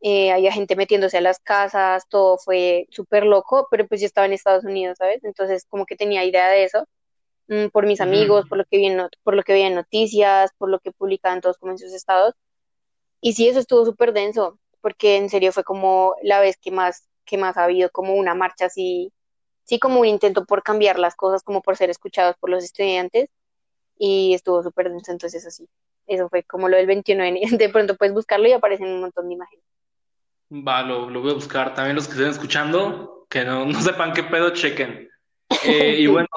Eh, 0.00 0.32
había 0.32 0.52
gente 0.52 0.76
metiéndose 0.76 1.18
a 1.18 1.20
las 1.20 1.40
casas, 1.40 2.08
todo 2.08 2.38
fue 2.38 2.86
súper 2.90 3.24
loco, 3.26 3.68
pero 3.70 3.86
pues 3.86 4.00
yo 4.00 4.06
estaba 4.06 4.26
en 4.26 4.32
Estados 4.32 4.64
Unidos, 4.64 4.98
¿sabes? 4.98 5.22
Entonces 5.24 5.66
como 5.68 5.86
que 5.86 5.96
tenía 5.96 6.24
idea 6.24 6.48
de 6.48 6.64
eso 6.64 6.86
mm, 7.48 7.68
por 7.72 7.86
mis 7.86 8.00
amigos, 8.00 8.46
por 8.48 8.58
lo 8.58 8.64
que 8.66 8.78
vi 8.78 8.86
en, 8.86 9.08
por 9.22 9.34
lo 9.34 9.42
que 9.44 9.54
en 9.66 9.74
noticias, 9.74 10.50
por 10.58 10.70
lo 10.70 10.80
que 10.80 10.92
publicaban 10.92 11.40
todos 11.42 11.58
como 11.58 11.72
en 11.72 11.78
sus 11.78 11.92
estados. 11.92 12.34
Y 13.20 13.34
sí, 13.34 13.48
eso 13.48 13.60
estuvo 13.60 13.84
súper 13.84 14.12
denso, 14.12 14.58
porque 14.80 15.16
en 15.16 15.30
serio 15.30 15.52
fue 15.52 15.64
como 15.64 16.16
la 16.22 16.40
vez 16.40 16.56
que 16.58 16.70
más, 16.70 17.08
que 17.24 17.38
más 17.38 17.56
ha 17.56 17.64
habido 17.64 17.90
como 17.90 18.14
una 18.14 18.34
marcha 18.34 18.66
así, 18.66 19.12
sí 19.64 19.78
como 19.78 20.00
un 20.00 20.06
intento 20.06 20.46
por 20.46 20.62
cambiar 20.62 20.98
las 20.98 21.16
cosas, 21.16 21.42
como 21.42 21.62
por 21.62 21.76
ser 21.76 21.90
escuchados 21.90 22.36
por 22.40 22.50
los 22.50 22.64
estudiantes, 22.64 23.30
y 23.98 24.34
estuvo 24.34 24.62
súper 24.62 24.90
denso, 24.90 25.12
entonces 25.12 25.46
así. 25.46 25.68
Eso 26.06 26.28
fue 26.28 26.42
como 26.44 26.68
lo 26.68 26.76
del 26.76 26.86
21 26.86 27.22
de 27.22 27.28
enero. 27.30 27.46
De 27.58 27.68
pronto 27.70 27.96
puedes 27.96 28.14
buscarlo 28.14 28.48
y 28.48 28.52
aparecen 28.52 28.88
un 28.88 29.00
montón 29.00 29.28
de 29.28 29.34
imágenes. 29.34 29.69
Va, 30.52 30.82
lo, 30.82 31.08
lo 31.10 31.20
voy 31.20 31.30
a 31.30 31.34
buscar. 31.34 31.74
También 31.74 31.96
los 31.96 32.06
que 32.06 32.14
estén 32.14 32.28
escuchando, 32.30 33.26
que 33.28 33.44
no, 33.44 33.64
no 33.64 33.80
sepan 33.80 34.12
qué 34.12 34.24
pedo, 34.24 34.50
chequen. 34.50 35.08
Eh, 35.64 35.96
y 36.00 36.06
bueno, 36.06 36.28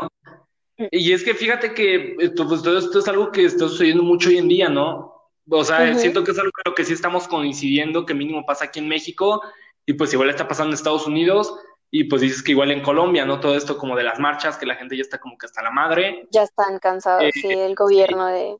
y 0.92 1.12
es 1.14 1.24
que 1.24 1.34
fíjate 1.34 1.74
que 1.74 2.16
esto, 2.20 2.48
pues, 2.48 2.64
todo 2.64 2.78
esto 2.80 3.00
es 3.00 3.08
algo 3.08 3.32
que 3.32 3.46
está 3.46 3.68
sucediendo 3.68 4.04
mucho 4.04 4.30
hoy 4.30 4.38
en 4.38 4.48
día, 4.48 4.70
¿no? 4.70 5.14
O 5.50 5.64
sea, 5.64 5.94
siento 5.96 6.24
que 6.24 6.32
es 6.32 6.38
algo 6.40 6.52
en 6.66 6.72
lo 6.72 6.76
que 6.76 6.86
sí 6.86 6.94
estamos 6.94 7.28
coincidiendo, 7.28 8.06
que 8.06 8.14
mínimo 8.14 8.46
pasa 8.46 8.66
aquí 8.66 8.80
en 8.80 8.88
México, 8.88 9.42
y 9.86 9.94
pues 9.94 10.14
igual 10.14 10.30
está 10.30 10.48
pasando 10.48 10.70
en 10.70 10.76
Estados 10.76 11.06
Unidos, 11.06 11.54
y 11.92 12.06
pues 12.06 12.22
dices 12.22 12.42
que 12.42 12.54
igual 12.54 12.72
en 12.72 12.82
Colombia, 12.82 13.26
¿no? 13.26 13.40
Todo 13.40 13.56
esto 13.56 13.78
como 13.78 13.96
de 13.96 14.04
las 14.04 14.20
marchas, 14.20 14.58
que 14.58 14.66
la 14.66 14.76
gente 14.76 14.96
ya 14.96 15.02
está 15.02 15.20
como 15.20 15.38
que 15.38 15.46
hasta 15.46 15.62
la 15.62 15.70
madre. 15.70 16.28
Ya 16.32 16.44
están 16.44 16.76
Eh, 16.76 16.80
cansados, 16.82 17.24
sí, 17.34 17.48
del 17.48 17.70
sí. 17.70 17.76
gobierno 17.76 18.26
de... 18.28 18.58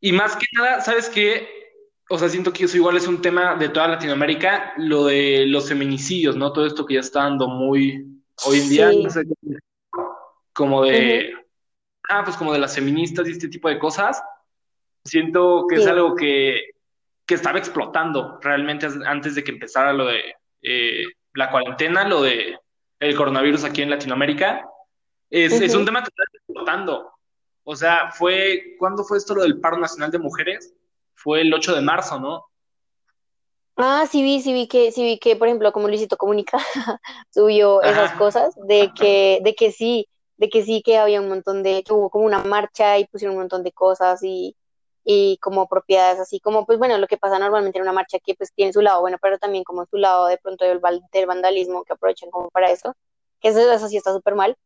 Y 0.00 0.12
más 0.12 0.36
que 0.36 0.46
nada, 0.56 0.80
¿sabes 0.80 1.08
qué? 1.08 1.48
O 2.10 2.18
sea, 2.18 2.28
siento 2.28 2.52
que 2.52 2.64
eso 2.64 2.76
igual 2.76 2.96
es 2.96 3.06
un 3.06 3.20
tema 3.20 3.54
de 3.56 3.68
toda 3.68 3.88
Latinoamérica, 3.88 4.72
lo 4.78 5.04
de 5.06 5.44
los 5.46 5.68
feminicidios, 5.68 6.36
¿no? 6.36 6.52
Todo 6.52 6.66
esto 6.66 6.86
que 6.86 6.94
ya 6.94 7.00
está 7.00 7.24
dando 7.24 7.48
muy 7.48 8.06
hoy 8.46 8.60
en 8.60 8.68
día, 8.68 8.86
no 8.92 9.10
Sí. 9.10 9.20
sé, 9.20 9.24
como 10.54 10.84
de, 10.84 11.32
ah, 12.08 12.22
pues 12.24 12.36
como 12.36 12.52
de 12.52 12.58
las 12.58 12.74
feministas 12.74 13.28
y 13.28 13.32
este 13.32 13.48
tipo 13.48 13.68
de 13.68 13.78
cosas. 13.78 14.22
Siento 15.04 15.66
que 15.68 15.76
es 15.76 15.86
algo 15.86 16.14
que, 16.14 16.70
que 17.26 17.34
estaba 17.34 17.58
explotando 17.58 18.38
realmente 18.42 18.88
antes 19.06 19.34
de 19.34 19.44
que 19.44 19.52
empezara 19.52 19.92
lo 19.92 20.06
de 20.06 20.34
eh, 20.62 21.04
la 21.34 21.50
cuarentena, 21.50 22.08
lo 22.08 22.22
de 22.22 22.58
el 23.00 23.16
coronavirus 23.16 23.64
aquí 23.64 23.82
en 23.82 23.90
Latinoamérica. 23.90 24.66
Es, 25.30 25.52
es 25.60 25.74
un 25.74 25.84
tema 25.84 26.00
que 26.02 26.08
está 26.08 26.22
explotando. 26.32 27.12
O 27.64 27.76
sea, 27.76 28.10
fue, 28.10 28.76
¿cuándo 28.78 29.04
fue 29.04 29.18
esto 29.18 29.34
lo 29.34 29.42
del 29.42 29.60
paro 29.60 29.76
nacional 29.78 30.10
de 30.10 30.18
mujeres? 30.18 30.74
Fue 31.22 31.42
el 31.42 31.52
8 31.52 31.74
de 31.74 31.82
marzo, 31.82 32.18
¿no? 32.18 32.46
Ah, 33.76 34.06
sí 34.10 34.22
vi, 34.22 34.40
sí 34.42 34.52
vi 34.52 34.66
que, 34.66 34.90
sí 34.90 35.04
vi 35.04 35.18
que, 35.20 35.36
por 35.36 35.46
ejemplo, 35.46 35.70
como 35.72 35.86
Luisito 35.88 36.16
Comunica 36.16 36.58
subió 37.30 37.82
esas 37.82 38.10
Ajá. 38.10 38.18
cosas 38.18 38.54
de 38.66 38.92
que, 38.92 39.40
de 39.44 39.54
que 39.54 39.70
sí, 39.70 40.08
de 40.36 40.48
que 40.48 40.64
sí 40.64 40.82
que 40.82 40.98
había 40.98 41.20
un 41.20 41.28
montón 41.28 41.62
de, 41.62 41.84
que 41.84 41.92
hubo 41.92 42.10
como 42.10 42.24
una 42.24 42.42
marcha 42.42 42.98
y 42.98 43.06
pusieron 43.06 43.36
un 43.36 43.42
montón 43.42 43.62
de 43.62 43.70
cosas 43.72 44.20
y, 44.24 44.56
y 45.04 45.38
como 45.38 45.68
propiedades 45.68 46.18
así 46.18 46.40
como, 46.40 46.66
pues 46.66 46.78
bueno, 46.78 46.98
lo 46.98 47.06
que 47.06 47.18
pasa 47.18 47.38
normalmente 47.38 47.78
en 47.78 47.82
una 47.82 47.92
marcha 47.92 48.18
que 48.18 48.34
pues 48.34 48.52
tiene 48.52 48.72
su 48.72 48.80
lado 48.82 49.00
bueno, 49.00 49.16
pero 49.22 49.38
también 49.38 49.62
como 49.62 49.86
su 49.86 49.96
lado 49.96 50.26
de 50.26 50.38
pronto 50.38 50.64
del, 50.64 50.80
del 51.12 51.26
vandalismo 51.26 51.84
que 51.84 51.92
aprovechan 51.92 52.30
como 52.30 52.50
para 52.50 52.70
eso, 52.72 52.94
que 53.40 53.48
eso, 53.48 53.60
eso 53.72 53.88
sí 53.88 53.96
está 53.96 54.12
súper 54.12 54.34
mal, 54.34 54.56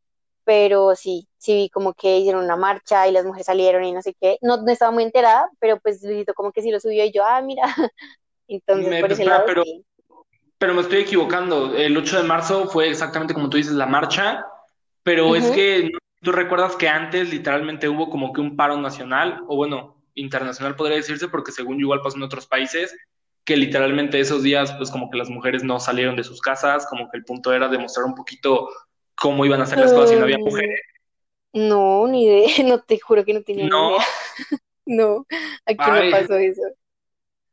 pero 0.45 0.95
sí, 0.95 1.29
sí 1.39 1.55
vi 1.55 1.71
como 1.71 1.95
que 1.95 2.19
hicieron 2.19 2.45
una 2.45 2.57
marcha 2.57 3.07
y 3.09 3.13
las 3.13 3.25
mujeres 3.25 3.47
salieron 3.47 3.85
y 3.85 3.93
no 3.93 4.03
sé 4.03 4.15
qué, 4.21 4.39
no, 4.43 4.57
no 4.59 4.71
estaba 4.71 4.91
muy 4.91 5.05
enterada, 5.05 5.49
pero 5.59 5.79
pues 5.81 6.03
Luisito 6.03 6.35
como 6.35 6.53
que 6.53 6.63
sí 6.63 6.71
lo 6.71 6.81
subió 6.81 7.05
y 7.05 7.13
yo, 7.13 7.25
ah, 7.25 7.41
mira, 7.43 7.63
entonces 8.49 8.89
Me, 8.89 9.01
por 9.01 9.13
ese 9.13 9.25
lado 9.25 9.45
pero, 9.47 9.63
sí. 9.65 9.85
pero 10.59 10.75
me 10.75 10.83
estoy 10.83 11.01
equivocando. 11.01 11.77
El 11.77 11.97
8 11.97 12.19
de 12.19 12.25
marzo 12.25 12.69
fue 12.69 12.89
exactamente 12.89 13.35
como 13.35 13.51
tú 13.51 13.57
dices, 13.57 13.73
la 13.75 13.87
marcha, 13.87 14.47
pero 15.03 15.35
es 15.37 15.45
Ujú. 15.45 15.55
que 15.55 15.91
¿no? 15.93 15.99
tú 16.23 16.33
recuerdas 16.33 16.77
que 16.77 16.89
antes 16.89 17.31
literalmente 17.31 17.89
hubo 17.89 18.09
como 18.11 18.33
que 18.33 18.41
un 18.41 18.57
paro 18.57 18.77
nacional, 18.77 19.43
o 19.49 19.57
bueno, 19.57 20.03
internacional 20.15 20.77
podría 20.77 20.97
decirse, 20.97 21.29
porque 21.29 21.53
según 21.53 21.77
yo 21.79 21.83
igual 21.83 22.01
pasó 22.03 22.17
en 22.17 22.23
otros 22.23 22.47
países, 22.47 22.95
que 23.45 23.57
literalmente 23.57 24.21
esos 24.21 24.43
días, 24.43 24.73
pues 24.75 24.91
como 24.91 25.11
que 25.11 25.19
las 25.19 25.29
mujeres 25.31 25.65
no 25.65 25.81
salieron 25.81 26.15
de 26.17 26.25
sus 26.25 26.41
casas, 26.41 26.87
como 26.89 27.11
que 27.11 27.19
el 27.19 27.25
punto 27.25 27.53
era 27.53 27.69
demostrar 27.69 28.07
un 28.07 28.15
poquito 28.15 28.69
cómo 29.17 29.45
iban 29.47 29.61
a 29.61 29.65
hacer 29.65 29.79
las 29.81 29.93
cosas 29.93 30.13
y 30.13 30.17
no 30.17 30.25
había 30.25 30.39
mujeres. 30.45 30.81
no, 31.53 32.07
ni 32.09 32.25
idea, 32.25 32.49
no 32.67 32.81
te 32.83 32.99
juro 33.01 33.25
que 33.25 33.35
no 33.35 33.43
tenía 33.43 33.69
ni 33.71 33.71
No, 33.71 33.89
idea. 33.89 34.05
No, 34.85 35.27
aquí 35.67 35.93
no 35.93 36.03
pasó 36.09 36.35
eso. 36.37 36.63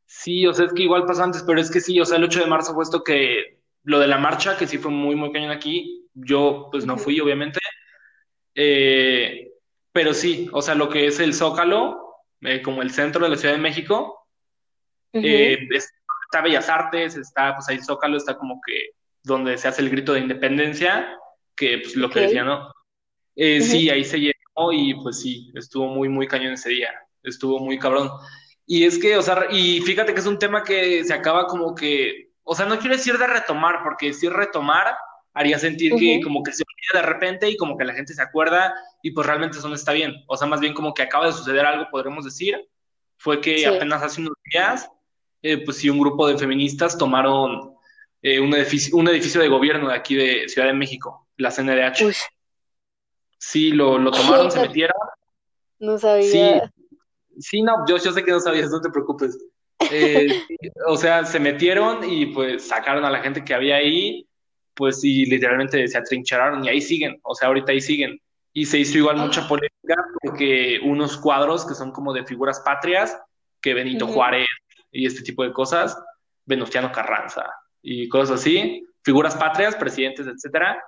sí, 0.06 0.46
o 0.46 0.52
sea, 0.52 0.66
es 0.66 0.72
que 0.72 0.82
igual 0.82 1.06
pasó 1.06 1.22
antes, 1.24 1.42
pero 1.42 1.60
es 1.60 1.70
que 1.70 1.80
sí, 1.80 2.00
o 2.00 2.04
sea, 2.04 2.18
el 2.18 2.24
8 2.24 2.40
de 2.40 2.46
marzo 2.46 2.74
fue 2.74 2.84
esto 2.84 3.02
que, 3.04 3.60
lo 3.84 3.98
de 3.98 4.06
la 4.08 4.18
marcha, 4.18 4.56
que 4.56 4.66
sí 4.66 4.78
fue 4.78 4.90
muy, 4.90 5.14
muy 5.16 5.32
cañón 5.32 5.50
aquí, 5.50 6.08
yo 6.14 6.68
pues 6.70 6.86
no 6.86 6.98
fui, 6.98 7.20
obviamente, 7.20 7.60
eh, 8.54 9.52
pero 9.92 10.14
sí, 10.14 10.48
o 10.52 10.62
sea, 10.62 10.74
lo 10.74 10.88
que 10.88 11.06
es 11.06 11.20
el 11.20 11.34
Zócalo, 11.34 12.16
eh, 12.42 12.62
como 12.62 12.82
el 12.82 12.92
centro 12.92 13.24
de 13.24 13.30
la 13.30 13.36
Ciudad 13.36 13.54
de 13.54 13.60
México, 13.60 14.28
eh, 15.12 15.58
es- 15.72 15.90
está 16.24 16.42
Bellas 16.42 16.68
Artes, 16.68 17.16
está, 17.16 17.54
pues 17.56 17.68
ahí 17.68 17.78
Zócalo, 17.80 18.16
está 18.16 18.36
como 18.38 18.60
que 18.66 18.90
donde 19.22 19.58
se 19.58 19.68
hace 19.68 19.82
el 19.82 19.90
grito 19.90 20.12
de 20.14 20.20
independencia, 20.20 21.16
que 21.60 21.78
pues 21.78 21.94
lo 21.94 22.08
que 22.08 22.20
decía, 22.20 22.42
¿no? 22.42 22.72
Eh, 23.36 23.60
sí, 23.60 23.90
ahí 23.90 24.02
se 24.02 24.18
llenó 24.18 24.72
y 24.72 24.94
pues 24.94 25.20
sí, 25.20 25.52
estuvo 25.54 25.86
muy, 25.88 26.08
muy 26.08 26.26
cañón 26.26 26.54
ese 26.54 26.70
día, 26.70 26.88
estuvo 27.22 27.60
muy 27.60 27.78
cabrón. 27.78 28.10
Y 28.66 28.84
es 28.84 28.98
que, 28.98 29.16
o 29.16 29.22
sea, 29.22 29.46
y 29.50 29.80
fíjate 29.82 30.14
que 30.14 30.20
es 30.20 30.26
un 30.26 30.38
tema 30.38 30.64
que 30.64 31.04
se 31.04 31.12
acaba 31.12 31.46
como 31.46 31.74
que, 31.74 32.30
o 32.42 32.54
sea, 32.54 32.64
no 32.64 32.78
quiero 32.78 32.96
decir 32.96 33.18
de 33.18 33.26
retomar, 33.26 33.80
porque 33.84 34.14
sí 34.14 34.28
retomar, 34.28 34.96
haría 35.34 35.58
sentir 35.58 35.94
que 35.96 36.20
como 36.22 36.42
que 36.42 36.52
se 36.52 36.62
olvida 36.62 37.06
de 37.06 37.12
repente 37.12 37.50
y 37.50 37.56
como 37.56 37.76
que 37.76 37.84
la 37.84 37.94
gente 37.94 38.14
se 38.14 38.22
acuerda 38.22 38.74
y 39.02 39.10
pues 39.10 39.26
realmente 39.26 39.58
eso 39.58 39.68
no 39.68 39.74
está 39.74 39.92
bien. 39.92 40.14
O 40.28 40.36
sea, 40.36 40.48
más 40.48 40.60
bien 40.60 40.72
como 40.72 40.94
que 40.94 41.02
acaba 41.02 41.26
de 41.26 41.32
suceder 41.32 41.66
algo, 41.66 41.88
podremos 41.90 42.24
decir. 42.24 42.56
Fue 43.18 43.40
que 43.40 43.66
apenas 43.66 44.02
hace 44.02 44.22
unos 44.22 44.32
días, 44.50 44.88
eh, 45.42 45.62
pues 45.62 45.76
sí, 45.76 45.90
un 45.90 46.00
grupo 46.00 46.26
de 46.26 46.38
feministas 46.38 46.96
tomaron 46.96 47.74
eh, 48.22 48.40
un, 48.40 48.54
edificio, 48.54 48.96
un 48.96 49.08
edificio 49.08 49.40
de 49.40 49.48
gobierno 49.48 49.88
de 49.88 49.94
aquí 49.94 50.14
de 50.14 50.48
Ciudad 50.48 50.68
de 50.68 50.74
México, 50.74 51.19
la 51.40 51.50
CNDH. 51.50 52.14
Sí, 53.38 53.70
lo, 53.72 53.98
lo 53.98 54.10
tomaron, 54.10 54.50
se 54.50 54.60
metieron. 54.60 54.96
No 55.78 55.98
sabía. 55.98 56.30
Sí, 56.30 56.60
sí, 57.38 57.62
no, 57.62 57.86
yo, 57.88 57.96
yo 57.96 58.12
sé 58.12 58.22
que 58.22 58.30
no 58.30 58.40
sabías, 58.40 58.70
no 58.70 58.80
te 58.80 58.90
preocupes. 58.90 59.38
Eh, 59.90 60.28
o 60.86 60.96
sea, 60.96 61.24
se 61.24 61.40
metieron 61.40 62.08
y 62.08 62.26
pues 62.26 62.68
sacaron 62.68 63.04
a 63.04 63.10
la 63.10 63.20
gente 63.20 63.44
que 63.44 63.54
había 63.54 63.76
ahí 63.76 64.26
pues 64.80 65.04
y 65.04 65.26
literalmente 65.26 65.86
se 65.88 65.98
atrincheraron 65.98 66.64
y 66.64 66.70
ahí 66.70 66.80
siguen, 66.80 67.20
o 67.22 67.34
sea, 67.34 67.48
ahorita 67.48 67.70
ahí 67.72 67.82
siguen. 67.82 68.18
Y 68.54 68.64
se 68.64 68.78
hizo 68.78 68.96
igual 68.96 69.16
mucha 69.18 69.46
polémica 69.46 69.94
porque 70.22 70.80
unos 70.82 71.18
cuadros 71.18 71.66
que 71.66 71.74
son 71.74 71.92
como 71.92 72.14
de 72.14 72.24
figuras 72.24 72.60
patrias, 72.60 73.16
que 73.60 73.74
Benito 73.74 74.06
Juárez 74.06 74.46
y 74.90 75.04
este 75.04 75.22
tipo 75.22 75.44
de 75.44 75.52
cosas, 75.52 76.02
Venustiano 76.46 76.90
Carranza 76.92 77.44
y 77.82 78.08
cosas 78.08 78.40
así, 78.40 78.86
figuras 79.02 79.36
patrias, 79.36 79.76
presidentes, 79.76 80.26
etcétera. 80.26 80.82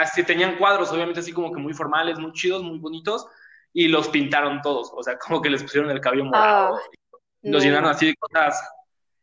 Así 0.00 0.22
tenían 0.24 0.56
cuadros, 0.56 0.92
obviamente 0.92 1.20
así 1.20 1.32
como 1.32 1.52
que 1.52 1.60
muy 1.60 1.72
formales, 1.72 2.18
muy 2.18 2.32
chidos, 2.32 2.62
muy 2.62 2.78
bonitos, 2.78 3.26
y 3.72 3.88
los 3.88 4.08
pintaron 4.08 4.62
todos, 4.62 4.92
o 4.94 5.02
sea, 5.02 5.18
como 5.18 5.42
que 5.42 5.50
les 5.50 5.62
pusieron 5.62 5.90
el 5.90 6.00
cabello 6.00 6.24
morado, 6.24 6.76
ah, 6.76 6.80
los 7.42 7.62
llenaron 7.62 7.90
así 7.90 8.06
de 8.06 8.14
cosas, 8.16 8.62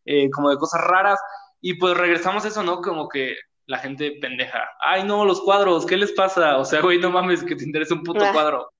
eh, 0.05 0.29
como 0.29 0.49
de 0.49 0.57
cosas 0.57 0.81
raras, 0.81 1.19
y 1.61 1.75
pues 1.75 1.95
regresamos 1.95 2.43
a 2.45 2.47
eso, 2.47 2.63
¿no? 2.63 2.81
Como 2.81 3.07
que 3.07 3.35
la 3.67 3.77
gente 3.77 4.17
pendeja. 4.19 4.67
Ay, 4.79 5.03
no, 5.03 5.25
los 5.25 5.41
cuadros, 5.41 5.85
¿qué 5.85 5.95
les 5.95 6.11
pasa? 6.11 6.57
O 6.57 6.65
sea, 6.65 6.81
güey, 6.81 6.99
no 6.99 7.09
mames, 7.09 7.43
que 7.43 7.55
te 7.55 7.63
interesa 7.63 7.95
un 7.95 8.03
puto 8.03 8.23
ah. 8.23 8.31
cuadro. 8.33 8.71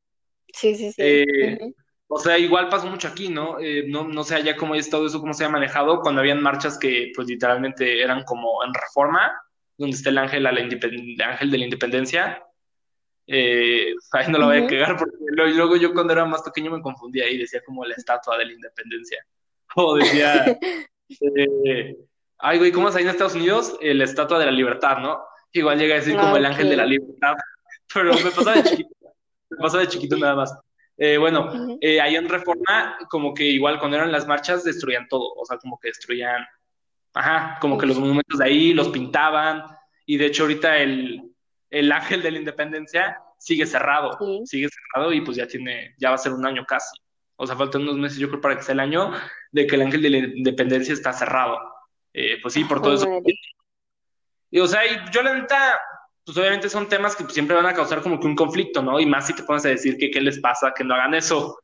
Sí, 0.53 0.75
sí, 0.75 0.91
sí. 0.91 1.01
Eh, 1.01 1.73
o 2.07 2.19
sea, 2.19 2.37
igual 2.37 2.67
pasó 2.67 2.87
mucho 2.87 3.07
aquí, 3.07 3.29
¿no? 3.29 3.57
Eh, 3.59 3.85
no, 3.87 4.03
no 4.03 4.23
sé 4.23 4.35
allá 4.35 4.57
cómo 4.57 4.75
es 4.75 4.89
todo 4.89 5.07
eso, 5.07 5.21
cómo 5.21 5.33
se 5.33 5.45
ha 5.45 5.49
manejado, 5.49 6.01
cuando 6.01 6.19
habían 6.19 6.41
marchas 6.41 6.77
que, 6.77 7.11
pues, 7.15 7.27
literalmente 7.27 8.01
eran 8.03 8.23
como 8.23 8.63
en 8.65 8.73
reforma, 8.73 9.31
donde 9.81 9.97
está 9.97 10.09
el 10.09 10.17
ángel, 10.17 10.45
a 10.45 10.51
la 10.51 10.61
ángel 10.61 11.51
de 11.51 11.57
la 11.57 11.63
independencia. 11.63 12.43
Eh, 13.27 13.93
ahí 14.11 14.31
no 14.31 14.39
lo 14.39 14.47
voy 14.47 14.57
a 14.57 14.67
cagar, 14.67 14.97
porque 14.97 15.15
luego 15.29 15.75
yo 15.75 15.93
cuando 15.93 16.13
era 16.13 16.25
más 16.25 16.41
pequeño 16.41 16.71
me 16.71 16.81
confundía 16.81 17.29
y 17.29 17.37
decía 17.37 17.61
como 17.65 17.85
la 17.85 17.95
estatua 17.95 18.37
de 18.37 18.45
la 18.45 18.53
independencia. 18.53 19.25
O 19.73 19.95
decía, 19.95 20.59
eh, 21.37 21.95
ay, 22.39 22.57
güey, 22.57 22.73
¿cómo 22.73 22.89
es 22.89 22.95
ahí 22.97 23.03
en 23.03 23.09
Estados 23.09 23.35
Unidos? 23.35 23.77
Eh, 23.79 23.93
la 23.93 24.03
estatua 24.03 24.37
de 24.37 24.47
la 24.47 24.51
libertad, 24.51 24.97
¿no? 24.97 25.23
Igual 25.53 25.79
llega 25.79 25.95
a 25.95 25.99
decir 25.99 26.17
como 26.17 26.35
el 26.35 26.45
ángel 26.45 26.69
de 26.69 26.75
la 26.75 26.85
libertad, 26.85 27.35
pero 27.93 28.13
me 28.13 28.31
pasaba 28.31 28.57
de 28.57 28.63
chiquito, 28.63 28.95
me 29.49 29.57
pasaba 29.57 29.83
de 29.83 29.87
chiquito 29.87 30.17
nada 30.17 30.35
más. 30.35 30.53
Eh, 30.97 31.17
bueno, 31.17 31.77
eh, 31.81 31.99
ahí 31.99 32.15
en 32.15 32.29
Reforma, 32.29 32.97
como 33.09 33.33
que 33.33 33.45
igual 33.45 33.79
cuando 33.79 33.97
eran 33.97 34.11
las 34.11 34.27
marchas 34.27 34.63
destruían 34.63 35.07
todo, 35.07 35.33
o 35.35 35.45
sea, 35.45 35.57
como 35.57 35.79
que 35.79 35.87
destruían, 35.87 36.45
ajá, 37.13 37.57
como 37.59 37.77
que 37.77 37.85
los 37.85 37.99
monumentos 37.99 38.39
de 38.39 38.45
ahí 38.45 38.73
los 38.73 38.89
pintaban, 38.89 39.63
y 40.05 40.17
de 40.17 40.25
hecho 40.27 40.43
ahorita 40.43 40.77
el, 40.77 41.31
el 41.69 41.91
ángel 41.91 42.21
de 42.21 42.31
la 42.31 42.39
independencia 42.39 43.17
sigue 43.37 43.65
cerrado, 43.65 44.17
sigue 44.45 44.69
cerrado 44.69 45.11
y 45.13 45.21
pues 45.21 45.37
ya 45.37 45.47
tiene, 45.47 45.95
ya 45.97 46.09
va 46.09 46.15
a 46.15 46.19
ser 46.19 46.33
un 46.33 46.45
año 46.45 46.65
casi. 46.65 46.95
O 47.35 47.47
sea, 47.47 47.55
faltan 47.55 47.81
unos 47.81 47.97
meses, 47.97 48.19
yo 48.19 48.29
creo, 48.29 48.39
para 48.39 48.55
que 48.55 48.61
sea 48.61 48.73
el 48.73 48.81
año 48.81 49.11
de 49.51 49.65
que 49.65 49.75
el 49.75 49.81
ángel 49.81 50.03
de 50.03 50.09
la 50.11 50.17
independencia 50.17 50.93
está 50.93 51.11
cerrado. 51.11 51.57
Eh, 52.13 52.37
pues 52.39 52.53
sí, 52.53 52.63
por 52.65 52.81
todo 52.81 52.93
eso. 52.93 53.07
Y, 54.51 54.59
o 54.59 54.67
sea, 54.67 54.81
yo 55.11 55.23
la 55.23 55.33
neta, 55.33 55.79
pues 56.23 56.37
obviamente 56.37 56.69
son 56.69 56.87
temas 56.87 57.15
que 57.15 57.23
siempre 57.29 57.55
van 57.55 57.65
a 57.65 57.73
causar 57.73 58.03
como 58.03 58.19
que 58.19 58.27
un 58.27 58.35
conflicto, 58.35 58.83
¿no? 58.83 58.99
Y 58.99 59.07
más 59.07 59.25
si 59.25 59.33
te 59.33 59.41
pones 59.41 59.65
a 59.65 59.69
decir 59.69 59.97
que 59.97 60.11
qué 60.11 60.21
les 60.21 60.39
pasa, 60.39 60.73
que 60.75 60.83
no 60.83 60.93
hagan 60.93 61.15
eso. 61.15 61.57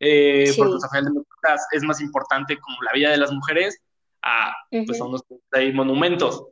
Eh, 0.00 0.52
Porque 0.56 0.72
pues, 0.72 0.84
a 0.84 0.88
final 0.88 1.04
de 1.04 1.22
cuentas 1.22 1.66
es 1.70 1.82
más 1.84 2.00
importante 2.00 2.58
como 2.58 2.82
la 2.82 2.92
vida 2.92 3.10
de 3.10 3.18
las 3.18 3.30
mujeres 3.30 3.78
a, 4.22 4.54
pues, 4.70 5.00
a 5.00 5.04
unos 5.04 5.24
monumentos. 5.74 6.44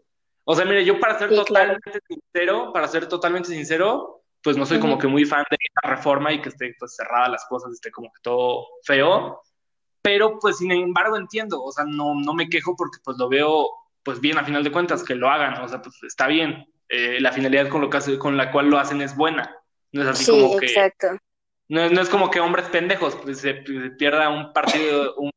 O 0.45 0.55
sea, 0.55 0.65
mire, 0.65 0.85
yo 0.85 0.99
para 0.99 1.19
ser 1.19 1.31
totalmente 1.31 2.01
sincero, 2.09 2.73
para 2.73 2.89
ser 2.89 3.07
totalmente 3.07 3.49
sincero, 3.51 4.23
pues 4.43 4.57
no 4.57 4.65
soy 4.65 4.79
como 4.81 4.99
que 4.99 5.07
muy 5.07 5.25
fan 5.25 5.45
de 5.51 5.57
la 5.83 5.91
reforma 5.91 6.33
y 6.33 6.41
que 6.41 6.49
esté 6.49 6.75
pues 6.79 6.95
cerrada 6.95 7.29
las 7.29 7.45
cosas, 7.47 7.73
esté 7.73 7.91
como 7.91 8.09
que 8.09 8.21
todo 8.23 8.67
feo 8.85 9.43
pero 10.09 10.39
pues 10.39 10.59
sin 10.59 10.73
embargo 10.73 11.17
entiendo, 11.17 11.63
o 11.63 11.71
sea, 11.73 11.85
no, 11.85 12.15
no 12.15 12.35
me 12.35 12.49
quejo 12.49 12.75
porque 12.77 12.99
pues 13.05 13.19
lo 13.19 13.29
veo 13.29 13.69
pues 14.03 14.21
bien 14.21 14.39
a 14.39 14.45
final 14.45 14.65
de 14.65 14.73
cuentas, 14.73 15.05
que 15.05 15.15
lo 15.15 15.29
hagan, 15.29 15.61
o 15.63 15.69
sea, 15.69 15.83
pues 15.83 16.03
está 16.03 16.27
bien, 16.27 16.67
eh, 16.89 17.19
la 17.21 17.31
finalidad 17.31 17.69
con, 17.69 17.83
lo 17.83 17.91
que 17.91 18.19
con 18.19 18.37
la 18.37 18.51
cual 18.51 18.71
lo 18.71 18.79
hacen 18.79 19.03
es 19.03 19.15
buena, 19.15 19.55
no 19.93 20.03
es 20.03 20.09
así 20.09 20.25
sí, 20.25 20.31
como 20.31 20.57
que... 20.57 20.67
Exacto. 20.67 21.09
No, 21.69 21.91
no 21.91 22.01
es 22.01 22.09
como 22.09 22.31
que 22.31 22.41
hombres 22.41 22.67
pendejos, 22.71 23.17
pues 23.17 23.41
se, 23.41 23.53
pierda 23.99 24.31
un 24.31 24.55
partido, 24.55 25.15
un, 25.17 25.31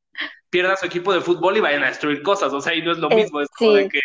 pierda 0.52 0.76
su 0.76 0.86
equipo 0.86 1.12
de 1.12 1.22
fútbol 1.22 1.58
y 1.58 1.62
vayan 1.62 1.84
a 1.84 1.88
destruir 1.88 2.22
cosas, 2.22 2.54
o 2.54 2.62
sea, 2.62 2.76
y 2.76 2.84
no 2.84 2.92
es 2.92 3.00
lo 3.00 3.10
eh, 3.10 3.16
mismo, 3.16 3.42
es 3.42 3.50
como 3.50 3.74
de 3.74 3.90
que 3.90 4.00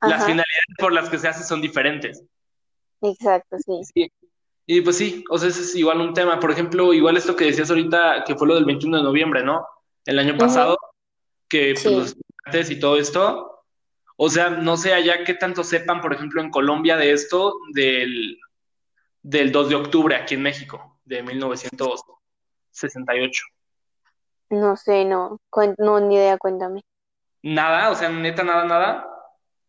las 0.00 0.24
finalidades 0.24 0.76
por 0.78 0.94
las 0.94 1.10
que 1.10 1.18
se 1.18 1.28
hace 1.28 1.44
son 1.44 1.60
diferentes. 1.60 2.24
Exacto, 3.02 3.58
sí. 3.58 3.80
sí. 3.92 4.12
Y 4.64 4.80
pues 4.80 4.96
sí, 4.96 5.22
o 5.28 5.36
sea, 5.36 5.50
ese 5.50 5.60
es 5.60 5.74
igual 5.74 6.00
un 6.00 6.14
tema. 6.14 6.40
Por 6.40 6.50
ejemplo, 6.50 6.94
igual 6.94 7.16
esto 7.16 7.36
que 7.36 7.46
decías 7.46 7.68
ahorita, 7.68 8.24
que 8.24 8.36
fue 8.36 8.48
lo 8.48 8.54
del 8.54 8.64
21 8.64 8.96
de 8.96 9.02
noviembre, 9.02 9.42
¿no? 9.42 9.66
el 10.06 10.18
año 10.18 10.36
pasado, 10.36 10.76
que 11.48 11.74
pues, 11.74 11.84
los 11.84 12.08
estudiantes 12.08 12.70
y 12.70 12.80
todo 12.80 12.98
esto, 12.98 13.64
o 14.16 14.28
sea, 14.28 14.50
no 14.50 14.76
sé 14.76 14.92
allá 14.94 15.22
qué 15.24 15.34
tanto 15.34 15.62
sepan, 15.64 16.00
por 16.00 16.12
ejemplo, 16.12 16.42
en 16.42 16.50
Colombia 16.50 16.96
de 16.96 17.12
esto, 17.12 17.54
del, 17.72 18.38
del 19.22 19.52
2 19.52 19.68
de 19.68 19.74
octubre 19.74 20.16
aquí 20.16 20.34
en 20.34 20.42
México, 20.42 20.98
de 21.04 21.22
1968. 21.22 23.44
No 24.52 24.76
sé, 24.76 25.06
no, 25.06 25.40
no, 25.78 26.00
ni 26.00 26.16
idea, 26.16 26.36
cuéntame. 26.36 26.84
Nada, 27.42 27.90
o 27.90 27.94
sea, 27.94 28.10
neta, 28.10 28.42
nada, 28.42 28.66
nada. 28.66 29.08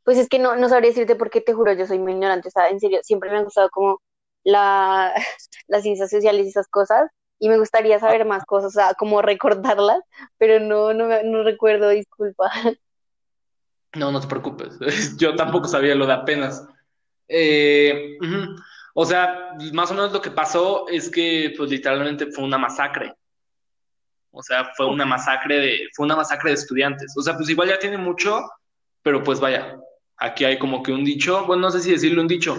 Pues 0.04 0.18
es 0.18 0.28
que 0.28 0.40
no, 0.40 0.58
no 0.58 0.68
sabría 0.68 0.90
decirte 0.90 1.16
porque 1.16 1.40
te 1.40 1.54
juro, 1.54 1.72
yo 1.72 1.88
soy 1.88 2.00
muy 2.00 2.12
ignorante, 2.12 2.50
o 2.50 2.52
sea, 2.52 2.68
en 2.68 2.82
serio, 2.82 3.00
siempre 3.02 3.32
me 3.32 3.38
han 3.38 3.46
gustado 3.46 3.70
como 3.70 4.02
la, 4.44 5.14
las 5.68 5.84
ciencias 5.84 6.10
sociales 6.10 6.46
y 6.46 6.50
esas 6.50 6.68
cosas, 6.68 7.10
y 7.40 7.48
me 7.48 7.58
gustaría 7.58 7.98
saber 7.98 8.26
más 8.26 8.44
cosas, 8.44 8.76
o 8.76 8.80
sea, 8.80 8.94
como 8.96 9.22
recordarlas, 9.22 10.02
pero 10.38 10.60
no, 10.60 10.94
no, 10.94 11.08
no 11.24 11.44
recuerdo, 11.44 11.88
disculpa. 11.90 12.52
No, 13.96 14.12
no 14.12 14.20
te 14.20 14.28
preocupes, 14.28 14.80
yo 15.18 15.36
tampoco 15.36 15.68
sabía 15.68 15.94
lo 15.94 16.08
de 16.08 16.14
apenas. 16.14 16.68
Eh, 17.28 18.18
o 18.96 19.06
sea, 19.06 19.52
más 19.72 19.92
o 19.92 19.94
menos 19.94 20.12
lo 20.12 20.20
que 20.20 20.32
pasó 20.32 20.88
es 20.90 21.12
que, 21.12 21.54
pues 21.56 21.70
literalmente 21.70 22.26
fue 22.32 22.44
una 22.44 22.58
masacre. 22.58 23.14
O 24.34 24.44
sea, 24.44 24.72
fue 24.76 24.88
una 24.88 25.06
masacre 25.06 25.60
de, 25.60 25.90
fue 25.96 26.06
una 26.06 26.18
masacre 26.18 26.50
de 26.50 26.56
estudiantes. 26.56 27.14
O 27.16 27.22
sea, 27.22 27.38
pues 27.38 27.50
igual 27.50 27.70
ya 27.70 27.80
tiene 27.80 27.98
mucho, 27.98 28.42
pero 29.02 29.24
pues 29.24 29.40
vaya, 29.40 29.78
aquí 30.18 30.44
hay 30.44 30.60
como 30.60 30.84
que 30.84 30.92
un 30.92 31.06
dicho, 31.06 31.46
bueno, 31.46 31.62
no 31.62 31.72
sé 31.72 31.80
si 31.80 31.92
decirle 31.92 32.20
un 32.20 32.28
dicho, 32.28 32.58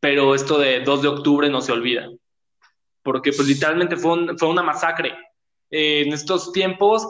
pero 0.00 0.34
esto 0.34 0.58
de 0.58 0.80
2 0.80 1.02
de 1.02 1.08
octubre 1.08 1.48
no 1.50 1.60
se 1.60 1.72
olvida 1.72 2.08
porque 3.04 3.32
pues 3.32 3.46
literalmente 3.46 3.96
fue, 3.96 4.36
fue 4.36 4.48
una 4.48 4.64
masacre. 4.64 5.14
Eh, 5.70 6.02
en 6.06 6.12
estos 6.12 6.52
tiempos 6.52 7.06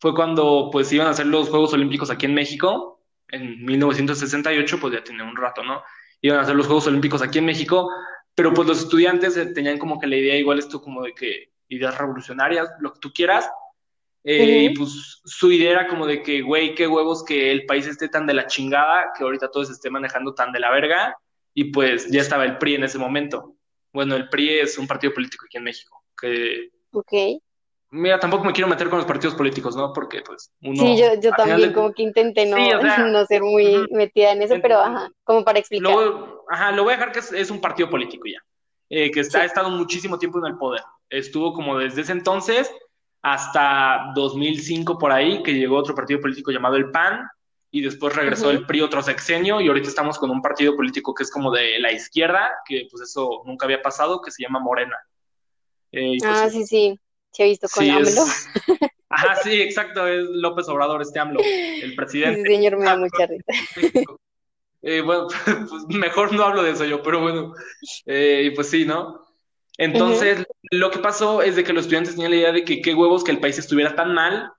fue 0.00 0.14
cuando 0.14 0.70
pues 0.72 0.90
iban 0.92 1.06
a 1.06 1.10
hacer 1.10 1.26
los 1.26 1.50
Juegos 1.50 1.72
Olímpicos 1.74 2.10
aquí 2.10 2.26
en 2.26 2.34
México, 2.34 3.04
en 3.28 3.64
1968, 3.64 4.78
pues 4.80 4.94
ya 4.94 5.04
tiene 5.04 5.22
un 5.22 5.36
rato, 5.36 5.62
¿no? 5.62 5.82
Iban 6.22 6.38
a 6.38 6.42
hacer 6.42 6.56
los 6.56 6.66
Juegos 6.66 6.86
Olímpicos 6.86 7.20
aquí 7.20 7.38
en 7.38 7.44
México, 7.44 7.88
pero 8.34 8.54
pues 8.54 8.66
los 8.66 8.80
estudiantes 8.80 9.36
eh, 9.36 9.46
tenían 9.46 9.78
como 9.78 10.00
que 10.00 10.06
la 10.06 10.16
idea 10.16 10.36
igual 10.36 10.58
esto 10.58 10.80
como 10.80 11.02
de 11.02 11.14
que 11.14 11.50
ideas 11.68 11.96
revolucionarias, 11.96 12.70
lo 12.80 12.92
que 12.92 13.00
tú 13.00 13.12
quieras, 13.12 13.48
eh, 14.24 14.64
y 14.64 14.76
pues 14.76 15.20
su 15.24 15.50
idea 15.52 15.70
era 15.70 15.88
como 15.88 16.06
de 16.06 16.22
que, 16.22 16.42
güey, 16.42 16.74
qué 16.74 16.86
huevos 16.86 17.24
que 17.24 17.50
el 17.50 17.66
país 17.66 17.86
esté 17.86 18.08
tan 18.08 18.26
de 18.26 18.34
la 18.34 18.46
chingada, 18.46 19.12
que 19.16 19.24
ahorita 19.24 19.50
todo 19.50 19.64
se 19.64 19.72
esté 19.72 19.90
manejando 19.90 20.34
tan 20.34 20.52
de 20.52 20.60
la 20.60 20.70
verga, 20.70 21.16
y 21.54 21.64
pues 21.72 22.10
ya 22.10 22.20
estaba 22.20 22.44
el 22.44 22.58
PRI 22.58 22.76
en 22.76 22.84
ese 22.84 22.98
momento. 22.98 23.56
Bueno, 23.92 24.16
el 24.16 24.28
PRI 24.28 24.60
es 24.60 24.78
un 24.78 24.86
partido 24.86 25.14
político 25.14 25.46
aquí 25.46 25.56
en 25.56 25.64
México. 25.64 26.04
Que, 26.20 26.70
ok. 26.92 27.40
Mira, 27.90 28.20
tampoco 28.20 28.44
me 28.44 28.52
quiero 28.52 28.68
meter 28.68 28.90
con 28.90 28.98
los 28.98 29.06
partidos 29.06 29.34
políticos, 29.34 29.74
¿no? 29.74 29.92
Porque, 29.94 30.20
pues, 30.20 30.52
uno. 30.60 30.82
Sí, 30.82 30.98
yo, 30.98 31.18
yo 31.20 31.30
también, 31.32 31.72
como 31.72 31.92
que 31.92 32.02
intenté 32.02 32.44
no, 32.44 32.56
no 33.10 33.26
ser 33.26 33.42
muy 33.42 33.86
metida 33.90 34.32
en 34.32 34.42
eso, 34.42 34.56
pero, 34.60 34.78
ajá, 34.78 35.10
como 35.24 35.42
para 35.42 35.58
explicar. 35.58 35.94
ajá, 36.50 36.72
lo 36.72 36.84
voy 36.84 36.92
a 36.92 36.96
dejar 36.96 37.12
que 37.12 37.20
es, 37.20 37.50
un 37.50 37.60
partido 37.60 37.88
político 37.88 38.24
ya. 38.26 38.42
Eh, 38.90 39.10
que 39.10 39.20
está, 39.20 39.40
ha 39.40 39.44
estado 39.44 39.70
muchísimo 39.70 40.18
tiempo 40.18 40.38
en 40.38 40.52
el 40.52 40.58
poder. 40.58 40.82
Estuvo 41.10 41.52
como 41.52 41.78
desde 41.78 42.02
ese 42.02 42.12
entonces 42.12 42.70
hasta 43.22 44.12
2005 44.14 44.98
por 44.98 45.12
ahí, 45.12 45.42
que 45.42 45.54
llegó 45.54 45.76
otro 45.76 45.94
partido 45.94 46.20
político 46.20 46.50
llamado 46.50 46.76
el 46.76 46.90
PAN, 46.90 47.28
y 47.70 47.82
después 47.82 48.16
regresó 48.16 48.50
el 48.50 48.64
PRI 48.64 48.80
otro 48.80 49.02
sexenio 49.02 49.60
y 49.60 49.68
ahorita 49.68 49.88
estamos 49.88 50.18
con 50.18 50.30
un 50.30 50.40
partido 50.40 50.74
político 50.74 51.14
que 51.14 51.22
es 51.22 51.30
como 51.30 51.50
de 51.50 51.78
la 51.78 51.92
izquierda, 51.92 52.50
que 52.64 52.88
pues 52.90 53.02
eso 53.02 53.42
nunca 53.44 53.66
había 53.66 53.82
pasado, 53.82 54.22
que 54.22 54.30
se 54.30 54.42
llama 54.42 54.58
Morena. 54.58 54.96
Eh, 55.92 56.16
pues 56.18 56.30
ah, 56.30 56.48
sí, 56.48 56.66
sí, 56.66 56.98
se 57.30 57.42
ha 57.42 57.46
visto 57.46 57.68
con 57.68 57.88
AMLO. 57.88 58.24
Ajá, 59.10 59.36
sí, 59.42 59.60
exacto, 59.60 60.06
es 60.06 60.24
López 60.30 60.68
Obrador, 60.68 61.02
este 61.02 61.18
AMLO, 61.18 61.40
el 61.42 61.94
presidente. 61.94 62.42
Sí, 62.42 62.54
señor, 62.56 62.78
me 62.78 62.84
da 62.84 62.96
mucha 62.96 63.26
risa. 63.26 63.52
Eh, 64.82 65.00
bueno, 65.00 65.26
pues 65.68 65.84
mejor 65.88 66.32
no 66.32 66.44
hablo 66.44 66.62
de 66.62 66.70
eso 66.70 66.84
yo, 66.84 67.02
pero 67.02 67.20
bueno, 67.20 67.54
eh, 68.06 68.52
pues 68.54 68.70
sí, 68.70 68.84
¿no? 68.84 69.26
Entonces, 69.76 70.44
lo 70.72 70.90
que 70.90 70.98
pasó 70.98 71.40
es 71.40 71.54
de 71.54 71.62
que 71.62 71.72
los 71.72 71.82
estudiantes 71.82 72.14
tenían 72.14 72.32
la 72.32 72.36
idea 72.36 72.52
de 72.52 72.64
que 72.64 72.82
qué 72.82 72.94
huevos 72.94 73.22
que 73.22 73.30
el 73.30 73.38
país 73.38 73.58
estuviera 73.58 73.94
tan 73.94 74.12
mal 74.12 74.52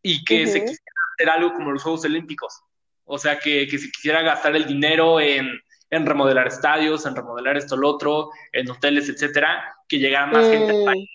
y 0.00 0.24
que 0.24 0.46
se 0.46 0.60
quisiera 0.60 0.80
hacer 1.14 1.30
algo 1.30 1.52
como 1.54 1.72
los 1.72 1.82
Juegos 1.82 2.04
Olímpicos. 2.04 2.60
O 3.04 3.18
sea, 3.18 3.38
que, 3.38 3.66
que 3.66 3.78
se 3.78 3.90
quisiera 3.90 4.22
gastar 4.22 4.54
el 4.54 4.64
dinero 4.64 5.18
en, 5.20 5.60
en 5.90 6.06
remodelar 6.06 6.46
estadios, 6.46 7.04
en 7.04 7.16
remodelar 7.16 7.56
esto, 7.56 7.76
lo 7.76 7.88
otro, 7.88 8.30
en 8.52 8.70
hoteles, 8.70 9.08
etcétera, 9.08 9.74
que 9.88 9.98
llegara 9.98 10.26
más 10.26 10.48
gente 10.48 10.70
al 10.70 10.84
país. 10.84 11.10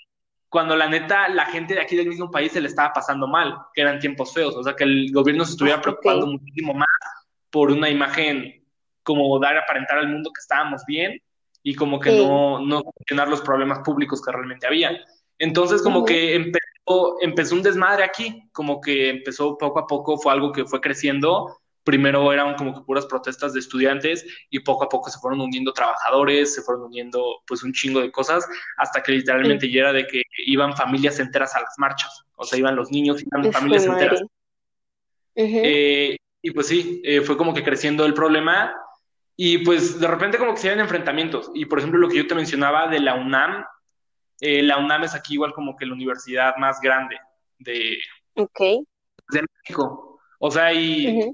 Cuando 0.49 0.75
la 0.75 0.89
neta, 0.89 1.29
la 1.29 1.45
gente 1.45 1.75
de 1.75 1.81
aquí 1.81 1.95
del 1.95 2.07
mismo 2.07 2.29
país 2.29 2.51
se 2.51 2.59
le 2.59 2.67
estaba 2.67 2.91
pasando 2.91 3.25
mal, 3.27 3.55
que 3.73 3.81
eran 3.81 3.99
tiempos 3.99 4.33
feos. 4.33 4.53
O 4.55 4.63
sea, 4.63 4.75
que 4.75 4.83
el 4.83 5.11
gobierno 5.13 5.45
se 5.45 5.51
estuviera 5.51 5.79
preocupando 5.79 6.27
muchísimo 6.27 6.73
más 6.73 6.88
por 7.49 7.71
una 7.71 7.89
imagen 7.89 8.63
como 9.03 9.39
dar 9.39 9.57
a 9.57 9.61
aparentar 9.61 9.99
al 9.99 10.09
mundo 10.09 10.31
que 10.33 10.39
estábamos 10.39 10.83
bien 10.85 11.21
y 11.63 11.75
como 11.75 11.99
que 11.99 12.11
no, 12.11 12.59
no 12.59 12.83
los 13.27 13.41
problemas 13.41 13.79
públicos 13.79 14.21
que 14.21 14.31
realmente 14.31 14.67
había. 14.67 14.99
Entonces, 15.37 15.81
como 15.81 16.05
que 16.05 16.35
empezó, 16.35 17.17
empezó 17.21 17.55
un 17.55 17.63
desmadre 17.63 18.03
aquí, 18.03 18.49
como 18.51 18.81
que 18.81 19.09
empezó 19.09 19.57
poco 19.57 19.79
a 19.79 19.87
poco, 19.87 20.17
fue 20.17 20.33
algo 20.33 20.51
que 20.51 20.65
fue 20.65 20.81
creciendo. 20.81 21.59
Primero 21.83 22.31
eran 22.31 22.55
como 22.55 22.73
que 22.73 22.81
puras 22.81 23.05
protestas 23.05 23.53
de 23.53 23.61
estudiantes 23.61 24.25
y 24.49 24.59
poco 24.59 24.83
a 24.83 24.89
poco 24.89 25.09
se 25.09 25.17
fueron 25.17 25.41
uniendo 25.41 25.73
trabajadores, 25.73 26.53
se 26.53 26.61
fueron 26.61 26.83
uniendo 26.83 27.41
pues 27.47 27.63
un 27.63 27.73
chingo 27.73 28.01
de 28.01 28.11
cosas, 28.11 28.45
hasta 28.77 29.01
que 29.01 29.13
literalmente 29.13 29.71
ya 29.71 29.81
era 29.81 29.93
de 29.93 30.05
que 30.05 30.21
iban 30.45 30.75
familias 30.75 31.19
enteras 31.19 31.55
a 31.55 31.61
las 31.61 31.73
marchas, 31.77 32.25
o 32.35 32.43
sea, 32.43 32.59
iban 32.59 32.75
los 32.75 32.91
niños, 32.91 33.23
iban 33.23 33.51
familias 33.51 33.85
enteras. 33.85 34.21
Eh, 35.35 36.17
y 36.41 36.51
pues 36.51 36.67
sí, 36.67 37.01
eh, 37.03 37.21
fue 37.21 37.37
como 37.37 37.53
que 37.53 37.63
creciendo 37.63 38.05
el 38.05 38.13
problema 38.13 38.75
y 39.35 39.59
pues 39.59 39.99
de 39.99 40.07
repente 40.07 40.37
como 40.37 40.53
que 40.53 40.59
se 40.59 40.69
ven 40.69 40.79
enfrentamientos. 40.79 41.51
Y 41.53 41.65
por 41.65 41.79
ejemplo 41.79 41.99
lo 41.99 42.09
que 42.09 42.17
yo 42.17 42.27
te 42.27 42.35
mencionaba 42.35 42.87
de 42.87 42.99
la 42.99 43.15
UNAM, 43.15 43.65
eh, 44.41 44.63
la 44.63 44.77
UNAM 44.77 45.03
es 45.03 45.15
aquí 45.15 45.33
igual 45.33 45.53
como 45.53 45.75
que 45.75 45.85
la 45.85 45.93
universidad 45.93 46.55
más 46.57 46.79
grande 46.81 47.17
de, 47.57 47.99
de 49.29 49.41
México. 49.41 50.19
O 50.39 50.51
sea, 50.51 50.73
y, 50.73 51.31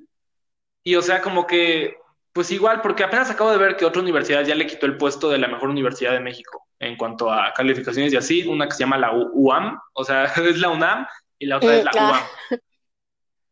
y 0.84 0.96
o 0.96 1.02
sea 1.02 1.22
como 1.22 1.46
que, 1.46 1.98
pues 2.34 2.52
igual, 2.52 2.82
porque 2.82 3.04
apenas 3.04 3.30
acabo 3.30 3.52
de 3.52 3.58
ver 3.58 3.78
que 3.78 3.86
otra 3.86 4.02
universidad 4.02 4.44
ya 4.44 4.56
le 4.56 4.68
quitó 4.68 4.88
el 4.88 4.98
puesto 4.98 5.30
de 5.30 5.38
la 5.38 5.48
mejor 5.48 5.70
universidad 5.70 6.12
de 6.12 6.20
México 6.20 6.68
en 6.80 6.98
cuanto 6.98 7.32
a 7.32 7.54
calificaciones 7.54 8.12
y 8.14 8.18
así, 8.18 8.48
una 8.48 8.66
que 8.68 8.74
se 8.74 8.80
llama 8.80 8.98
la 8.98 9.14
UAM, 9.14 9.80
o 9.94 10.04
sea, 10.04 10.26
es 10.36 10.60
la 10.60 10.70
UNAM 10.70 11.08
y 11.40 11.46
la 11.46 11.58
otra 11.58 11.76
es 11.76 11.84
la 11.86 11.92
mm, 11.92 12.10
UAM. 12.10 12.24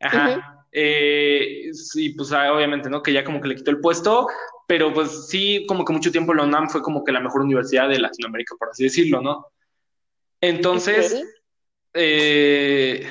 Ajá. 0.02 0.63
Eh, 0.76 1.70
sí, 1.72 2.10
pues 2.10 2.32
ah, 2.32 2.52
obviamente, 2.52 2.90
¿no? 2.90 3.04
Que 3.04 3.14
ya 3.14 3.24
como 3.24 3.40
que 3.40 3.48
le 3.48 3.56
quitó 3.56 3.70
el 3.70 3.80
puesto, 3.80 4.28
pero 4.68 4.92
pues 4.92 5.28
sí, 5.28 5.66
como 5.68 5.86
que 5.86 5.94
mucho 5.94 6.12
tiempo 6.12 6.34
la 6.34 6.44
UNAM 6.44 6.68
fue 6.68 6.82
como 6.82 7.04
que 7.04 7.12
la 7.12 7.20
mejor 7.20 7.42
universidad 7.42 7.88
de 7.88 8.00
Latinoamérica, 8.00 8.56
por 8.58 8.70
así 8.70 8.84
decirlo, 8.86 9.22
¿no? 9.22 9.46
Entonces, 10.42 11.24
eh, 11.94 13.08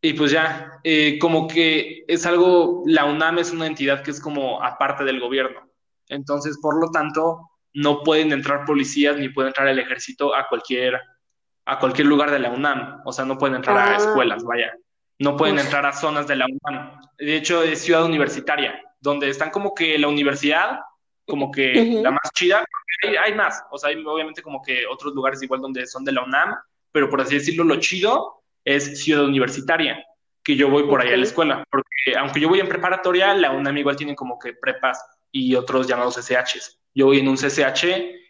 y 0.00 0.12
pues 0.12 0.30
ya, 0.30 0.80
eh, 0.84 1.18
como 1.18 1.48
que 1.48 2.04
es 2.06 2.24
algo, 2.26 2.84
la 2.86 3.06
UNAM 3.06 3.38
es 3.38 3.50
una 3.50 3.66
entidad 3.66 4.02
que 4.02 4.12
es 4.12 4.20
como 4.20 4.62
aparte 4.62 5.02
del 5.02 5.18
gobierno. 5.18 5.68
Entonces, 6.08 6.58
por 6.62 6.80
lo 6.80 6.90
tanto, 6.90 7.50
no 7.72 8.02
pueden 8.02 8.30
entrar 8.30 8.64
policías 8.64 9.16
ni 9.16 9.30
puede 9.30 9.48
entrar 9.48 9.66
el 9.66 9.80
ejército 9.80 10.34
a 10.34 10.46
cualquier, 10.48 11.00
a 11.64 11.78
cualquier 11.80 12.06
lugar 12.06 12.30
de 12.30 12.38
la 12.38 12.50
UNAM. 12.50 13.00
O 13.04 13.12
sea, 13.12 13.24
no 13.24 13.36
pueden 13.36 13.56
entrar 13.56 13.76
a 13.76 13.94
ah. 13.94 13.96
escuelas, 13.96 14.44
vaya. 14.44 14.72
No 15.18 15.36
pueden 15.36 15.58
entrar 15.58 15.86
a 15.86 15.92
zonas 15.92 16.26
de 16.26 16.36
la 16.36 16.46
UNAM. 16.46 17.00
De 17.18 17.36
hecho, 17.36 17.62
es 17.62 17.82
ciudad 17.82 18.04
universitaria, 18.04 18.80
donde 19.00 19.28
están 19.28 19.50
como 19.50 19.74
que 19.74 19.98
la 19.98 20.08
universidad, 20.08 20.80
como 21.26 21.50
que 21.50 22.00
la 22.02 22.10
más 22.10 22.30
chida. 22.34 22.64
Hay, 23.22 23.34
más, 23.34 23.62
o 23.70 23.78
sea, 23.78 23.90
hay 23.90 24.02
obviamente 24.04 24.42
como 24.42 24.62
que 24.62 24.86
otros 24.86 25.14
lugares 25.14 25.42
igual 25.42 25.60
donde 25.60 25.86
son 25.86 26.04
de 26.04 26.12
la 26.12 26.22
UNAM, 26.22 26.54
pero 26.90 27.10
por 27.10 27.20
así 27.20 27.34
decirlo, 27.34 27.64
lo 27.64 27.76
chido 27.76 28.42
es 28.64 29.02
ciudad 29.02 29.24
universitaria, 29.24 30.04
que 30.42 30.56
yo 30.56 30.70
voy 30.70 30.84
por 30.84 31.00
ahí 31.00 31.12
a 31.12 31.16
la 31.16 31.24
escuela. 31.24 31.64
Porque 31.70 32.18
aunque 32.18 32.40
yo 32.40 32.48
voy 32.48 32.60
en 32.60 32.68
preparatoria, 32.68 33.34
la 33.34 33.50
UNAM 33.50 33.76
igual 33.76 33.96
tiene 33.96 34.16
como 34.16 34.38
que 34.38 34.54
prepas 34.54 35.04
y 35.30 35.54
otros 35.54 35.86
llamados 35.86 36.16
SHs. 36.16 36.80
Yo 36.94 37.06
voy 37.06 37.18
en 37.18 37.28
un 37.28 37.36
CCH 37.36 37.84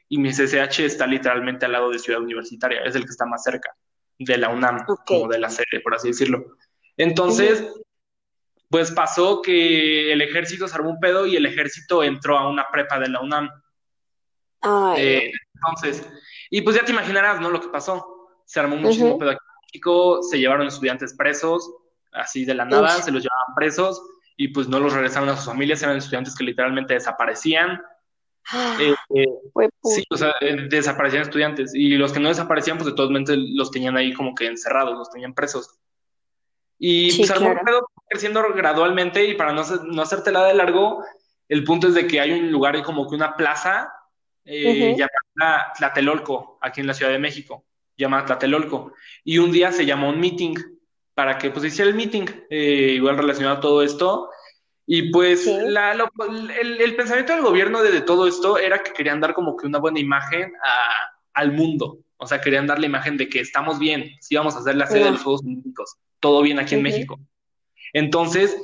y 0.09 0.19
mi 0.19 0.31
CCH 0.31 0.81
está 0.81 1.07
literalmente 1.07 1.67
al 1.67 1.73
lado 1.73 1.91
de 1.91 1.99
ciudad 1.99 2.21
universitaria, 2.21 2.83
es 2.83 2.95
el 2.97 3.05
que 3.05 3.11
está 3.11 3.27
más 3.27 3.43
cerca 3.43 3.75
de 4.19 4.39
la 4.39 4.49
UNAM, 4.49 4.85
como 5.07 5.29
de 5.29 5.39
la 5.39 5.51
sede, 5.51 5.81
por 5.83 5.95
así 5.95 6.09
decirlo. 6.09 6.57
Entonces, 6.97 7.65
pues 8.69 8.91
pasó 8.91 9.43
que 9.43 10.13
el 10.13 10.21
ejército 10.21 10.67
se 10.67 10.75
armó 10.75 10.91
un 10.91 11.01
pedo 11.01 11.27
y 11.27 11.37
el 11.37 11.47
ejército 11.47 12.03
entró 12.03 12.39
a 12.39 12.49
una 12.49 12.67
prepa 12.71 12.99
de 12.99 13.09
la 13.09 13.21
UNAM. 13.21 13.49
Eh, 14.97 15.31
entonces, 15.55 16.09
y 16.51 16.63
pues 16.63 16.77
ya 16.77 16.85
te 16.85 16.93
imaginarás, 16.93 17.41
¿no? 17.41 17.51
Lo 17.51 17.61
que 17.61 17.69
pasó. 17.69 18.05
Se 18.47 18.61
armó 18.61 18.77
muchísimo 18.77 19.19
pedo 19.19 19.31
aquí 19.31 19.39
en 19.41 19.67
México, 19.67 20.23
se 20.23 20.39
llevaron 20.39 20.67
estudiantes 20.67 21.15
presos, 21.15 21.73
así 22.13 22.45
de 22.45 22.55
la 22.55 22.65
nada, 22.65 23.01
se 23.03 23.11
los 23.11 23.23
llevaban 23.23 23.55
presos 23.57 24.01
y 24.37 24.49
pues 24.49 24.69
no 24.69 24.81
los 24.81 24.93
regresaron 24.93 25.29
a 25.29 25.37
sus 25.37 25.47
familias, 25.47 25.83
eran 25.83 25.97
estudiantes 25.97 26.35
que 26.35 26.45
literalmente 26.45 26.95
desaparecían. 26.95 27.81
Ah, 28.51 28.77
eh, 28.79 28.95
eh, 29.15 29.69
sí, 29.83 30.05
o 30.11 30.17
sea, 30.17 30.35
desaparecían 30.69 31.23
estudiantes 31.23 31.75
y 31.75 31.97
los 31.97 32.13
que 32.13 32.21
no 32.21 32.29
desaparecían, 32.29 32.77
pues 32.77 32.91
de 32.91 32.95
todos 32.95 33.11
modos 33.11 33.31
los 33.55 33.71
tenían 33.71 33.97
ahí 33.97 34.13
como 34.13 34.35
que 34.35 34.47
encerrados, 34.47 34.99
los 34.99 35.11
tenían 35.11 35.35
presos. 35.35 35.79
Y 36.87 37.17
pues 37.17 37.31
algún 37.31 37.57
pedo 37.65 37.89
creciendo 38.07 38.43
gradualmente 38.55 39.25
y 39.25 39.33
para 39.33 39.55
no, 39.55 39.63
no 39.87 40.03
hacértela 40.03 40.45
de 40.45 40.53
largo, 40.53 41.03
el 41.49 41.65
punto 41.65 41.89
es 41.89 41.95
de 41.95 42.07
que 42.07 42.21
hay 42.21 42.33
un 42.33 42.53
lugar 42.53 42.83
como 42.83 43.09
que 43.09 43.15
una 43.15 43.35
plaza 43.39 43.91
eh, 44.45 44.95
llamada 44.95 45.73
Tlatelolco, 45.79 46.59
aquí 46.61 46.83
en 46.83 46.87
la 46.87 46.93
Ciudad 46.93 47.11
de 47.11 47.19
México, 47.19 47.65
llamada 47.97 48.27
Tlatelolco. 48.27 48.93
Y 49.25 49.39
un 49.39 49.51
día 49.51 49.73
se 49.73 49.87
llamó 49.87 50.11
un 50.11 50.21
meeting 50.21 50.57
para 51.15 51.39
que 51.39 51.49
pues 51.49 51.65
hiciera 51.65 51.89
el 51.89 51.97
meeting, 51.97 52.27
eh, 52.51 52.93
igual 52.97 53.17
relacionado 53.17 53.57
a 53.57 53.61
todo 53.61 53.83
esto. 53.83 54.29
Y 54.87 55.11
pues 55.11 55.47
la, 55.47 55.93
el, 56.61 56.83
el, 56.83 56.97
pensamiento 56.97 57.33
del 57.33 57.41
gobierno 57.41 57.81
de, 57.81 58.03
todo 58.03 58.29
esto 58.29 58.59
era 58.59 58.83
que 58.83 58.93
querían 58.93 59.23
dar 59.23 59.33
como 59.33 59.57
que 59.57 59.67
una 59.67 59.79
buena 59.79 60.01
imagen 60.01 60.53
a, 60.63 61.15
al 61.33 61.53
mundo. 61.53 62.01
O 62.19 62.27
sea, 62.27 62.43
querían 62.43 62.67
dar 62.67 62.79
la 62.79 62.85
imagen 62.85 63.17
de 63.17 63.31
que 63.31 63.41
estamos 63.41 63.79
bien, 63.79 64.11
si 64.21 64.37
vamos 64.37 64.55
a 64.55 64.59
hacer 64.59 64.77
la 64.77 64.87
sede 64.87 65.05
de 65.05 65.13
los 65.13 65.23
Juegos 65.23 65.41
Olímpicos 65.43 65.97
todo 66.25 66.41
bien 66.41 66.59
aquí 66.59 66.75
en 66.75 66.81
México. 66.81 67.21
Entonces, 67.93 68.57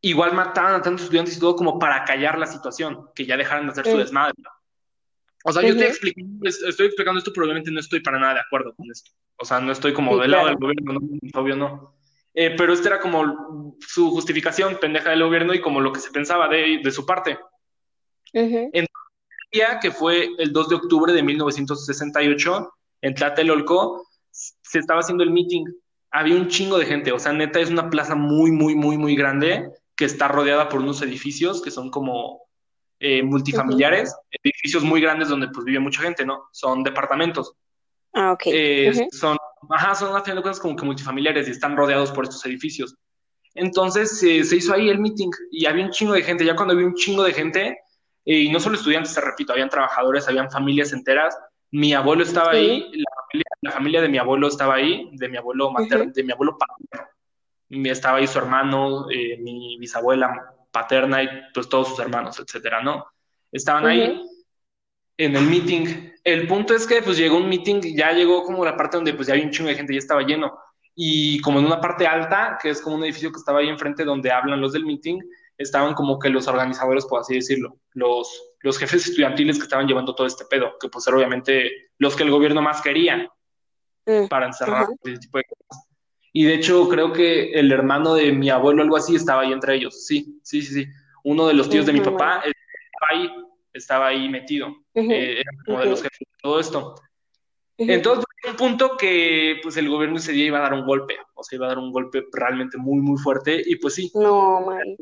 igual 0.00 0.32
mataban 0.32 0.76
a 0.76 0.80
tantos 0.80 1.02
estudiantes 1.02 1.36
y 1.36 1.40
todo 1.40 1.54
como 1.54 1.78
para 1.78 2.04
callar 2.04 2.38
la 2.38 2.46
situación, 2.46 3.10
que 3.14 3.26
ya 3.26 3.36
dejaran 3.36 3.66
de 3.66 3.72
hacer 3.72 3.84
su 3.84 3.98
desmadre. 3.98 4.32
O 5.44 5.52
sea, 5.52 5.60
yo 5.60 5.68
estoy 5.68 5.88
explicando, 5.88 6.48
estoy 6.48 6.86
explicando 6.86 7.18
esto, 7.18 7.32
pero 7.34 7.44
obviamente 7.44 7.70
no 7.70 7.80
estoy 7.80 8.00
para 8.00 8.18
nada 8.18 8.32
de 8.32 8.40
acuerdo 8.40 8.74
con 8.74 8.90
esto. 8.90 9.10
O 9.36 9.44
sea, 9.44 9.60
no 9.60 9.72
estoy 9.72 9.92
como 9.92 10.16
del 10.16 10.30
lado 10.30 10.46
del 10.46 10.56
gobierno, 10.56 10.94
no, 10.94 11.40
obvio 11.40 11.54
no. 11.54 11.98
Eh, 12.32 12.54
pero 12.56 12.72
esta 12.72 12.88
era 12.88 13.00
como 13.00 13.76
su 13.78 14.10
justificación 14.10 14.78
pendeja 14.80 15.10
del 15.10 15.22
gobierno 15.22 15.52
y 15.52 15.60
como 15.60 15.82
lo 15.82 15.92
que 15.92 16.00
se 16.00 16.10
pensaba 16.10 16.48
de, 16.48 16.80
de 16.82 16.90
su 16.90 17.04
parte. 17.04 17.38
Entonces, 18.32 18.70
el 18.72 18.88
día 19.52 19.78
que 19.82 19.90
fue 19.90 20.30
el 20.38 20.50
2 20.50 20.68
de 20.70 20.74
octubre 20.76 21.12
de 21.12 21.22
1968, 21.22 22.72
en 23.02 23.14
Tlatelolco, 23.14 24.06
se 24.30 24.78
estaba 24.78 25.00
haciendo 25.00 25.24
el 25.24 25.30
meeting 25.30 25.66
había 26.10 26.36
un 26.36 26.48
chingo 26.48 26.78
de 26.78 26.86
gente, 26.86 27.12
o 27.12 27.18
sea, 27.18 27.32
neta 27.32 27.60
es 27.60 27.70
una 27.70 27.90
plaza 27.90 28.14
muy, 28.14 28.50
muy, 28.50 28.74
muy, 28.74 28.96
muy 28.96 29.16
grande 29.16 29.70
que 29.96 30.04
está 30.04 30.28
rodeada 30.28 30.68
por 30.68 30.80
unos 30.80 31.02
edificios 31.02 31.62
que 31.62 31.70
son 31.70 31.90
como 31.90 32.42
eh, 33.00 33.22
multifamiliares, 33.22 34.14
edificios 34.42 34.82
muy 34.82 35.00
grandes 35.00 35.28
donde 35.28 35.48
pues 35.48 35.64
vive 35.64 35.80
mucha 35.80 36.02
gente, 36.02 36.24
¿no? 36.24 36.48
Son 36.52 36.82
departamentos. 36.82 37.52
Ah, 38.12 38.32
ok. 38.32 38.42
Eh, 38.46 39.08
son, 39.12 39.36
ajá, 39.70 39.94
son 39.94 40.16
a 40.16 40.22
final 40.22 40.36
de 40.36 40.42
cuentas 40.42 40.60
como 40.60 40.76
que 40.76 40.84
multifamiliares 40.84 41.48
y 41.48 41.50
están 41.50 41.76
rodeados 41.76 42.10
por 42.12 42.24
estos 42.24 42.44
edificios. 42.46 42.94
Entonces 43.54 44.18
se 44.18 44.56
hizo 44.56 44.74
ahí 44.74 44.88
el 44.88 44.98
meeting 44.98 45.30
y 45.50 45.66
había 45.66 45.84
un 45.84 45.90
chingo 45.90 46.12
de 46.12 46.22
gente. 46.22 46.44
Ya 46.44 46.54
cuando 46.54 46.74
había 46.74 46.86
un 46.86 46.94
chingo 46.94 47.22
de 47.22 47.32
gente, 47.32 47.78
eh, 48.26 48.40
y 48.40 48.50
no 48.50 48.60
solo 48.60 48.76
estudiantes, 48.76 49.14
te 49.14 49.20
repito, 49.20 49.52
habían 49.52 49.70
trabajadores, 49.70 50.28
habían 50.28 50.50
familias 50.50 50.92
enteras. 50.92 51.36
Mi 51.70 51.92
abuelo 51.92 52.22
estaba 52.22 52.52
ahí, 52.52 52.90
la 53.60 53.72
familia 53.72 54.00
de 54.00 54.08
mi 54.08 54.18
abuelo 54.18 54.48
estaba 54.48 54.74
ahí, 54.74 55.10
de 55.12 55.28
mi 55.28 55.36
abuelo 55.36 55.70
materno, 55.70 56.12
de 56.12 56.22
mi 56.22 56.32
abuelo 56.32 56.56
paterno. 56.56 57.10
Estaba 57.90 58.18
ahí 58.18 58.26
su 58.26 58.38
hermano, 58.38 59.10
eh, 59.10 59.38
mi 59.38 59.76
bisabuela 59.78 60.54
paterna 60.70 61.22
y 61.22 61.28
pues 61.52 61.68
todos 61.68 61.88
sus 61.88 61.98
hermanos, 61.98 62.38
etcétera, 62.38 62.82
¿no? 62.82 63.06
Estaban 63.50 63.86
ahí 63.86 64.22
en 65.16 65.36
el 65.36 65.46
meeting. 65.46 66.10
El 66.22 66.46
punto 66.46 66.74
es 66.74 66.86
que 66.86 67.02
pues 67.02 67.16
llegó 67.16 67.38
un 67.38 67.48
meeting, 67.48 67.80
ya 67.96 68.12
llegó 68.12 68.44
como 68.44 68.64
la 68.64 68.76
parte 68.76 68.96
donde 68.96 69.14
pues 69.14 69.26
ya 69.26 69.34
había 69.34 69.46
un 69.46 69.50
chingo 69.50 69.68
de 69.68 69.76
gente, 69.76 69.92
ya 69.92 69.98
estaba 69.98 70.22
lleno. 70.22 70.58
Y 70.94 71.40
como 71.40 71.58
en 71.58 71.66
una 71.66 71.80
parte 71.80 72.06
alta, 72.06 72.58
que 72.60 72.70
es 72.70 72.80
como 72.80 72.96
un 72.96 73.04
edificio 73.04 73.30
que 73.30 73.38
estaba 73.38 73.60
ahí 73.60 73.68
enfrente 73.68 74.04
donde 74.04 74.30
hablan 74.30 74.60
los 74.60 74.72
del 74.72 74.86
meeting, 74.86 75.18
estaban 75.58 75.94
como 75.94 76.18
que 76.18 76.28
los 76.28 76.48
organizadores, 76.48 77.06
por 77.06 77.20
así 77.20 77.34
decirlo, 77.34 77.78
los, 77.92 78.55
los 78.66 78.78
jefes 78.78 79.06
estudiantiles 79.06 79.56
que 79.56 79.62
estaban 79.62 79.86
llevando 79.86 80.14
todo 80.14 80.26
este 80.26 80.44
pedo, 80.44 80.74
que 80.80 80.88
pues 80.88 81.06
eran 81.06 81.18
obviamente 81.18 81.70
los 81.98 82.14
que 82.16 82.24
el 82.24 82.30
gobierno 82.30 82.60
más 82.60 82.82
quería. 82.82 83.30
Mm, 84.06 84.28
para 84.28 84.46
encerrar 84.46 84.86
ese 85.02 85.18
tipo 85.18 85.38
de 85.38 85.44
cosas. 85.44 85.84
Y 86.32 86.44
de 86.44 86.54
hecho, 86.54 86.88
creo 86.88 87.12
que 87.12 87.52
el 87.52 87.72
hermano 87.72 88.14
de 88.14 88.30
mi 88.30 88.50
abuelo, 88.50 88.82
algo 88.82 88.96
así, 88.96 89.16
estaba 89.16 89.42
ahí 89.42 89.52
entre 89.52 89.74
ellos. 89.74 90.06
Sí, 90.06 90.38
sí, 90.42 90.62
sí, 90.62 90.74
sí. 90.74 90.86
Uno 91.24 91.48
de 91.48 91.54
los 91.54 91.68
tíos 91.68 91.86
de 91.86 91.92
mi 91.92 92.00
papá 92.00 92.42
estaba 92.44 93.08
ahí, 93.10 93.30
estaba 93.72 94.06
ahí 94.08 94.28
metido, 94.28 94.68
ujú, 94.68 95.12
eh, 95.12 95.40
era 95.40 95.50
como 95.64 95.80
de 95.80 95.86
los 95.86 96.02
jefes 96.02 96.20
de 96.20 96.26
todo 96.40 96.60
esto. 96.60 96.94
Entonces, 97.78 98.24
un 98.48 98.56
punto 98.56 98.96
que 98.96 99.58
pues 99.62 99.76
el 99.76 99.88
gobierno 99.88 100.18
ese 100.18 100.32
día 100.32 100.46
iba 100.46 100.58
a 100.58 100.62
dar 100.62 100.74
un 100.74 100.86
golpe, 100.86 101.16
o 101.34 101.42
sea, 101.42 101.56
iba 101.56 101.66
a 101.66 101.70
dar 101.70 101.78
un 101.78 101.90
golpe 101.90 102.24
realmente 102.32 102.78
muy, 102.78 103.00
muy 103.00 103.18
fuerte, 103.18 103.60
y 103.64 103.76
pues 103.76 103.94
sí, 103.94 104.10
No, 104.14 104.60
Mari. 104.60 104.96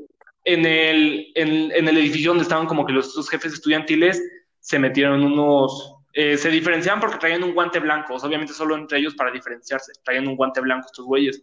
En 0.44 0.66
el, 0.66 1.32
en, 1.34 1.72
en 1.72 1.88
el 1.88 1.96
edificio 1.96 2.30
donde 2.30 2.42
estaban 2.42 2.66
como 2.66 2.84
que 2.84 2.92
los, 2.92 3.14
los 3.16 3.28
jefes 3.28 3.54
estudiantiles 3.54 4.22
se 4.60 4.78
metieron 4.78 5.22
unos, 5.22 5.96
eh, 6.12 6.36
se 6.36 6.50
diferenciaban 6.50 7.00
porque 7.00 7.18
traían 7.18 7.42
un 7.42 7.54
guante 7.54 7.80
blanco, 7.80 8.14
o 8.14 8.18
sea, 8.18 8.28
obviamente 8.28 8.52
solo 8.52 8.76
entre 8.76 8.98
ellos 8.98 9.14
para 9.14 9.30
diferenciarse, 9.30 9.92
traían 10.04 10.28
un 10.28 10.36
guante 10.36 10.60
blanco 10.60 10.86
estos 10.86 11.04
güeyes. 11.04 11.42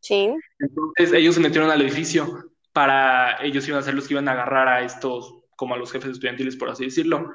Sí. 0.00 0.32
Entonces 0.58 1.12
ellos 1.12 1.34
se 1.34 1.40
metieron 1.40 1.70
al 1.70 1.82
edificio 1.82 2.52
para, 2.72 3.42
ellos 3.42 3.66
iban 3.66 3.80
a 3.80 3.82
ser 3.82 3.94
los 3.94 4.06
que 4.06 4.14
iban 4.14 4.28
a 4.28 4.32
agarrar 4.32 4.68
a 4.68 4.82
estos, 4.82 5.34
como 5.56 5.74
a 5.74 5.78
los 5.78 5.90
jefes 5.90 6.10
estudiantiles, 6.10 6.56
por 6.56 6.68
así 6.68 6.84
decirlo. 6.84 7.32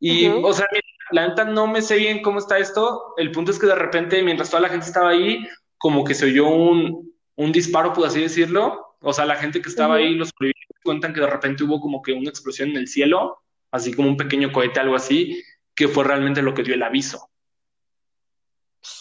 Y, 0.00 0.26
o 0.26 0.52
sea, 0.52 0.66
la 1.12 1.28
neta 1.28 1.44
no 1.44 1.66
me 1.66 1.80
sé 1.80 1.96
bien 1.96 2.20
cómo 2.20 2.38
está 2.38 2.58
esto. 2.58 3.14
El 3.16 3.30
punto 3.30 3.50
es 3.50 3.58
que 3.58 3.66
de 3.66 3.74
repente, 3.74 4.22
mientras 4.22 4.50
toda 4.50 4.62
la 4.62 4.68
gente 4.68 4.86
estaba 4.86 5.10
ahí, 5.10 5.46
como 5.78 6.04
que 6.04 6.14
se 6.14 6.26
oyó 6.26 6.48
un, 6.48 7.14
un 7.36 7.52
disparo, 7.52 7.92
por 7.92 8.06
así 8.06 8.20
decirlo. 8.20 8.85
O 9.00 9.12
sea, 9.12 9.24
la 9.26 9.36
gente 9.36 9.60
que 9.60 9.68
estaba 9.68 9.96
ahí, 9.96 10.14
los 10.14 10.30
sobrevivientes 10.30 10.76
cuentan 10.82 11.12
que 11.12 11.20
de 11.20 11.26
repente 11.30 11.64
hubo 11.64 11.80
como 11.80 12.02
que 12.02 12.12
una 12.12 12.30
explosión 12.30 12.70
en 12.70 12.76
el 12.76 12.88
cielo, 12.88 13.42
así 13.70 13.92
como 13.92 14.08
un 14.08 14.16
pequeño 14.16 14.52
cohete, 14.52 14.80
algo 14.80 14.96
así, 14.96 15.42
que 15.74 15.88
fue 15.88 16.04
realmente 16.04 16.42
lo 16.42 16.54
que 16.54 16.62
dio 16.62 16.74
el 16.74 16.82
aviso. 16.82 17.28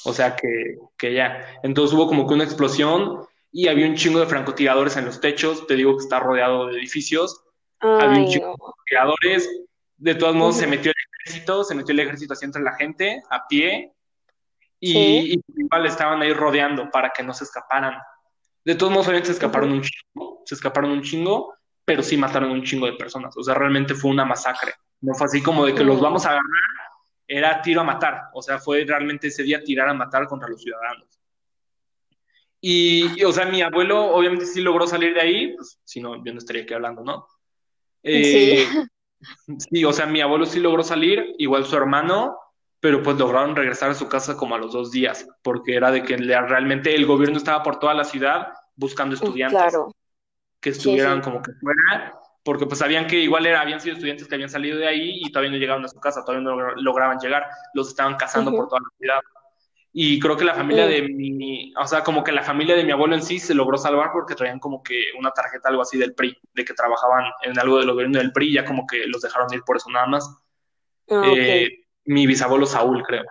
O 0.04 0.14
sea, 0.14 0.36
que, 0.36 0.78
que 0.98 1.14
ya. 1.14 1.60
Entonces 1.64 1.96
hubo 1.96 2.08
como 2.08 2.28
que 2.28 2.34
una 2.34 2.44
explosión 2.44 3.26
y 3.52 3.68
había 3.68 3.88
un 3.88 3.96
chingo 3.96 4.20
de 4.20 4.26
francotiradores 4.26 4.98
en 4.98 5.06
los 5.06 5.22
techos. 5.22 5.68
Te 5.68 5.76
digo 5.76 5.96
que 5.96 6.04
está 6.04 6.20
rodeado 6.20 6.68
de 6.68 6.78
edificios. 6.78 7.44
Había 7.80 8.20
un 8.24 8.28
chingo 8.28 8.48
no. 8.48 8.54
de 8.54 8.58
francotiradores. 8.58 9.62
De 9.98 10.16
todos 10.16 10.36
modos, 10.36 10.58
se 10.58 10.68
metió 10.68 10.92
el 10.92 10.98
ejército, 11.24 11.64
se 11.64 11.76
metió 11.76 11.94
el 11.94 12.00
ejército 12.02 12.34
así 12.34 12.46
entre 12.46 12.62
la 12.62 12.76
gente, 12.76 13.24
a 13.30 13.48
pie, 13.48 13.92
Sí. 14.82 14.90
y, 14.90 15.34
y 15.36 15.42
igual 15.64 15.86
estaban 15.86 16.22
ahí 16.22 16.34
rodeando 16.34 16.92
para 16.92 17.10
que 17.10 17.24
no 17.24 17.34
se 17.34 17.46
escaparan. 17.46 17.96
De 18.66 18.76
todos 18.76 18.92
modos, 18.92 19.08
obviamente 19.08 19.28
se 19.28 19.34
escaparon 19.34 19.72
un 19.72 19.82
chingo, 19.82 20.42
se 20.44 20.56
escaparon 20.56 20.92
un 20.92 21.04
chingo, 21.04 21.54
pero 21.86 22.02
sí 22.02 22.18
mataron 22.18 22.52
un 22.52 22.64
chingo 22.64 22.88
de 22.88 22.94
personas. 22.94 23.38
O 23.38 23.44
sea, 23.44 23.54
realmente 23.54 23.94
fue 23.94 24.10
una 24.10 24.26
masacre. 24.26 24.74
No 25.02 25.14
fue 25.14 25.28
así 25.28 25.42
como 25.42 25.66
de 25.66 25.76
que 25.76 25.84
los 25.84 26.02
vamos 26.02 26.26
a 26.26 26.30
agarrar, 26.30 26.50
era 27.28 27.62
tiro 27.62 27.82
a 27.82 27.84
matar. 27.84 28.24
O 28.34 28.42
sea, 28.42 28.58
fue 28.58 28.84
realmente 28.84 29.28
ese 29.28 29.44
día 29.44 29.64
tirar 29.64 29.88
a 29.88 29.94
matar 29.94 30.28
contra 30.28 30.50
los 30.50 30.62
ciudadanos. 30.62 31.08
Y, 32.60 33.22
y, 33.22 33.24
o 33.24 33.32
sea, 33.32 33.46
mi 33.46 33.62
abuelo 33.62 34.04
obviamente 34.16 34.48
sí 34.48 34.62
logró 34.62 34.88
salir 34.88 35.14
de 35.14 35.22
ahí, 35.22 35.56
pues 35.56 35.80
si 35.84 36.02
no, 36.02 36.24
yo 36.26 36.34
no 36.34 36.40
estaría 36.40 36.64
aquí 36.64 36.74
hablando, 36.74 37.04
¿no? 37.04 37.28
Sí. 38.04 38.12
Eh, 38.12 38.68
sí, 39.60 39.86
o 39.86 39.94
sea, 39.94 40.08
mi 40.08 40.22
abuelo 40.22 40.48
sí 40.48 40.60
logró 40.60 40.82
salir, 40.82 41.36
igual 41.38 41.66
su 41.66 41.76
hermano, 41.78 42.36
pero 42.86 43.02
pues 43.02 43.18
lograron 43.18 43.56
regresar 43.56 43.90
a 43.90 43.96
su 43.96 44.08
casa 44.08 44.38
como 44.38 44.54
a 44.54 44.60
los 44.60 44.72
dos 44.72 44.92
días, 44.92 45.28
porque 45.42 45.76
era 45.76 45.90
de 45.90 46.04
que 46.04 46.16
realmente 46.18 46.94
el 46.94 47.08
gobierno 47.08 47.38
estaba 47.38 47.64
por 47.64 47.80
toda 47.80 47.96
la 47.96 48.04
ciudad 48.04 48.50
buscando 48.76 49.16
Mm, 49.16 49.18
estudiantes 49.24 49.60
Claro. 49.60 49.92
que 50.60 50.70
estuvieran 50.70 51.18
sí. 51.18 51.22
como 51.24 51.42
que 51.42 51.52
fuera, 51.54 52.14
porque 52.44 52.68
pues 52.68 52.78
sabían 52.78 53.08
que 53.08 53.16
igual 53.20 53.48
era, 53.48 53.62
habían 53.62 53.82
sido 53.82 53.96
estudiantes 53.96 54.28
que 54.28 54.36
habían 54.36 54.52
salido 54.52 54.78
de 54.78 54.88
ahí 54.88 55.20
y 55.24 55.32
todavía 55.32 55.50
no 55.54 55.58
llegaban 55.58 55.84
a 55.84 55.88
su 55.88 56.00
casa, 56.00 56.24
todavía 56.24 56.44
no 56.48 56.52
logra- 56.56 56.76
lograban 56.76 57.18
llegar, 57.18 57.48
los 57.74 57.88
estaban 57.88 58.18
cazando 58.18 58.52
por 58.52 58.68
toda 58.68 58.82
la 58.82 58.90
ciudad. 59.00 59.20
Y 59.92 60.20
creo 60.20 60.38
que 60.38 60.46
la 60.46 60.54
familia 60.54 60.86
de 60.86 61.02
mi, 61.02 61.74
o 61.76 61.88
sea, 61.88 62.04
como 62.04 62.24
que 62.24 62.34
la 62.34 62.44
familia 62.44 62.76
de 62.76 62.84
mi 62.84 62.92
abuelo 62.92 63.16
en 63.16 63.24
sí 63.24 63.40
se 63.40 63.56
logró 63.56 63.80
salvar 63.80 64.12
porque 64.14 64.36
traían 64.36 64.60
como 64.60 64.84
que 64.84 65.06
una 65.18 65.32
tarjeta, 65.32 65.70
algo 65.70 65.82
así 65.82 65.98
del 65.98 66.14
PRI, 66.14 66.38
de 66.54 66.64
que 66.64 66.76
trabajaban 66.76 67.24
en 67.42 67.58
algo 67.58 67.80
del 67.80 67.90
gobierno 67.90 68.20
del 68.20 68.32
PRI, 68.32 68.54
ya 68.54 68.64
como 68.64 68.86
que 68.86 69.08
los 69.08 69.24
dejaron 69.24 69.52
ir 69.56 69.64
por 69.64 69.78
eso 69.78 69.90
nada 69.90 70.06
más. 70.06 70.30
Ah. 71.10 71.24
Eh, 71.36 71.85
mi 72.06 72.28
bisabuelo 72.28 72.66
Saúl, 72.66 73.04
creo. 73.04 73.24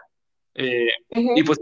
Eh, 0.55 0.89
y 1.11 1.43
pues 1.43 1.59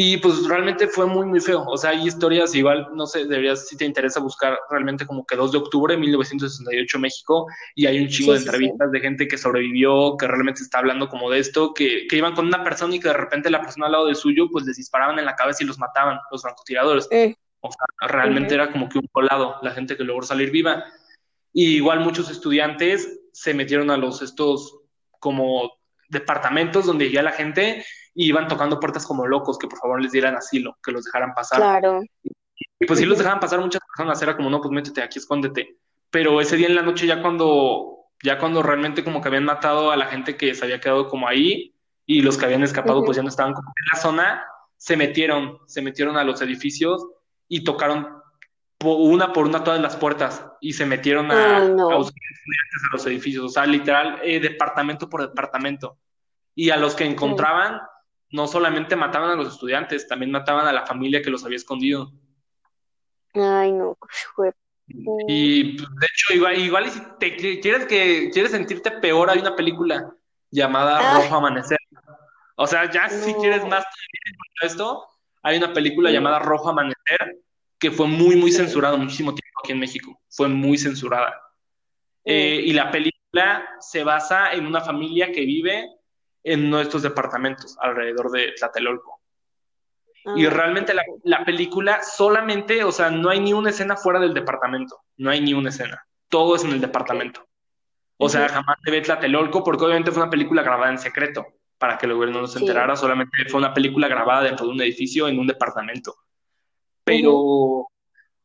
y 0.00 0.16
pues 0.18 0.46
realmente 0.46 0.86
fue 0.86 1.06
muy, 1.06 1.26
muy 1.26 1.40
feo. 1.40 1.64
O 1.66 1.76
sea, 1.76 1.90
hay 1.90 2.06
historias 2.06 2.54
igual, 2.54 2.86
no 2.94 3.04
sé, 3.04 3.24
deberías, 3.24 3.66
si 3.66 3.76
te 3.76 3.84
interesa 3.84 4.20
buscar 4.20 4.56
realmente 4.70 5.04
como 5.04 5.26
que 5.26 5.34
2 5.34 5.50
de 5.50 5.58
octubre 5.58 5.94
de 5.94 6.00
1968 6.00 6.98
México, 7.00 7.46
y 7.74 7.86
hay 7.86 7.98
un 7.98 8.06
chingo 8.06 8.30
Sí, 8.30 8.34
de 8.34 8.38
sí, 8.38 8.44
sí. 8.44 8.48
entrevistas 8.48 8.92
de 8.92 9.00
gente 9.00 9.26
que 9.26 9.36
sobrevivió, 9.36 10.16
que 10.16 10.28
realmente 10.28 10.62
está 10.62 10.78
hablando 10.78 11.08
como 11.08 11.28
de 11.32 11.40
esto, 11.40 11.74
que, 11.74 12.06
que 12.06 12.16
iban 12.16 12.36
con 12.36 12.46
una 12.46 12.62
persona 12.62 12.94
y 12.94 13.00
que 13.00 13.08
de 13.08 13.14
repente 13.14 13.50
la 13.50 13.60
persona 13.60 13.86
al 13.86 13.92
lado 13.92 14.06
de 14.06 14.14
suyo, 14.14 14.46
pues 14.52 14.64
les 14.66 14.76
disparaban 14.76 15.18
en 15.18 15.24
la 15.24 15.34
cabeza 15.34 15.64
y 15.64 15.66
los 15.66 15.80
mataban, 15.80 16.20
los 16.30 16.42
francotiradores. 16.42 17.06
O 17.06 17.72
sea, 17.72 18.08
realmente 18.08 18.54
era 18.54 18.70
como 18.70 18.88
que 18.88 18.98
un 18.98 19.08
volado 19.12 19.56
la 19.62 19.72
gente 19.72 19.96
que 19.96 20.04
logró 20.04 20.24
salir 20.24 20.52
viva. 20.52 20.84
Y 21.52 21.74
igual 21.74 21.98
muchos 21.98 22.30
estudiantes 22.30 23.18
se 23.32 23.52
metieron 23.52 23.90
a 23.90 23.96
los 23.96 24.22
estos 24.22 24.78
como 25.18 25.77
departamentos 26.08 26.86
donde 26.86 27.10
ya 27.10 27.22
la 27.22 27.32
gente 27.32 27.84
y 28.14 28.26
iban 28.26 28.48
tocando 28.48 28.80
puertas 28.80 29.06
como 29.06 29.26
locos, 29.26 29.58
que 29.58 29.68
por 29.68 29.78
favor 29.78 30.02
les 30.02 30.12
dieran 30.12 30.34
asilo, 30.34 30.76
que 30.82 30.92
los 30.92 31.04
dejaran 31.04 31.34
pasar. 31.34 31.58
Claro. 31.58 32.00
Y 32.80 32.86
pues 32.86 32.98
sí 32.98 33.06
los 33.06 33.18
dejaban 33.18 33.40
pasar 33.40 33.60
muchas 33.60 33.82
personas, 33.86 34.20
era 34.22 34.36
como, 34.36 34.50
no, 34.50 34.60
pues 34.60 34.72
métete 34.72 35.02
aquí, 35.02 35.18
escóndete. 35.18 35.76
Pero 36.10 36.40
ese 36.40 36.56
día 36.56 36.66
en 36.66 36.74
la 36.74 36.82
noche 36.82 37.06
ya 37.06 37.22
cuando, 37.22 38.06
ya 38.22 38.38
cuando 38.38 38.62
realmente 38.62 39.04
como 39.04 39.20
que 39.20 39.28
habían 39.28 39.44
matado 39.44 39.90
a 39.90 39.96
la 39.96 40.06
gente 40.06 40.36
que 40.36 40.54
se 40.54 40.64
había 40.64 40.80
quedado 40.80 41.08
como 41.08 41.28
ahí 41.28 41.74
y 42.06 42.22
los 42.22 42.38
que 42.38 42.46
habían 42.46 42.62
escapado 42.62 43.04
pues 43.04 43.16
ya 43.16 43.22
no 43.22 43.28
estaban 43.28 43.52
como 43.52 43.68
en 43.68 43.84
la 43.92 44.00
zona, 44.00 44.44
se 44.76 44.96
metieron, 44.96 45.58
se 45.66 45.82
metieron 45.82 46.16
a 46.16 46.24
los 46.24 46.40
edificios 46.40 47.06
y 47.48 47.64
tocaron 47.64 48.17
una 48.84 49.32
por 49.32 49.46
una 49.46 49.64
todas 49.64 49.80
las 49.80 49.96
puertas 49.96 50.44
y 50.60 50.72
se 50.72 50.86
metieron 50.86 51.30
a, 51.30 51.56
a 51.56 51.60
no. 51.68 51.86
buscar 51.96 52.22
estudiantes 52.32 52.82
a 52.88 52.92
los 52.92 53.06
edificios, 53.06 53.44
o 53.44 53.48
sea, 53.48 53.66
literal, 53.66 54.20
eh, 54.22 54.38
departamento 54.40 55.08
por 55.08 55.22
departamento. 55.22 55.98
Y 56.54 56.70
a 56.70 56.76
los 56.76 56.94
que 56.94 57.04
encontraban, 57.04 57.80
no 58.30 58.46
solamente 58.46 58.94
mataban 58.96 59.30
a 59.30 59.34
los 59.36 59.52
estudiantes, 59.54 60.06
también 60.06 60.30
mataban 60.30 60.66
a 60.66 60.72
la 60.72 60.86
familia 60.86 61.22
que 61.22 61.30
los 61.30 61.44
había 61.44 61.56
escondido. 61.56 62.12
Ay, 63.34 63.72
no. 63.72 63.96
Y 65.26 65.76
de 65.76 65.82
hecho, 66.12 66.34
igual, 66.34 66.58
igual 66.58 66.86
y 66.86 66.90
si 66.90 67.00
te 67.18 67.36
qui- 67.36 67.60
quieres 67.60 67.86
que 67.86 68.30
quieres 68.32 68.52
sentirte 68.52 68.90
peor, 68.92 69.28
hay 69.30 69.38
una 69.38 69.54
película 69.54 70.14
llamada 70.50 70.98
Ay, 70.98 71.22
Rojo 71.22 71.36
Amanecer. 71.36 71.78
O 72.56 72.66
sea, 72.66 72.90
ya 72.90 73.08
si 73.08 73.34
quieres 73.34 73.64
más 73.66 73.84
esto, 74.62 75.06
hay 75.42 75.58
una 75.58 75.72
película 75.72 76.10
llamada 76.10 76.38
Rojo 76.38 76.70
Amanecer 76.70 77.38
que 77.78 77.90
fue 77.90 78.06
muy, 78.06 78.36
muy 78.36 78.50
Sí. 78.50 78.58
censurada 78.58 78.96
muchísimo 78.96 79.34
tiempo 79.34 79.60
aquí 79.62 79.72
en 79.72 79.78
México. 79.80 80.20
Fue 80.30 80.48
muy 80.48 80.78
censurada. 80.78 81.30
Mm. 82.24 82.30
Eh, 82.30 82.60
y 82.66 82.72
la 82.72 82.90
película 82.90 83.68
se 83.80 84.04
basa 84.04 84.52
en 84.52 84.66
una 84.66 84.80
familia 84.80 85.30
que 85.32 85.42
vive 85.44 85.88
en 86.44 86.70
nuestros 86.70 87.02
departamentos 87.02 87.76
alrededor 87.80 88.30
de 88.30 88.52
Tlatelolco. 88.52 89.20
Y 90.36 90.44
Ay, 90.44 90.48
realmente 90.48 90.92
la, 90.94 91.02
la 91.24 91.44
película 91.44 92.02
solamente, 92.02 92.84
o 92.84 92.92
sea, 92.92 93.10
no 93.10 93.30
hay 93.30 93.40
ni 93.40 93.52
una 93.52 93.70
escena 93.70 93.96
fuera 93.96 94.18
del 94.20 94.34
departamento. 94.34 95.00
No 95.16 95.30
hay 95.30 95.40
ni 95.40 95.54
una 95.54 95.70
escena. 95.70 96.04
Todo 96.28 96.56
es 96.56 96.64
en 96.64 96.72
el 96.72 96.80
departamento. 96.80 97.46
O 98.18 98.28
sea, 98.28 98.48
jamás 98.48 98.76
se 98.84 98.90
ve 98.90 99.00
Tlatelolco 99.00 99.62
porque 99.62 99.84
obviamente 99.84 100.10
fue 100.10 100.22
una 100.22 100.30
película 100.30 100.62
grabada 100.62 100.90
en 100.90 100.98
secreto 100.98 101.46
para 101.78 101.96
que 101.96 102.06
el 102.06 102.14
gobierno 102.14 102.40
no 102.40 102.46
se 102.48 102.58
Sí. 102.58 102.64
enterara. 102.64 102.96
Solamente 102.96 103.30
fue 103.48 103.60
una 103.60 103.72
película 103.72 104.08
grabada 104.08 104.42
dentro 104.42 104.66
de 104.66 104.72
un 104.72 104.80
edificio 104.82 105.28
en 105.28 105.38
un 105.38 105.46
departamento. 105.46 106.14
Pero, 107.08 107.88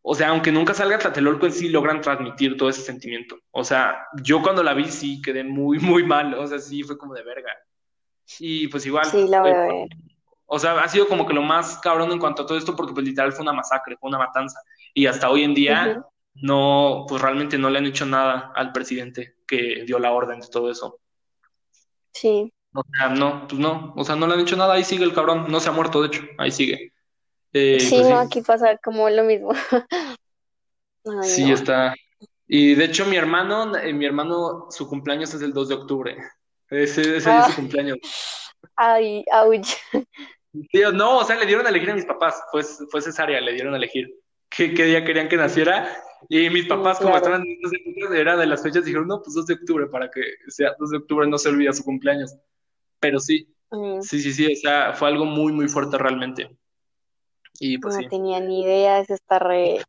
o 0.02 0.16
sea, 0.16 0.30
aunque 0.30 0.52
nunca 0.52 0.74
salga 0.74 0.98
Tlatelolco 0.98 1.46
en 1.46 1.52
sí, 1.52 1.70
logran 1.70 2.02
transmitir 2.02 2.58
todo 2.58 2.70
ese 2.70 2.82
sentimiento. 2.82 3.38
O 3.52 3.64
sea, 3.64 4.08
yo 4.24 4.42
cuando 4.42 4.64
la 4.64 4.74
vi 4.74 4.86
sí 4.86 5.22
quedé 5.22 5.44
muy, 5.44 5.80
muy 5.80 6.04
mal. 6.06 6.34
O 6.36 6.48
sea, 6.48 6.60
sí 6.60 6.84
fue 6.84 6.98
como 6.98 7.14
de 7.14 7.24
verga. 7.24 7.52
Y 8.40 8.68
pues 8.68 8.86
igual, 8.86 9.06
Sí, 9.06 9.28
la 9.28 9.42
voy 9.42 9.52
eh, 9.52 9.56
a 9.56 9.62
ver. 9.62 9.90
o 10.46 10.60
sea, 10.60 10.80
ha 10.80 10.88
sido 10.88 11.08
como 11.08 11.26
que 11.26 11.34
lo 11.34 11.42
más 11.42 11.78
cabrón 11.80 12.12
en 12.12 12.20
cuanto 12.20 12.44
a 12.44 12.46
todo 12.46 12.58
esto, 12.58 12.76
porque 12.76 12.94
pues 12.94 13.06
literal 13.06 13.34
fue 13.34 13.44
una 13.44 13.54
masacre, 13.54 13.98
fue 13.98 14.10
una 14.10 14.18
matanza. 14.20 14.60
Y 14.94 15.06
hasta 15.06 15.30
hoy 15.30 15.44
en 15.44 15.54
día 15.54 16.04
no, 16.36 17.06
pues 17.08 17.22
realmente 17.22 17.58
no 17.58 17.70
le 17.70 17.80
han 17.80 17.86
hecho 17.86 18.06
nada 18.06 18.52
al 18.56 18.72
presidente 18.72 19.36
que 19.48 19.84
dio 19.86 20.00
la 20.00 20.12
orden 20.12 20.40
de 20.40 20.48
todo 20.48 20.72
eso. 20.72 21.00
Sí. 22.14 22.52
O 22.74 22.84
sea, 22.98 23.10
no, 23.10 23.48
pues 23.48 23.60
no, 23.60 23.94
o 23.96 24.04
sea, 24.04 24.16
no 24.16 24.26
le 24.26 24.34
han 24.34 24.40
hecho 24.40 24.56
nada, 24.56 24.74
ahí 24.74 24.84
sigue 24.84 25.04
el 25.04 25.14
cabrón, 25.14 25.46
no 25.50 25.60
se 25.60 25.70
ha 25.70 25.74
muerto, 25.74 26.02
de 26.02 26.08
hecho, 26.08 26.24
ahí 26.40 26.52
sigue. 26.52 26.93
Eh, 27.54 27.80
Sí, 27.80 27.96
pues 27.96 28.08
no, 28.08 28.18
sí, 28.20 28.28
aquí 28.28 28.42
pasa 28.42 28.78
como 28.78 29.10
lo 29.10 29.24
mismo. 29.24 29.52
Ay, 31.06 31.12
sí 31.22 31.44
no. 31.48 31.54
está. 31.54 31.94
Y 32.48 32.76
de 32.76 32.86
hecho 32.86 33.06
mi 33.06 33.16
hermano, 33.16 33.76
eh, 33.78 33.94
mi 33.94 34.06
hermano, 34.06 34.68
su 34.70 34.88
cumpleaños 34.88 35.34
es 35.34 35.42
el 35.42 35.54
2 35.54 35.70
de 35.70 35.76
octubre. 35.76 36.18
Ese, 36.70 37.18
ese 37.18 37.32
día 37.32 37.40
es 37.42 37.46
su 37.48 37.56
Ah, 37.56 37.56
cumpleaños. 37.56 37.98
ay, 38.78 39.26
ouch. 39.34 39.76
Tío, 40.72 40.92
no, 40.92 41.18
o 41.20 41.24
sea, 41.24 41.36
le 41.38 41.46
dieron 41.48 41.66
a 41.66 41.70
elegir 41.70 41.90
a 41.92 41.96
mis 41.96 42.06
papás, 42.06 42.40
fue, 42.52 42.64
fue 42.64 43.02
cesárea, 43.02 43.42
le 43.42 43.54
dieron 43.54 43.74
a 43.74 43.78
elegir 43.78 44.08
qué, 44.50 44.74
qué 44.74 44.86
día 44.86 45.04
querían 45.04 45.28
que 45.28 45.36
naciera. 45.38 45.92
Y 46.30 46.50
mis 46.52 46.68
papás, 46.68 47.00
como 47.00 47.16
claro. 47.16 47.18
estaban, 47.18 47.44
no 47.62 47.70
sé, 47.70 47.78
era 48.20 48.38
de 48.38 48.46
las 48.46 48.62
fechas, 48.62 48.86
dijeron, 48.86 49.08
no, 49.08 49.22
pues 49.22 49.34
2 49.36 49.48
de 49.48 49.56
octubre, 49.56 49.88
para 49.88 50.12
que 50.12 50.22
sea 50.48 50.74
2 50.80 50.92
de 50.92 50.98
octubre, 50.98 51.28
no 51.28 51.38
se 51.40 51.50
olvida 51.50 51.74
su 51.74 51.84
cumpleaños. 51.84 52.36
Pero 53.00 53.20
sí, 53.20 53.48
Mm, 53.72 54.02
sí, 54.02 54.22
sí, 54.22 54.32
sí, 54.34 54.54
o 54.54 54.56
sea, 54.56 54.94
fue 54.94 55.08
algo 55.08 55.26
muy, 55.26 55.52
muy 55.54 55.68
fuerte 55.68 55.98
realmente. 55.98 56.56
Y 57.60 57.78
pues 57.78 57.96
No 57.96 58.02
sí. 58.02 58.08
tenía 58.10 58.40
ni 58.40 58.64
idea, 58.64 59.00
eso 59.00 59.14
está 59.14 59.40
re, 59.40 59.82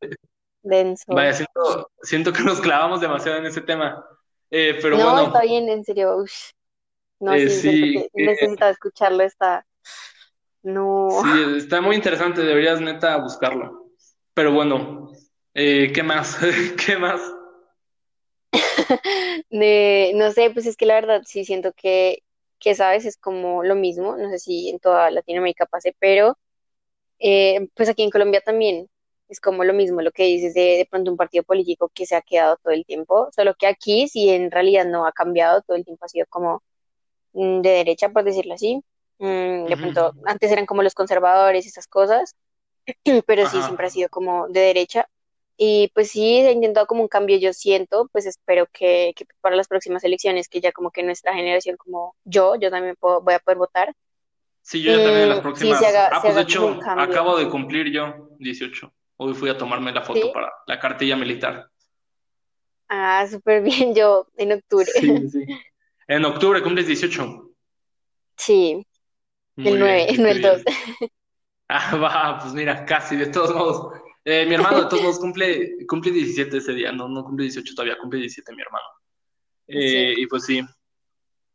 denso. 0.62 1.04
Vaya, 1.08 1.32
siento, 1.32 1.90
siento 2.02 2.32
que 2.32 2.42
nos 2.42 2.60
clavamos 2.60 3.00
demasiado 3.00 3.38
en 3.38 3.46
ese 3.46 3.60
tema. 3.60 4.04
Eh, 4.50 4.78
pero 4.80 4.96
No, 4.96 5.12
bueno, 5.12 5.26
está 5.26 5.42
bien, 5.42 5.68
en 5.68 5.84
serio. 5.84 6.16
ush. 6.16 6.50
No, 7.20 7.32
eh, 7.32 7.48
sí, 7.48 7.70
sí, 7.70 7.96
eh, 7.96 8.10
necesitaba 8.12 8.70
escucharlo, 8.70 9.22
está. 9.22 9.66
No. 10.62 11.08
sí, 11.22 11.56
está 11.58 11.80
muy 11.80 11.96
interesante, 11.96 12.42
deberías 12.42 12.80
neta 12.80 13.16
buscarlo. 13.18 13.90
Pero 14.34 14.52
bueno, 14.52 15.10
eh, 15.54 15.92
¿qué 15.94 16.02
más? 16.02 16.38
¿Qué 16.86 16.96
más? 16.96 17.20
De, 19.50 20.12
no 20.14 20.32
sé, 20.32 20.50
pues 20.50 20.66
es 20.66 20.76
que 20.76 20.86
la 20.86 20.94
verdad 20.94 21.22
sí 21.24 21.44
siento 21.44 21.72
que, 21.72 22.22
que, 22.58 22.74
sabes, 22.74 23.04
es 23.04 23.16
como 23.16 23.62
lo 23.62 23.74
mismo, 23.74 24.16
no 24.16 24.28
sé 24.30 24.38
si 24.38 24.68
en 24.70 24.78
toda 24.80 25.10
Latinoamérica 25.10 25.66
pase, 25.66 25.94
pero 25.98 26.38
eh, 27.18 27.68
pues 27.74 27.88
aquí 27.88 28.02
en 28.02 28.10
Colombia 28.10 28.40
también 28.42 28.88
es 29.28 29.40
como 29.40 29.64
lo 29.64 29.72
mismo, 29.74 30.02
lo 30.02 30.12
que 30.12 30.24
dices 30.24 30.54
de, 30.54 30.60
de 30.78 30.86
pronto 30.90 31.10
un 31.10 31.16
partido 31.16 31.44
político 31.44 31.90
que 31.94 32.06
se 32.06 32.16
ha 32.16 32.22
quedado 32.22 32.56
todo 32.62 32.72
el 32.72 32.84
tiempo, 32.86 33.28
solo 33.34 33.54
que 33.54 33.66
aquí 33.66 34.08
sí 34.08 34.30
en 34.30 34.50
realidad 34.50 34.86
no 34.86 35.06
ha 35.06 35.12
cambiado, 35.12 35.62
todo 35.62 35.76
el 35.76 35.84
tiempo 35.84 36.04
ha 36.04 36.08
sido 36.08 36.26
como 36.28 36.62
mm, 37.32 37.60
de 37.62 37.70
derecha, 37.70 38.10
por 38.10 38.24
decirlo 38.24 38.54
así. 38.54 38.82
Mm, 39.18 39.66
de 39.66 39.76
pronto, 39.78 40.14
antes 40.26 40.50
eran 40.52 40.66
como 40.66 40.82
los 40.82 40.94
conservadores 40.94 41.64
y 41.66 41.68
esas 41.68 41.86
cosas, 41.88 42.36
pero 43.26 43.46
sí 43.46 43.58
Ajá. 43.58 43.62
siempre 43.62 43.86
ha 43.86 43.90
sido 43.90 44.08
como 44.08 44.48
de 44.48 44.60
derecha. 44.60 45.08
Y 45.56 45.90
pues 45.94 46.10
sí, 46.10 46.38
he 46.40 46.50
intentado 46.52 46.86
como 46.86 47.02
un 47.02 47.08
cambio, 47.08 47.38
yo 47.38 47.52
siento, 47.52 48.08
pues 48.12 48.26
espero 48.26 48.66
que, 48.72 49.12
que 49.16 49.24
para 49.40 49.54
las 49.56 49.68
próximas 49.68 50.02
elecciones, 50.04 50.48
que 50.48 50.60
ya 50.60 50.72
como 50.72 50.90
que 50.90 51.02
nuestra 51.04 51.32
generación, 51.34 51.76
como 51.76 52.16
yo, 52.24 52.56
yo 52.56 52.70
también 52.70 52.96
puedo- 52.98 53.20
voy 53.22 53.34
a 53.34 53.38
poder 53.38 53.58
votar, 53.58 53.94
Sí, 54.66 54.82
yo 54.82 54.92
ya 54.92 55.02
también 55.02 55.24
en 55.24 55.28
las 55.28 55.42
sí 55.54 55.74
se 55.76 55.82
próximas. 55.82 55.82
haga, 55.84 56.08
Ah, 56.10 56.20
pues 56.22 56.34
de 56.34 56.40
hecho, 56.42 56.80
acabo 56.96 57.36
de 57.38 57.48
cumplir 57.50 57.92
yo 57.92 58.30
18. 58.38 58.92
Hoy 59.16 59.34
fui 59.34 59.50
a 59.50 59.58
tomarme 59.58 59.92
la 59.92 60.02
foto 60.02 60.20
Sí, 60.22 60.30
para 60.32 60.50
la 60.66 60.78
cartilla 60.80 61.16
militar. 61.16 61.68
ah, 62.88 63.26
súper 63.30 63.62
bien, 63.62 63.94
yo 63.94 64.26
en 64.36 64.52
octubre. 64.52 64.86
Sí, 64.86 65.28
sí. 65.28 65.44
En 66.08 66.24
octubre 66.24 66.62
cumples 66.62 66.86
18. 66.86 67.50
Sí, 68.36 68.86
el 69.62 69.78
Muy 69.78 69.78
9 69.78 70.06
bien, 70.08 70.22
no 70.22 70.28
el 70.28 70.40
dos 70.42 70.62
bien. 70.64 70.64
Ah, 71.68 71.96
va, 71.96 72.38
pues 72.40 72.52
mira, 72.54 72.84
casi, 72.84 73.16
de 73.16 73.26
todos 73.26 73.54
modos. 73.54 74.00
Eh, 74.24 74.46
mi 74.46 74.54
hermano, 74.54 74.82
de 74.82 74.88
todos 74.88 75.02
modos, 75.02 75.18
cumple, 75.18 75.76
cumple 75.88 76.12
17 76.12 76.58
ese 76.58 76.72
día. 76.74 76.92
No, 76.92 77.08
no 77.08 77.24
cumple 77.24 77.44
18 77.44 77.74
todavía, 77.74 77.96
cumple 77.98 78.20
17 78.20 78.54
mi 78.54 78.62
hermano. 78.62 78.84
Sí. 79.66 79.74
Eh, 79.78 80.14
y 80.18 80.26
pues 80.26 80.44
sí, 80.44 80.60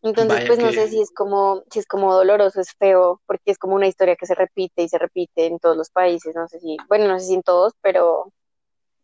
Entonces, 0.01 0.33
vaya 0.33 0.47
pues 0.47 0.59
no 0.59 0.71
sé 0.71 0.87
si 0.87 1.01
es 1.01 1.11
como, 1.11 1.63
si 1.69 1.79
es 1.79 1.85
como 1.85 2.13
doloroso, 2.13 2.61
es 2.61 2.73
feo, 2.73 3.21
porque 3.25 3.51
es 3.51 3.57
como 3.57 3.75
una 3.75 3.87
historia 3.87 4.15
que 4.15 4.25
se 4.25 4.35
repite 4.35 4.83
y 4.83 4.89
se 4.89 4.97
repite 4.97 5.45
en 5.45 5.59
todos 5.59 5.75
los 5.75 5.89
países, 5.89 6.35
no 6.35 6.47
sé 6.47 6.59
si, 6.59 6.77
bueno, 6.87 7.07
no 7.07 7.19
sé 7.19 7.25
si 7.25 7.33
en 7.33 7.43
todos, 7.43 7.73
pero, 7.81 8.31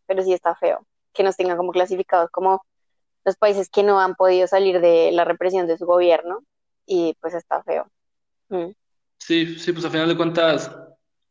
pero 0.08 0.24
sí 0.24 0.32
está 0.34 0.56
feo, 0.56 0.86
que 1.14 1.24
nos 1.24 1.36
tengan 1.36 1.58
como 1.58 1.72
clasificados 1.72 2.30
como 2.32 2.66
los 3.26 3.36
países 3.36 3.70
que 3.70 3.84
no 3.84 4.00
han 4.00 4.16
podido 4.16 4.48
salir 4.48 4.80
de 4.80 5.12
la 5.12 5.26
represión 5.26 5.68
de 5.68 5.78
su 5.78 5.86
gobierno, 5.86 6.44
y 6.86 7.16
pues 7.20 7.34
está 7.34 7.64
feo. 7.64 7.88
Mm. 8.50 8.72
Sí, 9.18 9.58
sí, 9.58 9.74
pues 9.74 9.86
a 9.86 9.90
final 9.90 10.08
de 10.08 10.18
cuentas, 10.18 10.70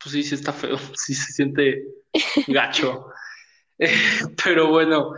pues 0.03 0.13
sí, 0.13 0.23
sí 0.23 0.35
está 0.35 0.53
feo. 0.53 0.77
Sí 0.97 1.15
se 1.15 1.33
siente 1.33 1.85
gacho. 2.49 3.07
Eh, 3.77 3.91
pero 4.45 4.69
bueno. 4.69 5.15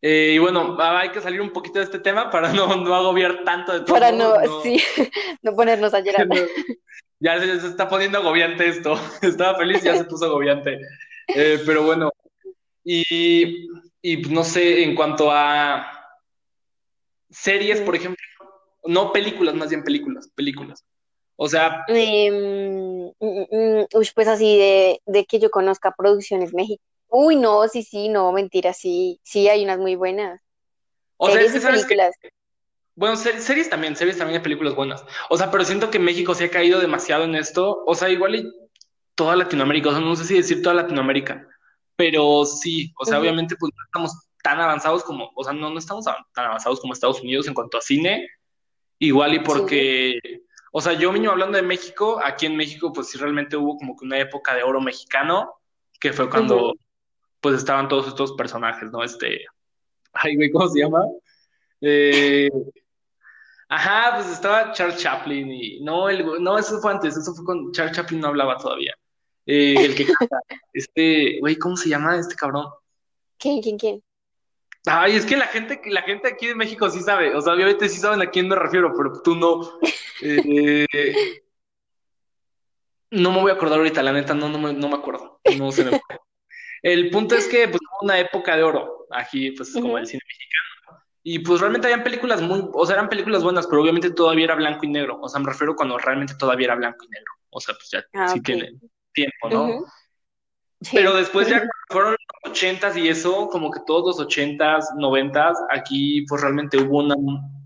Eh, 0.00 0.32
y 0.34 0.38
bueno, 0.38 0.76
hay 0.80 1.10
que 1.10 1.20
salir 1.20 1.40
un 1.40 1.50
poquito 1.52 1.78
de 1.80 1.84
este 1.84 1.98
tema 1.98 2.30
para 2.30 2.52
no, 2.52 2.76
no 2.76 2.94
agobiar 2.94 3.44
tanto 3.44 3.72
de 3.72 3.80
todos 3.80 3.90
Para 3.92 4.12
no, 4.12 4.34
sí, 4.62 4.80
no 5.42 5.54
ponernos 5.54 5.92
a 5.94 6.00
llorar. 6.00 6.28
ya 7.20 7.40
se, 7.40 7.60
se 7.60 7.66
está 7.66 7.88
poniendo 7.88 8.18
agobiante 8.18 8.68
esto. 8.68 8.94
Estaba 9.22 9.58
feliz, 9.58 9.82
ya 9.82 9.96
se 9.96 10.04
puso 10.04 10.26
agobiante. 10.26 10.78
Eh, 11.34 11.60
pero 11.66 11.82
bueno, 11.82 12.10
y, 12.84 13.68
y 14.00 14.16
no 14.30 14.44
sé, 14.44 14.82
en 14.84 14.94
cuanto 14.94 15.30
a 15.30 15.86
series, 17.30 17.80
por 17.80 17.94
Mm. 17.94 17.96
ejemplo, 17.96 18.24
no 18.84 19.12
películas, 19.12 19.54
más 19.54 19.68
bien 19.68 19.82
películas, 19.84 20.30
películas. 20.34 20.84
O 21.36 21.48
sea, 21.48 21.84
Em, 21.88 23.12
mm, 23.20 23.42
mm, 23.50 23.86
pues 24.14 24.28
así 24.28 24.56
de, 24.56 25.00
de 25.06 25.24
que 25.24 25.38
yo 25.38 25.50
conozca 25.50 25.94
producciones 25.96 26.54
mexicanas. 26.54 26.97
Uy, 27.10 27.36
no, 27.36 27.68
sí, 27.68 27.82
sí, 27.82 28.08
no, 28.08 28.32
mentira, 28.32 28.72
sí, 28.72 29.20
sí, 29.24 29.48
hay 29.48 29.64
unas 29.64 29.78
muy 29.78 29.96
buenas. 29.96 30.42
o 31.16 31.30
sea, 31.30 31.40
es 31.40 31.46
Series 31.46 31.52
que 31.52 31.60
que, 31.60 31.66
películas. 31.72 32.14
bueno, 32.96 33.16
ser- 33.16 33.40
series 33.40 33.70
también, 33.70 33.96
series 33.96 34.18
también 34.18 34.38
hay 34.38 34.42
películas 34.42 34.74
buenas. 34.74 35.04
O 35.30 35.36
sea, 35.36 35.50
pero 35.50 35.64
siento 35.64 35.90
que 35.90 35.98
México 35.98 36.34
se 36.34 36.46
ha 36.46 36.50
caído 36.50 36.80
demasiado 36.80 37.24
en 37.24 37.34
esto. 37.36 37.84
O 37.86 37.94
sea, 37.94 38.08
igual 38.10 38.34
y 38.36 38.52
toda 39.14 39.36
Latinoamérica, 39.36 39.90
o 39.90 39.92
sea, 39.92 40.00
no 40.00 40.16
sé 40.16 40.24
si 40.24 40.34
decir 40.34 40.62
toda 40.62 40.74
Latinoamérica, 40.76 41.46
pero 41.96 42.44
sí, 42.46 42.92
o 42.98 43.04
sea, 43.04 43.20
obviamente 43.20 43.56
pues 43.58 43.72
no 43.76 43.84
estamos 43.84 44.12
tan 44.42 44.60
avanzados 44.60 45.04
como, 45.04 45.30
o 45.34 45.44
sea, 45.44 45.52
no, 45.52 45.70
no 45.70 45.78
estamos 45.78 46.04
tan 46.06 46.46
avanzados 46.46 46.80
como 46.80 46.92
Estados 46.94 47.20
Unidos 47.22 47.48
en 47.48 47.54
cuanto 47.54 47.78
a 47.78 47.82
cine, 47.82 48.28
igual 48.98 49.34
y 49.34 49.38
sí, 49.38 49.42
porque, 49.44 50.20
o 50.72 50.80
sea, 50.80 50.94
yo 50.94 51.12
mismo 51.12 51.30
hablando 51.30 51.56
de 51.56 51.62
México, 51.62 52.20
aquí 52.24 52.46
en 52.46 52.56
México 52.56 52.92
pues 52.92 53.08
sí 53.10 53.18
realmente 53.18 53.56
hubo 53.56 53.76
como 53.78 53.96
que 53.96 54.04
una 54.06 54.18
época 54.20 54.54
de 54.54 54.62
oro 54.64 54.80
mexicano, 54.80 55.54
que 56.00 56.12
fue 56.12 56.30
cuando. 56.30 56.74
Pues 57.40 57.56
estaban 57.56 57.88
todos 57.88 58.08
estos 58.08 58.32
personajes, 58.32 58.90
¿no? 58.90 59.02
Este, 59.02 59.44
ay, 60.12 60.36
güey, 60.36 60.50
¿cómo 60.50 60.68
se 60.68 60.80
llama? 60.80 61.04
Eh, 61.80 62.48
ajá, 63.68 64.16
pues 64.16 64.28
estaba 64.30 64.72
Charles 64.72 64.98
Chaplin 64.98 65.50
y, 65.50 65.80
no, 65.80 66.08
el, 66.08 66.42
no, 66.42 66.58
eso 66.58 66.80
fue 66.80 66.92
antes, 66.92 67.16
eso 67.16 67.34
fue 67.34 67.44
cuando 67.44 67.70
Charles 67.72 67.96
Chaplin 67.96 68.20
no 68.20 68.28
hablaba 68.28 68.56
todavía. 68.56 68.94
Eh, 69.46 69.74
el 69.78 69.94
que 69.94 70.06
canta, 70.18 70.40
este, 70.72 71.38
güey, 71.40 71.56
¿cómo 71.56 71.76
se 71.76 71.88
llama 71.88 72.16
este 72.16 72.34
cabrón? 72.34 72.66
¿Quién, 73.38 73.62
quién, 73.62 73.78
quién? 73.78 74.02
Ay, 74.86 75.16
es 75.16 75.26
que 75.26 75.36
la 75.36 75.46
gente, 75.46 75.80
la 75.86 76.02
gente 76.02 76.28
aquí 76.28 76.46
de 76.46 76.54
México 76.54 76.88
sí 76.88 77.00
sabe, 77.00 77.34
o 77.34 77.40
sea, 77.40 77.52
obviamente 77.52 77.88
sí 77.88 77.98
saben 77.98 78.22
a 78.22 78.30
quién 78.30 78.48
me 78.48 78.56
refiero, 78.56 78.92
pero 78.96 79.20
tú 79.22 79.34
no. 79.34 79.78
Eh, 80.22 80.86
no 83.10 83.32
me 83.32 83.40
voy 83.40 83.50
a 83.50 83.54
acordar 83.54 83.78
ahorita, 83.78 84.02
la 84.02 84.12
neta, 84.12 84.34
no, 84.34 84.48
no 84.48 84.58
me, 84.58 84.72
no 84.72 84.88
me 84.88 84.96
acuerdo, 84.96 85.40
no 85.56 85.72
se 85.72 85.84
me 85.84 85.90
fue. 85.90 86.18
El 86.82 87.10
punto 87.10 87.34
es 87.34 87.46
que, 87.46 87.68
pues, 87.68 87.80
hubo 87.90 87.98
una 88.06 88.18
época 88.18 88.56
de 88.56 88.62
oro, 88.62 89.06
aquí, 89.10 89.50
pues, 89.52 89.70
es 89.70 89.74
como 89.80 89.98
el 89.98 90.06
cine. 90.06 90.22
Y 91.22 91.40
pues 91.40 91.60
realmente 91.60 91.88
habían 91.88 92.04
películas 92.04 92.40
muy, 92.40 92.64
o 92.72 92.86
sea, 92.86 92.94
eran 92.96 93.08
películas 93.08 93.42
buenas, 93.42 93.66
pero 93.66 93.82
obviamente 93.82 94.10
todavía 94.10 94.46
era 94.46 94.54
blanco 94.54 94.84
y 94.86 94.88
negro. 94.88 95.18
O 95.20 95.28
sea, 95.28 95.40
me 95.40 95.48
refiero 95.48 95.76
cuando 95.76 95.98
realmente 95.98 96.34
todavía 96.36 96.66
era 96.66 96.74
blanco 96.76 97.04
y 97.04 97.08
negro. 97.08 97.32
O 97.50 97.60
sea, 97.60 97.74
pues 97.74 97.90
ya 97.90 98.04
Ah, 98.14 98.28
sí 98.28 98.40
tiene 98.42 98.72
tiempo, 99.12 99.50
¿no? 99.50 99.64
Ujú, 99.64 99.86
Pero 100.94 101.10
Sí. 101.12 101.16
después 101.18 101.48
ya 101.48 101.62
fueron 101.90 102.12
los 102.12 102.52
ochentas 102.52 102.96
y 102.96 103.08
eso, 103.08 103.48
como 103.48 103.70
que 103.70 103.80
todos 103.86 104.16
los 104.16 104.26
ochentas, 104.26 104.88
noventas, 104.96 105.58
aquí 105.70 106.22
pues 106.28 106.40
realmente 106.40 106.78
hubo 106.78 106.98
una, 106.98 107.16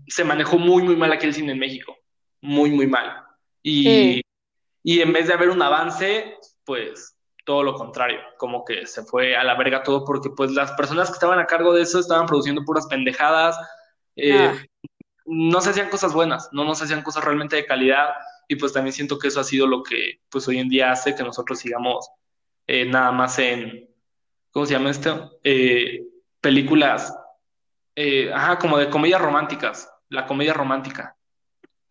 se 0.07 0.23
manejó 0.23 0.57
muy, 0.57 0.83
muy 0.83 0.95
mal 0.95 1.11
aquí 1.11 1.27
el 1.27 1.33
cine 1.33 1.53
en 1.53 1.59
México. 1.59 1.95
Muy, 2.41 2.71
muy 2.71 2.87
mal. 2.87 3.23
Y, 3.61 4.21
y 4.83 5.01
en 5.01 5.13
vez 5.13 5.27
de 5.27 5.33
haber 5.33 5.49
un 5.49 5.61
avance, 5.61 6.35
pues 6.65 7.15
todo 7.43 7.63
lo 7.63 7.73
contrario, 7.73 8.19
como 8.37 8.63
que 8.63 8.85
se 8.87 9.03
fue 9.03 9.35
a 9.35 9.43
la 9.43 9.55
verga 9.55 9.83
todo 9.83 10.05
porque 10.05 10.29
pues 10.29 10.51
las 10.51 10.71
personas 10.73 11.09
que 11.09 11.13
estaban 11.13 11.39
a 11.39 11.45
cargo 11.45 11.73
de 11.73 11.81
eso 11.81 11.99
estaban 11.99 12.25
produciendo 12.25 12.63
puras 12.63 12.87
pendejadas, 12.87 13.57
eh, 14.15 14.33
Ah, 14.33 14.55
no 15.25 15.61
se 15.61 15.69
hacían 15.69 15.89
cosas 15.89 16.13
buenas, 16.13 16.49
no 16.51 16.63
nos 16.65 16.81
hacían 16.81 17.01
cosas 17.01 17.23
realmente 17.23 17.55
de 17.55 17.65
calidad 17.65 18.09
y 18.47 18.55
pues 18.55 18.73
también 18.73 18.93
siento 18.93 19.17
que 19.17 19.29
eso 19.29 19.39
ha 19.39 19.43
sido 19.43 19.67
lo 19.67 19.83
que 19.83 20.19
pues 20.29 20.47
hoy 20.47 20.59
en 20.59 20.69
día 20.69 20.91
hace 20.91 21.15
que 21.15 21.23
nosotros 21.23 21.59
sigamos 21.59 22.09
eh, 22.67 22.85
nada 22.85 23.11
más 23.11 23.39
en, 23.39 23.89
¿cómo 24.51 24.65
se 24.65 24.73
llama 24.73 24.91
esto? 24.91 25.39
Eh, 25.43 26.03
películas, 26.41 27.15
eh, 27.95 28.31
ajá, 28.33 28.57
como 28.57 28.77
de 28.77 28.89
comedias 28.89 29.21
románticas, 29.21 29.89
la 30.09 30.25
comedia 30.25 30.53
romántica. 30.53 31.15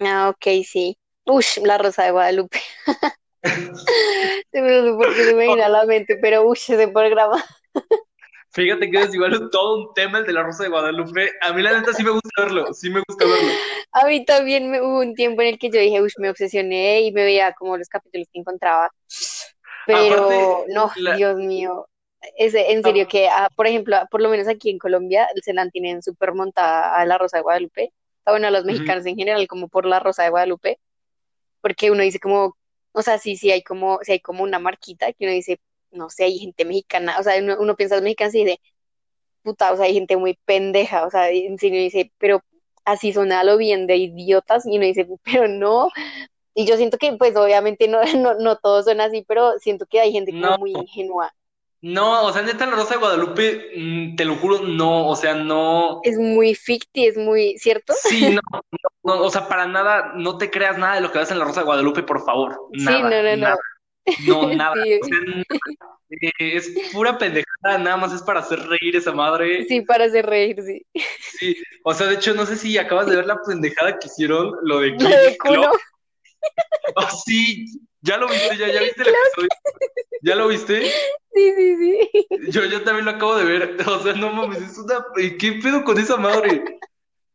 ah, 0.00 0.28
ok, 0.28 0.64
sí. 0.64 0.96
Ush, 1.24 1.58
La 1.62 1.78
Rosa 1.78 2.04
de 2.04 2.10
Guadalupe. 2.10 2.60
Se 3.42 4.62
me 4.62 4.70
no 4.70 4.84
sé 4.84 4.92
por 4.92 5.14
qué 5.14 5.24
se 5.24 5.34
me 5.34 5.46
viene 5.46 5.62
a 5.62 5.68
la 5.68 5.84
mente, 5.84 6.16
pero 6.20 6.46
ush, 6.46 6.70
ese 6.70 6.88
programa. 6.88 7.42
Fíjate 8.54 8.90
que 8.90 9.00
es 9.00 9.14
igual 9.14 9.48
todo 9.50 9.76
un 9.78 9.94
tema 9.94 10.18
el 10.18 10.26
de 10.26 10.32
la 10.34 10.42
Rosa 10.42 10.64
de 10.64 10.68
Guadalupe. 10.68 11.30
A 11.40 11.54
mí 11.54 11.62
la 11.62 11.72
neta 11.72 11.94
sí 11.94 12.02
me 12.02 12.10
gusta 12.10 12.28
verlo, 12.36 12.72
sí 12.74 12.90
me 12.90 13.02
gusta 13.08 13.24
verlo. 13.24 13.50
A 13.92 14.06
mí 14.06 14.24
también 14.26 14.70
me, 14.70 14.82
hubo 14.82 15.00
un 15.00 15.14
tiempo 15.14 15.40
en 15.40 15.48
el 15.48 15.58
que 15.58 15.70
yo 15.70 15.80
dije, 15.80 16.02
ush, 16.02 16.18
me 16.18 16.28
obsesioné 16.28 17.00
y 17.00 17.12
me 17.12 17.24
veía 17.24 17.52
como 17.54 17.78
los 17.78 17.88
capítulos 17.88 18.28
que 18.30 18.40
encontraba. 18.40 18.90
Aparte, 19.84 20.08
Pero 20.08 20.64
no, 20.68 20.92
la, 20.96 21.16
Dios 21.16 21.36
mío. 21.36 21.88
Ese, 22.36 22.72
en 22.72 22.82
serio 22.82 23.08
que, 23.08 23.28
ah, 23.28 23.48
por 23.56 23.66
ejemplo, 23.66 23.96
por 24.10 24.20
lo 24.20 24.28
menos 24.28 24.46
aquí 24.48 24.70
en 24.70 24.78
Colombia, 24.78 25.28
se 25.42 25.54
la 25.54 25.68
tienen 25.70 26.02
súper 26.02 26.34
montada 26.34 26.94
a 26.94 27.06
la 27.06 27.16
Rosa 27.16 27.38
de 27.38 27.42
Guadalupe. 27.42 27.92
Ah, 28.26 28.32
Bueno, 28.32 28.48
a 28.48 28.50
los 28.50 28.64
mexicanos 28.64 29.06
en 29.06 29.16
general, 29.16 29.46
como 29.48 29.68
por 29.68 29.86
la 29.86 29.98
Rosa 29.98 30.24
de 30.24 30.30
Guadalupe, 30.30 30.78
porque 31.62 31.90
uno 31.90 32.02
dice 32.02 32.20
como, 32.20 32.56
o 32.92 33.02
sea, 33.02 33.18
sí, 33.18 33.36
sí 33.36 33.50
hay 33.50 33.62
como, 33.62 33.98
sí 34.02 34.12
hay 34.12 34.20
como 34.20 34.42
una 34.44 34.58
marquita 34.58 35.12
que 35.12 35.24
uno 35.24 35.32
dice, 35.32 35.60
no 35.90 36.10
sé, 36.10 36.24
hay 36.24 36.38
gente 36.38 36.64
mexicana, 36.64 37.18
o 37.18 37.22
sea, 37.22 37.38
uno, 37.42 37.56
uno 37.60 37.76
piensa 37.76 37.96
en 37.98 38.04
mexicanos 38.04 38.34
y 38.34 38.44
dice, 38.44 38.60
puta, 39.42 39.72
o 39.72 39.76
sea, 39.76 39.86
hay 39.86 39.94
gente 39.94 40.16
muy 40.16 40.38
pendeja, 40.44 41.06
o 41.06 41.10
sea, 41.10 41.30
en 41.30 41.58
serio 41.58 41.80
dice, 41.80 42.12
pero 42.18 42.42
así 42.84 43.12
son 43.12 43.32
a 43.32 43.44
lo 43.44 43.56
bien 43.58 43.86
de 43.86 43.96
idiotas, 43.96 44.66
y 44.66 44.76
uno 44.76 44.86
dice, 44.86 45.06
pero 45.24 45.48
no, 45.48 45.90
y 46.54 46.66
yo 46.66 46.76
siento 46.76 46.98
que, 46.98 47.12
pues, 47.14 47.36
obviamente 47.36 47.88
no, 47.88 48.00
no, 48.16 48.34
no 48.34 48.56
todos 48.56 48.84
son 48.84 49.00
así, 49.00 49.24
pero 49.26 49.58
siento 49.58 49.86
que 49.86 50.00
hay 50.00 50.12
gente 50.12 50.32
como 50.32 50.46
no, 50.46 50.58
muy 50.58 50.72
ingenua. 50.72 51.34
No, 51.82 52.24
o 52.26 52.32
sea, 52.32 52.42
neta, 52.42 52.64
la 52.66 52.76
Rosa 52.76 52.94
de 52.94 53.00
Guadalupe, 53.00 53.72
mm, 53.76 54.14
te 54.16 54.24
lo 54.24 54.36
juro, 54.36 54.60
no, 54.60 55.08
o 55.08 55.16
sea, 55.16 55.34
no. 55.34 56.00
Es 56.04 56.16
muy 56.16 56.54
ficti, 56.54 57.06
es 57.06 57.16
muy, 57.16 57.58
¿cierto? 57.58 57.92
Sí, 58.02 58.20
no, 58.40 58.40
no, 58.52 59.16
no, 59.16 59.22
o 59.22 59.30
sea, 59.30 59.48
para 59.48 59.66
nada, 59.66 60.12
no 60.14 60.38
te 60.38 60.48
creas 60.50 60.78
nada 60.78 60.94
de 60.94 61.00
lo 61.00 61.10
que 61.10 61.18
ves 61.18 61.32
en 61.32 61.40
la 61.40 61.44
Rosa 61.44 61.60
de 61.60 61.66
Guadalupe, 61.66 62.04
por 62.04 62.24
favor. 62.24 62.56
Sí, 62.72 62.84
Nada, 62.84 63.00
no, 63.00 63.22
no, 63.22 63.22
no. 63.22 63.36
nada, 63.36 63.58
no, 64.26 64.46
nada. 64.54 64.74
Sí, 64.84 65.00
O 65.02 65.06
sea, 65.06 65.18
nada. 65.26 65.44
Eh, 66.10 66.30
es 66.56 66.70
pura 66.92 67.16
pendejada, 67.16 67.78
nada 67.78 67.96
más 67.96 68.12
es 68.12 68.22
para 68.22 68.40
hacer 68.40 68.60
reír 68.60 68.94
esa 68.96 69.12
madre. 69.12 69.64
sí, 69.66 69.80
para 69.80 70.04
hacer 70.04 70.26
reír, 70.26 70.62
sí. 70.62 70.86
Sí, 71.20 71.56
o 71.84 71.94
sea, 71.94 72.06
de 72.06 72.14
hecho, 72.14 72.34
no 72.34 72.44
sé 72.46 72.56
si 72.56 72.76
acabas 72.78 73.06
de 73.06 73.16
ver 73.16 73.26
la 73.26 73.38
pendejada 73.44 73.98
que 73.98 74.06
hicieron, 74.08 74.52
lo 74.62 74.80
de 74.80 74.90
Lo 74.90 75.08
de. 75.08 75.36
Oh, 76.96 77.08
sí, 77.24 77.66
ya 78.02 78.16
lo 78.18 78.28
viste, 78.28 78.56
ya, 78.56 78.68
ya 78.68 78.80
viste 78.80 79.02
el 79.02 79.08
episodio. 79.08 79.48
¿Ya 80.22 80.36
lo 80.36 80.48
viste? 80.48 80.82
sí, 81.34 81.52
sí, 81.56 81.76
sí. 81.76 82.26
Yo, 82.50 82.64
yo 82.64 82.82
también 82.82 83.04
lo 83.04 83.12
acabo 83.12 83.36
de 83.36 83.44
ver. 83.44 83.76
O 83.86 84.00
sea, 84.00 84.12
no 84.14 84.32
mames, 84.32 84.62
es 84.62 84.78
una. 84.78 85.04
¿Qué 85.14 85.60
pedo 85.62 85.84
con 85.84 85.98
esa 85.98 86.16
madre? 86.16 86.64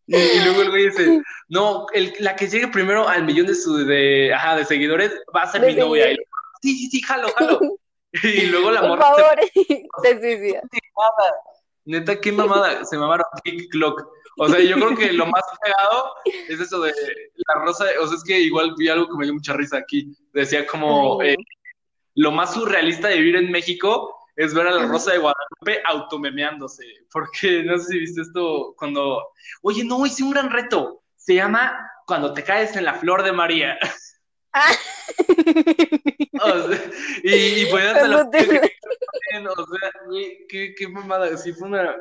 Y, 0.05 0.15
y 0.15 0.39
luego 0.43 0.61
el 0.61 0.69
güey 0.69 0.85
dice, 0.85 1.21
no, 1.49 1.85
el, 1.93 2.13
la 2.19 2.35
que 2.35 2.47
llegue 2.47 2.69
primero 2.69 3.07
al 3.07 3.25
millón 3.25 3.47
de, 3.47 3.55
su, 3.55 3.75
de, 3.85 4.33
ajá, 4.33 4.55
de 4.55 4.63
seguidores 4.63 5.11
va 5.35 5.41
a 5.41 5.51
ser 5.51 5.61
mi 5.61 5.75
novia. 5.75 6.11
Y 6.11 6.15
sí, 6.61 6.77
sí, 6.77 6.89
sí, 6.89 7.01
jalo, 7.01 7.29
jalo. 7.35 7.59
Y 8.23 8.45
luego 8.47 8.71
la 8.71 8.79
Por 8.79 8.89
morra 8.89 9.15
se 9.15 9.21
favor, 9.21 9.39
se 10.01 10.21
suicida. 10.21 10.61
Neta, 11.85 12.19
qué 12.19 12.31
mamada. 12.31 12.83
Se 12.85 12.97
mamaron 12.97 13.25
Kick 13.43 13.69
Clock. 13.69 14.07
O 14.39 14.47
sea, 14.47 14.59
yo 14.59 14.75
creo 14.75 14.95
que 14.95 15.13
lo 15.13 15.25
más 15.25 15.43
pegado 15.63 16.13
es 16.47 16.59
eso 16.59 16.81
de 16.81 16.93
la 17.35 17.55
rosa. 17.63 17.85
O 17.99 18.07
sea, 18.07 18.17
es 18.17 18.23
que 18.23 18.39
igual 18.39 18.73
vi 18.77 18.87
algo 18.87 19.07
que 19.09 19.17
me 19.17 19.25
dio 19.25 19.33
mucha 19.33 19.53
risa 19.53 19.77
aquí. 19.77 20.15
Decía 20.31 20.67
como 20.67 21.21
eh, 21.23 21.35
lo 22.15 22.31
más 22.31 22.53
surrealista 22.53 23.07
de 23.07 23.17
vivir 23.17 23.35
en 23.37 23.51
México 23.51 24.15
es 24.35 24.53
ver 24.53 24.67
a 24.67 24.71
la. 24.71 24.85
Rosa 24.85 25.13
de 25.13 25.17
Guadalupe 25.17 25.81
automemeándose. 25.85 26.85
Porque 27.11 27.63
no 27.63 27.77
sé 27.79 27.85
si 27.85 27.99
viste 27.99 28.21
esto 28.21 28.75
cuando. 28.77 29.23
Oye, 29.63 29.83
no, 29.83 30.05
hice 30.05 30.23
un 30.23 30.31
gran 30.31 30.51
reto. 30.51 31.01
Se 31.15 31.33
llama 31.33 31.89
Cuando 32.05 32.33
te 32.33 32.43
caes 32.43 32.75
en 32.75 32.85
la 32.85 32.93
flor 32.93 33.23
de 33.23 33.31
María. 33.31 33.77
Ah. 34.53 34.71
O 36.39 36.67
sea, 36.67 36.79
y, 37.23 37.61
y 37.61 37.65
podías 37.71 37.93
te- 37.95 38.07
o 39.47 39.65
sea, 39.65 39.91
qué, 40.47 40.75
qué 40.77 40.87
mamada, 40.87 41.35
sí 41.35 41.51
fue 41.51 41.67
una 41.67 41.95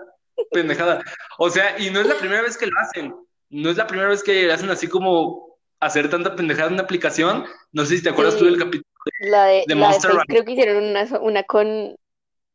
pendejada. 0.51 1.03
O 1.39 1.51
sea, 1.51 1.79
y 1.79 1.91
no 1.91 2.01
es 2.01 2.07
la 2.07 2.17
primera 2.17 2.43
vez 2.43 2.57
que 2.57 2.67
lo 2.67 2.79
hacen. 2.81 3.15
No 3.51 3.71
es 3.71 3.77
la 3.77 3.87
primera 3.87 4.09
vez 4.09 4.23
que 4.23 4.51
hacen 4.51 4.71
así 4.71 4.89
como 4.89 5.59
hacer 5.81 6.09
tanta 6.11 6.35
pendejada 6.35 6.69
en 6.69 6.75
una 6.75 6.83
aplicación. 6.83 7.45
No 7.73 7.85
sé 7.85 7.97
si 7.97 8.03
te 8.03 8.11
acuerdas 8.11 8.37
tú 8.37 8.45
del 8.45 8.59
capítulo 8.59 8.87
la 9.21 9.45
de, 9.47 9.65
de 9.67 9.75
la 9.75 9.75
de 9.75 9.75
Monster 9.77 10.11
Run. 10.13 10.25
creo 10.27 10.45
que 10.45 10.53
hicieron 10.53 10.85
una, 10.85 11.05
una 11.21 11.43
con, 11.45 11.97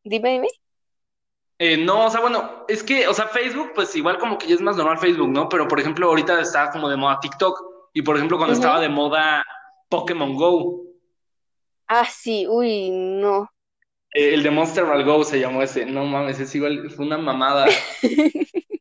dime, 0.03 0.31
dime. 0.33 0.47
Eh, 1.59 1.77
no, 1.77 2.07
o 2.07 2.09
sea, 2.09 2.21
bueno, 2.21 2.65
es 2.67 2.83
que, 2.83 3.07
o 3.07 3.13
sea, 3.13 3.27
Facebook, 3.27 3.71
pues 3.75 3.95
igual 3.95 4.17
como 4.17 4.37
que 4.37 4.47
ya 4.47 4.55
es 4.55 4.61
más 4.61 4.75
normal 4.77 4.97
Facebook, 4.97 5.29
¿no? 5.29 5.47
Pero 5.47 5.67
por 5.67 5.79
ejemplo, 5.79 6.07
ahorita 6.07 6.41
está 6.41 6.71
como 6.71 6.89
de 6.89 6.97
moda 6.97 7.19
TikTok. 7.21 7.89
Y 7.93 8.01
por 8.01 8.15
ejemplo, 8.15 8.37
cuando 8.37 8.55
estaba 8.55 8.79
de 8.79 8.89
moda 8.89 9.43
Pokémon 9.89 10.35
Go, 10.35 10.91
Ah, 11.93 12.05
sí, 12.05 12.47
uy, 12.47 12.89
no. 12.89 13.49
Eh, 14.13 14.33
el 14.33 14.43
de 14.43 14.51
Monster 14.51 14.85
Run 14.85 15.05
Go 15.05 15.23
se 15.23 15.39
llamó 15.39 15.61
ese. 15.61 15.85
No 15.85 16.05
mames, 16.05 16.39
es 16.39 16.53
igual, 16.55 16.89
fue 16.89 17.05
una 17.05 17.17
mamada. 17.17 17.65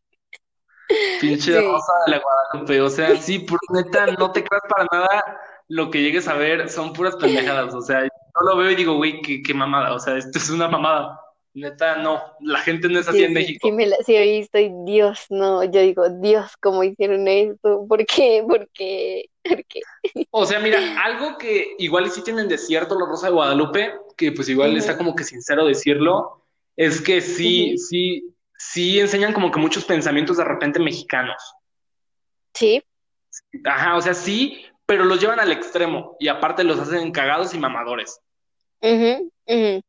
Pinche 1.20 1.52
Sí, 1.52 1.66
Rosa 1.66 1.92
de 2.06 2.12
la 2.12 2.20
Guadalupe, 2.20 2.80
o 2.80 2.90
sea, 2.90 3.16
sí, 3.16 3.40
por 3.40 3.58
neta, 3.72 4.06
no 4.18 4.32
te 4.32 4.42
creas 4.42 4.62
para 4.68 4.86
nada 4.90 5.40
lo 5.68 5.90
que 5.90 6.02
llegues 6.02 6.26
a 6.26 6.34
ver, 6.34 6.68
son 6.68 6.92
puras 6.92 7.14
pendejadas, 7.16 7.72
o 7.74 7.80
sea, 7.80 8.02
yo 8.02 8.10
lo 8.44 8.56
veo 8.56 8.70
y 8.72 8.74
digo, 8.74 8.96
güey, 8.96 9.22
qué, 9.22 9.40
qué 9.40 9.54
mamada, 9.54 9.94
o 9.94 10.00
sea, 10.00 10.16
esto 10.16 10.36
es 10.38 10.50
una 10.50 10.66
mamada, 10.66 11.20
neta, 11.54 11.96
no, 11.96 12.22
la 12.40 12.60
gente 12.60 12.88
no 12.88 12.98
es 12.98 13.08
así 13.08 13.18
sí, 13.18 13.24
en 13.24 13.32
México. 13.32 13.68
sí, 13.68 13.72
me 13.72 13.86
la, 13.86 13.96
sí 14.04 14.14
he 14.14 14.38
visto 14.38 14.58
y 14.58 14.70
Dios, 14.84 15.26
no, 15.30 15.64
yo 15.64 15.80
digo, 15.80 16.08
Dios, 16.08 16.56
¿cómo 16.60 16.84
hicieron 16.84 17.26
esto? 17.28 17.84
¿Por 17.88 18.04
qué? 18.06 18.44
¿Por 18.46 18.68
qué? 18.72 19.30
¿Por 19.42 19.64
qué? 19.64 19.80
O 20.32 20.46
sea, 20.46 20.60
mira, 20.60 20.78
algo 21.04 21.36
que 21.38 21.74
igual 21.78 22.08
sí 22.10 22.22
tienen 22.22 22.46
de 22.46 22.56
cierto 22.56 22.96
los 22.96 23.08
Rosa 23.08 23.26
de 23.26 23.32
Guadalupe, 23.32 23.94
que 24.16 24.30
pues 24.30 24.48
igual 24.48 24.76
está 24.76 24.96
como 24.96 25.14
que 25.14 25.24
sincero 25.24 25.66
decirlo, 25.66 26.44
es 26.76 27.00
que 27.00 27.20
sí, 27.20 27.76
sí, 27.76 28.32
sí 28.56 29.00
enseñan 29.00 29.32
como 29.32 29.50
que 29.50 29.58
muchos 29.58 29.84
pensamientos 29.84 30.36
de 30.36 30.44
repente 30.44 30.78
mexicanos. 30.78 31.42
Sí, 32.54 32.82
Ajá, 33.64 33.96
o 33.96 34.00
sea, 34.00 34.14
sí, 34.14 34.64
pero 34.86 35.04
los 35.04 35.20
llevan 35.20 35.40
al 35.40 35.52
extremo 35.52 36.16
y 36.18 36.28
aparte 36.28 36.64
los 36.64 36.78
hacen 36.78 37.10
cagados 37.12 37.54
y 37.54 37.58
mamadores. 37.58 38.20
ujú, 38.82 39.30
ujú. 39.46 39.82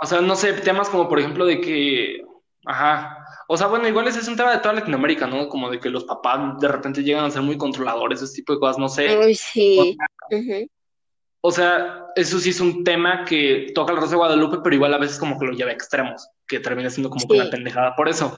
O 0.00 0.06
sea, 0.06 0.20
no 0.20 0.36
sé, 0.36 0.52
temas 0.54 0.88
como 0.88 1.08
por 1.08 1.18
ejemplo 1.18 1.46
de 1.46 1.60
que, 1.60 2.22
ajá, 2.66 3.18
o 3.48 3.56
sea, 3.56 3.66
bueno, 3.68 3.88
igual 3.88 4.08
ese 4.08 4.20
es 4.20 4.28
un 4.28 4.36
tema 4.36 4.52
de 4.52 4.58
toda 4.58 4.74
Latinoamérica, 4.74 5.26
¿no? 5.26 5.48
Como 5.48 5.70
de 5.70 5.80
que 5.80 5.90
los 5.90 6.04
papás 6.04 6.58
de 6.60 6.68
repente 6.68 7.02
llegan 7.02 7.24
a 7.24 7.30
ser 7.30 7.42
muy 7.42 7.56
controladores, 7.58 8.22
ese 8.22 8.34
tipo 8.36 8.52
de 8.54 8.60
cosas, 8.60 8.78
no 8.78 8.88
sé. 8.88 9.18
Uy, 9.18 9.34
O 9.74 9.84
sí. 9.88 9.96
o 11.40 11.52
sea, 11.52 12.06
eso 12.16 12.38
sí 12.40 12.50
es 12.50 12.60
un 12.60 12.82
tema 12.82 13.24
que 13.24 13.70
toca 13.74 13.92
el 13.92 13.98
Rosa 13.98 14.12
de 14.12 14.16
Guadalupe, 14.16 14.58
pero 14.62 14.74
igual 14.74 14.94
a 14.94 14.98
veces 14.98 15.18
como 15.18 15.38
que 15.38 15.46
lo 15.46 15.52
lleva 15.52 15.70
a 15.70 15.74
extremos, 15.74 16.28
que 16.46 16.58
termina 16.60 16.90
siendo 16.90 17.08
como 17.10 17.28
que 17.28 17.34
una 17.36 17.44
Sí, 17.44 17.50
pendejada 17.50 17.94
por 17.94 18.08
eso. 18.08 18.36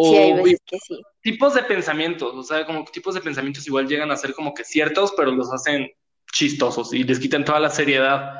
sí, 0.00 0.16
hay 0.16 0.32
O 0.32 0.34
veces 0.34 0.60
que 0.66 0.78
sí. 0.78 1.02
tipos 1.22 1.54
de 1.54 1.62
pensamientos, 1.64 2.34
o 2.34 2.42
sea, 2.42 2.66
como 2.66 2.84
que 2.84 2.92
tipos 2.92 3.14
de 3.14 3.20
pensamientos 3.20 3.66
igual 3.66 3.86
llegan 3.88 4.10
a 4.10 4.16
ser 4.16 4.34
como 4.34 4.54
que 4.54 4.64
ciertos, 4.64 5.12
pero 5.16 5.30
los 5.32 5.52
hacen 5.52 5.90
chistosos 6.32 6.92
y 6.94 7.04
les 7.04 7.20
quitan 7.20 7.44
toda 7.44 7.60
la 7.60 7.70
seriedad. 7.70 8.34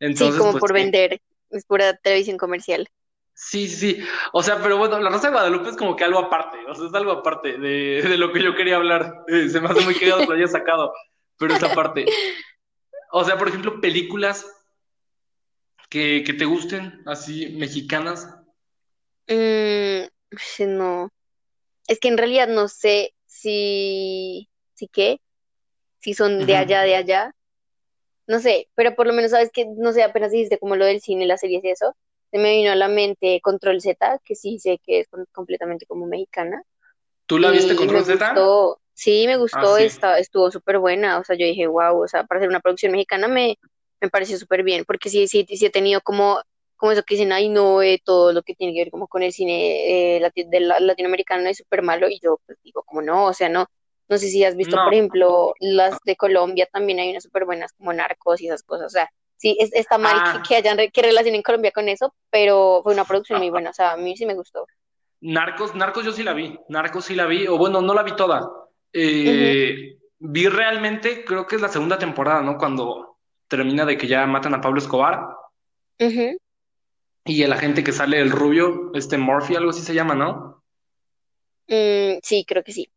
Sí, 0.00 0.30
como 0.36 0.52
pues 0.52 0.60
por 0.60 0.68
sí. 0.68 0.74
vender. 0.74 1.20
Es 1.50 1.64
pura 1.64 1.96
televisión 1.96 2.36
comercial. 2.36 2.88
Sí, 3.34 3.68
sí, 3.68 3.94
sí. 3.94 4.04
O 4.32 4.42
sea, 4.42 4.60
pero 4.60 4.78
bueno, 4.78 4.98
la 4.98 5.10
Rosa 5.10 5.28
de 5.28 5.34
Guadalupe 5.34 5.70
es 5.70 5.76
como 5.76 5.94
que 5.94 6.04
algo 6.04 6.18
aparte, 6.18 6.58
o 6.68 6.74
sea, 6.74 6.88
es 6.88 6.94
algo 6.94 7.12
aparte 7.12 7.56
de, 7.56 8.02
de 8.02 8.18
lo 8.18 8.32
que 8.32 8.42
yo 8.42 8.54
quería 8.56 8.76
hablar. 8.76 9.24
Eh, 9.28 9.48
se 9.48 9.60
me 9.60 9.68
hace 9.68 9.80
muy 9.82 9.94
cagado 9.94 10.20
que 10.20 10.26
lo 10.26 10.34
haya 10.34 10.48
sacado, 10.48 10.92
pero 11.38 11.54
esa 11.54 11.72
parte. 11.72 12.04
O 13.12 13.24
sea, 13.24 13.38
por 13.38 13.48
ejemplo, 13.48 13.80
películas 13.80 14.44
que, 15.88 16.24
que 16.26 16.34
te 16.34 16.44
gusten, 16.44 17.02
así, 17.06 17.48
mexicanas. 17.50 18.28
Mm, 19.28 20.08
sí, 20.36 20.66
no. 20.66 21.10
Es 21.86 22.00
que 22.00 22.08
en 22.08 22.18
realidad 22.18 22.48
no 22.48 22.68
sé 22.68 23.14
si, 23.26 24.48
si 24.74 24.88
qué, 24.88 25.20
si 26.00 26.12
son 26.12 26.44
de 26.44 26.56
allá, 26.56 26.82
de 26.82 26.96
allá. 26.96 27.34
No 28.28 28.40
sé, 28.40 28.68
pero 28.76 28.94
por 28.96 29.06
lo 29.08 29.14
menos 29.14 29.32
sabes 29.32 29.50
que, 29.52 29.66
no 29.66 29.92
sé, 29.92 30.04
apenas 30.04 30.32
dijiste 30.32 30.58
como 30.60 30.76
lo 30.76 30.86
del 30.86 31.00
cine, 31.02 31.26
las 31.26 31.40
series 31.40 31.64
y 31.64 31.70
eso, 31.70 31.96
se 32.32 32.38
me 32.38 32.52
vino 32.56 32.72
a 32.72 32.76
la 32.76 32.88
mente 32.88 33.40
Control 33.42 33.80
Z, 33.82 34.20
que 34.24 34.36
sí 34.36 34.58
sé 34.60 34.78
que 34.84 35.00
es 35.00 35.08
com- 35.08 35.26
completamente 35.32 35.86
como 35.86 36.06
mexicana. 36.06 36.62
¿Tú 37.26 37.38
la 37.38 37.50
viste 37.50 37.76
Control 37.76 38.04
Z? 38.04 38.44
gustó, 38.44 38.80
sí, 38.94 39.26
me 39.26 39.36
Ah, 39.52 39.66
gustó, 39.66 39.66
sí. 39.66 39.84
está, 39.86 40.18
estuvo 40.18 40.50
súper 40.50 40.78
buena. 40.78 41.18
O 41.18 41.24
sea, 41.24 41.36
yo 41.36 41.46
dije, 41.46 41.66
wow, 41.66 42.02
o 42.02 42.08
sea, 42.08 42.24
para 42.24 42.40
ser 42.40 42.48
una 42.48 42.60
producción 42.60 42.92
mexicana 42.92 43.28
me, 43.28 43.58
me 44.00 44.08
pareció 44.10 44.38
súper 44.38 44.62
bien, 44.62 44.84
porque 44.86 45.08
sí, 45.10 45.26
sí, 45.28 45.46
sí 45.48 45.66
he 45.66 45.70
tenido 45.70 46.00
como, 46.02 46.40
como 46.76 46.92
eso 46.92 47.02
que 47.02 47.14
dicen, 47.14 47.32
ay, 47.32 47.48
no, 47.48 47.82
eh, 47.82 48.00
todo 48.04 48.32
lo 48.32 48.42
que 48.42 48.54
tiene 48.54 48.72
que 48.74 48.80
ver 48.80 48.90
como 48.90 49.08
con 49.08 49.22
el 49.22 49.32
cine 49.32 50.16
eh, 50.16 50.20
lati- 50.20 50.48
de 50.48 50.60
la- 50.60 50.80
latinoamericano 50.80 51.48
es 51.48 51.58
súper 51.58 51.82
malo, 51.82 52.08
y 52.08 52.20
yo 52.20 52.40
pues 52.46 52.58
digo, 52.62 52.82
como 52.84 53.02
no, 53.02 53.26
o 53.26 53.32
sea, 53.34 53.48
no. 53.48 53.66
No 54.08 54.16
sé 54.18 54.28
si 54.28 54.44
has 54.44 54.56
visto, 54.56 54.76
No. 54.76 54.84
por 54.84 54.94
ejemplo, 54.94 55.54
las 55.60 55.98
de 56.04 56.16
Colombia, 56.16 56.68
también 56.72 56.98
hay 56.98 57.10
unas 57.10 57.22
súper 57.24 57.44
buenas 57.44 57.72
como 57.74 57.92
Narcos 57.92 58.40
y 58.40 58.46
esas 58.46 58.62
cosas. 58.62 58.86
O 58.86 58.90
sea, 58.90 59.10
sí, 59.36 59.56
es- 59.60 59.72
está 59.74 59.98
mal 59.98 60.14
que, 60.14 60.38
Ah, 60.38 60.42
que 60.48 60.56
hayan, 60.56 60.78
re- 60.78 60.90
que 60.90 61.02
relacionen 61.02 61.42
Colombia 61.42 61.72
con 61.72 61.88
eso, 61.88 62.14
pero 62.30 62.80
fue 62.82 62.94
una 62.94 63.04
producción 63.04 63.38
muy 63.38 63.50
buena. 63.50 63.70
O 63.70 63.74
sea, 63.74 63.92
a 63.92 63.96
mí 63.96 64.16
sí 64.16 64.24
me 64.26 64.34
gustó. 64.34 64.66
Narcos, 65.20 65.74
Narcos 65.74 66.04
yo 66.04 66.12
sí 66.12 66.22
la 66.22 66.32
vi, 66.32 66.58
Narcos 66.68 67.04
sí 67.06 67.14
la 67.14 67.26
vi, 67.26 67.46
o 67.48 67.58
bueno, 67.58 67.80
no 67.82 67.92
la 67.92 68.02
vi 68.02 68.14
toda. 68.16 68.48
Eh, 68.92 69.98
vi 70.18 70.48
realmente, 70.48 71.24
creo 71.24 71.46
que 71.46 71.56
es 71.56 71.62
la 71.62 71.68
segunda 71.68 71.98
temporada, 71.98 72.40
¿no? 72.42 72.56
Cuando 72.56 73.18
termina 73.48 73.84
de 73.84 73.98
que 73.98 74.06
ya 74.06 74.26
matan 74.26 74.54
a 74.54 74.60
Pablo 74.60 74.78
Escobar 74.78 75.20
y 77.24 77.42
el 77.42 77.52
agente 77.52 77.84
que 77.84 77.92
sale, 77.92 78.20
el 78.20 78.30
rubio, 78.30 78.90
este 78.94 79.18
Murphy, 79.18 79.56
algo 79.56 79.70
así 79.70 79.82
se 79.82 79.94
llama, 79.94 80.14
¿no? 80.14 80.62
Mm, 81.66 82.18
sí, 82.22 82.44
creo 82.46 82.62
que 82.64 82.72
sí. 82.72 82.90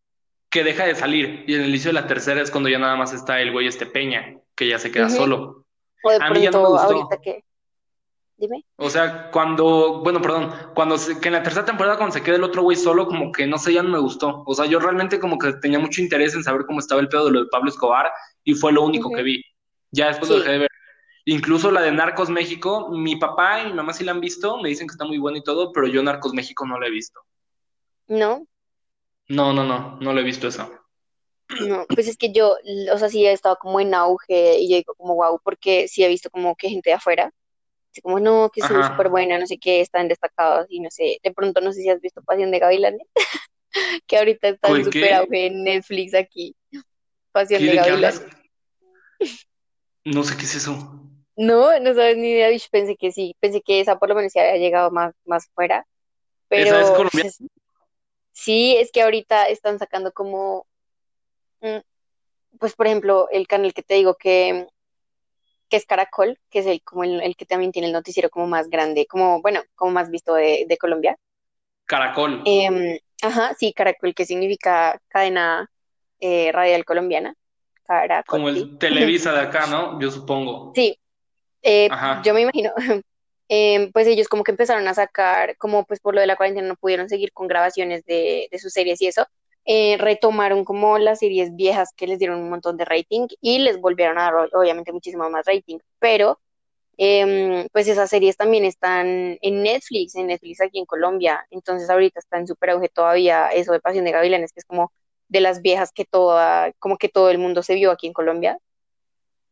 Que 0.51 0.63
deja 0.63 0.85
de 0.85 0.93
salir 0.95 1.45
y 1.47 1.55
en 1.55 1.61
el 1.61 1.69
inicio 1.69 1.89
de 1.89 1.93
la 1.93 2.05
tercera 2.07 2.41
es 2.41 2.51
cuando 2.51 2.69
ya 2.69 2.77
nada 2.77 2.95
más 2.95 3.13
está 3.13 3.41
el 3.41 3.51
güey 3.51 3.65
este 3.67 3.85
Peña, 3.87 4.37
que 4.55 4.67
ya 4.67 4.77
se 4.77 4.91
queda 4.91 5.09
solo. 5.09 5.65
O 6.03 6.09
de 6.11 6.17
A 6.17 6.29
mí 6.29 6.41
ya 6.41 6.51
no 6.51 6.59
me 6.59 6.63
pronto, 6.65 6.79
ahorita 6.81 7.03
gustó. 7.05 7.21
que, 7.21 7.43
dime. 8.37 8.65
O 8.75 8.89
sea, 8.89 9.31
cuando, 9.31 10.01
bueno, 10.03 10.21
perdón, 10.21 10.53
cuando 10.75 10.97
se- 10.97 11.19
que 11.21 11.29
en 11.29 11.35
la 11.35 11.43
tercera 11.43 11.65
temporada 11.65 11.95
cuando 11.97 12.13
se 12.13 12.21
queda 12.21 12.35
el 12.35 12.43
otro 12.43 12.63
güey 12.63 12.75
solo, 12.75 13.07
como 13.07 13.31
que 13.31 13.47
no 13.47 13.57
sé, 13.57 13.71
ya 13.73 13.81
no 13.81 13.89
me 13.89 13.99
gustó. 13.99 14.43
O 14.45 14.53
sea, 14.53 14.65
yo 14.65 14.79
realmente 14.79 15.19
como 15.19 15.37
que 15.37 15.53
tenía 15.53 15.79
mucho 15.79 16.01
interés 16.01 16.35
en 16.35 16.43
saber 16.43 16.65
cómo 16.65 16.79
estaba 16.79 16.99
el 17.01 17.07
pedo 17.07 17.25
de 17.27 17.31
lo 17.31 17.43
de 17.43 17.49
Pablo 17.49 17.69
Escobar 17.69 18.11
y 18.43 18.53
fue 18.55 18.73
lo 18.73 18.83
único 18.83 19.09
que 19.11 19.23
vi. 19.23 19.41
Ya 19.91 20.07
después 20.07 20.29
lo 20.29 20.37
dejé 20.39 20.51
de 20.51 20.57
ver. 20.59 20.69
Incluso 21.25 21.69
la 21.71 21.81
de 21.81 21.91
Narcos 21.91 22.29
México, 22.29 22.89
mi 22.89 23.15
papá 23.15 23.61
y 23.61 23.67
mi 23.67 23.73
mamá 23.73 23.93
sí 23.93 24.03
la 24.03 24.11
han 24.11 24.19
visto, 24.19 24.57
me 24.59 24.69
dicen 24.69 24.87
que 24.87 24.93
está 24.93 25.05
muy 25.05 25.19
buena 25.19 25.37
y 25.37 25.43
todo, 25.43 25.71
pero 25.71 25.87
yo 25.87 26.01
Narcos 26.03 26.33
México 26.33 26.65
no 26.65 26.79
la 26.79 26.87
he 26.87 26.91
visto. 26.91 27.21
no, 28.07 28.45
No, 29.37 29.53
no, 29.53 29.63
no, 29.63 29.97
no 30.01 30.13
la 30.13 30.21
he 30.21 30.23
visto 30.23 30.47
eso. 30.47 30.69
no. 31.67 31.85
Pues 31.93 32.07
es 32.07 32.17
que 32.17 32.31
yo, 32.33 32.57
o 32.93 32.97
sea, 32.97 33.09
sí 33.09 33.25
he 33.25 33.31
estado 33.31 33.57
como 33.59 33.79
en 33.79 33.93
auge 33.93 34.59
y 34.59 34.69
yo 34.69 34.75
digo 34.77 34.93
como 34.95 35.15
wow, 35.15 35.39
porque 35.43 35.87
sí 35.87 36.03
he 36.03 36.07
visto 36.07 36.29
como 36.29 36.55
que 36.55 36.69
gente 36.69 36.89
de 36.89 36.95
afuera 36.95 37.31
Así 37.91 38.01
como, 38.01 38.21
no, 38.21 38.49
que 38.49 38.61
Ajá. 38.61 38.83
súper 38.87 39.09
buena, 39.09 39.37
no 39.37 39.45
sé 39.45 39.57
qué, 39.57 39.81
están 39.81 40.07
destacados 40.07 40.65
y 40.69 40.79
no 40.79 40.89
sé, 40.89 41.17
de 41.21 41.33
pronto 41.33 41.59
no 41.59 41.73
sé 41.73 41.81
si 41.81 41.89
has 41.89 41.99
visto 41.99 42.21
Pasión 42.23 42.49
de 42.51 42.59
Gavilanes, 42.59 43.07
que 44.07 44.17
ahorita 44.17 44.47
está 44.47 44.69
en 44.69 44.73
¿Cuál 44.75 44.85
súper 44.85 45.13
auge 45.13 45.47
en 45.47 45.63
Netflix 45.63 46.13
aquí, 46.13 46.55
Pasión 47.33 47.61
¿Qué 47.61 47.67
de 47.67 47.75
Gavilanes. 47.75 48.25
No 50.05 50.23
sé 50.23 50.37
qué 50.37 50.43
es 50.43 50.55
eso. 50.55 51.01
No, 51.35 51.79
no 51.79 51.93
sabes 51.93 52.17
ni 52.17 52.29
idea, 52.29 52.49
pensé 52.71 52.95
que 52.95 53.11
sí, 53.11 53.35
pensé 53.41 53.61
que 53.61 53.81
esa 53.81 53.99
por 53.99 54.07
lo 54.09 54.15
menos 54.15 54.31
sí 54.31 54.39
había 54.39 54.57
llegado 54.57 54.89
más, 54.89 55.13
más 55.25 55.49
fuera, 55.53 55.85
¿Esa 56.49 56.79
es 56.79 56.87
pero 56.87 56.95
colombiana? 56.95 57.29
Sí, 58.31 58.75
es 58.77 58.91
que 58.91 59.01
ahorita 59.01 59.47
están 59.47 59.79
sacando 59.79 60.11
como, 60.11 60.67
mm, 61.61 61.79
pues 62.59 62.75
por 62.75 62.87
ejemplo, 62.87 63.27
el 63.31 63.47
canal 63.47 63.73
que 63.73 63.83
te 63.83 63.95
digo 63.95 64.15
que, 64.15 64.67
que 65.69 65.77
es 65.77 65.85
Caracol, 65.85 66.37
que 66.49 66.59
es 66.59 66.65
el, 66.65 66.81
como 66.83 67.03
el, 67.03 67.21
el 67.21 67.35
que 67.35 67.45
también 67.45 67.71
tiene 67.71 67.87
el 67.87 67.93
noticiero 67.93 68.29
como 68.29 68.47
más 68.47 68.69
grande, 68.69 69.05
como, 69.07 69.41
bueno, 69.41 69.61
como 69.75 69.91
más 69.91 70.09
visto 70.09 70.33
de, 70.33 70.65
de 70.67 70.77
Colombia. 70.77 71.17
Caracol. 71.85 72.43
Em, 72.45 72.99
ajá, 73.21 73.53
sí, 73.55 73.73
Caracol, 73.73 74.13
que 74.13 74.25
significa 74.25 74.99
cadena 75.07 75.69
eh, 76.19 76.51
radial 76.51 76.85
colombiana, 76.85 77.33
Caracol, 77.83 78.23
Como 78.25 78.49
el 78.49 78.77
Televisa 78.77 79.33
de 79.33 79.39
acá, 79.47 79.67
¿no? 79.67 79.99
Yo 79.99 80.11
supongo. 80.11 80.71
Sí, 80.75 80.97
eh, 81.61 81.87
Ajá. 81.91 82.21
yo 82.23 82.33
me 82.33 82.41
imagino, 82.41 82.71
em, 83.53 83.91
pues 83.91 84.07
ellos 84.07 84.29
como 84.29 84.43
que 84.45 84.51
empezaron 84.51 84.87
a 84.87 84.93
sacar, 84.93 85.57
como 85.57 85.85
pues 85.85 85.99
por 85.99 86.15
lo 86.15 86.21
de 86.21 86.27
la 86.27 86.37
cuarentena 86.37 86.69
no 86.69 86.77
pudieron 86.77 87.09
seguir 87.09 87.33
con 87.33 87.47
grabaciones 87.47 88.05
de, 88.05 88.49
sus 88.57 88.71
series 88.71 89.01
y 89.01 89.07
eso, 89.07 89.27
eh, 89.65 89.97
retomaron 89.99 90.63
como 90.65 90.97
las 90.97 91.19
series 91.19 91.53
viejas 91.55 91.89
que 91.97 92.07
les 92.07 92.17
dieron 92.19 92.39
un 92.39 92.49
montón 92.49 92.77
de 92.77 92.85
rating 92.85 93.27
y 93.41 93.59
les 93.59 93.79
volvieron 93.81 94.17
a 94.19 94.23
dar 94.23 94.33
obviamente 94.53 94.93
muchísimo 94.93 95.29
más 95.29 95.45
rating, 95.45 95.79
pero 95.99 96.39
em, 96.97 97.67
pues 97.73 97.87
esas 97.87 98.09
series 98.09 98.37
también 98.37 98.65
están 98.65 99.37
en 99.41 99.63
Netflix, 99.63 100.15
en 100.15 100.27
Netflix 100.27 100.61
aquí 100.61 100.79
en 100.79 100.85
Colombia, 100.85 101.45
entonces 101.51 101.89
ahorita 101.89 102.19
está 102.19 102.37
en 102.39 102.47
súper 102.47 102.71
auge 102.71 102.89
todavía 102.89 103.49
eso 103.49 103.73
de 103.73 103.81
Pasión 103.81 104.05
de 104.05 104.11
Gavilanes, 104.13 104.53
que 104.53 104.61
es 104.61 104.65
como 104.65 104.93
de 105.29 105.41
las 105.41 105.61
viejas 105.61 105.91
que 105.93 106.05
toda, 106.05 106.73
como 106.79 106.97
que 106.97 107.09
todo 107.09 107.29
el 107.31 107.37
mundo 107.39 107.63
se 107.63 107.75
vio 107.75 107.91
aquí 107.91 108.07
en 108.07 108.13
Colombia. 108.13 108.59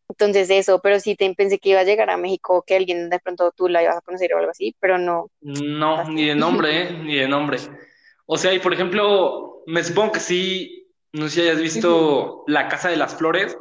Entonces 0.10 0.50
eso, 0.50 0.80
pero 0.82 1.00
sí 1.00 1.16
te, 1.16 1.34
pensé 1.36 1.60
que 1.60 1.70
iba 1.70 1.82
a 1.82 1.84
llegar 1.86 2.10
a 2.10 2.18
México, 2.18 2.64
que 2.66 2.76
alguien 2.76 3.10
de 3.10 3.20
pronto 3.20 3.52
tú 3.52 3.68
la 3.70 3.84
ibas 3.84 3.98
a 3.98 4.02
conocer 4.02 4.34
o 4.34 4.40
algo 4.40 4.52
así, 4.52 4.76
pero 4.80 4.98
no, 4.98 5.30
No, 5.42 6.10
ni 6.10 6.26
lástima. 6.26 6.28
de 6.28 6.36
nombre, 6.36 6.82
¿eh? 6.84 6.92
Ni 6.92 7.16
de 7.16 7.28
nombre. 7.28 7.58
O 8.26 8.38
sea, 8.38 8.54
y 8.54 8.60
por 8.60 8.74
ejemplo, 8.74 9.64
me 9.68 9.84
supongo 9.84 10.14
que 10.14 10.20
sí, 10.20 10.92
no 11.14 11.28
sé 11.30 11.36
si 11.36 11.42
hayas 11.42 11.62
visto 11.62 12.44
La 12.48 12.68
Casa 12.68 12.90
de 12.90 12.98
las 12.98 13.16
Flores. 13.16 13.58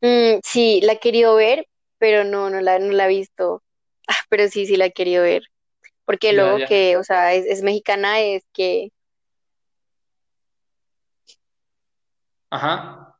Mm, 0.00 0.40
sí, 0.44 0.80
la 0.82 0.94
he 0.94 0.98
querido 1.00 1.34
ver, 1.36 1.66
pero 1.98 2.24
no, 2.24 2.50
no 2.50 2.60
la, 2.60 2.78
no 2.78 2.92
la 2.92 3.06
he 3.06 3.08
visto. 3.08 3.62
Ah, 4.08 4.14
pero 4.28 4.48
sí, 4.48 4.66
sí 4.66 4.76
la 4.76 4.86
he 4.86 4.92
querido 4.92 5.22
ver. 5.22 5.44
Porque 6.06 6.32
Ya, 6.32 6.36
luego 6.36 6.58
ya. 6.58 6.66
que, 6.68 6.96
o 6.98 7.04
sea, 7.04 7.34
es, 7.34 7.46
es 7.46 7.62
mexicana, 7.62 8.20
es 8.20 8.44
que, 8.52 8.90
Ajá. 12.50 13.13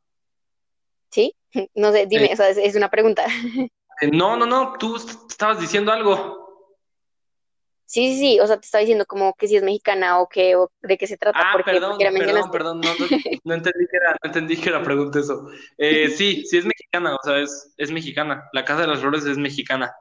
No 1.75 1.91
sé, 1.91 2.01
Eh, 2.01 2.07
dime, 2.07 2.29
o 2.33 2.35
sea, 2.35 2.49
es, 2.49 2.57
es 2.57 2.75
una 2.75 2.89
pregunta. 2.89 3.25
eh, 4.01 4.09
no, 4.11 4.35
no, 4.37 4.45
no, 4.45 4.73
tú 4.77 4.95
est- 4.95 5.29
estabas 5.29 5.59
diciendo 5.59 5.91
algo. 5.91 6.43
Sí, 7.87 8.13
sí, 8.13 8.19
sí, 8.19 8.39
o 8.39 8.47
sea, 8.47 8.57
te 8.59 8.65
estaba 8.65 8.79
diciendo 8.81 9.05
como 9.05 9.33
que 9.35 9.47
si 9.47 9.55
es 9.57 9.63
mexicana 9.63 10.19
o 10.19 10.27
qué, 10.27 10.55
o 10.55 10.71
de 10.81 10.97
qué 10.97 11.05
se 11.05 11.17
trata, 11.17 11.39
Ah, 11.39 11.49
porque, 11.53 11.71
perdón, 11.73 11.97
perdón, 11.99 12.51
perdón, 12.51 12.81
no, 12.81 12.89
no, 12.97 13.07
no 13.43 13.53
entendí 13.53 13.85
que 13.87 13.97
era, 13.97 14.11
no 14.11 14.27
entendí 14.27 14.57
que 14.57 14.69
era 14.69 14.83
pregunta 14.83 15.19
eso. 15.19 15.47
Eh, 15.77 16.09
sí, 16.09 16.43
sí 16.47 16.57
es 16.57 16.65
mexicana, 16.65 17.15
o 17.15 17.19
sea, 17.23 17.37
es, 17.39 17.73
es 17.77 17.91
mexicana. 17.91 18.49
La 18.53 18.65
Casa 18.65 18.81
de 18.81 18.87
las 18.87 18.99
Flores 19.01 19.23
es 19.25 19.37
mexicana. 19.37 19.93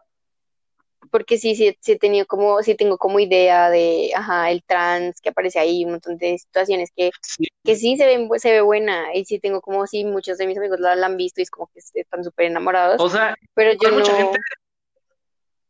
Porque 1.11 1.39
sí, 1.39 1.55
sí, 1.55 1.77
sí 1.81 1.93
he 1.93 1.99
tenido 1.99 2.27
como, 2.27 2.63
sí 2.63 2.75
tengo 2.75 2.99
como 2.99 3.21
idea 3.21 3.71
de, 3.71 4.11
ajá, 4.15 4.51
el 4.51 4.63
trans 4.65 5.21
que 5.21 5.31
aparece 5.31 5.59
ahí, 5.59 5.85
un 5.85 5.93
montón 5.93 6.17
de 6.19 6.39
situaciones 6.39 6.91
que, 6.95 7.11
Sí, 7.23 7.49
que 7.63 7.77
sí 7.77 7.97
se 7.97 8.07
ven, 8.07 8.29
se 8.37 8.53
ve 8.53 8.61
buena, 8.61 9.15
y 9.15 9.25
sí 9.25 9.39
tengo 9.39 9.61
como, 9.61 9.87
sí, 9.87 10.05
muchos 10.05 10.39
de 10.39 10.47
mis 10.47 10.59
amigos 10.59 10.81
la, 10.81 10.95
la 10.97 11.07
han 11.07 11.17
visto 11.17 11.41
y 11.41 11.45
es 11.45 11.51
como 11.51 11.69
que 11.69 11.81
están 11.95 12.25
súper 12.25 12.47
enamorados, 12.47 13.01
o 13.01 13.09
sea, 13.09 13.35
pero 13.55 13.73
yo 13.73 13.93
mucha 13.93 14.15
gente. 14.15 14.39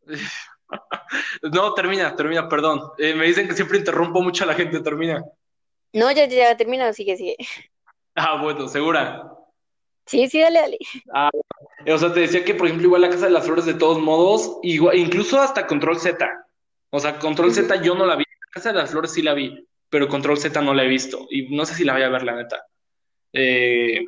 no, 0.07 0.17
No, 1.53 1.75
termina, 1.75 2.15
termina, 2.17 2.49
perdón. 2.49 2.81
Eh, 2.99 3.15
me 3.15 3.27
dicen 3.27 3.47
que 3.47 3.55
siempre 3.55 3.79
interrumpo 3.79 4.23
mucho 4.23 4.45
a 4.45 4.47
la 4.47 4.55
gente, 4.55 4.81
termina. 4.81 5.23
no, 5.93 6.11
ya, 6.11 6.27
ya 6.27 6.51
he 6.51 6.57
terminado, 6.57 6.93
sigue, 6.93 7.17
sigue. 7.17 7.37
Ah, 8.15 8.41
bueno, 8.41 8.69
segura. 8.69 9.34
Sí, 10.07 10.29
sí, 10.29 10.41
dale, 10.41 10.61
dale. 10.61 10.79
Ah, 11.13 11.31
o 11.87 11.99
sea, 11.99 12.13
te 12.13 12.21
decía 12.21 12.45
que, 12.45 12.55
por 12.55 12.67
ejemplo, 12.67 12.87
igual 12.87 13.03
la 13.03 13.11
Casa 13.11 13.27
de 13.27 13.33
las 13.33 13.45
Flores 13.45 13.65
de 13.65 13.75
todos 13.75 13.99
modos, 13.99 14.59
igual, 14.63 14.97
incluso 14.97 15.41
hasta 15.41 15.67
Control 15.67 15.99
Z. 15.99 16.47
O 16.91 17.01
sea, 17.01 17.19
Control. 17.19 17.53
Z 17.53 17.83
yo 17.83 17.95
no 17.95 18.07
la 18.07 18.17
vi. 18.17 18.25
La 18.25 18.49
Casa 18.51 18.73
de 18.73 18.79
las 18.79 18.91
Flores 18.91 19.13
sí 19.13 19.23
la 19.23 19.35
vi, 19.35 19.67
pero 19.89 20.09
Control 20.09 20.39
Z 20.39 20.61
no 20.61 20.75
la 20.75 20.85
he 20.85 20.89
visto. 20.89 21.27
Y 21.31 21.55
no 21.55 21.65
sé 21.65 21.75
si 21.75 21.85
la 21.85 21.95
voy 21.95 22.03
a 22.03 22.09
ver, 22.09 22.23
la 22.23 22.37
neta. 22.37 22.65
Eh, 23.33 24.05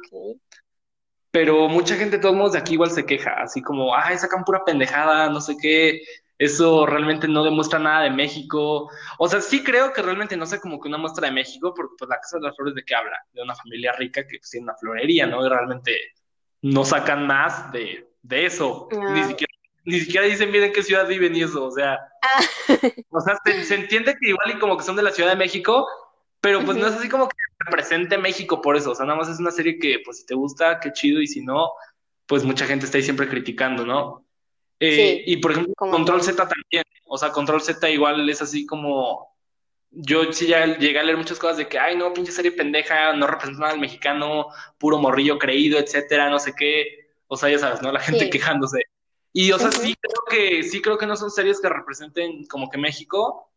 pero 1.31 1.69
mucha 1.69 1.97
gente 1.97 2.17
de 2.17 2.23
todos 2.23 2.37
modos 2.37 2.53
de 2.53 2.61
aquí 2.61 2.75
igual 2.75 2.91
se 2.91 3.05
queja, 3.05 3.43
así 3.43 3.61
como, 3.61 3.95
ay, 3.95 4.17
sacan 4.17 4.45
pura 4.45 4.65
pendejada, 4.65 5.29
no 5.29 5.41
sé 5.41 5.57
qué. 5.61 6.01
Eso 6.39 6.85
realmente 6.87 7.29
no 7.29 7.45
demuestra 7.45 7.79
nada 7.79 8.03
de 8.05 8.11
México. 8.11 8.91
O 9.19 9.29
sea, 9.29 9.41
sí 9.41 9.65
creo 9.65 9.93
que 9.93 10.03
realmente 10.03 10.37
no 10.37 10.47
sé 10.47 10.61
como 10.61 10.81
que 10.81 10.89
una 10.89 10.99
muestra 10.99 11.29
de 11.29 11.35
México, 11.35 11.73
porque 11.75 11.95
pues 11.99 12.09
la 12.09 12.21
Casa 12.21 12.39
de 12.39 12.45
las 12.45 12.57
Flores 12.57 12.75
de 12.75 12.85
qué 12.85 12.95
habla? 12.95 13.17
De 13.33 13.43
una 13.43 13.55
familia 13.55 13.93
rica 13.93 14.27
que 14.27 14.39
pues, 14.39 14.51
tiene 14.51 14.65
una 14.65 14.77
florería, 14.77 15.27
¿no? 15.27 15.45
Y 15.45 15.49
realmente 15.49 15.97
no 16.63 16.85
sacan 16.85 17.27
más 17.27 17.73
de, 17.73 18.09
de 18.23 18.47
eso. 18.47 18.97
Ni 19.07 19.23
Ah, 19.23 19.25
siquiera, 19.25 19.53
ni 19.85 20.01
siquiera 20.01 20.27
dicen 20.27 20.53
bien 20.53 20.65
en 20.65 20.73
qué 20.73 20.83
ciudad 20.83 21.07
viven 21.09 21.35
y 21.37 21.43
eso. 21.43 21.65
O 21.67 21.71
sea, 21.71 21.99
ah, 22.23 22.51
o 23.11 23.21
sea, 23.21 23.39
se, 23.45 23.65
se 23.65 23.75
entiende 23.77 24.17
que 24.21 24.31
igual 24.31 24.51
y 24.57 24.59
como 24.59 24.77
que 24.77 24.85
son 24.85 24.97
de 24.97 25.03
la 25.03 25.11
Ciudad 25.13 25.31
de 25.31 25.37
México, 25.37 25.87
pero 26.41 26.65
pues 26.65 26.77
no 26.79 26.87
es 26.87 26.95
así 26.95 27.09
como 27.09 27.29
que 27.29 27.37
represente 27.61 28.19
México 28.19 28.61
por 28.61 28.77
eso. 28.77 28.93
O 28.93 28.95
sea, 28.95 29.07
nada 29.07 29.19
más 29.19 29.29
es 29.29 29.39
una 29.41 29.51
serie 29.51 29.79
que, 29.79 30.01
pues, 30.05 30.19
si 30.21 30.27
te 30.27 30.35
gusta, 30.35 30.81
qué 30.81 30.93
chido, 30.93 31.21
y 31.23 31.27
si 31.27 31.43
no, 31.45 31.73
pues 32.27 32.45
mucha 32.45 32.67
gente 32.67 32.87
está 32.87 32.99
ahí 32.99 33.05
siempre 33.05 33.29
criticando, 33.29 33.87
¿no? 33.87 34.26
Eh, 34.81 35.23
Sí, 35.25 35.33
y 35.33 35.37
por 35.39 35.53
ejemplo, 35.53 35.73
como 35.77 35.93
Control. 35.93 36.23
Z 36.23 36.37
también. 36.37 36.85
O 37.07 37.19
sea, 37.19 37.31
Control 37.31 37.61
Z 37.63 37.91
igual 37.91 38.29
es 38.29 38.43
así 38.43 38.67
como. 38.67 39.35
Yo 39.91 40.33
sí 40.33 40.47
ya 40.47 40.77
llegué 40.77 40.99
a 40.99 41.03
leer 41.03 41.17
muchas 41.17 41.39
cosas 41.39 41.57
de 41.57 41.69
que, 41.69 41.79
ay, 41.79 41.97
no, 41.97 42.13
pinche 42.13 42.33
serie 42.33 42.53
pendeja, 42.53 43.15
no 43.15 43.27
representa 43.27 43.61
nada 43.61 43.73
al 43.73 43.81
mexicano, 43.81 44.49
puro 44.77 44.99
morrillo 44.99 45.39
creído, 45.39 45.79
etcétera, 45.79 46.29
no 46.29 46.39
sé 46.39 46.53
qué. 46.55 47.09
O 47.29 47.37
sea, 47.37 47.49
ya 47.49 47.59
sabes, 47.59 47.81
¿no? 47.81 47.91
La 47.93 48.01
gente 48.01 48.25
Sí, 48.25 48.31
quejándose. 48.31 48.83
Y, 49.33 49.53
o 49.53 49.59
sea, 49.59 49.71
sí 49.71 49.95
creo 50.01 50.23
que, 50.29 50.63
sí 50.65 50.83
creo 50.83 50.99
que 50.99 51.07
no 51.07 51.17
son 51.17 51.31
series 51.31 51.61
que 51.61 51.69
representen 51.69 52.47
como 52.47 52.69
que 52.69 52.79
México, 52.79 53.51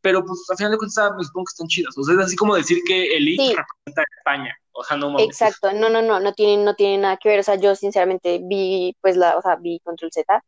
pero 0.00 0.24
pues 0.24 0.44
al 0.50 0.56
final 0.56 0.72
de 0.72 0.78
cuentas 0.78 1.12
me 1.16 1.24
supongo 1.24 1.46
que 1.46 1.52
están 1.52 1.68
chidas. 1.68 1.96
O 1.96 2.02
sea, 2.02 2.14
es 2.14 2.20
así 2.20 2.36
como 2.36 2.56
decir 2.56 2.78
que 2.86 3.16
Elite 3.16 3.42
Sí, 3.42 3.54
representa 3.54 4.02
a 4.02 4.16
España. 4.18 4.59
O 4.72 4.84
sea, 4.84 4.96
no 4.96 5.10
mames. 5.10 5.28
exacto. 5.28 5.72
No, 5.72 5.88
no, 5.88 6.02
no, 6.02 6.20
no 6.20 6.32
tiene, 6.34 6.62
no 6.64 6.74
tiene 6.74 6.98
nada 6.98 7.16
que 7.18 7.28
ver. 7.28 7.40
O 7.40 7.42
sea, 7.42 7.56
yo 7.56 7.74
sinceramente 7.74 8.40
vi, 8.42 8.96
pues 9.00 9.16
la, 9.16 9.36
o 9.36 9.42
sea, 9.42 9.56
vi 9.56 9.80
Control 9.80 10.10
Z 10.12 10.44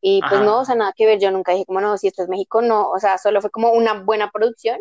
y 0.00 0.24
pues 0.28 0.40
no, 0.42 0.60
o 0.60 0.64
sea, 0.64 0.74
Ajá. 0.74 0.78
nada 0.78 0.92
que 0.96 1.06
ver. 1.06 1.20
Yo 1.20 1.30
nunca 1.30 1.52
dije 1.52 1.66
como 1.66 1.80
no, 1.80 1.96
si 1.98 2.08
esto 2.08 2.22
es 2.22 2.28
México, 2.28 2.62
no. 2.62 2.90
O 2.90 2.98
sea, 2.98 3.18
solo 3.18 3.40
fue 3.40 3.50
como 3.50 3.72
una 3.72 3.94
buena 4.02 4.30
producción, 4.30 4.80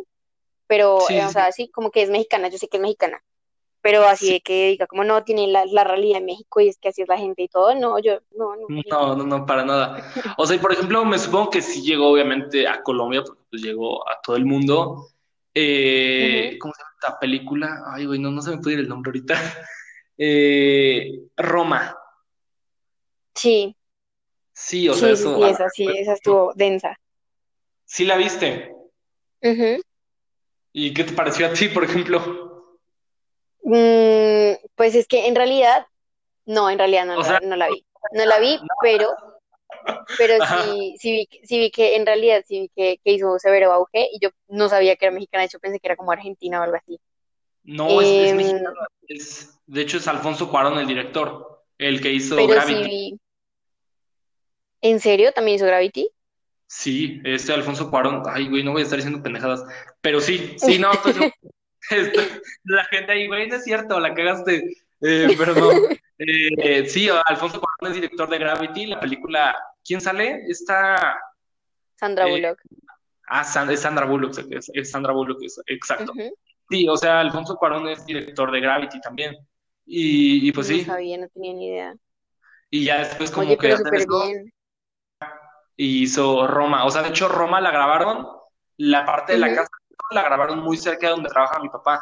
pero, 0.67 0.99
Sí, 0.99 1.15
eh, 1.15 1.25
o 1.25 1.31
sí, 1.31 1.33
sea, 1.33 1.51
sí, 1.51 1.69
como 1.71 1.91
que 1.91 2.03
es 2.03 2.09
mexicana. 2.11 2.49
Yo 2.49 2.57
sé 2.57 2.67
que 2.69 2.77
es 2.77 2.81
mexicana, 2.83 3.23
pero 3.81 4.05
así 4.05 4.27
sí. 4.27 4.33
de 4.33 4.41
que 4.41 4.67
diga 4.69 4.87
como 4.87 5.03
no, 5.03 5.23
tiene 5.23 5.47
la, 5.47 5.65
la 5.65 5.83
realidad 5.83 6.19
de 6.19 6.25
México 6.25 6.59
y 6.61 6.69
es 6.69 6.77
que 6.79 6.89
así 6.89 7.01
es 7.03 7.07
la 7.09 7.17
gente 7.17 7.43
y 7.43 7.47
todo. 7.49 7.75
No, 7.75 7.99
yo, 7.99 8.19
no, 8.31 8.55
no, 8.55 8.67
No, 8.89 9.15
no, 9.15 9.23
no, 9.25 9.45
para 9.45 9.65
nada. 9.65 10.03
O 10.37 10.45
sea, 10.45 10.55
y 10.55 10.59
por 10.59 10.73
ejemplo, 10.73 11.03
me 11.05 11.19
supongo 11.19 11.49
que 11.49 11.61
sí 11.61 11.81
llegó 11.83 12.09
obviamente 12.09 12.67
a 12.67 12.81
Colombia, 12.83 13.23
porque 13.23 13.43
pues 13.49 13.61
llegó 13.61 14.07
a 14.09 14.19
todo 14.21 14.35
el 14.35 14.45
mundo. 14.45 15.10
Eh, 15.53 16.57
¿cómo 16.59 16.73
se 16.73 16.81
llama 16.81 16.91
esta 17.01 17.19
película? 17.19 17.83
Ay, 17.93 18.05
güey, 18.05 18.19
no, 18.19 18.31
no 18.31 18.41
se 18.41 18.51
me 18.51 18.57
puede 18.57 18.75
ir 18.75 18.79
el 18.81 18.89
nombre 18.89 19.09
ahorita. 19.09 19.35
Eh, 20.23 21.19
Roma. 21.35 21.97
Sí, 23.33 23.75
Sí, 24.53 24.87
o 24.87 24.93
sea, 24.93 25.07
sí, 25.07 25.13
eso. 25.13 25.35
sí, 25.35 25.43
esa, 25.43 25.69
sí, 25.69 25.87
esa 25.97 26.13
estuvo 26.13 26.53
densa. 26.55 26.95
Sí 27.85 28.05
la 28.05 28.17
viste. 28.17 28.71
Ujú. 29.41 29.81
¿Y 30.73 30.93
qué 30.93 31.03
te 31.03 31.13
pareció 31.13 31.47
a 31.47 31.53
ti, 31.53 31.67
por 31.69 31.83
ejemplo? 31.83 32.77
Mm, 33.63 34.53
pues 34.75 34.93
es 34.93 35.07
que 35.07 35.27
en 35.27 35.35
realidad, 35.35 35.85
no, 36.45 36.69
en 36.69 36.77
realidad 36.77 37.05
no 37.05 37.17
O 37.17 37.23
sea, 37.23 37.39
no 37.41 37.55
la 37.55 37.69
vi. 37.69 37.83
No 38.13 38.25
la 38.25 38.39
vi, 38.39 38.59
pero, 38.81 39.09
pero 40.17 40.35
sí, 40.45 40.95
sí 40.99 41.11
vi, 41.11 41.47
sí 41.47 41.59
vi 41.59 41.71
que 41.71 41.95
en 41.95 42.05
realidad 42.05 42.43
sí 42.47 42.61
vi 42.61 42.69
que, 42.75 42.99
que 43.03 43.11
hizo 43.13 43.37
severo 43.39 43.71
auge 43.71 44.07
y 44.13 44.19
yo 44.21 44.29
no 44.47 44.69
sabía 44.69 44.95
que 44.95 45.05
era 45.05 45.13
mexicana, 45.13 45.41
de 45.41 45.45
hecho 45.47 45.59
pensé 45.59 45.79
que 45.79 45.87
era 45.87 45.95
como 45.95 46.11
argentina 46.11 46.59
o 46.59 46.63
algo 46.63 46.75
así. 46.77 46.99
No, 47.63 48.01
es, 48.01 48.07
es 48.07 48.15
Em, 48.31 48.37
mexicana. 48.37 48.73
Es, 49.07 49.59
de 49.67 49.81
hecho, 49.81 49.97
es 49.97 50.07
Alfonso 50.07 50.49
Cuarón 50.49 50.77
el 50.79 50.87
director, 50.87 51.63
el 51.77 52.01
que 52.01 52.11
hizo 52.11 52.35
sí 52.37 52.47
Gravity. 52.47 52.83
vi, 52.83 53.19
¿en 54.81 54.99
serio? 54.99 55.31
¿También 55.31 55.55
hizo 55.55 55.65
Gravity? 55.65 56.09
Sí, 56.67 57.21
este 57.25 57.53
Alfonso 57.53 57.89
Cuarón. 57.89 58.23
Ay, 58.27 58.47
güey, 58.47 58.63
no 58.63 58.71
voy 58.71 58.81
a 58.81 58.83
estar 58.85 58.97
diciendo 58.97 59.21
pendejadas. 59.21 59.63
Pero 60.01 60.21
sí, 60.21 60.55
sí, 60.57 60.79
no. 60.79 60.91
Estoy- 60.93 61.31
la 62.63 62.85
gente 62.85 63.11
ahí, 63.11 63.27
güey, 63.27 63.47
no 63.47 63.55
es 63.57 63.63
cierto, 63.63 63.99
la 63.99 64.13
cagaste. 64.13 64.63
Eh, 65.01 65.27
pero 65.37 65.53
no. 65.55 65.69
Eh, 66.23 66.85
sí, 66.87 67.09
Alfonso 67.25 67.59
Cuarón 67.59 67.95
es 67.95 67.99
director 67.99 68.29
de 68.29 68.37
Gravity, 68.37 68.85
la 68.85 68.99
película 68.99 69.57
¿quién 69.83 70.01
sale? 70.01 70.43
Está... 70.47 71.17
Sandra 71.95 72.27
eh, 72.27 72.31
Bullock. 72.31 72.59
ah, 73.27 73.41
es 73.41 73.79
Sandra 73.81 74.05
Bullock, 74.05 74.37
es, 74.49 74.71
es 74.73 74.91
Sandra 74.91 75.13
Bullock, 75.13 75.41
es- 75.43 75.61
exacto. 75.67 76.13
Sí, 76.69 76.87
o 76.87 76.95
sea, 76.97 77.19
Alfonso 77.19 77.55
Cuarón 77.57 77.87
es 77.89 78.05
director 78.05 78.49
de 78.51 78.61
Gravity 78.61 79.01
también. 79.01 79.35
Y, 79.85 80.47
y 80.47 80.51
pues 80.51 80.69
No 80.69 80.75
sí, 80.75 80.85
sabía, 80.85 81.17
no 81.17 81.27
tenía 81.29 81.53
ni 81.53 81.67
idea. 81.67 81.95
y 82.69 82.85
ya 82.85 82.99
después 82.99 83.29
como 83.31 83.47
Oye, 83.47 83.57
que 83.57 83.67
bien. 83.67 84.53
y 85.75 86.03
hizo 86.03 86.47
Roma. 86.47 86.85
O 86.85 86.89
sea, 86.89 87.01
de 87.01 87.09
hecho, 87.09 87.27
Roma 87.27 87.59
la 87.59 87.71
grabaron, 87.71 88.27
la 88.77 89.05
parte 89.05 89.33
de 89.33 89.39
la 89.39 89.53
casa 89.53 89.69
la 90.11 90.23
grabaron 90.23 90.59
muy 90.59 90.77
cerca 90.77 91.07
de 91.07 91.11
donde 91.13 91.29
trabaja 91.29 91.59
mi 91.59 91.69
papá. 91.69 91.99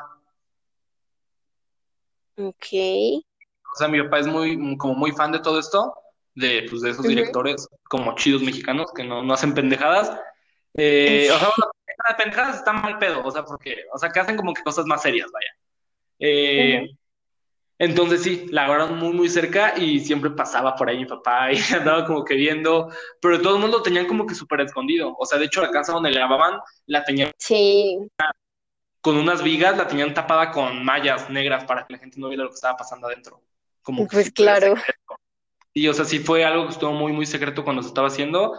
Ok. 2.38 2.66
O 2.74 3.76
sea, 3.78 3.88
mi 3.88 4.02
papá 4.04 4.20
es 4.20 4.28
muy, 4.28 4.78
como 4.78 4.94
muy 4.96 5.12
fan 5.12 5.32
de 5.32 5.40
todo 5.40 5.60
esto, 5.60 5.94
de, 6.40 6.66
pues, 6.70 6.82
de 6.82 6.92
esos 6.92 7.06
directores 7.06 7.68
como 7.84 8.16
chidos 8.16 8.42
mexicanos 8.42 8.92
que 8.94 9.04
no, 9.04 9.24
no 9.24 9.34
hacen 9.34 9.54
pendejadas. 9.54 10.12
Eh, 10.74 11.30
o 11.32 11.38
sea, 11.38 11.50
bueno, 11.50 11.72
las 12.08 12.16
pendejadas 12.16 12.58
están 12.58 12.82
mal 12.82 12.98
pedo, 12.98 13.22
o 13.24 13.32
sea, 13.32 13.44
porque, 13.44 13.86
o 13.94 13.98
sea, 13.98 14.10
que 14.10 14.20
hacen 14.20 14.38
como 14.38 14.54
que 14.54 14.64
cosas 14.64 14.86
más 14.86 15.02
serias, 15.02 15.30
vaya. 15.32 15.52
Eh, 16.20 16.82
Ujú. 16.84 16.98
entonces 17.80 18.24
sí, 18.24 18.48
la 18.50 18.68
grabaron 18.68 18.98
muy, 18.98 19.14
muy 19.14 19.30
cerca 19.30 19.74
y 19.78 20.00
siempre 20.00 20.32
pasaba 20.32 20.76
por 20.76 20.90
ahí 20.90 20.98
mi 20.98 21.06
papá 21.06 21.52
y 21.54 21.60
andaba 21.74 22.06
como 22.06 22.24
que 22.24 22.36
viendo, 22.36 22.90
pero 23.22 23.42
todo 23.42 23.56
el 23.56 23.62
mundo 23.62 23.78
lo 23.78 23.84
tenían 23.84 24.08
como 24.08 24.26
que 24.26 24.36
súper 24.36 24.62
escondido. 24.62 25.16
O 25.20 25.26
sea, 25.26 25.38
de 25.38 25.46
hecho, 25.46 25.62
la 25.62 25.72
casa 25.72 25.92
donde 25.92 26.12
grababan 26.12 26.60
la 26.86 27.04
tenían 27.04 27.32
Sí, 27.38 27.98
con 29.02 29.18
unas 29.18 29.44
vigas, 29.44 29.78
la 29.78 29.88
tenían 29.88 30.14
tapada 30.14 30.52
con 30.52 30.84
mallas 30.84 31.30
negras 31.30 31.66
para 31.66 31.86
que 31.86 31.94
la 31.94 32.00
gente 32.00 32.20
no 32.20 32.30
viera 32.30 32.44
lo 32.44 32.50
que 32.50 32.56
estaba 32.56 32.78
pasando 32.78 33.08
adentro. 33.08 33.42
Como 33.82 34.08
que 34.08 34.16
pues 34.16 34.32
claro. 34.32 34.76
secreto. 34.76 35.19
Y, 35.80 35.88
o 35.88 35.94
sea, 35.94 36.04
sí 36.06 36.20
fue 36.20 36.44
algo 36.44 36.66
que 36.66 36.74
estuvo 36.74 36.92
muy, 36.92 37.14
muy 37.14 37.26
secreto 37.26 37.64
cuando 37.64 37.82
se 37.82 37.88
estaba 37.90 38.08
haciendo. 38.08 38.54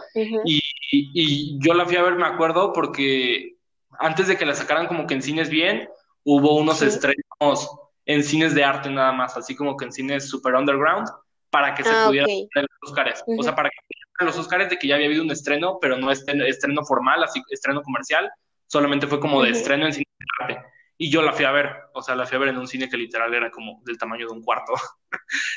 Y, 0.45 0.59
y- 0.91 1.11
y 1.13 1.59
yo 1.59 1.73
la 1.73 1.85
fui 1.85 1.95
a 1.97 2.01
ver, 2.03 2.15
me 2.15 2.25
acuerdo, 2.25 2.73
porque 2.73 3.55
antes 3.99 4.27
de 4.27 4.37
que 4.37 4.45
la 4.45 4.55
sacaran 4.55 4.87
como 4.87 5.05
que 5.05 5.13
en 5.13 5.21
cines 5.21 5.49
bien, 5.49 5.87
hubo 6.23 6.55
unos 6.55 6.79
Sí. 6.79 6.85
estrenos 6.85 7.69
en 8.05 8.23
cines 8.23 8.55
de 8.55 8.63
arte 8.63 8.89
nada 8.89 9.11
más, 9.11 9.37
así 9.37 9.55
como 9.55 9.77
que 9.77 9.85
en 9.85 9.91
cines 9.91 10.29
super 10.29 10.55
underground, 10.55 11.07
para 11.51 11.75
que 11.75 11.83
se 11.83 11.91
Ah, 11.93 12.05
pudiera 12.07 12.25
ok. 12.25 12.49
ver 12.55 12.65
los 12.81 12.91
Oscars. 12.91 13.23
O 13.37 13.43
sea, 13.43 13.55
para 13.55 13.69
que 13.69 14.25
los 14.25 14.37
Oscars 14.37 14.69
de 14.69 14.77
que 14.77 14.87
ya 14.87 14.95
había 14.95 15.07
habido 15.07 15.23
un 15.23 15.31
estreno, 15.31 15.77
pero 15.79 15.97
no 15.97 16.09
estreno, 16.11 16.43
estreno 16.45 16.83
formal, 16.85 17.23
así 17.23 17.41
estreno 17.49 17.81
comercial, 17.83 18.29
solamente 18.67 19.05
fue 19.07 19.19
como 19.19 19.43
de 19.43 19.51
estreno 19.51 19.85
en 19.85 19.93
cine 19.93 20.05
de 20.19 20.25
arte. 20.55 20.67
Y 21.03 21.09
yo 21.11 21.23
la 21.23 21.33
fui 21.33 21.45
a 21.45 21.51
ver, 21.51 21.67
o 21.95 22.01
sea, 22.03 22.15
la 22.15 22.27
fui 22.27 22.35
a 22.35 22.39
ver 22.39 22.49
en 22.49 22.57
un 22.59 22.67
cine 22.67 22.87
que 22.87 22.95
literal 22.95 23.33
era 23.33 23.49
como 23.49 23.81
del 23.85 23.97
tamaño 23.97 24.27
de 24.27 24.33
un 24.33 24.43
cuarto. 24.43 24.73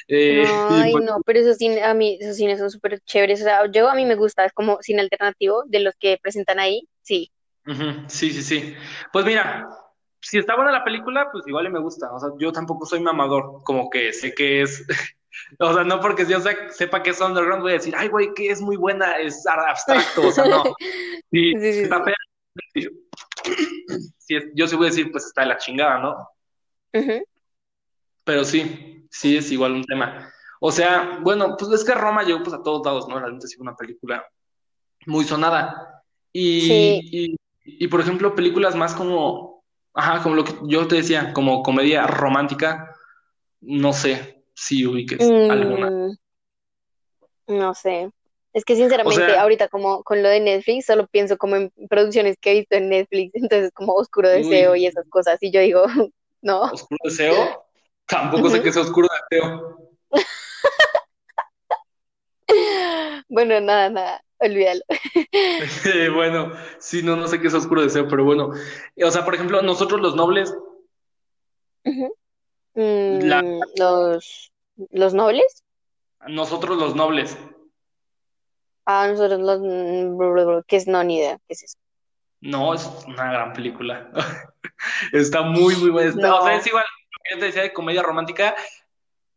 Eh, 0.08 0.44
Ay, 0.68 0.92
pues, 0.92 1.04
no, 1.04 1.20
pero 1.24 1.40
esos 1.40 1.56
cines, 1.58 1.82
a 1.82 1.94
mí, 1.94 2.18
esos 2.20 2.36
cines 2.36 2.58
son 2.58 2.70
súper 2.70 3.00
chéveres. 3.00 3.40
O 3.40 3.44
sea, 3.44 3.70
yo 3.70 3.88
a 3.90 3.94
mí 3.94 4.04
me 4.06 4.14
gusta, 4.16 4.44
es 4.44 4.52
como 4.52 4.78
cine 4.82 5.02
alternativo 5.02 5.64
de 5.66 5.80
los 5.80 5.94
que 5.96 6.18
presentan 6.22 6.58
ahí. 6.60 6.88
Sí. 7.02 7.30
Ujú, 7.66 8.04
Sí, 8.08 8.30
sí, 8.32 8.42
sí. 8.42 8.74
Pues 9.12 9.24
mira, 9.24 9.68
si 10.20 10.38
está 10.38 10.56
buena 10.56 10.72
la 10.72 10.84
película, 10.84 11.28
pues 11.32 11.46
igual 11.46 11.70
me 11.70 11.80
gusta. 11.80 12.12
O 12.12 12.18
sea, 12.18 12.30
yo 12.38 12.52
tampoco 12.52 12.86
soy 12.86 13.00
mamador, 13.00 13.62
como 13.64 13.90
que 13.90 14.12
sé 14.12 14.34
que 14.34 14.62
es, 14.62 14.84
o 15.58 15.74
sea, 15.74 15.84
no 15.84 16.00
porque 16.00 16.26
yo 16.26 16.40
se- 16.40 16.70
sepa 16.70 17.02
que 17.02 17.10
es 17.10 17.20
underground 17.20 17.62
voy 17.62 17.72
a 17.72 17.74
decir, 17.76 17.94
ay, 17.96 18.08
güey, 18.08 18.32
que 18.34 18.50
es 18.50 18.60
muy 18.60 18.76
buena, 18.76 19.18
es 19.18 19.46
abstracto, 19.46 20.26
o 20.26 20.30
sea, 20.32 20.44
no. 20.46 20.64
Si 21.30 21.52
Sí, 21.52 21.60
sí, 21.60 21.72
está 21.82 21.98
sí. 21.98 22.04
fea, 22.04 22.14
si 24.18 24.36
es- 24.36 24.46
yo 24.54 24.66
sí 24.66 24.76
voy 24.76 24.86
a 24.86 24.90
decir, 24.90 25.10
pues 25.12 25.26
está 25.26 25.42
de 25.42 25.48
la 25.48 25.58
chingada, 25.58 25.98
¿no? 25.98 26.28
Pero 28.24 28.44
sí, 28.44 29.06
sí 29.10 29.36
es 29.36 29.50
igual 29.52 29.72
un 29.72 29.84
tema. 29.84 30.30
O 30.60 30.72
sea, 30.72 31.18
bueno, 31.20 31.56
pues 31.58 31.70
es 31.72 31.84
que 31.84 31.94
Roma 31.94 32.22
llegó 32.22 32.42
pues 32.42 32.54
a 32.54 32.62
todos 32.62 32.84
lados, 32.86 33.08
¿no? 33.08 33.18
Realmente 33.18 33.46
sí 33.46 33.56
fue 33.56 33.64
una 33.64 33.76
película 33.76 34.24
muy 35.06 35.24
sonada. 35.24 36.02
Sí. 36.32 37.00
Y, 37.12 37.26
y, 37.26 37.36
y, 37.64 37.88
por 37.88 38.00
ejemplo, 38.00 38.34
películas 38.34 38.74
más 38.74 38.94
como, 38.94 39.62
ajá, 39.92 40.22
como 40.22 40.34
lo 40.36 40.44
que 40.44 40.54
yo 40.64 40.88
te 40.88 40.96
decía, 40.96 41.32
como 41.32 41.62
comedia 41.62 42.06
romántica, 42.06 42.94
no 43.60 43.92
sé 43.92 44.44
si 44.54 44.86
ubiques 44.86 45.20
alguna. 45.50 45.90
Mm, 45.90 46.16
no 47.48 47.74
sé. 47.74 48.10
Es 48.54 48.64
que 48.64 48.76
sinceramente, 48.76 49.22
O 49.22 49.26
sea- 49.26 49.42
ahorita 49.42 49.68
como 49.68 50.02
con 50.04 50.22
lo 50.22 50.28
de 50.28 50.40
Netflix, 50.40 50.86
solo 50.86 51.06
pienso 51.08 51.36
como 51.36 51.56
en 51.56 51.72
producciones 51.90 52.36
que 52.40 52.52
he 52.52 52.54
visto 52.60 52.76
en 52.76 52.88
Netflix, 52.88 53.32
entonces 53.52 53.70
como 53.74 53.92
Oscuro 53.94 54.28
Uy. 54.30 54.36
Deseo 54.36 54.76
y 54.76 54.86
esas 54.86 55.04
cosas. 55.10 55.38
Y 55.42 55.50
yo 55.50 55.60
digo, 55.60 55.84
no. 56.42 56.62
Oscuro 56.62 56.98
Deseo, 57.04 57.66
tampoco 58.06 58.48
sé 58.48 58.62
qué 58.62 58.68
es 58.70 58.76
Oscuro 58.76 59.08
Deseo. 59.30 59.78
Bueno, 63.28 63.58
nada, 63.60 63.88
nada, 63.90 64.24
olvídalo. 64.38 64.82
Eh, 65.32 66.08
Bueno, 66.14 66.52
sí, 66.78 67.02
no, 67.02 67.16
no 67.16 67.26
sé 67.26 67.40
qué 67.40 67.48
es 67.48 67.54
Oscuro 67.54 67.82
Deseo, 67.82 68.06
pero 68.08 68.24
bueno. 68.24 68.50
O 69.02 69.10
sea, 69.10 69.24
por 69.24 69.34
ejemplo, 69.34 69.62
nosotros 69.62 70.00
los 70.00 70.14
nobles, 70.14 70.54
Mm, 72.76 73.60
los, 73.78 74.52
los 74.90 75.14
nobles. 75.14 75.62
nosotros 76.28 76.76
los 76.78 76.94
nobles, 76.96 77.36
Ah, 78.86 79.08
nosotros 79.08 79.40
los... 79.40 79.60
mm, 79.60 80.62
¿Qué 80.66 80.76
es? 80.76 80.86
No, 80.86 81.02
ni 81.04 81.18
idea. 81.18 81.38
¿Qué 81.46 81.54
es 81.54 81.62
eso? 81.64 81.78
no, 82.40 82.74
es 82.74 82.86
una 83.06 83.32
gran 83.32 83.52
película. 83.52 84.10
Está 85.12 85.42
muy, 85.42 85.76
muy 85.76 85.90
buena. 85.90 86.10
Está- 86.10 86.34
O 86.34 86.44
sea, 86.44 86.56
es 86.56 86.66
igual, 86.66 86.84
lo 86.84 87.18
que 87.24 87.34
yo 87.34 87.40
te 87.40 87.46
decía 87.46 87.62
de 87.62 87.72
comedia 87.72 88.02
romántica, 88.02 88.54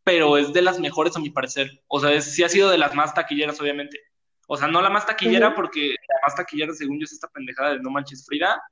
pero 0.04 0.36
es 0.38 0.52
de 0.52 0.62
las 0.62 0.78
mejores 0.80 1.16
a 1.16 1.20
mi 1.20 1.30
parecer. 1.30 1.82
O 1.88 2.00
sea, 2.00 2.12
es- 2.12 2.34
sí 2.34 2.44
ha 2.44 2.48
sido 2.48 2.70
de 2.70 2.78
las 2.78 2.94
más 2.94 3.14
taquilleras, 3.14 3.60
obviamente. 3.60 3.98
O 4.48 4.56
sea, 4.56 4.68
no 4.68 4.80
la 4.82 4.90
más 4.90 5.06
taquillera, 5.06 5.54
porque 5.54 5.88
la 6.08 6.16
más 6.26 6.34
taquillera, 6.36 6.72
según 6.74 6.98
yo, 6.98 7.04
es 7.04 7.12
esta 7.12 7.28
pendejada 7.28 7.70
de 7.74 7.80
No 7.80 7.90
Manches 7.90 8.24
Frida. 8.26 8.62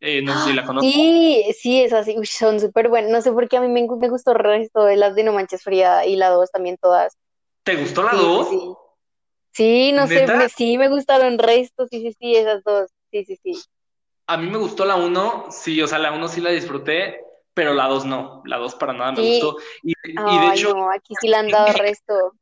Eh, 0.00 0.22
no 0.22 0.34
sé 0.38 0.50
si 0.50 0.54
la 0.54 0.64
conozco. 0.64 0.90
Sí, 0.90 1.44
sí, 1.58 1.82
es 1.82 1.92
así. 1.92 2.16
Uy, 2.18 2.26
son 2.26 2.60
súper 2.60 2.88
buenas. 2.88 3.10
No 3.10 3.20
sé 3.22 3.32
por 3.32 3.48
qué 3.48 3.58
a 3.58 3.60
mí 3.60 3.68
me, 3.68 3.86
me 3.86 4.08
gustó 4.08 4.32
el 4.32 4.38
resto 4.38 4.84
de 4.84 4.96
las 4.96 5.14
de 5.14 5.24
No 5.24 5.32
Manches 5.32 5.62
Frida 5.62 6.06
y 6.06 6.16
la 6.16 6.30
2 6.30 6.50
también 6.50 6.76
todas. 6.80 7.16
¿Te 7.62 7.76
gustó 7.76 8.02
la 8.02 8.12
Sí, 8.12 8.16
sí, 8.18 8.24
2? 8.24 8.48
sí. 8.48 8.74
Sí, 9.52 9.92
no 9.92 10.06
sé, 10.06 10.26
sí 10.56 10.78
me 10.78 10.88
gustaron 10.88 11.38
resto, 11.38 11.86
sí, 11.86 12.00
sí, 12.00 12.16
sí, 12.18 12.36
esas 12.36 12.62
dos. 12.62 12.90
Sí, 13.10 13.24
sí, 13.24 13.36
sí. 13.42 13.62
A 14.26 14.36
mí 14.36 14.48
me 14.48 14.58
gustó 14.58 14.84
la 14.84 14.94
1, 14.94 15.46
sí, 15.50 15.82
o 15.82 15.86
sea, 15.88 15.98
la 15.98 16.12
1 16.12 16.28
sí 16.28 16.40
la 16.40 16.50
disfruté, 16.50 17.20
pero 17.52 17.74
la 17.74 17.88
2 17.88 18.04
no. 18.04 18.42
La 18.44 18.58
2 18.58 18.76
para 18.76 18.92
nada 18.92 19.10
me 19.12 19.22
Sí. 19.22 19.40
gustó. 19.40 19.56
Y, 19.82 19.92
y 20.04 20.38
de 20.38 20.54
hecho, 20.54 20.72
no, 20.72 20.90
aquí 20.90 21.14
sí 21.20 21.26
le 21.26 21.36
han 21.36 21.48
dado 21.48 21.72
resto. 21.72 22.34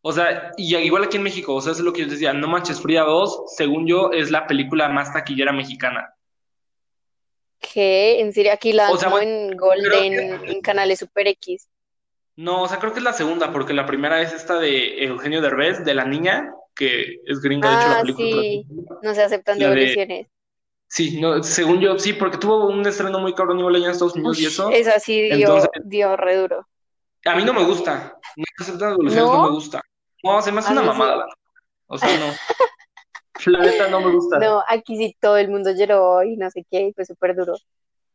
O 0.00 0.12
sea, 0.12 0.52
y 0.56 0.74
igual 0.76 1.04
aquí 1.04 1.16
en 1.16 1.24
México, 1.24 1.54
o 1.54 1.60
sea, 1.60 1.72
eso 1.72 1.80
es 1.80 1.84
lo 1.84 1.92
que 1.92 2.02
yo 2.02 2.08
decía, 2.08 2.32
No 2.32 2.46
Manches 2.48 2.80
Frida 2.80 3.02
2, 3.02 3.42
según 3.56 3.86
yo, 3.86 4.12
es 4.12 4.30
la 4.30 4.46
película 4.46 4.88
más 4.88 5.12
taquillera 5.12 5.52
mexicana. 5.52 6.14
¿Qué? 7.58 8.20
En 8.20 8.32
serio, 8.32 8.52
aquí 8.52 8.72
la 8.72 8.90
O 8.90 8.96
sea, 8.96 9.08
bueno, 9.08 9.28
en 9.28 9.56
Golden, 9.56 10.40
en 10.46 10.60
canales 10.60 11.00
Super 11.00 11.26
X. 11.26 11.68
No, 12.36 12.62
o 12.62 12.68
sea, 12.68 12.78
creo 12.78 12.92
que 12.92 12.98
es 12.98 13.04
la 13.04 13.12
segunda, 13.14 13.50
porque 13.52 13.72
la 13.72 13.86
primera 13.86 14.20
es 14.20 14.32
esta 14.32 14.58
de 14.58 15.04
Eugenio 15.04 15.40
Derbez, 15.40 15.84
de 15.84 15.94
la 15.94 16.04
niña, 16.04 16.52
que 16.74 17.16
es 17.24 17.40
gringa, 17.40 17.70
de 17.70 17.76
hecho, 17.76 17.88
la 17.88 17.98
Ah, 17.98 18.02
película. 18.02 18.42
sí, 18.42 18.66
no 19.02 19.14
se 19.14 19.22
aceptan 19.22 19.58
La 19.58 19.68
de- 19.70 19.74
devoluciones. 19.74 20.26
Sí, 20.88 21.18
no, 21.20 21.42
según 21.42 21.80
yo, 21.80 21.98
sí, 21.98 22.12
porque 22.12 22.36
tuvo 22.38 22.66
un 22.68 22.86
estreno 22.86 23.18
muy 23.18 23.34
cabrón 23.34 23.58
igual 23.58 23.74
allá 23.74 23.86
en 23.86 23.90
Estados 23.92 24.14
Unidos 24.14 24.38
y 24.38 24.46
eso. 24.46 24.70
esa 24.70 25.00
sí 25.00 25.22
dio, 25.22 25.34
Entonces- 25.34 25.70
dio 25.84 26.16
re 26.16 26.36
duro. 26.36 26.66
A 27.24 27.34
mí 27.34 27.44
no 27.44 27.52
me 27.54 27.64
gusta. 27.64 28.16
No 28.36 28.44
aceptan 28.60 28.90
devoluciones, 28.90 29.26
¿No? 29.28 29.36
no 29.38 29.42
me 29.44 29.50
gusta. 29.50 29.80
No, 30.22 30.40
se 30.42 30.52
me 30.52 30.60
hace 30.60 30.68
A 30.68 30.72
una 30.72 30.82
sí. 30.82 30.86
mamada. 30.88 31.16
la 31.16 31.24
neta. 31.24 31.36
O 31.88 31.98
sea, 31.98 32.18
no. 32.18 32.26
La 33.46 33.58
neta 33.60 33.88
no 33.88 34.00
me 34.00 34.12
gusta. 34.12 34.38
No, 34.38 34.62
aquí 34.68 34.96
sí 34.96 35.16
todo 35.20 35.36
el 35.36 35.48
mundo 35.50 35.70
lloró 35.72 36.22
y 36.22 36.36
no 36.36 36.50
sé 36.50 36.64
qué, 36.70 36.80
y 36.88 36.92
fue 36.92 37.04
súper 37.04 37.34
duro. 37.36 37.54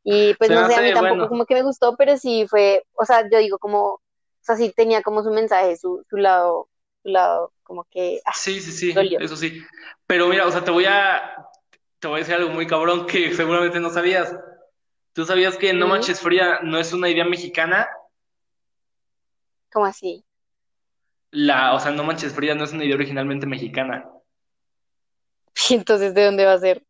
Y 0.03 0.33
pues 0.35 0.47
Se 0.49 0.55
no 0.55 0.67
sé, 0.67 0.75
a 0.75 0.81
mí 0.81 0.87
tampoco 0.93 1.09
bueno. 1.15 1.27
como 1.29 1.45
que 1.45 1.53
me 1.53 1.61
gustó, 1.61 1.95
pero 1.95 2.17
sí 2.17 2.45
fue, 2.49 2.83
o 2.93 3.05
sea, 3.05 3.23
yo 3.31 3.37
digo 3.37 3.59
como, 3.59 4.01
o 4.41 4.43
sea, 4.43 4.55
sí 4.55 4.73
tenía 4.75 5.01
como 5.01 5.23
su 5.23 5.29
mensaje, 5.31 5.77
su, 5.77 6.03
su 6.09 6.17
lado, 6.17 6.67
su 7.03 7.09
lado, 7.09 7.53
como 7.63 7.85
que, 7.85 8.21
ah, 8.25 8.31
Sí, 8.35 8.59
sí, 8.59 8.71
sí, 8.71 8.93
Dolió. 8.93 9.19
eso 9.19 9.35
sí. 9.35 9.61
Pero 10.07 10.27
mira, 10.27 10.45
o 10.47 10.51
sea, 10.51 10.63
te 10.63 10.71
voy 10.71 10.85
a, 10.85 11.35
te 11.99 12.07
voy 12.07 12.17
a 12.17 12.19
decir 12.19 12.35
algo 12.35 12.49
muy 12.49 12.67
cabrón 12.67 13.05
que 13.05 13.33
seguramente 13.35 13.79
no 13.79 13.89
sabías. 13.89 14.35
¿Tú 15.13 15.25
sabías 15.25 15.57
que 15.57 15.73
No. 15.73 15.87
Manches 15.87 16.19
Frida 16.21 16.59
no 16.63 16.77
es 16.79 16.93
una 16.93 17.09
idea 17.09 17.25
mexicana? 17.25 17.87
como 19.71 19.85
así. 19.85 20.25
La, 21.31 21.73
o 21.73 21.79
sea, 21.79 21.91
No 21.91 22.03
Manches 22.03 22.33
Frida 22.33 22.55
no 22.55 22.63
es 22.65 22.73
una 22.73 22.83
idea 22.83 22.95
originalmente 22.95 23.45
mexicana, 23.45 24.05
Entonces, 25.69 26.13
¿de 26.13 26.25
dónde 26.25 26.45
va 26.45 26.53
a 26.53 26.59
ser? 26.59 26.83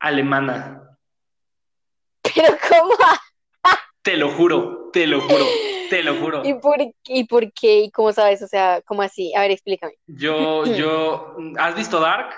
alemana. 0.00 0.98
Pero 2.22 2.56
¿cómo? 2.68 2.94
Te 4.02 4.16
lo 4.16 4.30
juro, 4.32 4.83
te 4.94 5.06
lo 5.08 5.20
juro, 5.20 5.44
te 5.90 6.02
lo 6.02 6.14
juro. 6.14 6.42
¿Y 6.44 6.54
por, 6.54 6.76
y 7.06 7.24
por 7.24 7.52
qué? 7.52 7.80
¿Y 7.80 7.90
cómo 7.90 8.12
sabes? 8.12 8.40
O 8.42 8.46
sea, 8.46 8.80
¿cómo 8.86 9.02
así? 9.02 9.34
A 9.34 9.40
ver, 9.40 9.50
explícame. 9.50 9.94
Yo, 10.06 10.64
yo, 10.76 11.36
¿has 11.58 11.74
visto 11.74 12.00
Dark? 12.00 12.30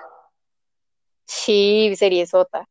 Sí, 1.27 1.95
serie 1.97 2.27
sota. 2.27 2.67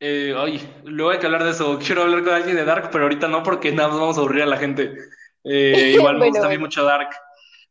Eh, 0.00 0.34
ay, 0.36 0.82
luego 0.84 1.10
hay 1.10 1.18
que 1.18 1.26
hablar 1.26 1.44
de 1.44 1.50
eso. 1.50 1.78
Quiero 1.78 2.02
hablar 2.02 2.24
con 2.24 2.32
alguien 2.34 2.56
de 2.56 2.64
Dark, 2.64 2.88
pero 2.90 3.04
ahorita 3.04 3.28
no 3.28 3.42
porque 3.42 3.70
nada 3.70 3.90
más 3.90 4.00
vamos 4.00 4.16
a 4.16 4.20
aburrir 4.20 4.42
a 4.42 4.46
la 4.46 4.56
gente. 4.56 4.94
Eh, 5.44 5.92
igual 5.94 6.14
me 6.14 6.18
Bueno, 6.20 6.32
gusta 6.32 6.46
bueno. 6.46 6.60
mucho 6.60 6.84
Dark. 6.84 7.10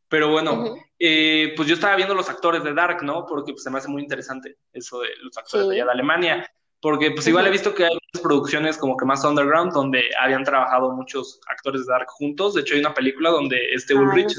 Pero 0.08 0.30
bueno, 0.30 0.74
eh, 0.98 1.52
pues 1.56 1.68
yo 1.68 1.74
estaba 1.74 1.94
viendo 1.96 2.14
los 2.14 2.28
actores 2.30 2.64
de 2.64 2.72
Dark, 2.74 3.02
¿no? 3.02 3.26
Porque 3.26 3.52
pues, 3.52 3.62
se 3.62 3.70
me 3.70 3.78
hace 3.78 3.88
muy 3.88 4.02
interesante 4.02 4.56
eso 4.72 5.00
de 5.00 5.08
los 5.22 5.36
actores 5.36 5.68
de 5.68 5.74
allá 5.74 5.84
de 5.84 5.90
Alemania. 5.92 6.50
Porque 6.80 7.10
pues 7.10 7.26
igual 7.26 7.46
he 7.46 7.50
visto 7.50 7.74
que 7.74 7.84
hay 7.84 7.98
producciones 8.22 8.78
como 8.78 8.96
que 8.96 9.04
más 9.04 9.22
underground 9.24 9.72
donde 9.72 10.02
habían 10.18 10.44
trabajado 10.44 10.92
muchos 10.92 11.40
actores 11.46 11.86
de 11.86 11.92
Dark 11.92 12.08
juntos. 12.08 12.54
De 12.54 12.62
hecho 12.62 12.74
hay 12.74 12.80
una 12.80 12.94
película 12.94 13.30
donde 13.30 13.74
este 13.74 13.94
ah, 13.94 13.98
Ulrich 13.98 14.32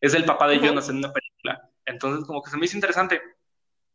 es, 0.00 0.14
el, 0.14 0.24
papá 0.24 0.48
de 0.48 0.58
Jonas 0.58 0.88
en 0.88 0.96
una 0.96 1.12
película. 1.12 1.68
Entonces 1.84 2.26
como 2.26 2.42
que 2.42 2.50
se 2.50 2.56
me 2.56 2.64
hizo 2.64 2.76
interesante. 2.76 3.20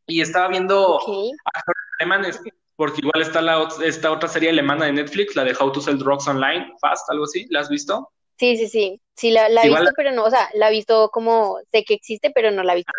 Y 0.08 0.22
estaba 0.22 0.50
viendo 0.50 1.00
actores 1.00 1.84
alemanes, 2.00 2.40
porque 2.76 3.02
igual 3.02 3.22
está 3.22 3.42
la, 3.42 3.68
esta 3.84 4.12
otra 4.12 4.30
serie 4.30 4.52
alemana 4.52 4.86
de 4.86 4.94
Netflix, 4.94 5.36
la 5.36 5.44
de 5.44 5.56
How 5.60 5.72
to 5.72 5.82
Sell 5.82 5.98
Drugs 5.98 6.28
Online, 6.28 6.74
Fast, 6.80 7.10
algo 7.10 7.24
así. 7.24 7.48
¿La 7.50 7.62
has 7.62 7.70
visto? 7.70 8.12
Sí, 8.38 8.56
sí, 8.58 8.68
sí. 8.68 9.02
Sí, 9.16 9.32
la, 9.32 9.48
he 9.48 9.70
visto, 9.70 9.92
pero 9.96 10.12
no, 10.12 10.26
o 10.26 10.30
sea, 10.30 10.50
la 10.56 10.70
he 10.70 10.72
visto 10.72 11.10
como, 11.10 11.58
sé 11.72 11.86
que 11.86 11.94
existe, 11.94 12.32
pero 12.32 12.52
no 12.52 12.64
la 12.64 12.74
he 12.74 12.76
visto. 12.76 12.92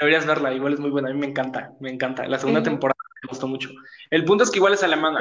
Deberías 0.00 0.26
verla, 0.26 0.52
igual 0.54 0.74
es 0.74 0.80
muy 0.80 0.90
buena, 0.90 1.10
a 1.10 1.12
mí 1.12 1.18
me 1.18 1.26
encanta, 1.26 1.72
me 1.80 1.90
encanta. 1.90 2.26
La 2.26 2.38
segunda 2.38 2.62
temporada 2.62 2.98
me 3.22 3.28
gustó 3.28 3.46
mucho. 3.46 3.70
El 4.10 4.24
punto 4.24 4.44
es 4.44 4.50
que 4.50 4.58
igual 4.58 4.74
es 4.74 4.82
alemana. 4.82 5.20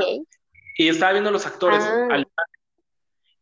Y 0.77 0.88
estaba 0.88 1.11
viendo 1.11 1.31
los 1.31 1.45
actores 1.45 1.84
ah. 1.84 2.06
alemanes. 2.06 2.52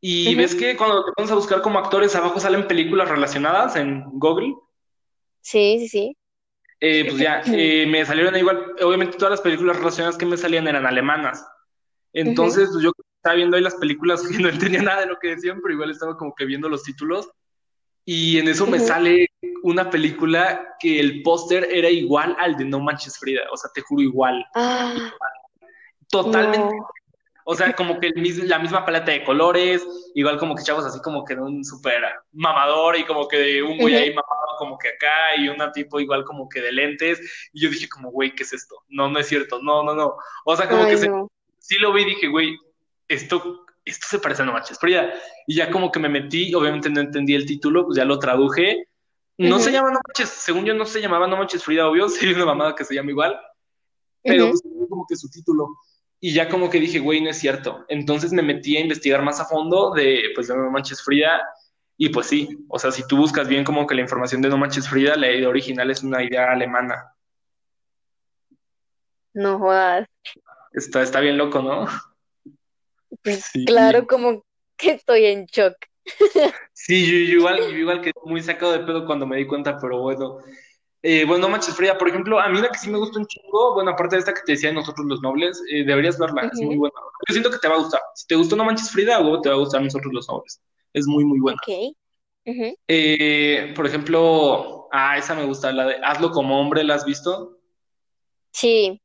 Y 0.01 0.33
ves 0.35 0.55
que 0.55 0.77
cuando 0.77 1.05
te 1.05 1.11
pones 1.11 1.31
a 1.31 1.35
buscar 1.35 1.61
como 1.61 1.77
actores, 1.77 2.15
abajo 2.15 2.39
salen 2.39 2.67
películas 2.67 3.09
relacionadas 3.09 3.75
en 3.75 4.03
Google. 4.13 4.55
Sí, 5.41 5.77
sí, 5.79 5.87
sí. 5.89 6.17
Eh, 6.81 7.05
pues 7.05 7.17
ya, 7.17 7.41
eh, 7.45 7.85
me 7.85 8.05
salieron 8.05 8.35
igual, 8.37 8.73
obviamente 8.81 9.17
todas 9.17 9.31
las 9.31 9.41
películas 9.41 9.77
relacionadas 9.77 10.17
que 10.17 10.25
me 10.25 10.37
salían 10.37 10.67
eran 10.67 10.85
alemanas. 10.85 11.45
Entonces, 12.13 12.69
pues 12.71 12.83
yo 12.83 12.91
estaba 13.17 13.35
viendo 13.35 13.57
ahí 13.57 13.63
las 13.63 13.75
películas 13.75 14.23
y 14.31 14.41
no 14.41 14.49
entendía 14.49 14.81
nada 14.81 15.01
de 15.01 15.07
lo 15.07 15.19
que 15.19 15.35
decían, 15.35 15.59
pero 15.61 15.73
igual 15.73 15.91
estaba 15.91 16.17
como 16.17 16.33
que 16.33 16.45
viendo 16.45 16.69
los 16.69 16.83
títulos. 16.83 17.29
Y 18.11 18.39
en 18.39 18.47
eso 18.47 18.65
me 18.65 18.79
sale 18.79 19.29
una 19.61 19.91
película 19.91 20.75
que 20.79 20.99
el 20.99 21.21
póster 21.21 21.67
era 21.71 21.91
igual 21.91 22.35
al 22.39 22.57
de 22.57 22.65
No 22.65 22.79
Manches 22.79 23.19
Frida, 23.19 23.41
o 23.51 23.55
sea, 23.55 23.69
te 23.71 23.81
juro 23.81 24.01
igual. 24.01 24.43
Ah, 24.55 25.13
Totalmente. 26.09 26.75
O 27.43 27.53
sea, 27.53 27.71
como 27.73 27.99
que 27.99 28.07
el, 28.07 28.47
la 28.47 28.57
misma 28.57 28.83
paleta 28.83 29.11
de 29.11 29.23
colores, 29.23 29.85
igual 30.15 30.39
como 30.39 30.55
que 30.55 30.63
chavos 30.63 30.85
así 30.85 30.99
como 31.01 31.23
que 31.23 31.35
de 31.35 31.41
un 31.41 31.63
súper 31.63 32.01
mamador 32.31 32.97
y 32.97 33.05
como 33.05 33.27
que 33.27 33.37
de 33.37 33.61
un 33.61 33.77
güey 33.77 33.93
ahí 33.93 34.09
mamado 34.09 34.57
como 34.57 34.79
que 34.79 34.87
acá 34.89 35.35
y 35.37 35.47
una 35.47 35.71
tipo 35.71 35.99
igual 35.99 36.23
como 36.23 36.49
que 36.49 36.61
de 36.61 36.71
lentes. 36.71 37.19
Y 37.53 37.61
yo 37.61 37.69
dije 37.69 37.87
como, 37.87 38.09
güey, 38.09 38.33
¿qué 38.33 38.41
es 38.41 38.53
esto? 38.53 38.75
No, 38.87 39.07
no 39.07 39.19
es 39.19 39.27
cierto, 39.27 39.61
no, 39.61 39.83
no, 39.83 39.93
no. 39.93 40.15
O 40.45 40.55
sea, 40.55 40.67
como 40.67 40.87
que 40.87 40.97
sí 41.59 41.77
lo 41.77 41.93
vi 41.93 42.01
y 42.01 42.05
dije, 42.05 42.27
güey, 42.27 42.57
esto, 43.07 43.67
esto 43.85 44.07
se 44.09 44.19
parece 44.19 44.41
a 44.41 44.45
No 44.45 44.53
Manches 44.53 44.79
Frida. 44.79 45.13
Y 45.47 45.55
ya 45.55 45.71
como 45.71 45.91
que 45.91 45.99
me 45.99 46.09
metí, 46.09 46.53
obviamente 46.53 46.89
no 46.89 47.01
entendí 47.01 47.35
el 47.35 47.45
título, 47.45 47.85
pues 47.85 47.97
ya 47.97 48.05
lo 48.05 48.19
traduje. 48.19 48.87
No 49.37 49.59
se 49.59 49.71
llama 49.71 49.91
No 49.91 49.99
Manches, 50.05 50.29
según 50.29 50.65
yo 50.65 50.73
no 50.73 50.85
se 50.85 51.01
llamaba 51.01 51.27
No 51.27 51.37
Manches 51.37 51.63
Frida, 51.63 51.87
obvio, 51.87 52.07
hay 52.21 52.33
una 52.33 52.45
mamada 52.45 52.75
que 52.75 52.83
se 52.83 52.95
llama 52.95 53.11
igual, 53.11 53.39
pero 54.23 54.51
como 54.89 55.05
que 55.07 55.15
su 55.15 55.29
título. 55.29 55.69
Y 56.19 56.33
ya 56.33 56.49
como 56.49 56.69
que 56.69 56.81
dije, 56.81 56.99
güey, 56.99 57.21
no 57.21 57.29
es 57.29 57.37
cierto. 57.37 57.85
Entonces 57.87 58.33
me 58.33 58.41
metí 58.41 58.75
a 58.75 58.81
investigar 58.81 59.23
más 59.23 59.39
a 59.39 59.45
fondo 59.45 59.91
de, 59.91 60.31
pues, 60.35 60.47
de 60.49 60.57
No 60.57 60.69
Manches 60.69 61.01
Frida. 61.01 61.41
Y 61.95 62.09
pues 62.09 62.27
sí, 62.27 62.65
o 62.69 62.79
sea, 62.79 62.91
si 62.91 63.05
tú 63.07 63.17
buscas 63.17 63.47
bien 63.47 63.63
como 63.63 63.85
que 63.87 63.95
la 63.95 64.01
información 64.01 64.41
de 64.41 64.49
No 64.49 64.57
Manches 64.57 64.87
Frida, 64.87 65.15
la 65.15 65.31
idea 65.31 65.47
original 65.47 65.89
es 65.91 66.03
una 66.03 66.23
idea 66.23 66.51
alemana. 66.51 67.13
No 69.33 69.59
jodas. 69.59 70.07
Está, 70.73 71.01
está 71.01 71.19
bien 71.19 71.37
loco, 71.37 71.61
¿no? 71.61 71.87
Pues 73.23 73.49
claro, 73.65 74.07
como 74.07 74.43
que 74.77 74.91
estoy 74.91 75.25
en 75.25 75.45
shock. 75.45 75.75
Sí, 76.73 77.05
yo, 77.05 77.37
igual, 77.37 77.77
igual 77.77 78.01
que 78.01 78.13
muy 78.23 78.41
sacado 78.41 78.71
de 78.71 78.79
pedo 78.79 79.05
cuando 79.05 79.27
me 79.27 79.35
di 79.35 79.45
cuenta, 79.45 79.77
pero 79.79 80.01
bueno. 80.01 80.37
Eh, 81.01 81.25
bueno, 81.25 81.43
no 81.43 81.49
manches 81.49 81.75
fría, 81.75 81.97
por 81.97 82.07
ejemplo, 82.07 82.39
a 82.39 82.49
mí 82.49 82.59
la 82.59 82.69
que 82.69 82.79
sí 82.79 82.89
me 82.89 82.97
gusta 82.97 83.19
un 83.19 83.25
chingo, 83.25 83.73
bueno, 83.73 83.91
aparte 83.91 84.15
de 84.15 84.21
esta 84.21 84.33
que 84.33 84.41
te 84.45 84.53
decía 84.53 84.71
nosotros 84.71 85.05
los 85.07 85.21
nobles, 85.21 85.61
eh, 85.71 85.83
deberías 85.85 86.17
verla, 86.17 86.49
es 86.51 86.59
muy 86.61 86.77
buena. 86.77 86.95
Yo 87.27 87.33
siento 87.33 87.51
que 87.51 87.57
te 87.57 87.67
va 87.67 87.75
a 87.75 87.79
gustar. 87.79 88.01
Si 88.15 88.27
te 88.27 88.35
gustó 88.35 88.55
No 88.55 88.65
Manches 88.65 88.91
Frida, 88.91 89.17
te 89.41 89.49
va 89.49 89.55
a 89.55 89.59
gustar 89.59 89.81
nosotros 89.81 90.13
los 90.13 90.27
nobles. 90.27 90.61
Es 90.93 91.05
muy, 91.05 91.25
muy 91.25 91.39
buena. 91.39 91.59
Ok. 91.61 91.95
Eh, 92.87 93.73
por 93.75 93.85
ejemplo, 93.85 94.87
ah, 94.91 95.17
esa 95.17 95.35
me 95.35 95.45
gusta, 95.45 95.71
la 95.71 95.85
de 95.85 95.95
Hazlo 96.03 96.31
como 96.31 96.59
hombre, 96.59 96.83
¿la 96.83 96.95
has 96.95 97.05
visto? 97.05 97.59
Sí, 98.51 99.01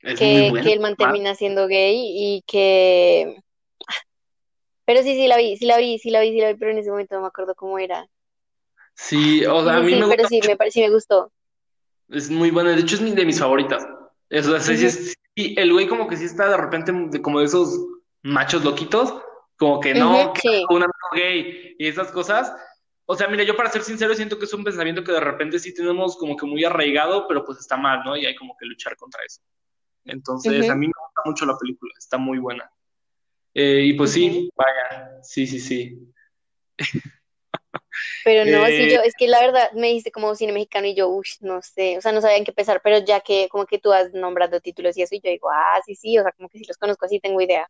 que, 0.00 0.52
que 0.62 0.72
el 0.72 0.80
man 0.80 0.96
termina 0.96 1.34
siendo 1.34 1.66
gay 1.66 1.96
y 1.96 2.42
que... 2.46 3.40
Pero 4.84 5.02
sí, 5.02 5.14
sí 5.14 5.26
la 5.26 5.36
vi, 5.36 5.56
sí 5.56 5.66
la 5.66 5.76
vi, 5.78 5.98
sí 5.98 6.10
la 6.10 6.20
vi, 6.20 6.30
sí 6.30 6.40
la 6.40 6.52
vi, 6.52 6.58
pero 6.58 6.70
en 6.70 6.78
ese 6.78 6.90
momento 6.90 7.16
no 7.16 7.22
me 7.22 7.28
acuerdo 7.28 7.54
cómo 7.54 7.78
era. 7.78 8.08
Sí, 8.94 9.44
o 9.44 9.62
sea, 9.62 9.76
a 9.76 9.80
mí 9.80 9.92
sí, 9.92 10.00
me 10.00 10.08
pero 10.08 10.26
sí, 10.28 10.40
me, 10.46 10.70
sí 10.70 10.80
me 10.80 10.90
gustó. 10.90 11.30
Es 12.08 12.30
muy 12.30 12.50
buena, 12.50 12.70
de 12.70 12.80
hecho 12.80 12.96
es 12.96 13.14
de 13.14 13.24
mis 13.26 13.38
favoritas. 13.38 13.86
Eso, 14.30 14.56
y 15.34 15.58
el 15.60 15.72
güey 15.72 15.86
como 15.86 16.08
que 16.08 16.16
sí 16.16 16.24
está 16.24 16.48
de 16.48 16.56
repente 16.56 16.92
como 17.22 17.38
de 17.38 17.44
esos 17.44 17.78
machos 18.22 18.64
loquitos, 18.64 19.14
como 19.56 19.78
que 19.78 19.94
no, 19.94 20.32
que 20.32 20.64
un 20.68 20.82
amigo 20.82 21.08
gay 21.12 21.76
y 21.78 21.86
esas 21.86 22.10
cosas. 22.10 22.52
O 23.06 23.14
sea, 23.14 23.28
mira, 23.28 23.44
yo 23.44 23.56
para 23.56 23.70
ser 23.70 23.82
sincero 23.82 24.14
siento 24.14 24.38
que 24.38 24.46
es 24.46 24.52
un 24.52 24.64
pensamiento 24.64 25.04
que 25.04 25.12
de 25.12 25.20
repente 25.20 25.58
sí 25.58 25.72
tenemos 25.72 26.16
como 26.16 26.36
que 26.36 26.44
muy 26.44 26.64
arraigado, 26.64 27.26
pero 27.28 27.44
pues 27.44 27.58
está 27.58 27.76
mal, 27.76 28.02
¿no? 28.04 28.16
Y 28.16 28.26
hay 28.26 28.34
como 28.34 28.56
que 28.58 28.66
luchar 28.66 28.96
contra 28.96 29.22
eso. 29.24 29.40
Entonces, 30.08 30.68
a 30.68 30.74
mí 30.74 30.86
me 30.86 30.92
gusta 30.92 31.22
mucho 31.24 31.46
la 31.46 31.56
película, 31.56 31.92
está 31.96 32.18
muy 32.18 32.38
buena. 32.38 32.70
Eh, 33.54 33.82
y 33.84 33.92
pues 33.94 34.12
sí, 34.12 34.50
vaya, 34.56 35.22
sí, 35.22 35.46
sí, 35.46 35.60
sí. 35.60 35.98
Pero 38.24 38.44
no, 38.50 38.66
sí, 38.66 38.72
eh, 38.72 38.94
yo, 38.94 39.00
es 39.02 39.14
que 39.18 39.26
la 39.26 39.40
verdad 39.40 39.72
me 39.72 39.88
dijiste 39.88 40.12
como 40.12 40.34
cine 40.34 40.52
mexicano 40.52 40.86
y 40.86 40.94
yo, 40.94 41.08
uff, 41.08 41.26
no 41.40 41.60
sé, 41.62 41.98
o 41.98 42.00
sea, 42.00 42.12
no 42.12 42.20
sabía 42.20 42.36
en 42.36 42.44
qué 42.44 42.52
empezar, 42.52 42.80
pero 42.82 42.98
ya 42.98 43.20
que 43.20 43.48
como 43.50 43.66
que 43.66 43.78
tú 43.78 43.92
has 43.92 44.12
nombrado 44.12 44.60
títulos 44.60 44.96
y 44.96 45.02
eso, 45.02 45.14
y 45.14 45.20
yo 45.20 45.30
digo, 45.30 45.48
ah, 45.50 45.80
sí, 45.84 45.94
sí, 45.94 46.18
o 46.18 46.22
sea, 46.22 46.32
como 46.32 46.48
que 46.48 46.58
si 46.58 46.64
los 46.64 46.76
conozco 46.76 47.06
así 47.06 47.20
tengo 47.20 47.40
idea. 47.40 47.68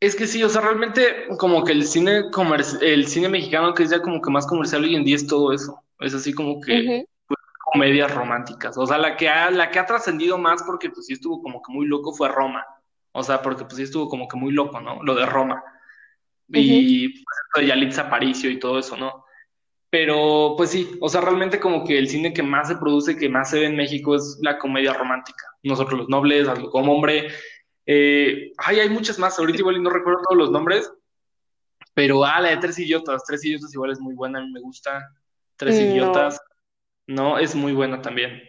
Es 0.00 0.14
que 0.14 0.26
sí, 0.26 0.42
o 0.44 0.48
sea, 0.48 0.60
realmente 0.60 1.26
como 1.38 1.64
que 1.64 1.72
el 1.72 1.84
cine 1.84 2.22
el 2.82 3.08
cine 3.08 3.28
mexicano 3.28 3.74
que 3.74 3.82
es 3.82 3.90
ya 3.90 4.00
como 4.00 4.22
que 4.22 4.30
más 4.30 4.46
comercial 4.46 4.84
hoy 4.84 4.94
en 4.94 5.04
día 5.04 5.16
es 5.16 5.26
todo 5.26 5.52
eso. 5.52 5.82
Es 5.98 6.14
así 6.14 6.32
como 6.32 6.60
que 6.60 7.04
comedias 7.72 8.14
románticas. 8.14 8.76
O 8.78 8.86
sea, 8.86 8.98
la 8.98 9.16
que 9.16 9.28
ha, 9.28 9.50
la 9.50 9.70
que 9.70 9.78
ha 9.78 9.86
trascendido 9.86 10.38
más 10.38 10.62
porque 10.62 10.90
pues 10.90 11.06
sí 11.06 11.14
estuvo 11.14 11.42
como 11.42 11.62
que 11.62 11.72
muy 11.72 11.86
loco 11.86 12.12
fue 12.12 12.28
Roma. 12.28 12.64
O 13.12 13.22
sea, 13.22 13.42
porque 13.42 13.64
pues 13.64 13.76
sí 13.76 13.82
estuvo 13.82 14.08
como 14.08 14.28
que 14.28 14.36
muy 14.36 14.52
loco, 14.52 14.80
¿no? 14.80 15.02
Lo 15.02 15.14
de 15.14 15.26
Roma. 15.26 15.62
Y 16.48 17.08
pues, 17.08 17.36
de 17.56 17.66
Yalitza 17.66 18.02
Aparicio 18.02 18.50
y 18.50 18.58
todo 18.58 18.78
eso, 18.78 18.96
¿no? 18.96 19.24
Pero 19.90 20.54
pues 20.56 20.70
sí, 20.70 20.98
o 21.00 21.08
sea, 21.08 21.20
realmente 21.20 21.58
como 21.58 21.84
que 21.84 21.98
el 21.98 22.08
cine 22.08 22.32
que 22.32 22.42
más 22.42 22.68
se 22.68 22.76
produce, 22.76 23.16
que 23.16 23.28
más 23.28 23.50
se 23.50 23.60
ve 23.60 23.66
en 23.66 23.76
México 23.76 24.14
es 24.14 24.38
la 24.42 24.58
comedia 24.58 24.92
romántica. 24.92 25.44
Nosotros 25.62 26.00
los 26.00 26.08
nobles, 26.08 26.46
algo 26.48 26.70
como 26.70 26.94
hombre. 26.94 27.28
Eh, 27.86 28.52
ay, 28.58 28.80
hay 28.80 28.90
muchas 28.90 29.18
más, 29.18 29.38
ahorita 29.38 29.60
igual 29.60 29.82
no 29.82 29.88
recuerdo 29.88 30.20
todos 30.28 30.38
los 30.38 30.50
nombres, 30.50 30.92
pero 31.94 32.22
ah, 32.22 32.38
la 32.40 32.50
de 32.50 32.58
Tres 32.58 32.78
Idiotas, 32.78 33.24
Tres 33.24 33.44
Idiotas 33.46 33.72
igual 33.72 33.90
es 33.90 33.98
muy 33.98 34.14
buena, 34.14 34.40
a 34.40 34.42
mí 34.42 34.52
me 34.52 34.60
gusta. 34.60 35.10
Tres 35.56 35.80
Idiotas. 35.80 36.38
¿No? 37.08 37.38
Es 37.38 37.54
muy 37.54 37.72
buena 37.72 38.00
también. 38.00 38.42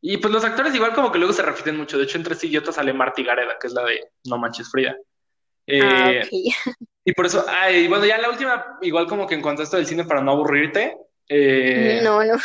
Y 0.00 0.16
pues 0.18 0.32
los 0.32 0.44
actores 0.44 0.74
igual 0.74 0.94
como 0.94 1.12
que 1.12 1.18
luego 1.18 1.32
se 1.32 1.42
repiten 1.42 1.76
mucho. 1.76 1.98
De 1.98 2.04
hecho, 2.04 2.18
entre 2.18 2.34
sí 2.34 2.48
idiotas 2.48 2.74
sale 2.74 2.92
Marty 2.92 3.22
Gareda, 3.22 3.56
que 3.60 3.66
es 3.66 3.72
la 3.72 3.84
de 3.84 4.10
No 4.24 4.38
Manches 4.38 4.70
Frida. 4.70 4.96
ah, 4.96 5.02
eh, 5.66 6.28
Y 7.04 7.12
por 7.12 7.26
eso, 7.26 7.44
ay, 7.48 7.88
bueno, 7.88 8.04
ya 8.06 8.18
la 8.18 8.30
última, 8.30 8.78
igual 8.82 9.06
como 9.06 9.26
que 9.26 9.34
en 9.34 9.42
cuanto 9.42 9.62
a 9.62 9.64
esto 9.64 9.76
del 9.76 9.86
cine 9.86 10.04
para 10.04 10.20
no 10.20 10.32
aburrirte. 10.32 10.96
Eh, 11.28 12.00
no, 12.02 12.24
no. 12.24 12.36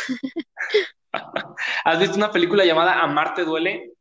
¿Has 1.84 1.98
visto 2.00 2.16
una 2.16 2.30
película 2.30 2.64
llamada 2.64 3.00
Amarte 3.00 3.44
duele? 3.44 3.92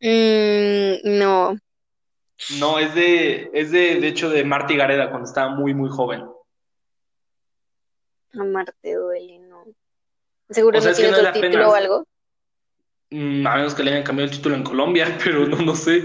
Mm, 0.00 1.18
no. 1.18 1.56
No, 2.58 2.78
es 2.78 2.94
de, 2.94 3.50
es 3.54 3.70
de, 3.70 4.00
de 4.00 4.08
hecho, 4.08 4.28
de 4.28 4.44
Marty 4.44 4.76
Gareda 4.76 5.08
cuando 5.08 5.26
estaba 5.26 5.54
muy, 5.54 5.72
muy 5.72 5.88
joven. 5.88 6.24
Amarte 8.38 8.94
duele, 8.94 9.38
no. 10.48 10.54
Seguro 10.54 10.80
no 10.80 10.92
tiene 10.92 11.10
otro 11.10 11.32
título 11.32 11.70
o 11.70 11.74
algo. 11.74 12.04
Mm, 13.10 13.46
a 13.46 13.56
menos 13.56 13.74
que 13.74 13.82
le 13.82 13.92
hayan 13.92 14.02
cambiado 14.02 14.30
el 14.30 14.36
título 14.36 14.56
en 14.56 14.64
Colombia, 14.64 15.06
pero 15.24 15.46
no, 15.46 15.58
no 15.58 15.74
sé. 15.74 16.02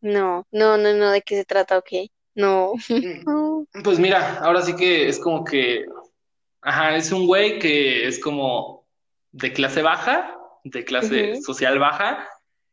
No, 0.00 0.46
no, 0.50 0.76
no, 0.76 0.92
no, 0.92 1.10
¿de 1.10 1.22
qué 1.22 1.36
se 1.36 1.44
trata? 1.44 1.78
Ok, 1.78 1.90
no. 2.34 2.72
Mm, 2.88 3.64
pues 3.84 3.98
mira, 3.98 4.38
ahora 4.38 4.62
sí 4.62 4.74
que 4.76 5.08
es 5.08 5.18
como 5.18 5.44
que, 5.44 5.86
ajá, 6.62 6.96
es 6.96 7.12
un 7.12 7.26
güey 7.26 7.58
que 7.58 8.06
es 8.06 8.18
como 8.18 8.86
de 9.32 9.52
clase 9.52 9.82
baja, 9.82 10.34
de 10.64 10.84
clase 10.84 11.40
social 11.42 11.78
baja, 11.78 12.28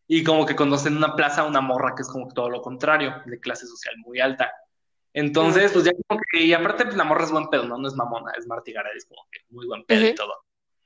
y 0.08 0.24
como 0.24 0.46
que 0.46 0.56
conoce 0.56 0.90
en 0.90 0.98
una 0.98 1.16
plaza 1.16 1.44
una 1.44 1.62
morra 1.62 1.94
que 1.96 2.02
es 2.02 2.10
como 2.10 2.28
todo 2.34 2.50
lo 2.50 2.62
contrario, 2.62 3.22
de 3.26 3.40
clase 3.40 3.66
social 3.68 3.96
muy 3.98 4.20
alta. 4.20 4.52
Entonces, 5.14 5.72
pues 5.72 5.86
ya 5.86 5.92
como 6.08 6.20
que, 6.32 6.42
y 6.42 6.54
aparte, 6.54 6.86
pues 6.86 6.98
la 6.98 7.04
morra 7.04 7.24
es 7.24 7.32
buen 7.32 7.48
pedo, 7.48 7.66
¿no? 7.66 7.78
No 7.78 7.88
es 7.88 7.96
mamona, 7.96 8.32
es 8.38 8.48
Marty 8.48 8.74
Gareda, 8.74 8.96
es 8.96 9.06
como 9.06 9.22
que 9.32 9.42
muy 9.50 9.68
buen 9.68 9.84
pedo 9.86 10.08
y 10.08 10.16
todo. 10.16 10.34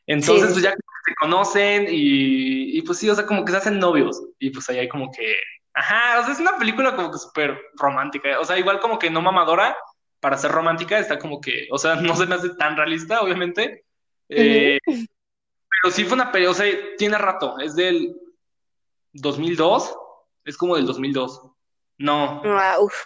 Entonces, 0.06 0.52
pues 0.52 0.64
ya 0.64 0.72
se 0.72 1.16
conocen 1.16 1.88
y, 1.90 2.78
y 2.78 2.82
pues 2.82 2.98
sí, 2.98 3.10
o 3.10 3.16
sea, 3.16 3.26
como 3.26 3.46
que 3.46 3.52
se 3.52 3.58
hacen 3.58 3.80
novios. 3.80 4.22
Y 4.40 4.50
pues 4.50 4.70
ahí 4.70 4.80
hay 4.80 4.90
como 4.90 5.12
que, 5.12 5.36
ajá, 5.74 6.20
o 6.20 6.24
sea, 6.24 6.34
es 6.34 6.40
una 6.40 6.58
película 6.58 6.96
como 6.96 7.12
que 7.12 7.18
súper 7.18 7.58
romántica. 7.76 8.40
O 8.40 8.46
sea, 8.46 8.58
igual 8.58 8.80
como 8.80 9.00
que 9.00 9.10
no 9.10 9.22
mamadora, 9.22 9.78
para 10.20 10.38
ser 10.38 10.52
romántica, 10.52 11.00
está 11.00 11.18
como 11.20 11.40
que, 11.40 11.68
o 11.72 11.78
sea, 11.78 11.96
no 12.02 12.16
se 12.16 12.26
me 12.26 12.36
hace 12.36 12.50
tan 12.56 12.76
realista, 12.76 13.22
obviamente. 13.22 13.86
Eh, 14.30 14.80
pero 14.86 15.94
sí 15.94 16.04
fue 16.04 16.16
una 16.16 16.32
película, 16.32 16.52
o 16.52 16.56
sea, 16.56 16.74
tiene 16.98 17.18
rato, 17.18 17.60
es 17.60 17.76
del 17.76 18.14
2002, 19.14 19.96
es 20.44 20.58
como 20.58 20.76
del 20.76 20.86
2002. 20.86 21.42
No. 22.00 22.42
Uf. 22.82 23.06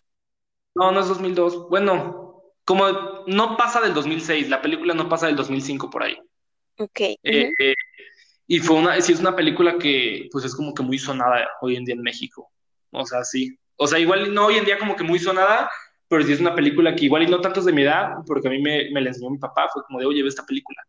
No, 0.76 0.92
no 0.92 1.00
es 1.00 1.08
2002. 1.08 1.70
Bueno, 1.70 2.44
como 2.66 2.86
no 3.28 3.58
pasa 3.58 3.82
del 3.82 3.94
2006, 3.94 4.50
la 4.50 4.62
película 4.62 4.94
no 4.94 5.10
pasa 5.10 5.28
del 5.28 5.36
2005 5.36 5.90
por 5.90 6.04
ahí. 6.04 6.18
Ok. 6.78 7.00
Eh, 7.00 7.52
eh, 7.60 7.76
y 8.48 8.60
fue 8.60 8.78
una, 8.78 9.00
sí 9.02 9.14
es 9.14 9.20
una 9.20 9.36
película 9.36 9.78
que 9.78 10.28
pues 10.32 10.46
es 10.46 10.56
como 10.56 10.74
que 10.74 10.84
muy 10.84 10.98
sonada 10.98 11.48
hoy 11.62 11.76
en 11.76 11.86
día 11.86 11.96
en 11.96 12.02
México. 12.02 12.50
O 12.92 13.06
sea, 13.06 13.24
sí. 13.24 13.58
O 13.76 13.88
sea, 13.88 14.00
igual 14.00 14.34
no 14.34 14.48
hoy 14.48 14.58
en 14.58 14.66
día 14.66 14.78
como 14.78 14.96
que 14.96 15.04
muy 15.04 15.20
sonada, 15.20 15.70
pero 16.08 16.24
sí 16.24 16.34
es 16.34 16.42
una 16.42 16.56
película 16.56 16.94
que 16.96 17.06
igual 17.06 17.24
y 17.24 17.28
no 17.28 17.42
tantos 17.42 17.66
de 17.66 17.74
mi 17.74 17.84
edad, 17.84 18.16
porque 18.28 18.48
a 18.48 18.52
mí 18.52 18.62
me, 18.62 18.90
me 18.92 19.02
la 19.02 19.10
enseñó 19.10 19.30
mi 19.30 19.38
papá, 19.38 19.70
fue 19.72 19.84
como 19.84 20.00
de, 20.00 20.06
oye, 20.06 20.22
ve 20.22 20.30
esta 20.30 20.46
película. 20.46 20.82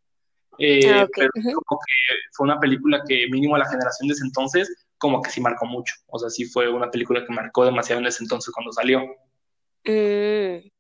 Eh, 0.59 0.91
Ah, 0.91 1.05
ok, 1.05 1.11
pero 1.15 1.31
como 1.65 1.81
que 1.81 2.15
fue 2.33 2.45
una 2.45 2.61
película 2.61 3.03
que 3.07 3.27
mínimo 3.31 3.57
a 3.57 3.61
la 3.61 3.69
generación 3.69 4.09
de 4.09 4.15
ese 4.15 4.25
entonces, 4.25 4.87
como 4.99 5.23
que 5.23 5.31
sí 5.31 5.41
marcó 5.41 5.67
mucho. 5.67 5.95
O 6.09 6.19
sea, 6.19 6.29
sí 6.31 6.45
fue 6.45 6.69
una 6.69 6.91
película 6.91 7.25
que 7.25 7.33
marcó 7.33 7.65
demasiado 7.65 8.01
en 8.01 8.07
ese 8.07 8.23
entonces 8.23 8.53
cuando 8.53 8.73
salió. 8.73 9.03
Mm. 9.85 10.71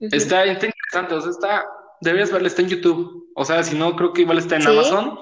Está, 0.00 0.44
está 0.44 0.66
interesante, 0.66 1.14
o 1.14 1.20
sea, 1.20 1.30
está, 1.30 1.66
deberías 2.00 2.32
verla, 2.32 2.48
está 2.48 2.62
en 2.62 2.68
YouTube. 2.68 3.30
O 3.34 3.44
sea, 3.44 3.62
si 3.62 3.76
no, 3.76 3.94
creo 3.96 4.12
que 4.12 4.22
igual 4.22 4.38
está 4.38 4.56
en 4.56 4.62
¿Sí? 4.62 4.68
Amazon. 4.68 5.18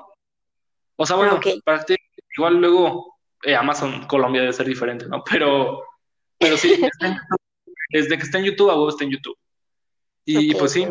O 0.96 1.06
sea, 1.06 1.16
Ah, 1.16 1.18
bueno, 1.18 1.40
para 1.64 1.84
ti, 1.84 1.94
igual 2.36 2.56
luego 2.56 3.18
eh, 3.42 3.54
Amazon 3.54 4.06
Colombia 4.06 4.40
debe 4.42 4.52
ser 4.52 4.66
diferente, 4.66 5.06
¿no? 5.06 5.22
Pero, 5.24 5.82
pero 6.38 6.56
sí, 6.56 6.72
está 6.92 7.06
en 7.06 7.14
YouTube. 7.14 7.38
Desde 7.90 8.16
que 8.16 8.22
está 8.22 8.38
en 8.38 8.44
YouTube, 8.44 8.70
a 8.70 8.74
huevo 8.74 8.88
está 8.88 9.04
en 9.04 9.10
YouTube. 9.10 9.38
Y 10.24 10.54
pues 10.54 10.72
sí, 10.72 10.86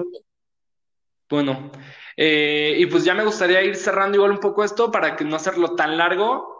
bueno. 1.29 1.71
Eh, 2.15 2.75
y 2.77 2.85
pues 2.85 3.03
ya 3.03 3.13
me 3.13 3.25
gustaría 3.25 3.61
ir 3.61 3.75
cerrando 3.75 4.15
igual 4.15 4.31
un 4.31 4.39
poco 4.39 4.63
esto 4.63 4.89
para 4.91 5.15
que 5.15 5.25
no 5.25 5.35
hacerlo 5.35 5.75
tan 5.75 5.97
largo. 5.97 6.54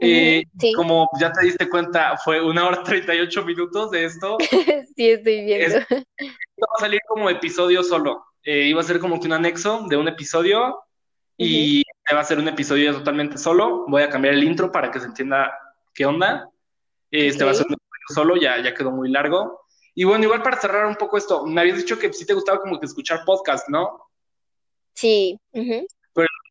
Eh, 0.00 0.44
Sí, 0.60 0.72
como 0.74 1.08
ya 1.20 1.32
te 1.32 1.44
diste 1.46 1.68
cuenta, 1.68 2.16
fue 2.18 2.40
una 2.40 2.66
hora 2.66 2.82
38 2.82 3.44
minutos 3.44 3.90
de 3.90 4.04
esto. 4.04 4.36
sí 4.96 5.10
estoy 5.10 5.44
viendo. 5.44 5.78
Es- 5.78 5.86
va 5.90 6.66
a 6.76 6.80
salir 6.80 7.00
como 7.08 7.28
episodio 7.30 7.82
solo. 7.82 8.24
Eh, 8.42 8.66
iba 8.68 8.80
a 8.80 8.84
ser 8.84 9.00
como 9.00 9.20
que 9.20 9.26
un 9.26 9.32
anexo 9.34 9.84
de 9.88 9.96
un 9.96 10.08
episodio 10.08 10.78
y 11.36 11.80
este 11.80 12.14
va 12.14 12.20
a 12.20 12.24
ser 12.24 12.38
un 12.38 12.48
episodio 12.48 12.92
totalmente 12.94 13.38
solo. 13.38 13.84
Voy 13.88 14.02
a 14.02 14.08
cambiar 14.10 14.34
el 14.34 14.44
intro 14.44 14.70
para 14.72 14.90
que 14.90 15.00
se 15.00 15.06
entienda 15.06 15.52
qué 15.94 16.06
onda. 16.06 16.48
Este 17.10 17.44
va 17.44 17.50
a 17.50 17.54
ser 17.54 17.66
un 17.66 17.74
episodio 17.74 18.14
solo, 18.14 18.36
ya, 18.36 18.60
ya 18.62 18.74
quedó 18.74 18.90
muy 18.90 19.10
largo. 19.10 19.62
Y 19.94 20.04
bueno, 20.04 20.24
igual 20.24 20.42
para 20.42 20.60
cerrar 20.60 20.86
un 20.86 20.94
poco 20.96 21.16
esto, 21.18 21.44
me 21.46 21.60
habías 21.60 21.76
dicho 21.78 21.98
que 21.98 22.12
sí 22.12 22.24
te 22.24 22.34
gustaba 22.34 22.60
como 22.60 22.78
que 22.78 22.86
escuchar 22.86 23.24
podcast, 23.24 23.68
¿no? 23.68 24.08
Sí, 24.94 25.38
ujú, 25.52 25.86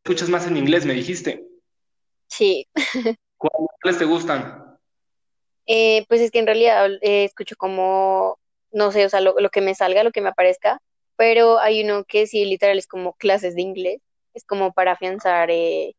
Escuchas 0.03 0.29
más 0.29 0.47
en 0.47 0.55
inglés, 0.57 0.85
me 0.85 0.93
dijiste. 0.93 1.45
Sí. 2.27 2.65
¿Cuáles 3.37 3.99
te 3.99 4.05
gustan? 4.05 4.77
Eh, 5.65 6.05
pues 6.07 6.21
es 6.21 6.31
que 6.31 6.39
en 6.39 6.47
realidad 6.47 6.89
eh, 7.01 7.25
escucho 7.25 7.55
como, 7.57 8.39
no 8.71 8.91
sé, 8.91 9.05
o 9.05 9.09
sea, 9.09 9.21
lo, 9.21 9.35
lo 9.39 9.49
que 9.49 9.61
me 9.61 9.75
salga, 9.75 10.03
lo 10.03 10.11
que 10.11 10.21
me 10.21 10.29
aparezca, 10.29 10.81
pero 11.15 11.59
hay 11.59 11.83
uno 11.83 12.03
que 12.05 12.27
sí, 12.27 12.45
literal, 12.45 12.77
es 12.77 12.87
como 12.87 13.13
clases 13.13 13.55
de 13.55 13.61
inglés, 13.61 14.01
es 14.33 14.45
como 14.45 14.71
para 14.73 14.93
afianzar 14.93 15.49
eh, 15.51 15.95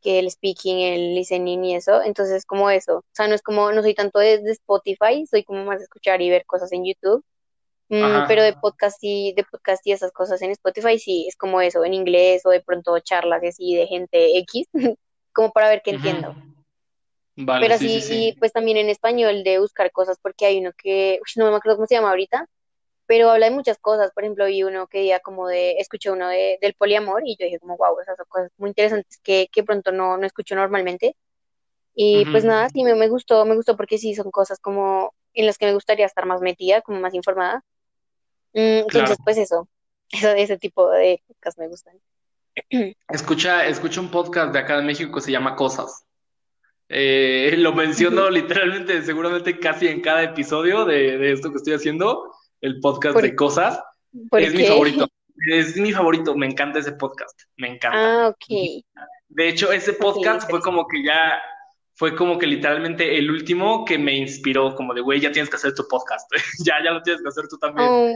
que 0.00 0.18
el 0.18 0.30
speaking, 0.30 0.80
el 0.80 1.14
listening 1.14 1.64
y 1.64 1.76
eso, 1.76 2.02
entonces 2.02 2.36
es 2.36 2.46
como 2.46 2.70
eso, 2.70 2.98
o 2.98 3.04
sea, 3.12 3.28
no 3.28 3.34
es 3.34 3.42
como, 3.42 3.72
no 3.72 3.82
soy 3.82 3.94
tanto 3.94 4.18
de, 4.18 4.38
de 4.38 4.52
Spotify, 4.52 5.26
soy 5.30 5.44
como 5.44 5.64
más 5.64 5.78
de 5.78 5.84
escuchar 5.84 6.20
y 6.22 6.30
ver 6.30 6.44
cosas 6.46 6.72
en 6.72 6.84
YouTube, 6.84 7.24
Mm, 7.92 8.26
pero 8.26 8.42
de 8.42 8.54
podcast 8.54 8.96
y, 9.02 9.34
de 9.34 9.44
podcast 9.44 9.86
y 9.86 9.92
esas 9.92 10.12
cosas 10.12 10.40
en 10.40 10.50
Spotify 10.52 10.98
sí, 10.98 11.26
es 11.28 11.36
como 11.36 11.60
eso, 11.60 11.84
en 11.84 11.92
inglés 11.92 12.40
o 12.46 12.48
de 12.48 12.62
pronto 12.62 12.98
charlas 13.00 13.42
así 13.46 13.74
de 13.74 13.86
gente 13.86 14.38
X, 14.38 14.66
como 15.32 15.52
para 15.52 15.68
ver 15.68 15.82
qué 15.84 15.90
entiendo. 15.92 16.34
Vale, 17.36 17.66
Pero 17.66 17.78
sí, 17.78 17.88
sí, 17.88 18.00
sí, 18.00 18.06
sí. 18.08 18.28
y 18.28 18.32
pues 18.34 18.52
también 18.52 18.76
en 18.76 18.90
español 18.90 19.42
de 19.42 19.58
buscar 19.58 19.90
cosas, 19.90 20.18
porque 20.20 20.46
hay 20.46 20.58
uno 20.58 20.72
que, 20.76 21.18
uy, 21.20 21.32
no 21.42 21.50
me 21.50 21.56
acuerdo 21.56 21.76
cómo 21.76 21.86
se 21.86 21.94
llama 21.94 22.10
ahorita, 22.10 22.48
pero 23.06 23.30
habla 23.30 23.46
de 23.48 23.54
muchas 23.54 23.78
cosas. 23.78 24.10
Por 24.12 24.24
ejemplo, 24.24 24.46
vi 24.46 24.62
uno 24.62 24.86
que 24.86 24.98
decía 24.98 25.20
como 25.20 25.48
de, 25.48 25.72
escuché 25.78 26.10
uno 26.10 26.28
de, 26.28 26.58
del 26.60 26.74
poliamor 26.74 27.22
y 27.24 27.36
yo 27.38 27.46
dije 27.46 27.58
como, 27.58 27.76
wow, 27.76 27.98
esas 28.00 28.16
son 28.16 28.26
cosas 28.28 28.50
muy 28.58 28.70
interesantes 28.70 29.18
que, 29.22 29.48
que 29.52 29.64
pronto 29.64 29.92
no, 29.92 30.16
no 30.16 30.26
escucho 30.26 30.54
normalmente. 30.54 31.16
Y 31.94 32.24
pues 32.26 32.44
nada, 32.44 32.68
sí, 32.70 32.84
me, 32.84 32.94
me 32.94 33.08
gustó, 33.08 33.44
me 33.44 33.54
gustó 33.54 33.76
porque 33.76 33.98
sí 33.98 34.14
son 34.14 34.30
cosas 34.30 34.58
como 34.60 35.14
en 35.34 35.46
las 35.46 35.58
que 35.58 35.66
me 35.66 35.74
gustaría 35.74 36.06
estar 36.06 36.26
más 36.26 36.40
metida, 36.40 36.80
como 36.82 37.00
más 37.00 37.14
informada. 37.14 37.64
Mm, 38.54 38.86
Claro. 38.86 38.86
Entonces, 38.88 39.18
pues 39.24 39.38
eso, 39.38 39.68
eso, 40.10 40.28
ese 40.30 40.58
tipo 40.58 40.90
de 40.90 41.22
cosas 41.42 41.58
me 41.58 41.68
gustan. 41.68 42.00
Escucha, 43.08 43.66
escucha 43.66 44.00
un 44.00 44.10
podcast 44.10 44.52
de 44.52 44.58
acá 44.58 44.76
de 44.76 44.84
México 44.84 45.12
que 45.14 45.20
se 45.20 45.32
llama 45.32 45.56
Cosas. 45.56 46.04
Eh, 46.88 47.54
lo 47.58 47.72
menciono 47.72 48.28
literalmente, 48.28 49.02
seguramente 49.02 49.58
casi 49.58 49.88
en 49.88 50.00
cada 50.02 50.22
episodio 50.22 50.84
de, 50.84 51.16
de 51.18 51.32
esto 51.32 51.50
que 51.50 51.56
estoy 51.56 51.72
haciendo, 51.74 52.30
el 52.60 52.80
podcast 52.80 53.14
¿Por- 53.14 53.22
de 53.22 53.34
Cosas. 53.34 53.80
¿Por 54.30 54.40
Es 54.40 54.54
mi 54.54 54.66
favorito. 54.66 55.08
Es 55.50 55.76
mi 55.76 55.90
favorito, 55.90 56.36
me 56.36 56.46
encanta 56.46 56.78
ese 56.78 56.92
podcast, 56.92 57.40
me 57.56 57.66
encanta. 57.68 58.26
Ah, 58.26 58.28
ok. 58.28 58.84
De 59.28 59.48
hecho, 59.48 59.72
ese 59.72 59.94
podcast 59.94 60.48
fue 60.48 60.60
como 60.60 60.86
que 60.86 61.02
ya, 61.02 61.40
fue 61.94 62.14
como 62.14 62.38
que 62.38 62.46
literalmente 62.46 63.18
el 63.18 63.28
último 63.28 63.84
que 63.84 63.98
me 63.98 64.14
inspiró, 64.14 64.72
como 64.76 64.94
de, 64.94 65.00
güey, 65.00 65.20
ya 65.20 65.32
tienes 65.32 65.50
que 65.50 65.56
hacer 65.56 65.74
tu 65.74 65.88
podcast, 65.88 66.30
ya, 66.64 66.74
ya 66.84 66.92
lo 66.92 67.02
tienes 67.02 67.22
que 67.22 67.28
hacer 67.28 67.48
tú 67.48 67.58
también. 67.58 67.88
Oh, 67.90 68.12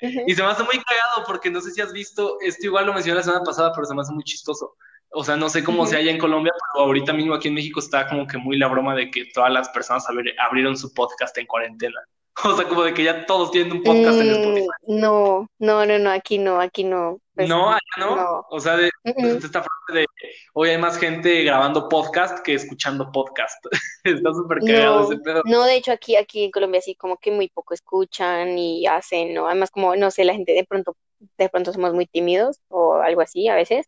Y 0.00 0.34
se 0.34 0.42
me 0.42 0.48
hace 0.48 0.62
muy 0.62 0.74
cagado 0.82 1.24
porque 1.26 1.50
no 1.50 1.60
sé 1.60 1.70
si 1.72 1.80
has 1.80 1.92
visto, 1.92 2.38
esto 2.40 2.66
igual 2.66 2.86
lo 2.86 2.92
mencioné 2.94 3.16
la 3.18 3.22
semana 3.22 3.44
pasada, 3.44 3.72
pero 3.74 3.86
se 3.86 3.94
me 3.94 4.00
hace 4.00 4.12
muy 4.12 4.24
chistoso. 4.24 4.76
O 5.12 5.24
sea, 5.24 5.36
no 5.36 5.48
sé 5.48 5.64
cómo 5.64 5.82
Ujú. 5.82 5.90
sea 5.90 5.98
allá 5.98 6.10
en 6.12 6.18
Colombia, 6.18 6.52
pero 6.72 6.84
ahorita 6.86 7.12
mismo 7.12 7.34
aquí 7.34 7.48
en 7.48 7.54
México 7.54 7.80
está 7.80 8.08
como 8.08 8.26
que 8.26 8.38
muy 8.38 8.56
la 8.56 8.68
broma 8.68 8.94
de 8.94 9.10
que 9.10 9.26
todas 9.34 9.52
las 9.52 9.68
personas 9.70 10.06
abri- 10.06 10.34
abrieron 10.38 10.76
su 10.76 10.92
podcast 10.94 11.36
en 11.38 11.46
cuarentena. 11.46 12.00
O 12.44 12.56
sea, 12.56 12.68
como 12.68 12.82
de 12.84 12.94
que 12.94 13.04
ya 13.04 13.26
todos 13.26 13.50
tienen 13.50 13.72
un 13.72 13.82
podcast 13.82 14.20
en 14.20 14.28
Mm, 14.28 14.30
Spotify. 14.30 14.66
no, 14.88 15.48
no, 15.58 15.86
no, 15.86 15.98
no, 15.98 16.10
aquí 16.10 16.38
no, 16.38 16.60
aquí 16.60 16.84
no. 16.84 17.20
Pues, 17.34 17.48
No, 17.48 17.70
allá 17.70 17.78
no. 17.98 18.16
no. 18.16 18.46
O 18.50 18.60
sea, 18.60 18.76
de, 18.76 18.90
Mm, 19.04 19.10
mm. 19.10 19.36
esta 19.38 19.62
frase 19.62 19.92
de 20.00 20.06
hoy 20.54 20.70
hay 20.70 20.78
más 20.78 20.98
gente 20.98 21.42
grabando 21.44 21.88
podcast 21.88 22.40
que 22.44 22.54
escuchando 22.54 23.10
podcast. 23.12 23.56
Está 24.04 24.32
súper 24.34 24.62
cagado 24.64 25.02
No, 25.02 25.04
ese 25.12 25.18
pedo. 25.22 25.42
no, 25.44 25.64
de 25.64 25.76
hecho 25.76 25.92
aquí, 25.92 26.16
aquí 26.16 26.44
en 26.44 26.50
Colombia 26.50 26.80
sí 26.80 26.94
como 26.96 27.16
que 27.18 27.30
muy 27.30 27.48
poco 27.48 27.74
escuchan 27.74 28.58
y 28.58 28.86
hacen, 28.86 29.34
¿no? 29.34 29.46
Además 29.46 29.70
como, 29.70 29.96
no 29.96 30.10
sé, 30.10 30.24
la 30.24 30.34
gente 30.34 30.52
de 30.52 30.64
pronto, 30.64 30.96
de 31.38 31.48
pronto 31.48 31.72
somos 31.72 31.94
muy 31.94 32.06
tímidos 32.06 32.60
o 32.68 32.94
algo 32.96 33.20
así 33.22 33.48
a 33.48 33.54
veces. 33.54 33.86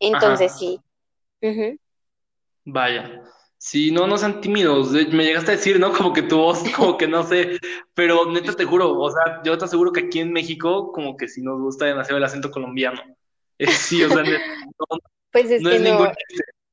Entonces 0.00 0.50
Ajá. 0.52 0.58
sí. 0.58 0.80
Vaya. 2.64 3.22
Sí, 3.58 3.90
no, 3.90 4.06
no 4.06 4.16
sean 4.16 4.40
tímidos. 4.40 4.92
Me 4.92 5.24
llegaste 5.24 5.50
a 5.50 5.56
decir, 5.56 5.80
¿no? 5.80 5.92
Como 5.92 6.12
que 6.12 6.22
tu 6.22 6.38
voz, 6.38 6.62
como 6.76 6.96
que 6.96 7.08
no 7.08 7.24
sé. 7.24 7.58
Pero 7.94 8.30
neta 8.30 8.54
te 8.54 8.64
juro, 8.64 8.98
o 8.98 9.10
sea, 9.10 9.42
yo 9.44 9.58
te 9.58 9.64
aseguro 9.64 9.92
que 9.92 10.00
aquí 10.00 10.20
en 10.20 10.32
México, 10.32 10.92
como 10.92 11.16
que 11.16 11.28
sí 11.28 11.42
nos 11.42 11.60
gusta 11.60 11.86
demasiado 11.86 12.18
el 12.18 12.24
acento 12.24 12.50
colombiano. 12.50 13.00
Eh, 13.60 13.66
sí, 13.66 14.00
o 14.04 14.08
sea, 14.08 14.22
neta, 14.22 14.38
no, 14.78 14.98
Pues 15.32 15.50
es 15.50 15.62
no 15.62 15.70
que 15.70 15.76
es 15.76 15.82
no, 15.82 16.12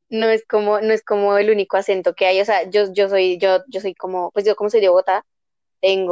no 0.09 0.27
es 0.27 0.45
como, 0.47 0.81
no 0.81 0.93
es 0.93 1.03
como 1.03 1.35
el 1.39 1.49
único 1.49 1.77
acento 1.77 2.13
que 2.13 2.27
hay. 2.27 2.39
O 2.39 2.45
sea, 2.45 2.69
yo, 2.69 2.93
yo 2.93 3.09
soy, 3.09 3.39
yo, 3.39 3.63
yo 3.67 3.81
soy 3.81 3.95
como, 3.95 4.29
pues 4.31 4.45
yo 4.45 4.55
como 4.55 4.69
soy 4.69 4.81
de 4.81 4.89
Bogotá, 4.89 5.25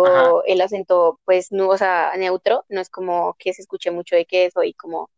Ajá, 0.02 0.34
tengo 0.34 0.44
el 0.46 0.62
acento, 0.62 1.20
pues, 1.26 1.52
no, 1.52 1.70
o 1.70 1.78
sea, 1.78 2.14
neutro, 2.18 2.66
no 2.70 2.82
es 2.82 2.90
como 2.90 3.36
que 3.40 3.54
se 3.54 3.62
escuche 3.64 3.92
mucho 3.92 4.16
de 4.16 4.26
que 4.26 4.52
soy 4.52 4.74
como, 4.74 5.10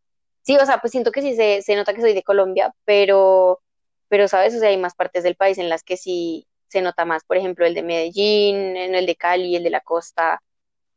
sí, 0.42 0.56
o 0.56 0.66
sea, 0.66 0.78
pues 0.80 0.92
siento 0.92 1.12
que 1.12 1.22
sí 1.22 1.34
se, 1.36 1.62
se 1.62 1.76
nota 1.76 1.94
que 1.94 2.00
soy 2.00 2.14
de 2.14 2.22
Colombia, 2.22 2.74
pero, 2.84 3.60
pero, 4.08 4.28
¿sabes? 4.28 4.54
O 4.54 4.58
sea, 4.60 4.68
hay 4.70 4.76
más 4.78 4.94
partes 4.94 5.24
del 5.24 5.36
país 5.36 5.58
en 5.58 5.68
las 5.68 5.82
que 5.82 5.96
sí 5.96 6.46
se 6.68 6.82
nota 6.82 7.04
más, 7.04 7.24
por 7.24 7.36
ejemplo, 7.36 7.66
el 7.66 7.74
de 7.74 7.82
Medellín, 7.82 8.76
el 8.76 9.06
de 9.06 9.16
Cali, 9.16 9.56
el 9.56 9.62
de 9.64 9.70
la 9.70 9.80
costa, 9.80 10.42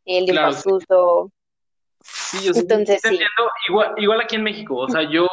el 0.06 0.26
de 0.26 0.32
claro, 0.34 0.54
sí. 0.54 0.64
pastuso, 0.64 1.32
Sí, 2.02 2.50
o 2.50 2.54
sea, 2.54 2.54
sí, 2.54 2.60
sí 2.62 2.62
entonces 2.62 3.02
te 3.02 3.10
sí, 3.10 3.14
entiendo. 3.16 3.52
Igual, 3.68 3.94
igual 3.98 4.22
aquí 4.22 4.36
en 4.36 4.44
México, 4.44 4.76
o 4.78 4.90
sea, 4.90 5.04
yo, 5.10 5.28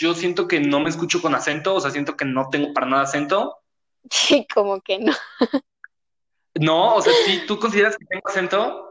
yo 0.00 0.14
siento 0.14 0.48
que 0.48 0.60
no 0.60 0.80
me 0.80 0.88
escucho 0.90 1.20
con 1.20 1.34
acento, 1.34 1.74
o 1.74 1.80
sea, 1.80 1.90
siento 1.90 2.16
que 2.16 2.24
no 2.24 2.48
tengo 2.50 2.72
para 2.72 2.86
nada 2.86 3.02
acento. 3.02 3.56
sí, 4.10 4.46
como 4.52 4.80
que 4.80 4.98
no, 4.98 5.12
No, 6.54 6.96
o 6.96 7.02
sea, 7.02 7.12
sí, 7.24 7.44
¿tú 7.46 7.58
consideras 7.58 7.96
que 7.96 8.04
tengo 8.06 8.26
acento? 8.28 8.87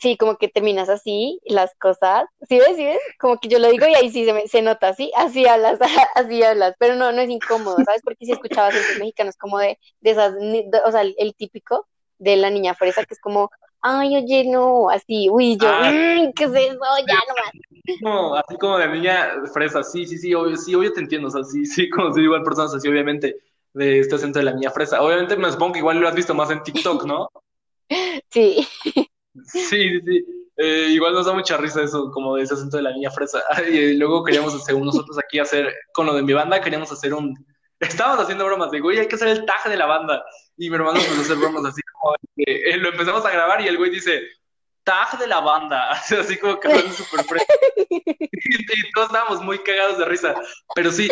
Sí, 0.00 0.16
como 0.16 0.36
que 0.36 0.48
terminas 0.48 0.88
así 0.88 1.40
las 1.44 1.74
cosas, 1.76 2.24
¿sí 2.48 2.58
ves? 2.58 2.76
¿Sí 2.76 2.84
ves? 2.84 3.00
Como 3.18 3.38
que 3.38 3.48
yo 3.48 3.58
lo 3.58 3.68
digo 3.70 3.86
y 3.86 3.94
ahí 3.94 4.10
sí 4.10 4.24
se, 4.24 4.32
me, 4.32 4.46
se 4.48 4.62
nota, 4.62 4.94
¿sí? 4.94 5.12
Así 5.16 5.46
hablas, 5.46 5.78
así 6.14 6.42
hablas, 6.42 6.74
pero 6.78 6.96
no, 6.96 7.12
no 7.12 7.20
es 7.20 7.30
incómodo, 7.30 7.84
¿sabes? 7.84 8.02
Porque 8.02 8.26
si 8.26 8.32
escuchabas 8.32 8.70
acentos 8.74 8.96
mexicanos 8.96 9.36
como 9.36 9.58
de, 9.58 9.78
de 10.00 10.10
esas, 10.10 10.34
de- 10.36 10.70
o 10.84 10.90
sea, 10.92 11.02
el, 11.02 11.14
el 11.18 11.34
típico 11.34 11.86
de 12.18 12.36
la 12.36 12.50
niña 12.50 12.74
fresa 12.74 13.04
que 13.04 13.14
es 13.14 13.20
como, 13.20 13.50
ay, 13.82 14.16
oye, 14.16 14.44
no, 14.46 14.90
así, 14.90 15.28
uy, 15.30 15.56
yo, 15.58 15.72
Ah, 15.72 15.78
"Mm, 15.78 16.32
¿qué 16.34 16.44
es 16.44 16.50
eso? 16.54 16.80
Ya 17.06 17.16
nomás. 17.28 17.52
como, 18.00 18.34
así 18.36 18.56
como 18.58 18.78
de 18.78 18.88
niña 18.88 19.30
fresa, 19.52 19.82
sí, 19.82 20.06
sí, 20.06 20.18
sí, 20.18 20.34
obvio, 20.34 20.56
sí, 20.56 20.74
obvio 20.74 20.92
te 20.92 21.00
entiendo, 21.00 21.28
o 21.28 21.30
sea, 21.30 21.44
sí, 21.44 21.64
sí, 21.66 21.88
como 21.90 22.12
si 22.14 22.20
igual 22.22 22.42
personas 22.42 22.74
así, 22.74 22.88
obviamente, 22.88 23.36
de 23.74 24.00
este 24.00 24.14
acento 24.16 24.38
de 24.38 24.44
la 24.46 24.52
niña 24.54 24.70
fresa. 24.70 25.02
Obviamente 25.02 25.36
me 25.36 25.50
supongo 25.52 25.72
que 25.74 25.78
igual 25.80 25.98
lo 26.00 26.08
has 26.08 26.14
visto 26.14 26.34
más 26.34 26.50
en 26.50 26.62
TikTok, 26.62 27.04
¿no? 27.04 27.28
Sí. 28.30 28.66
Sí, 29.44 30.00
sí. 30.00 30.24
Eh, 30.56 30.88
igual 30.90 31.14
nos 31.14 31.26
da 31.26 31.32
mucha 31.32 31.56
risa 31.56 31.82
eso, 31.82 32.10
como 32.10 32.36
de 32.36 32.42
ese 32.42 32.54
acento 32.54 32.76
de 32.76 32.82
la 32.82 32.92
niña 32.92 33.10
fresa. 33.10 33.42
Y 33.70 33.94
luego 33.94 34.24
queríamos, 34.24 34.62
según 34.64 34.84
nosotros 34.86 35.18
aquí, 35.18 35.38
hacer, 35.38 35.74
con 35.92 36.06
lo 36.06 36.14
de 36.14 36.22
mi 36.22 36.32
banda, 36.32 36.60
queríamos 36.60 36.92
hacer 36.92 37.14
un... 37.14 37.34
Estábamos 37.78 38.20
haciendo 38.22 38.44
bromas 38.44 38.70
de, 38.70 38.80
güey, 38.80 38.98
hay 38.98 39.08
que 39.08 39.14
hacer 39.14 39.28
el 39.28 39.46
taje 39.46 39.70
de 39.70 39.78
la 39.78 39.86
banda. 39.86 40.22
Y 40.58 40.68
mi 40.68 40.76
hermano 40.76 41.00
empezó 41.00 41.18
a 41.18 41.22
hacer 41.22 41.36
bromas 41.36 41.64
así 41.64 41.80
como, 41.92 42.14
eh, 42.36 42.76
lo 42.76 42.90
empezamos 42.90 43.24
a 43.24 43.30
grabar 43.30 43.62
y 43.62 43.68
el 43.68 43.78
güey 43.78 43.90
dice, 43.90 44.20
tag 44.84 45.18
de 45.18 45.26
la 45.26 45.40
banda, 45.40 45.90
así 46.20 46.36
como 46.38 46.58
que 46.58 46.68
fue 46.68 46.82
súper 46.92 47.24
fresco. 47.24 47.54
y, 47.90 48.92
todos 48.92 49.08
estábamos 49.08 49.42
muy 49.42 49.58
cagados 49.58 49.98
de 49.98 50.04
risa, 50.04 50.34
pero 50.74 50.90
sí, 50.90 51.08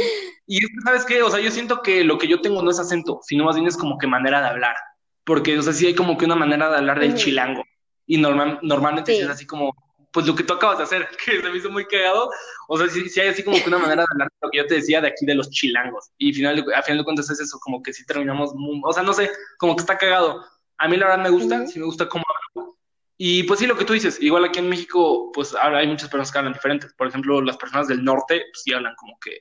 y 0.46 0.60
¿sabes 0.84 1.04
qué? 1.04 1.22
O 1.22 1.30
sea, 1.30 1.40
yo 1.40 1.50
siento 1.50 1.82
que 1.82 2.04
lo 2.04 2.18
que 2.18 2.28
yo 2.28 2.40
tengo 2.40 2.62
no 2.62 2.70
es 2.70 2.78
acento, 2.78 3.20
sino 3.22 3.44
más 3.44 3.56
bien 3.56 3.66
es 3.66 3.76
como 3.76 3.98
que 3.98 4.06
manera 4.06 4.40
de 4.40 4.48
hablar, 4.48 4.76
porque, 5.24 5.58
o 5.58 5.62
sea, 5.62 5.72
sí 5.72 5.86
hay 5.86 5.94
como 5.94 6.16
que 6.16 6.24
una 6.24 6.36
manera 6.36 6.70
de 6.70 6.76
hablar 6.76 7.00
del 7.00 7.14
chilango, 7.14 7.64
y 8.08 8.16
normal, 8.16 8.58
normalmente 8.62 9.16
es 9.16 9.28
así 9.28 9.46
como, 9.46 9.72
pues 10.10 10.26
lo 10.26 10.34
que 10.34 10.42
tú 10.42 10.54
acabas 10.54 10.78
de 10.78 10.84
hacer, 10.84 11.08
que 11.24 11.40
se 11.40 11.48
me 11.48 11.56
hizo 11.56 11.70
muy 11.70 11.84
cagado, 11.84 12.28
o 12.66 12.76
sea, 12.76 12.88
sí, 12.88 13.20
hay 13.20 13.28
así 13.28 13.44
como 13.44 13.58
que 13.58 13.68
una 13.68 13.78
manera 13.78 14.02
de 14.02 14.06
hablar 14.10 14.28
lo 14.40 14.50
que 14.50 14.58
yo 14.58 14.66
te 14.66 14.74
decía 14.74 15.00
de 15.00 15.08
aquí 15.08 15.24
de 15.24 15.36
los 15.36 15.50
chilangos, 15.50 16.10
y 16.18 16.32
final, 16.32 16.64
a 16.74 16.82
final 16.82 16.98
de 16.98 17.04
cuentas 17.04 17.30
es 17.30 17.38
eso, 17.38 17.60
como 17.60 17.80
que 17.82 17.92
sí 17.92 18.04
terminamos, 18.04 18.52
o 18.82 18.92
sea, 18.92 19.04
no 19.04 19.12
sé, 19.12 19.30
como 19.58 19.76
que 19.76 19.82
está 19.82 19.96
cagado. 19.96 20.44
A 20.78 20.88
mí 20.88 20.96
la 20.96 21.06
verdad 21.06 21.22
me 21.22 21.30
gusta, 21.30 21.66
sí 21.66 21.78
me 21.78 21.84
gusta 21.84 22.08
cómo 22.08 22.24
hablo, 22.26 22.78
y 23.20 23.42
pues 23.42 23.58
sí, 23.58 23.66
lo 23.66 23.76
que 23.76 23.84
tú 23.84 23.94
dices, 23.94 24.22
igual 24.22 24.44
aquí 24.44 24.60
en 24.60 24.68
México, 24.68 25.32
pues 25.34 25.52
ahora 25.56 25.78
hay 25.78 25.88
muchas 25.88 26.08
personas 26.08 26.30
que 26.30 26.38
hablan 26.38 26.52
diferentes. 26.52 26.94
Por 26.94 27.08
ejemplo, 27.08 27.42
las 27.42 27.56
personas 27.56 27.88
del 27.88 28.04
norte, 28.04 28.44
pues 28.52 28.62
sí 28.62 28.72
hablan 28.72 28.94
como 28.94 29.18
que, 29.18 29.40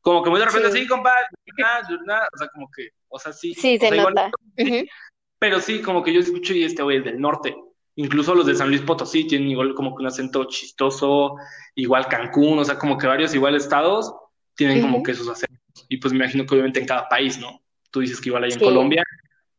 como 0.00 0.24
que 0.24 0.30
muy 0.30 0.40
de 0.40 0.46
repente, 0.46 0.72
sí, 0.72 0.86
compadre, 0.88 1.24
o 1.46 2.36
sea, 2.36 2.48
como 2.48 2.68
que, 2.76 2.88
o 3.08 3.18
sea, 3.20 3.32
sí. 3.32 3.54
Sí, 3.54 3.78
se 3.78 3.90
nota. 3.92 4.32
Pero 5.38 5.60
sí, 5.60 5.80
como 5.80 6.02
que 6.02 6.12
yo 6.12 6.20
escucho 6.20 6.54
y 6.54 6.64
este 6.64 6.82
güey 6.82 6.98
es 6.98 7.04
del 7.04 7.20
norte. 7.20 7.54
Incluso 7.96 8.34
los 8.34 8.46
de 8.46 8.54
San 8.54 8.68
Luis 8.68 8.82
Potosí 8.82 9.26
tienen 9.26 9.48
igual 9.48 9.74
como 9.74 9.94
que 9.94 10.02
un 10.02 10.08
acento 10.08 10.44
chistoso, 10.44 11.36
igual 11.74 12.08
Cancún, 12.08 12.58
o 12.58 12.64
sea, 12.64 12.78
como 12.78 12.98
que 12.98 13.06
varios 13.06 13.34
igual 13.34 13.54
estados 13.54 14.12
tienen 14.56 14.80
como 14.80 15.02
que 15.02 15.14
sus 15.14 15.28
acentos. 15.28 15.86
Y 15.88 15.98
pues 15.98 16.12
me 16.12 16.18
imagino 16.18 16.44
que 16.44 16.54
obviamente 16.54 16.80
en 16.80 16.86
cada 16.86 17.08
país, 17.08 17.38
¿no? 17.38 17.60
Tú 17.90 18.00
dices 18.00 18.20
que 18.20 18.28
igual 18.30 18.44
hay 18.44 18.52
en 18.52 18.60
Colombia, 18.60 19.02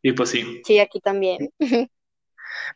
y 0.02 0.12
pues 0.12 0.30
sí. 0.30 0.62
Sí, 0.66 0.80
aquí 0.80 1.00
también. 1.00 1.50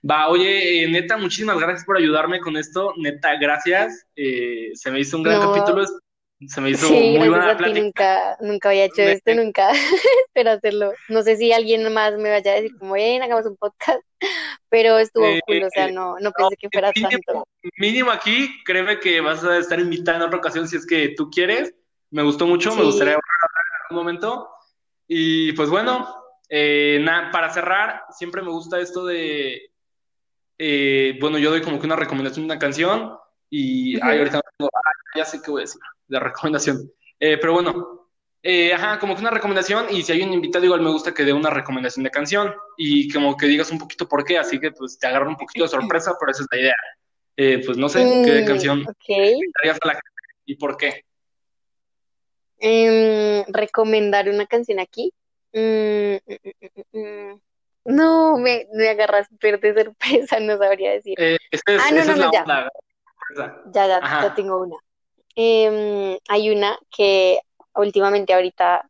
Va, 0.10 0.30
oye, 0.30 0.84
eh, 0.84 0.90
neta, 0.90 1.18
muchísimas 1.18 1.60
gracias 1.60 1.86
por 1.86 1.98
ayudarme 1.98 2.40
con 2.40 2.58
esto. 2.58 2.94
Neta, 2.98 3.36
gracias. 3.40 4.08
Eh, 4.16 4.72
se 4.74 4.92
me 4.92 5.00
hizo 5.00 5.18
un 5.18 5.24
gran 5.24 5.42
capítulo. 5.42 5.86
Se 6.48 6.62
me 6.62 6.70
hizo 6.70 6.90
muy 6.90 7.28
buena 7.28 7.58
plática. 7.58 7.82
Nunca, 7.82 8.38
nunca 8.40 8.70
había 8.70 8.86
hecho 8.86 9.02
esto, 9.02 9.34
nunca 9.36 9.72
espero 10.28 10.52
hacerlo. 10.52 10.94
No 11.10 11.22
sé 11.22 11.36
si 11.36 11.52
alguien 11.52 11.92
más 11.94 12.18
me 12.18 12.30
vaya 12.30 12.52
a 12.52 12.56
decir, 12.56 12.78
como, 12.78 12.94
ven, 12.94 13.22
hagamos 13.22 13.46
un 13.46 13.58
podcast, 13.58 14.00
pero 14.70 14.98
estuvo 14.98 15.26
eh, 15.26 15.42
cool, 15.46 15.64
o 15.64 15.70
sea, 15.70 15.92
no, 15.92 16.16
no 16.20 16.32
pensé 16.32 16.56
que 16.58 16.70
fuera 16.72 16.92
tanto. 16.94 17.44
Mínimo 17.78 18.12
aquí, 18.12 18.50
créeme 18.64 19.00
que 19.00 19.20
vas 19.20 19.44
a 19.44 19.58
estar 19.58 19.80
invitada 19.80 20.18
en 20.18 20.24
otra 20.24 20.38
ocasión 20.38 20.68
si 20.68 20.78
es 20.78 20.86
que 20.86 21.14
tú 21.16 21.30
quieres. 21.30 21.74
Me 22.12 22.24
gustó 22.24 22.48
mucho, 22.48 22.74
me 22.76 22.84
gustaría 22.84 23.14
hablar 23.14 23.24
en 23.42 23.84
algún 23.84 24.06
momento. 24.06 24.50
Y 25.08 25.52
pues 25.54 25.70
bueno, 25.70 26.08
eh, 26.50 27.04
para 27.32 27.50
cerrar, 27.50 28.04
siempre 28.12 28.42
me 28.42 28.50
gusta 28.50 28.80
esto 28.80 29.06
de 29.06 29.70
eh, 30.62 31.18
bueno, 31.22 31.38
yo 31.38 31.52
doy 31.52 31.62
como 31.62 31.80
que 31.80 31.86
una 31.86 31.96
recomendación 31.96 32.46
de 32.46 32.54
una 32.54 32.60
canción 32.60 33.18
y 33.50 34.00
ahorita 34.02 34.42
ya 35.16 35.24
sé 35.24 35.42
qué 35.42 35.50
voy 35.50 35.62
a 35.62 35.64
decir, 35.64 35.80
de 36.10 36.20
recomendación. 36.20 36.92
Eh, 37.20 37.38
pero 37.40 37.54
bueno, 37.54 38.10
eh, 38.44 38.74
ajá, 38.74 39.00
como 39.00 39.16
que 39.16 39.22
una 39.22 39.32
recomendación 39.32 39.86
y 39.90 40.04
si 40.04 40.12
hay 40.12 40.22
un 40.22 40.34
invitado 40.34 40.66
igual 40.66 40.82
me 40.82 40.92
gusta 40.92 41.14
que 41.14 41.24
dé 41.24 41.34
una 41.34 41.50
recomendación 41.50 42.04
de 42.04 42.12
canción 42.12 42.54
y 42.78 43.12
como 43.12 43.38
que 43.38 43.48
digas 43.48 43.72
un 43.72 43.80
poquito 43.80 44.08
por 44.08 44.26
qué, 44.26 44.38
así 44.38 44.60
que 44.60 44.72
pues 44.72 44.98
te 45.00 45.08
agarro 45.08 45.30
un 45.30 45.38
poquito 45.38 45.64
de 45.64 45.70
sorpresa, 45.70 46.16
pero 46.20 46.32
esa 46.32 46.44
es 46.44 46.48
la 46.52 46.60
idea. 46.60 47.66
pues 47.66 47.78
no 47.78 47.88
sé, 47.88 48.00
¿qué 48.26 48.42
mm, 48.42 48.46
canción 48.46 48.86
okay. 48.88 49.40
a 49.64 49.88
la 49.88 50.00
y 50.46 50.56
por 50.56 50.78
qué? 50.78 51.06
Em, 52.58 53.46
recomendar 53.48 54.28
una 54.30 54.46
canción 54.46 54.80
aquí. 54.80 55.14
Mm, 55.54 56.16
mm, 56.92 57.42
no, 57.86 58.38
me, 58.38 58.68
me 58.74 58.90
agarras 58.90 59.28
de 59.30 59.74
sorpresa, 59.74 60.40
no 60.42 60.58
sabría 60.58 60.92
decir. 60.92 61.16
Eh, 61.18 61.38
ah, 61.68 61.90
no, 61.92 62.06
no, 62.06 62.16
no, 62.16 62.32
ya. 62.32 62.46
ya. 62.46 62.70
Ya, 63.72 63.88
ya, 63.88 64.34
tengo 64.36 64.62
una. 64.62 64.76
Em, 65.42 66.18
hay 66.28 66.50
una 66.50 66.78
que 66.94 67.40
últimamente 67.74 68.34
ahorita 68.34 68.90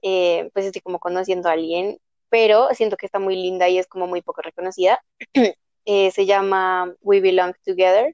eh, 0.00 0.48
pues 0.54 0.64
estoy 0.64 0.80
como 0.80 0.98
conociendo 0.98 1.50
a 1.50 1.52
alguien, 1.52 1.98
pero 2.30 2.68
siento 2.72 2.96
que 2.96 3.04
está 3.04 3.18
muy 3.18 3.36
linda 3.36 3.68
y 3.68 3.76
es 3.76 3.86
como 3.86 4.06
muy 4.06 4.22
poco 4.22 4.40
reconocida. 4.42 5.02
Eh, 5.88 6.10
se 6.10 6.26
llama 6.26 6.92
We 7.00 7.20
Belong 7.20 7.54
Together 7.64 8.12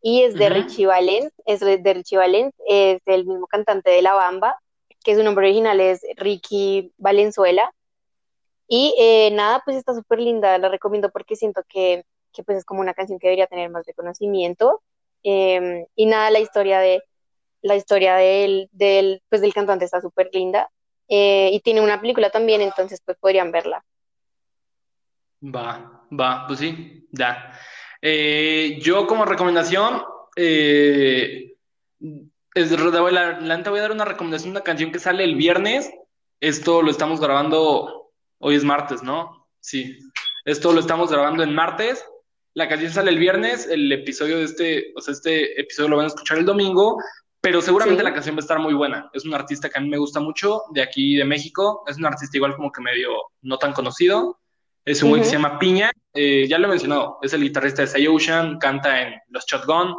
y 0.00 0.22
es 0.22 0.32
de 0.32 0.48
Richie 0.48 0.86
Valens, 0.86 1.30
es 1.44 1.60
de 1.60 1.92
Richie 1.92 2.16
Valens, 2.16 2.54
es 2.66 3.02
el 3.04 3.26
mismo 3.26 3.46
cantante 3.46 3.90
de 3.90 4.00
La 4.00 4.14
Bamba, 4.14 4.58
que 5.04 5.14
su 5.14 5.22
nombre 5.22 5.44
original 5.44 5.78
es 5.78 6.00
Ricky 6.16 6.94
Valenzuela 6.96 7.70
y 8.66 8.94
eh, 8.98 9.30
nada, 9.32 9.60
pues 9.62 9.76
está 9.76 9.92
súper 9.92 10.20
linda, 10.20 10.56
la 10.56 10.70
recomiendo 10.70 11.10
porque 11.10 11.36
siento 11.36 11.62
que, 11.68 12.06
que, 12.32 12.42
pues 12.44 12.56
es 12.56 12.64
como 12.64 12.80
una 12.80 12.94
canción 12.94 13.18
que 13.18 13.26
debería 13.26 13.46
tener 13.46 13.68
más 13.68 13.84
reconocimiento. 13.84 14.80
Em, 15.22 15.86
y 15.94 16.06
nada, 16.06 16.30
la 16.30 16.40
historia 16.40 16.80
de 16.80 17.02
la 17.62 17.76
historia 17.76 18.16
del, 18.16 18.68
del, 18.72 19.22
pues 19.28 19.42
del 19.42 19.54
cantante 19.54 19.84
está 19.84 20.00
súper 20.00 20.30
linda. 20.32 20.70
Eh, 21.08 21.50
y 21.52 21.60
tiene 21.60 21.80
una 21.80 22.00
película 22.00 22.30
también, 22.30 22.60
entonces 22.60 23.00
pues 23.04 23.16
podrían 23.18 23.50
verla. 23.50 23.84
Va, 25.42 26.06
va, 26.10 26.44
pues 26.46 26.60
sí, 26.60 27.08
ya. 27.12 27.52
Eh, 28.00 28.78
yo 28.80 29.06
como 29.06 29.24
recomendación, 29.24 30.02
eh, 30.36 31.56
es, 32.54 32.70
la, 32.70 33.40
la, 33.40 33.70
voy 33.70 33.78
a 33.78 33.82
dar 33.82 33.92
una 33.92 34.04
recomendación, 34.04 34.50
una 34.50 34.62
canción 34.62 34.92
que 34.92 34.98
sale 34.98 35.24
el 35.24 35.36
viernes. 35.36 35.92
Esto 36.40 36.82
lo 36.82 36.90
estamos 36.90 37.20
grabando 37.20 38.06
Hoy 38.38 38.54
es 38.54 38.64
martes, 38.64 39.02
¿no? 39.02 39.48
Sí. 39.60 39.98
Esto 40.44 40.72
lo 40.72 40.80
estamos 40.80 41.10
grabando 41.10 41.42
en 41.42 41.54
martes. 41.54 42.04
La 42.56 42.68
canción 42.68 42.90
sale 42.90 43.10
el 43.10 43.18
viernes, 43.18 43.68
el 43.68 43.92
episodio 43.92 44.38
de 44.38 44.44
este, 44.44 44.92
o 44.96 45.02
sea, 45.02 45.12
este 45.12 45.60
episodio 45.60 45.90
lo 45.90 45.96
van 45.98 46.04
a 46.04 46.08
escuchar 46.08 46.38
el 46.38 46.46
domingo, 46.46 46.96
pero 47.38 47.60
seguramente 47.60 48.02
la 48.02 48.14
canción 48.14 48.34
va 48.34 48.38
a 48.38 48.40
estar 48.40 48.58
muy 48.58 48.72
buena. 48.72 49.10
Es 49.12 49.26
un 49.26 49.34
artista 49.34 49.68
que 49.68 49.78
a 49.78 49.82
mí 49.82 49.90
me 49.90 49.98
gusta 49.98 50.20
mucho, 50.20 50.62
de 50.72 50.80
aquí 50.80 51.16
de 51.16 51.26
México. 51.26 51.84
Es 51.86 51.98
un 51.98 52.06
artista 52.06 52.34
igual 52.38 52.56
como 52.56 52.72
que 52.72 52.80
medio 52.80 53.10
no 53.42 53.58
tan 53.58 53.74
conocido. 53.74 54.40
Es 54.86 55.02
un 55.02 55.10
güey 55.10 55.20
que 55.20 55.28
se 55.28 55.34
llama 55.34 55.58
Piña. 55.58 55.90
Eh, 56.14 56.46
ya 56.48 56.58
lo 56.58 56.68
he 56.68 56.70
mencionado, 56.70 57.18
es 57.20 57.34
el 57.34 57.42
guitarrista 57.42 57.82
de 57.82 57.88
Say 57.88 58.06
Ocean, 58.06 58.58
canta 58.58 59.02
en 59.02 59.20
Los 59.28 59.44
Shotgun 59.44 59.94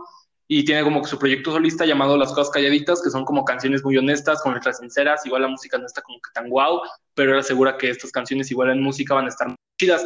y 0.48 0.66
tiene 0.66 0.82
como 0.82 1.04
que 1.04 1.10
su 1.10 1.20
proyecto 1.20 1.52
solista 1.52 1.86
llamado 1.86 2.18
Las 2.18 2.34
Cosas 2.34 2.50
Calladitas, 2.50 3.04
que 3.04 3.12
son 3.12 3.24
como 3.24 3.46
canciones 3.46 3.84
muy 3.84 4.00
honestas, 4.00 4.42
con 4.42 4.56
letras 4.56 4.80
sinceras, 4.80 5.24
igual 5.28 5.44
la 5.44 5.50
música 5.50 5.78
no 5.78 5.86
está 5.86 6.02
como 6.02 6.18
que 6.18 6.32
tan 6.34 6.50
guau, 6.50 6.82
pero 7.14 7.34
era 7.34 7.44
segura 7.44 7.78
que 7.78 7.92
estas 7.92 8.12
canciones 8.12 8.50
igual 8.50 8.72
en 8.72 8.82
música 8.82 9.14
van 9.14 9.26
a 9.26 9.30
estar 9.30 9.48
muy 9.48 9.58
chidas. 9.80 10.04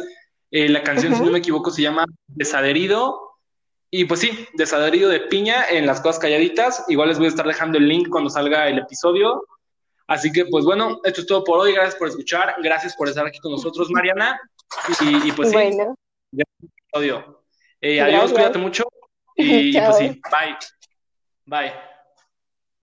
Eh, 0.52 0.68
la 0.68 0.82
canción, 0.82 1.14
si 1.16 1.22
no 1.22 1.30
me 1.30 1.38
equivoco, 1.38 1.70
se 1.70 1.82
llama 1.82 2.04
Desadherido, 2.28 3.38
y 3.90 4.04
pues 4.04 4.20
sí, 4.20 4.46
Desadherido 4.54 5.08
de 5.10 5.20
Piña 5.20 5.68
en 5.68 5.86
Las 5.86 6.00
Cosas 6.00 6.20
Calladitas, 6.20 6.84
igual 6.88 7.08
les 7.08 7.18
voy 7.18 7.26
a 7.26 7.30
estar 7.30 7.46
dejando 7.46 7.78
el 7.78 7.88
link 7.88 8.08
cuando 8.10 8.30
salga 8.30 8.68
el 8.68 8.78
episodio, 8.78 9.46
así 10.06 10.30
que 10.30 10.44
pues 10.46 10.64
bueno, 10.64 11.00
esto 11.04 11.22
es 11.22 11.26
todo 11.26 11.42
por 11.42 11.58
hoy, 11.58 11.72
gracias 11.72 11.96
por 11.96 12.08
escuchar, 12.08 12.54
gracias 12.62 12.94
por 12.96 13.08
estar 13.08 13.26
aquí 13.26 13.38
con 13.38 13.52
nosotros, 13.52 13.90
Mariana, 13.90 14.38
y, 15.00 15.32
pues 15.32 15.48
sí, 15.48 15.54
bueno. 15.54 15.96
episodio. 16.32 17.42
Eh, 17.80 18.00
adiós, 18.00 18.32
cuídate 18.32 18.58
mucho. 18.58 18.84
Y, 19.36 19.72
pues 19.78 19.96
sí, 19.96 20.20
bye. 20.30 20.56
Bye. 21.46 21.91